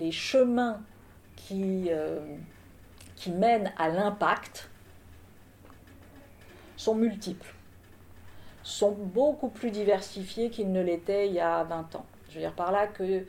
les 0.00 0.12
chemins 0.12 0.80
qui, 1.36 1.88
euh, 1.90 2.20
qui 3.16 3.30
mènent 3.30 3.72
à 3.78 3.88
l'impact 3.88 4.70
sont 6.76 6.94
multiples, 6.94 7.54
sont 8.62 8.92
beaucoup 8.92 9.48
plus 9.48 9.70
diversifiés 9.70 10.48
qu'ils 10.48 10.72
ne 10.72 10.80
l'étaient 10.80 11.28
il 11.28 11.34
y 11.34 11.40
a 11.40 11.62
20 11.64 11.96
ans. 11.96 12.06
Je 12.32 12.38
veux 12.38 12.44
dire 12.44 12.54
par 12.54 12.72
là 12.72 12.86
que, 12.86 13.24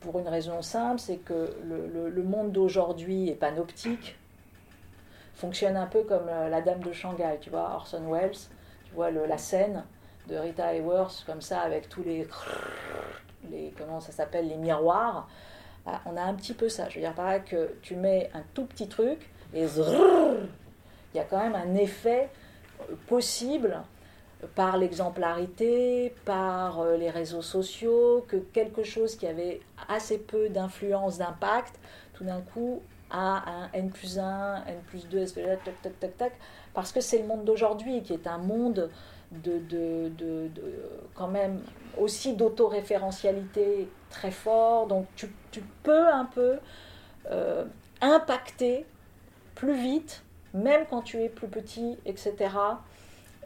pour 0.00 0.18
une 0.18 0.28
raison 0.28 0.62
simple, 0.62 0.98
c'est 0.98 1.18
que 1.18 1.54
le, 1.68 2.22
monde 2.22 2.52
d'aujourd'hui 2.52 3.28
est 3.28 3.34
panoptique, 3.34 4.16
fonctionne 5.34 5.76
un 5.76 5.86
peu 5.86 6.04
comme 6.04 6.26
la 6.26 6.62
Dame 6.62 6.80
de 6.80 6.90
Shanghai, 6.90 7.36
tu 7.38 7.50
vois, 7.50 7.74
Orson 7.74 8.10
Welles, 8.10 8.38
tu 8.86 8.94
vois 8.94 9.10
la 9.10 9.36
scène 9.36 9.84
de 10.26 10.36
Rita 10.36 10.72
Hayworth, 10.72 11.24
comme 11.26 11.42
ça, 11.42 11.60
avec 11.60 11.90
tous 11.90 12.02
les, 12.02 12.26
comment 13.76 14.00
ça 14.00 14.12
s'appelle, 14.12 14.48
les 14.48 14.56
miroirs. 14.56 15.28
Ah, 15.84 16.00
on 16.06 16.16
a 16.16 16.22
un 16.22 16.34
petit 16.34 16.54
peu 16.54 16.70
ça. 16.70 16.88
Je 16.88 16.94
veux 16.94 17.02
dire 17.02 17.14
par 17.14 17.26
là 17.26 17.40
que 17.40 17.76
tu 17.82 17.94
mets 17.94 18.30
un 18.32 18.42
tout 18.54 18.64
petit 18.64 18.88
truc 18.88 19.30
et 19.52 19.66
il 19.66 21.14
y 21.14 21.18
a 21.18 21.24
quand 21.24 21.38
même 21.38 21.54
un 21.54 21.74
effet 21.74 22.30
possible 23.06 23.82
par 24.54 24.76
l'exemplarité, 24.76 26.14
par 26.24 26.80
euh, 26.80 26.96
les 26.96 27.10
réseaux 27.10 27.42
sociaux, 27.42 28.24
que 28.28 28.36
quelque 28.36 28.82
chose 28.82 29.16
qui 29.16 29.26
avait 29.26 29.60
assez 29.88 30.18
peu 30.18 30.48
d'influence, 30.48 31.18
d'impact, 31.18 31.78
tout 32.14 32.24
d'un 32.24 32.40
coup 32.40 32.82
a 33.10 33.48
un 33.48 33.70
N 33.72 33.90
plus 33.90 34.18
1, 34.18 34.64
N 34.66 34.78
plus 34.88 35.08
2, 35.08 35.24
tac, 35.26 35.82
tac, 35.82 36.00
tac, 36.00 36.16
tac, 36.18 36.32
parce 36.74 36.92
que 36.92 37.00
c'est 37.00 37.18
le 37.18 37.26
monde 37.26 37.44
d'aujourd'hui 37.44 38.02
qui 38.02 38.12
est 38.12 38.26
un 38.26 38.38
monde 38.38 38.90
de, 39.32 39.58
de, 39.58 40.08
de, 40.16 40.50
quand 41.14 41.28
même 41.28 41.60
aussi 41.98 42.34
d'autoréférentialité 42.34 43.88
très 44.10 44.30
fort. 44.30 44.86
Donc 44.86 45.06
tu, 45.16 45.30
tu, 45.50 45.62
peux 45.82 46.08
un 46.08 46.24
peu 46.26 46.58
euh, 47.30 47.64
impacter 48.00 48.86
plus 49.54 49.74
vite, 49.74 50.22
même 50.52 50.84
quand 50.88 51.02
tu 51.02 51.22
es 51.22 51.28
plus 51.28 51.48
petit, 51.48 51.96
etc. 52.04 52.34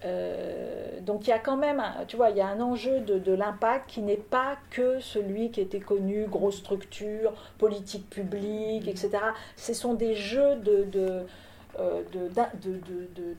Euh, 0.05 1.01
donc 1.01 1.27
il 1.27 1.31
y 1.31 1.33
a 1.33 1.39
quand 1.39 1.57
même, 1.57 1.83
tu 2.09 2.17
vois, 2.17 2.31
il 2.31 2.37
y 2.37 2.41
a 2.41 2.47
un 2.47 2.61
enjeu 2.61 3.01
de, 3.01 3.33
l'impact 3.33 3.91
qui 3.91 4.01
n'est 4.01 4.17
pas 4.17 4.57
que 4.71 4.99
celui 5.01 5.51
qui 5.51 5.61
était 5.61 5.81
connu, 5.81 6.27
grosse 6.27 6.59
structure, 6.59 7.33
politique 7.59 8.09
publique, 8.09 8.89
etc. 8.89 9.19
Ce 9.57 9.75
sont 9.75 9.95
des 9.95 10.15
jeux 10.15 10.61
euh, 10.97 11.23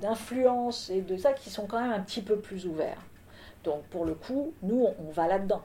d'influence 0.01 0.89
et 0.89 1.01
de 1.01 1.17
ça 1.17 1.33
qui 1.33 1.49
sont 1.49 1.65
quand 1.65 1.81
même 1.81 1.91
un 1.91 2.01
petit 2.01 2.21
peu 2.21 2.37
plus 2.37 2.65
ouverts. 2.67 3.01
Donc 3.63 3.83
pour 3.85 4.05
le 4.05 4.13
coup, 4.13 4.53
nous, 4.63 4.87
on, 4.99 5.11
va 5.11 5.27
là-dedans. 5.27 5.61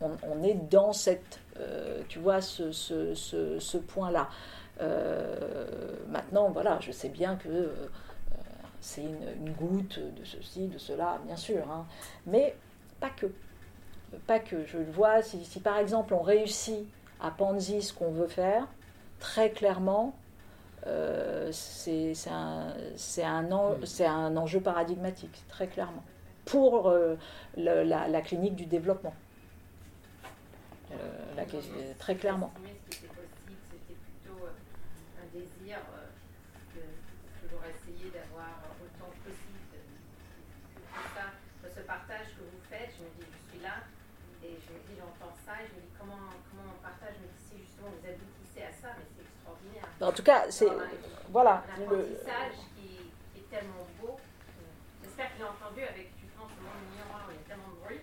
On, 0.00 0.42
est 0.42 0.54
dans 0.54 0.92
cette, 0.92 1.40
euh, 1.58 2.00
tu 2.08 2.18
vois, 2.18 2.40
ce, 2.40 3.76
point-là. 3.76 4.28
Maintenant, 6.08 6.48
voilà, 6.50 6.78
je 6.80 6.90
sais 6.90 7.10
bien 7.10 7.36
que 7.36 7.70
c'est 8.80 9.02
une, 9.02 9.52
goutte 9.52 9.98
de 9.98 10.24
ceci, 10.24 10.66
de 10.66 10.78
cela, 10.78 11.20
bien 11.26 11.36
sûr, 11.36 11.70
hein. 11.70 11.86
mais 12.26 12.56
pas 12.98 13.10
que. 13.10 13.26
Pas 14.26 14.38
que. 14.38 14.64
Je 14.64 14.78
le 14.78 14.90
vois, 14.90 15.22
si, 15.22 15.44
si 15.44 15.60
par 15.60 15.78
exemple 15.78 16.14
on 16.14 16.22
réussit 16.22 16.86
à 17.20 17.30
Panzi 17.30 17.82
ce 17.82 17.92
qu'on 17.92 18.10
veut 18.10 18.26
faire, 18.26 18.66
très 19.18 19.50
clairement, 19.50 20.14
euh, 20.86 21.50
c'est 21.52 22.14
un, 22.30 22.74
un, 23.22 23.52
un, 24.06 24.36
enjeu 24.36 24.60
paradigmatique, 24.60 25.44
très 25.48 25.66
clairement, 25.66 26.04
pour 26.46 26.88
euh, 26.88 27.16
la, 27.56 28.08
la, 28.08 28.20
clinique 28.22 28.56
du 28.56 28.64
développement. 28.66 29.14
Euh, 30.92 30.96
la, 31.36 31.44
très 31.98 32.16
clairement. 32.16 32.52
C'était 32.90 33.08
plutôt 33.94 34.46
un 35.22 35.38
désir 35.38 35.78
de 36.74 36.80
toujours 37.42 37.60
essayer 37.90 38.10
d'avoir 38.14 38.54
autant 38.78 39.10
possible 39.26 39.62
que 39.74 39.80
ça. 41.14 41.34
Ce 41.70 41.80
partage 41.86 42.34
que 42.34 42.42
vous 42.42 42.62
faites, 42.70 42.90
je 42.98 43.02
me 43.02 43.10
dis, 43.18 43.26
je 43.26 43.40
suis 43.50 43.62
là, 43.62 43.86
et 44.42 44.58
je 44.58 44.68
me 44.74 44.78
dis, 44.86 44.94
j'entends 44.98 45.34
ça, 45.46 45.62
et 45.62 45.66
je 45.70 45.74
me 45.78 45.82
dis, 45.86 45.94
comment, 45.98 46.30
comment 46.50 46.74
on 46.74 46.80
partage, 46.82 47.18
je 47.18 47.22
me 47.26 47.30
dis, 47.30 47.42
si 47.46 47.54
justement 47.62 47.94
vous 47.94 48.02
aboutissez 48.02 48.62
à 48.66 48.72
ça, 48.74 48.94
mais 48.98 49.06
c'est 49.14 49.30
en 50.00 50.12
tout 50.12 50.22
cas, 50.22 50.50
c'est. 50.50 50.68
Voilà. 51.28 51.62
Un 51.68 51.82
apprentissage 51.82 52.56
qui, 52.74 53.12
qui, 53.32 53.38
est 53.40 53.50
tellement 53.50 53.86
beau. 54.00 54.16
J'espère 55.02 55.34
qu'il 55.34 55.44
a 55.44 55.50
entendu 55.50 55.82
avec, 55.82 56.16
tu 56.16 56.26
penses, 56.32 56.50
ce 56.56 56.62
monde 56.62 56.80
où 56.80 57.30
il 57.30 57.36
y 57.36 57.44
a 57.44 57.46
tellement 57.46 57.72
de 57.76 57.80
bruit. 57.84 58.00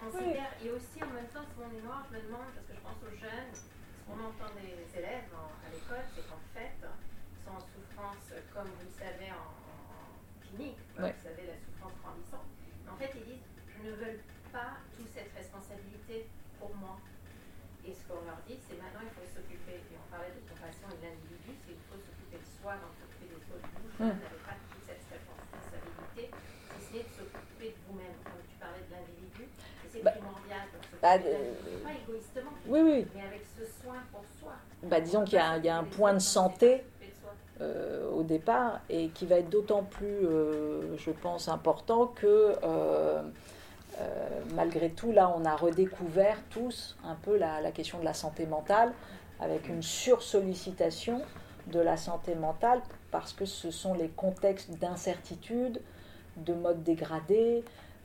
Considère, 0.00 0.52
et 0.62 0.70
aussi 0.70 0.98
en 1.02 1.12
même 1.14 1.30
temps, 1.30 1.46
ce 1.46 1.54
monde 1.58 1.78
noir, 1.82 2.06
je 2.10 2.16
me 2.16 2.22
demande, 2.22 2.50
parce 2.54 2.66
que 2.66 2.74
je 2.74 2.82
pense 2.82 2.98
aux 3.02 3.14
jeunes, 3.14 3.52
ce 3.54 3.66
qu'on 4.06 4.18
entend 4.18 4.50
des 4.58 4.86
élèves 4.98 5.30
à 5.30 5.68
l'école, 5.70 6.06
c'est 6.14 6.26
qu'en 6.26 6.42
fait, 6.54 6.74
en 6.81 6.81
souffrance, 7.92 8.32
comme 8.54 8.68
vous 8.72 8.88
le 8.88 8.96
savez, 8.96 9.28
en, 9.32 9.52
clinique, 10.40 10.80
vous 10.96 11.04
savez, 11.04 11.44
la 11.44 11.58
souffrance 11.60 11.92
grandissante. 12.00 12.48
En 12.88 12.96
fait, 12.96 13.12
ils 13.20 13.24
disent, 13.24 13.46
je 13.68 13.88
ne 13.88 13.92
veux 13.92 14.16
pas 14.52 14.80
toute 14.96 15.08
cette 15.12 15.32
responsabilité 15.36 16.28
pour 16.58 16.72
moi. 16.76 16.96
Et 17.84 17.92
ce 17.92 18.04
qu'on 18.06 18.22
leur 18.24 18.38
dit, 18.46 18.56
c'est 18.62 18.78
maintenant, 18.78 19.02
il 19.02 19.12
faut 19.12 19.26
s'occuper, 19.26 19.82
et 19.82 19.96
on 19.98 20.08
parlait 20.08 20.32
de 20.32 20.42
compassion 20.46 20.86
et 20.88 20.98
de 21.02 21.04
l'individu, 21.04 21.50
c'est 21.60 21.74
qu'il 21.74 21.86
faut 21.90 21.98
s'occuper 21.98 22.38
de 22.38 22.48
soi, 22.48 22.78
de 22.78 22.88
s'occuper 22.94 23.26
des 23.28 23.42
autres. 23.50 23.68
Vous, 23.74 23.90
vous 23.98 24.06
n'avez 24.06 24.40
pas 24.46 24.56
toute 24.70 24.84
cette 24.86 25.04
responsabilité, 25.10 26.30
c'est 26.78 27.02
de 27.02 27.12
s'occuper 27.12 27.74
de 27.74 27.80
vous-même. 27.90 28.16
Comme 28.22 28.44
tu 28.46 28.56
parlais 28.56 28.86
de 28.86 28.92
l'individu, 28.92 29.50
c'est 29.90 30.04
bah, 30.04 30.14
primordial 30.14 30.62
s'occuper 30.70 31.02
bah, 31.02 31.18
de 31.18 31.32
pas 31.82 31.96
égoïstement, 31.98 32.54
oui, 32.70 32.80
oui. 32.86 33.00
mais 33.18 33.24
avec 33.26 33.42
ce 33.50 33.64
soin 33.66 33.98
pour 34.14 34.22
soi. 34.38 34.54
Bah, 34.86 35.00
disons 35.02 35.24
qu'il 35.26 35.42
y, 35.42 35.66
y, 35.66 35.68
a 35.68 35.76
un 35.76 35.84
point 35.84 36.14
de 36.14 36.22
santé. 36.22 36.86
Euh, 37.62 38.10
au 38.12 38.22
départ 38.22 38.80
et 38.88 39.08
qui 39.08 39.26
va 39.26 39.36
être 39.36 39.48
d'autant 39.48 39.82
plus, 39.82 40.26
euh, 40.26 40.96
je 40.96 41.10
pense, 41.10 41.48
important 41.48 42.06
que 42.06 42.56
euh, 42.62 43.22
malgré 44.54 44.90
tout, 44.90 45.12
là, 45.12 45.32
on 45.36 45.44
a 45.44 45.54
redécouvert 45.54 46.38
tous 46.50 46.96
un 47.04 47.14
peu 47.14 47.36
la, 47.36 47.70
question 47.70 47.98
de 47.98 48.04
la 48.04 48.14
santé 48.14 48.46
mentale, 48.46 48.92
avec 49.40 49.68
une 49.68 49.82
sursollicitation 49.82 51.20
de 51.68 51.80
la 51.80 51.96
santé 51.96 52.34
mentale, 52.34 52.80
parce 53.10 53.32
que 53.32 53.44
ce 53.44 53.70
sont 53.70 53.94
les 53.94 54.08
contextes 54.08 54.70
d'incertitude, 54.78 55.80
de 56.36 56.54
mode 56.54 56.82
dégradé, 56.82 57.64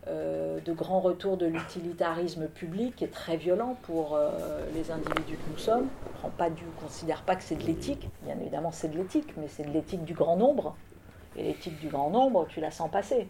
euh, 0.09 0.59
de 0.59 0.73
grand 0.73 0.99
retour 0.99 1.37
de 1.37 1.45
l'utilitarisme 1.45 2.47
public 2.47 2.95
qui 2.95 3.03
est 3.03 3.13
très 3.13 3.37
violent 3.37 3.77
pour 3.83 4.15
euh, 4.15 4.29
les 4.73 4.91
individus 4.91 5.37
que 5.37 5.51
nous 5.51 5.57
sommes. 5.57 5.87
On 6.23 6.27
ne 6.27 6.81
considère 6.81 7.23
pas 7.23 7.35
que 7.35 7.43
c'est 7.43 7.55
de 7.55 7.63
l'éthique, 7.63 8.09
bien 8.23 8.37
évidemment 8.39 8.71
c'est 8.71 8.89
de 8.89 8.97
l'éthique, 8.97 9.33
mais 9.37 9.47
c'est 9.47 9.63
de 9.63 9.71
l'éthique 9.71 10.03
du 10.03 10.13
grand 10.13 10.37
nombre. 10.37 10.75
Et 11.35 11.43
l'éthique 11.43 11.79
du 11.79 11.89
grand 11.89 12.09
nombre, 12.09 12.47
tu 12.47 12.59
la 12.59 12.71
sens 12.71 12.89
passer. 12.89 13.27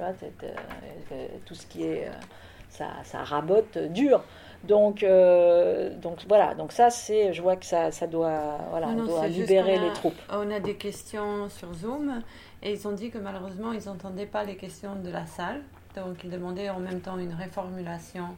Euh, 0.00 0.12
tout 1.44 1.54
ce 1.54 1.66
qui 1.66 1.84
est. 1.84 2.10
Ça, 2.68 2.88
ça, 3.04 3.22
rabote 3.22 3.78
dur. 3.78 4.22
Donc, 4.64 5.02
euh, 5.02 5.94
donc 5.96 6.24
voilà, 6.28 6.54
donc 6.54 6.72
ça, 6.72 6.90
c'est, 6.90 7.32
je 7.32 7.40
vois 7.40 7.56
que 7.56 7.64
ça, 7.64 7.90
ça 7.90 8.06
doit, 8.06 8.58
voilà, 8.70 8.92
doit 8.92 9.28
libérer 9.28 9.78
les 9.78 9.92
troupes. 9.92 10.20
On 10.30 10.50
a 10.50 10.60
des 10.60 10.74
questions 10.74 11.48
sur 11.48 11.72
Zoom 11.72 12.22
et 12.62 12.72
ils 12.72 12.88
ont 12.88 12.92
dit 12.92 13.10
que 13.10 13.18
malheureusement, 13.18 13.72
ils 13.72 13.86
n'entendaient 13.86 14.26
pas 14.26 14.44
les 14.44 14.56
questions 14.56 14.96
de 14.96 15.10
la 15.10 15.26
salle. 15.26 15.62
Donc, 15.96 16.22
ils 16.24 16.30
demandaient 16.30 16.70
en 16.70 16.78
même 16.80 17.00
temps 17.00 17.18
une 17.18 17.34
réformulation 17.34 18.36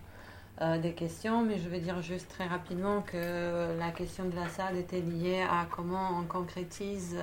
des 0.82 0.92
questions, 0.92 1.44
mais 1.44 1.56
je 1.58 1.68
vais 1.68 1.78
dire 1.78 2.02
juste 2.02 2.28
très 2.28 2.46
rapidement 2.46 3.02
que 3.02 3.78
la 3.78 3.90
question 3.92 4.24
de 4.24 4.34
la 4.34 4.48
salle 4.48 4.76
était 4.76 5.00
liée 5.00 5.42
à 5.48 5.66
comment 5.70 6.18
on 6.18 6.24
concrétise 6.24 7.16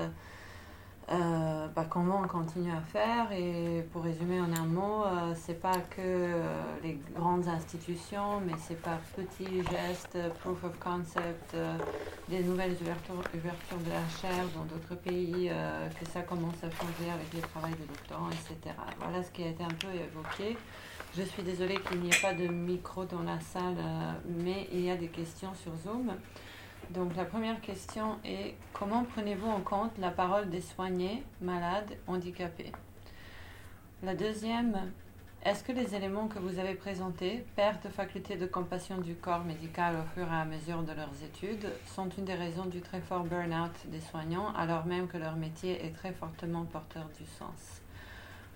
euh, 1.11 1.67
bah, 1.67 1.85
comment 1.87 2.21
on 2.23 2.27
continue 2.27 2.71
à 2.71 2.81
faire 2.81 3.31
et 3.31 3.85
pour 3.93 4.03
résumer 4.03 4.41
en 4.41 4.51
un 4.51 4.65
mot, 4.65 5.03
euh, 5.05 5.33
c'est 5.35 5.61
pas 5.61 5.77
que 5.77 5.99
euh, 5.99 6.63
les 6.81 6.99
grandes 7.15 7.47
institutions, 7.47 8.41
mais 8.43 8.53
c'est 8.57 8.81
par 8.81 8.97
petits 9.15 9.61
gestes, 9.69 10.17
proof 10.39 10.63
of 10.63 10.79
concept, 10.79 11.55
des 12.27 12.41
nouvelles 12.41 12.75
ouvertures, 12.81 13.21
de 13.33 13.89
la 13.89 14.07
chair 14.19 14.45
dans 14.55 14.63
d'autres 14.63 14.95
pays, 14.95 15.51
que 15.99 16.09
ça 16.09 16.21
commence 16.21 16.57
à 16.63 16.71
changer 16.71 17.11
avec 17.13 17.31
les 17.33 17.41
travaux 17.41 17.67
de 17.67 17.85
doctorants, 17.87 18.29
etc. 18.29 18.75
Voilà 18.99 19.23
ce 19.23 19.29
qui 19.29 19.43
a 19.43 19.49
été 19.49 19.63
un 19.63 19.67
peu 19.67 19.89
évoqué. 19.89 20.57
Je 21.15 21.21
suis 21.21 21.43
désolée 21.43 21.79
qu'il 21.87 21.99
n'y 22.01 22.09
ait 22.09 22.21
pas 22.21 22.33
de 22.33 22.47
micro 22.47 23.05
dans 23.05 23.21
la 23.21 23.39
salle, 23.39 23.77
mais 24.27 24.67
il 24.73 24.81
y 24.81 24.89
a 24.89 24.95
des 24.95 25.07
questions 25.07 25.53
sur 25.53 25.73
Zoom. 25.83 26.13
Donc 26.91 27.15
la 27.15 27.25
première 27.25 27.59
question 27.61 28.17
est 28.23 28.55
comment 28.73 29.03
prenez-vous 29.03 29.47
en 29.47 29.61
compte 29.61 29.97
la 29.97 30.11
parole 30.11 30.49
des 30.49 30.61
soignés, 30.61 31.23
malades, 31.41 31.97
handicapés? 32.07 32.71
La 34.03 34.13
deuxième, 34.13 34.91
est-ce 35.43 35.63
que 35.63 35.71
les 35.71 35.95
éléments 35.95 36.27
que 36.27 36.39
vous 36.39 36.59
avez 36.59 36.75
présentés, 36.75 37.45
perte 37.55 37.85
de 37.85 37.89
faculté 37.89 38.35
de 38.35 38.45
compassion 38.45 38.99
du 38.99 39.15
corps 39.15 39.43
médical 39.43 39.95
au 39.95 40.03
fur 40.13 40.27
et 40.31 40.35
à 40.35 40.45
mesure 40.45 40.83
de 40.83 40.91
leurs 40.93 41.23
études, 41.23 41.67
sont 41.85 42.09
une 42.17 42.25
des 42.25 42.35
raisons 42.35 42.65
du 42.65 42.81
très 42.81 43.01
fort 43.01 43.23
burn-out 43.23 43.73
des 43.85 44.01
soignants 44.01 44.53
alors 44.55 44.85
même 44.85 45.07
que 45.07 45.17
leur 45.17 45.35
métier 45.35 45.85
est 45.85 45.91
très 45.91 46.13
fortement 46.13 46.65
porteur 46.65 47.09
du 47.17 47.25
sens? 47.25 47.81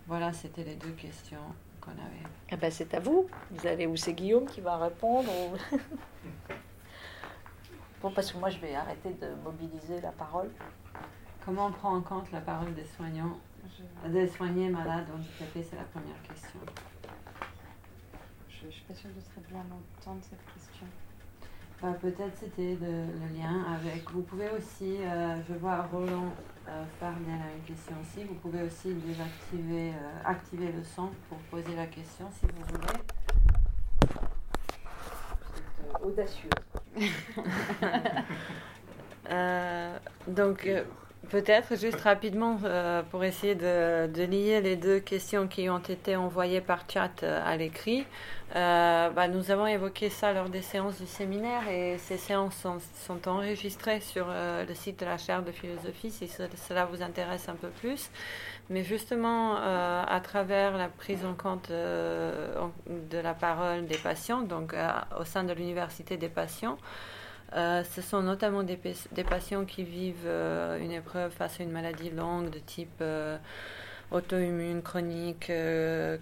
Voilà, 0.07 0.33
c'était 0.33 0.63
les 0.63 0.75
deux 0.75 0.91
questions 0.91 1.37
qu'on 1.81 1.91
avait. 1.91 2.29
Ah 2.51 2.57
ben 2.57 2.71
c'est 2.71 2.93
à 2.93 2.99
vous. 2.99 3.27
Vous 3.51 3.67
allez 3.67 3.85
où? 3.85 3.95
C'est 3.95 4.13
Guillaume 4.13 4.45
qui 4.45 4.61
va 4.61 4.77
répondre 4.77 5.29
Bon, 8.01 8.11
parce 8.11 8.31
que 8.31 8.37
moi 8.37 8.49
je 8.49 8.59
vais 8.59 8.75
arrêter 8.75 9.09
de 9.09 9.27
mobiliser 9.43 9.99
la 10.01 10.11
parole. 10.11 10.49
Comment 11.45 11.67
on 11.67 11.71
prend 11.71 11.95
en 11.95 12.01
compte 12.01 12.31
la 12.31 12.39
parole 12.39 12.73
des 12.73 12.85
soignants, 12.85 13.37
des 14.07 14.27
soignés 14.27 14.69
malades 14.69 15.07
handicapés 15.13 15.63
C'est 15.69 15.75
la 15.75 15.83
première 15.83 16.21
question. 16.23 16.59
Je 18.47 18.67
ne 18.67 18.71
suis 18.71 18.83
pas 18.83 18.93
sûre 18.93 19.09
de 19.09 19.21
très 19.21 19.41
bien 19.51 19.59
entendre 19.59 20.21
cette 20.21 20.45
question. 20.53 20.85
Bah, 21.81 21.93
Peut-être 21.99 22.37
c'était 22.37 22.77
le, 22.79 23.37
lien 23.37 23.65
avec. 23.73 24.09
Vous 24.11 24.21
pouvez 24.21 24.49
aussi, 24.49 24.97
euh, 25.01 25.35
je 25.47 25.53
vois 25.55 25.81
Roland 25.83 26.33
euh, 26.69 26.83
Farnel 26.99 27.39
a 27.41 27.55
une 27.55 27.63
question 27.63 27.95
aussi. 28.01 28.25
Vous 28.25 28.35
pouvez 28.35 28.63
aussi 28.63 28.93
désactiver, 28.93 29.91
euh, 29.91 30.21
activer 30.23 30.71
le 30.71 30.83
son 30.83 31.09
pour 31.27 31.37
poser 31.49 31.75
la 31.75 31.87
question 31.87 32.27
si 32.31 32.45
vous 32.45 32.63
voulez. 32.63 33.18
C'est 35.99 36.07
audacieux. 36.07 36.49
donc, 40.27 40.69
Peut-être 41.29 41.77
juste 41.77 42.01
rapidement 42.01 42.59
euh, 42.63 43.03
pour 43.03 43.23
essayer 43.23 43.53
de, 43.53 44.23
lier 44.23 44.61
les 44.61 44.75
deux 44.75 44.99
questions 44.99 45.47
qui 45.47 45.69
ont 45.69 45.77
été 45.77 46.15
envoyées 46.15 46.59
par 46.59 46.85
chat 46.91 47.21
euh, 47.21 47.39
à 47.45 47.55
l'écrit. 47.55 48.03
Euh, 48.55 49.11
bah, 49.11 49.27
nous 49.27 49.51
avons 49.51 49.67
évoqué 49.67 50.09
ça 50.09 50.33
lors 50.33 50.49
des 50.49 50.63
séances 50.63 50.99
du 50.99 51.05
séminaire 51.05 51.69
et 51.69 51.99
ces 51.99 52.17
séances 52.17 52.65
sont 53.05 53.27
enregistrées 53.27 53.99
sur 53.99 54.25
le 54.27 54.73
site 54.73 55.01
de 55.01 55.05
la 55.05 55.19
chaire 55.19 55.43
de 55.43 55.51
philosophie 55.51 56.09
si 56.09 56.27
cela 56.27 56.85
vous 56.85 57.03
intéresse 57.03 57.47
un 57.47 57.55
peu 57.55 57.69
plus. 57.69 58.09
Mais 58.71 58.83
justement, 58.83 59.55
à 59.57 60.19
travers 60.23 60.77
la 60.77 60.87
prise 60.87 61.23
en 61.25 61.35
compte 61.35 61.69
de 61.69 63.17
la 63.21 63.33
parole 63.35 63.85
des 63.85 63.97
patients, 63.99 64.41
donc 64.41 64.73
au 65.19 65.25
sein 65.25 65.43
de 65.43 65.53
l'université 65.53 66.17
des 66.17 66.29
patients, 66.29 66.79
euh, 67.55 67.83
ce 67.83 68.01
sont 68.01 68.21
notamment 68.21 68.63
des, 68.63 68.79
des 69.11 69.23
patients 69.23 69.65
qui 69.65 69.83
vivent 69.83 70.25
euh, 70.25 70.79
une 70.79 70.91
épreuve 70.91 71.31
face 71.31 71.59
à 71.59 71.63
une 71.63 71.71
maladie 71.71 72.11
longue 72.11 72.49
de 72.49 72.59
type 72.59 73.01
euh, 73.01 73.37
auto-immune, 74.11 74.81
chronique, 74.81 75.51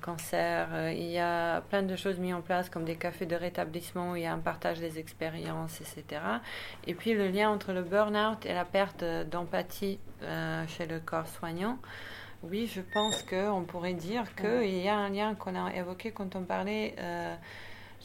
cancer. 0.02 0.68
il 0.92 1.10
y 1.10 1.20
a 1.20 1.62
plein 1.62 1.84
de 1.84 1.96
choses 1.96 2.20
mises 2.20 2.34
en 2.34 2.42
place 2.42 2.70
comme 2.70 2.84
des 2.84 2.98
cafés 2.98 3.26
de 3.26 3.36
rétablissement 3.36 4.12
où 4.12 4.16
il 4.18 4.24
y 4.24 4.26
a 4.26 4.34
un 4.34 4.40
partage 4.40 4.80
des 4.80 5.00
expériences, 5.00 5.80
etc. 5.80 6.22
Et 6.86 6.94
puis 6.94 7.14
le 7.14 7.30
lien 7.30 7.50
entre 7.50 7.72
le 7.72 7.84
burn-out 7.84 8.46
et 8.46 8.54
la 8.54 8.66
perte 8.66 9.06
d'empathie 9.32 10.00
chez 10.68 10.86
le 10.86 11.00
corps 11.00 11.28
soignant. 11.28 11.78
Oui, 12.44 12.70
je 12.76 12.82
pense 12.82 13.24
qu'on 13.24 13.64
pourrait 13.64 13.94
dire 13.94 14.36
qu'il 14.36 14.78
y 14.78 14.90
a 14.90 14.98
un 14.98 15.08
lien 15.08 15.34
qu'on 15.36 15.56
a 15.56 15.74
évoqué 15.74 16.12
quand 16.12 16.36
on 16.36 16.44
parlait 16.44 16.94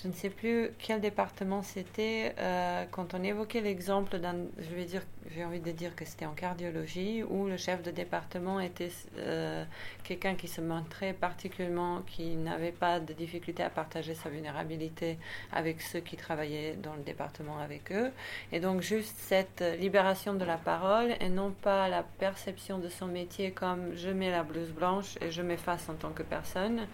je 0.01 0.09
ne 0.09 0.13
sais 0.13 0.31
plus 0.31 0.71
quel 0.79 1.01
département 1.01 1.63
c'était, 1.63 2.35
euh, 2.39 2.85
quand 2.91 3.15
on 3.15 3.23
évoquait 3.23 3.61
l'exemple 3.61 4.19
d'un, 4.19 4.37
je 4.59 4.75
vais 4.75 4.85
dire, 4.85 5.03
j'ai 5.35 5.45
envie 5.45 5.61
de 5.61 5.71
dire 5.71 5.95
que 5.95 6.05
c'était 6.05 6.27
en 6.27 6.33
cardiologie, 6.33 7.23
où 7.23 7.47
le 7.47 7.57
chef 7.57 7.83
de 7.83 7.91
département 7.91 8.59
était 8.59 8.91
euh, 9.19 9.65
quelqu'un 10.03 10.35
qui 10.35 10.49
se 10.49 10.61
montrait 10.61 11.13
particulièrement, 11.13 12.03
qui 12.07 12.37
n'avait 12.37 12.73
pas 12.73 13.01
de 13.01 13.13
difficulté 13.13 13.63
à 13.63 13.71
partager 13.71 14.15
sa 14.15 14.29
vulnérabilité 14.29 15.19
avec 15.53 15.81
ceux 15.83 16.01
qui 16.01 16.17
travaillaient 16.17 16.75
dans 16.83 16.95
le 16.95 17.03
département 17.03 17.59
avec 17.59 17.93
eux. 17.93 18.11
Et 18.51 18.61
donc 18.61 18.81
juste 18.81 19.17
cette 19.19 19.63
libération 19.79 20.35
de 20.35 20.45
la 20.45 20.57
parole 20.57 21.15
et 21.21 21.29
non 21.29 21.51
pas 21.51 21.89
la 21.89 22.03
perception 22.03 22.79
de 22.79 22.89
son 22.89 23.07
métier 23.07 23.53
comme 23.53 23.95
je 23.95 24.09
mets 24.09 24.31
la 24.31 24.43
blouse 24.43 24.71
blanche 24.71 25.17
et 25.21 25.31
je 25.31 25.43
m'efface 25.43 25.89
en 25.89 25.95
tant 25.95 26.11
que 26.11 26.23
personne. 26.23 26.87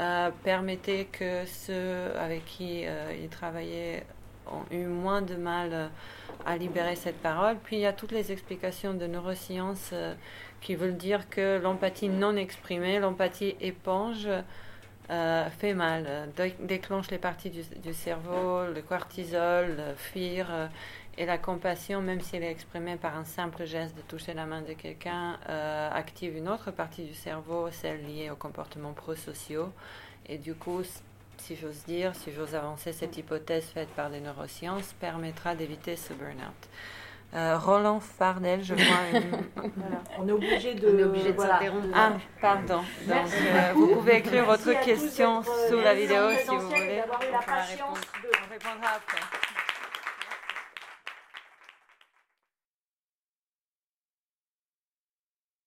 Euh, 0.00 0.30
permettait 0.42 1.04
que 1.04 1.46
ceux 1.46 2.16
avec 2.18 2.44
qui 2.46 2.84
euh, 2.84 3.14
il 3.16 3.28
travaillait 3.28 4.04
ont 4.50 4.64
eu 4.74 4.86
moins 4.86 5.22
de 5.22 5.36
mal 5.36 5.70
euh, 5.72 5.86
à 6.44 6.56
libérer 6.56 6.96
cette 6.96 7.22
parole. 7.22 7.56
Puis 7.62 7.76
il 7.76 7.82
y 7.82 7.86
a 7.86 7.92
toutes 7.92 8.10
les 8.10 8.32
explications 8.32 8.94
de 8.94 9.06
neurosciences 9.06 9.94
qui 10.60 10.74
veulent 10.74 10.96
dire 10.96 11.30
que 11.30 11.60
l'empathie 11.62 12.08
non 12.08 12.36
exprimée, 12.36 12.98
l'empathie 12.98 13.54
éponge, 13.60 14.28
fait 15.08 15.74
mal, 15.74 16.30
déclenche 16.60 17.10
les 17.10 17.18
parties 17.18 17.50
du, 17.50 17.62
du, 17.82 17.92
cerveau, 17.92 18.66
le 18.74 18.82
cortisol, 18.82 19.76
le 19.76 19.94
fuir 19.94 20.48
et 21.16 21.26
la 21.26 21.38
compassion, 21.38 22.00
même 22.00 22.20
si 22.20 22.36
elle 22.36 22.42
est 22.42 22.50
exprimée 22.50 22.96
par 22.96 23.16
un 23.16 23.24
simple 23.24 23.64
geste 23.64 23.96
de 23.96 24.02
toucher 24.02 24.34
la 24.34 24.46
main 24.46 24.62
de 24.62 24.72
quelqu'un, 24.72 25.38
euh, 25.48 25.90
active 25.92 26.36
une 26.36 26.48
autre 26.48 26.70
partie 26.70 27.04
du 27.04 27.14
cerveau, 27.14 27.70
celle 27.70 28.04
liée 28.06 28.30
aux 28.30 28.36
comportements 28.36 28.92
prosociaux. 28.92 29.72
Et 30.26 30.38
du 30.38 30.54
coup, 30.54 30.82
si 31.38 31.56
j'ose 31.56 31.84
dire, 31.84 32.14
si 32.14 32.32
j'ose 32.32 32.54
avancer, 32.54 32.92
cette 32.92 33.16
hypothèse 33.16 33.66
faite 33.66 33.90
par 33.90 34.08
les 34.08 34.20
neurosciences 34.20 34.94
permettra 34.94 35.54
d'éviter 35.54 35.96
ce 35.96 36.12
burn-out. 36.14 36.68
Euh, 37.34 37.58
Roland 37.58 37.98
Farnel, 37.98 38.62
je 38.62 38.74
vois. 38.74 39.20
On 40.18 40.28
est 40.28 40.32
obligé 40.32 40.74
de, 40.74 40.88
de 40.88 41.36
s'interrompre. 41.36 41.88
Ah, 41.92 42.12
pardon. 42.40 42.78
Donc, 43.08 43.26
euh, 43.26 43.72
vous 43.74 43.88
pouvez 43.88 44.18
écrire 44.18 44.44
votre 44.44 44.72
question 44.84 45.42
sous 45.68 45.80
la 45.80 45.94
vidéo 45.94 46.30
si 46.30 46.46
vous 46.46 46.68
voulez. 46.68 47.02
On, 47.06 47.32
la 47.32 47.38
patience 47.38 47.98
on 48.22 48.52
répondra 48.52 48.90
après. 48.96 49.63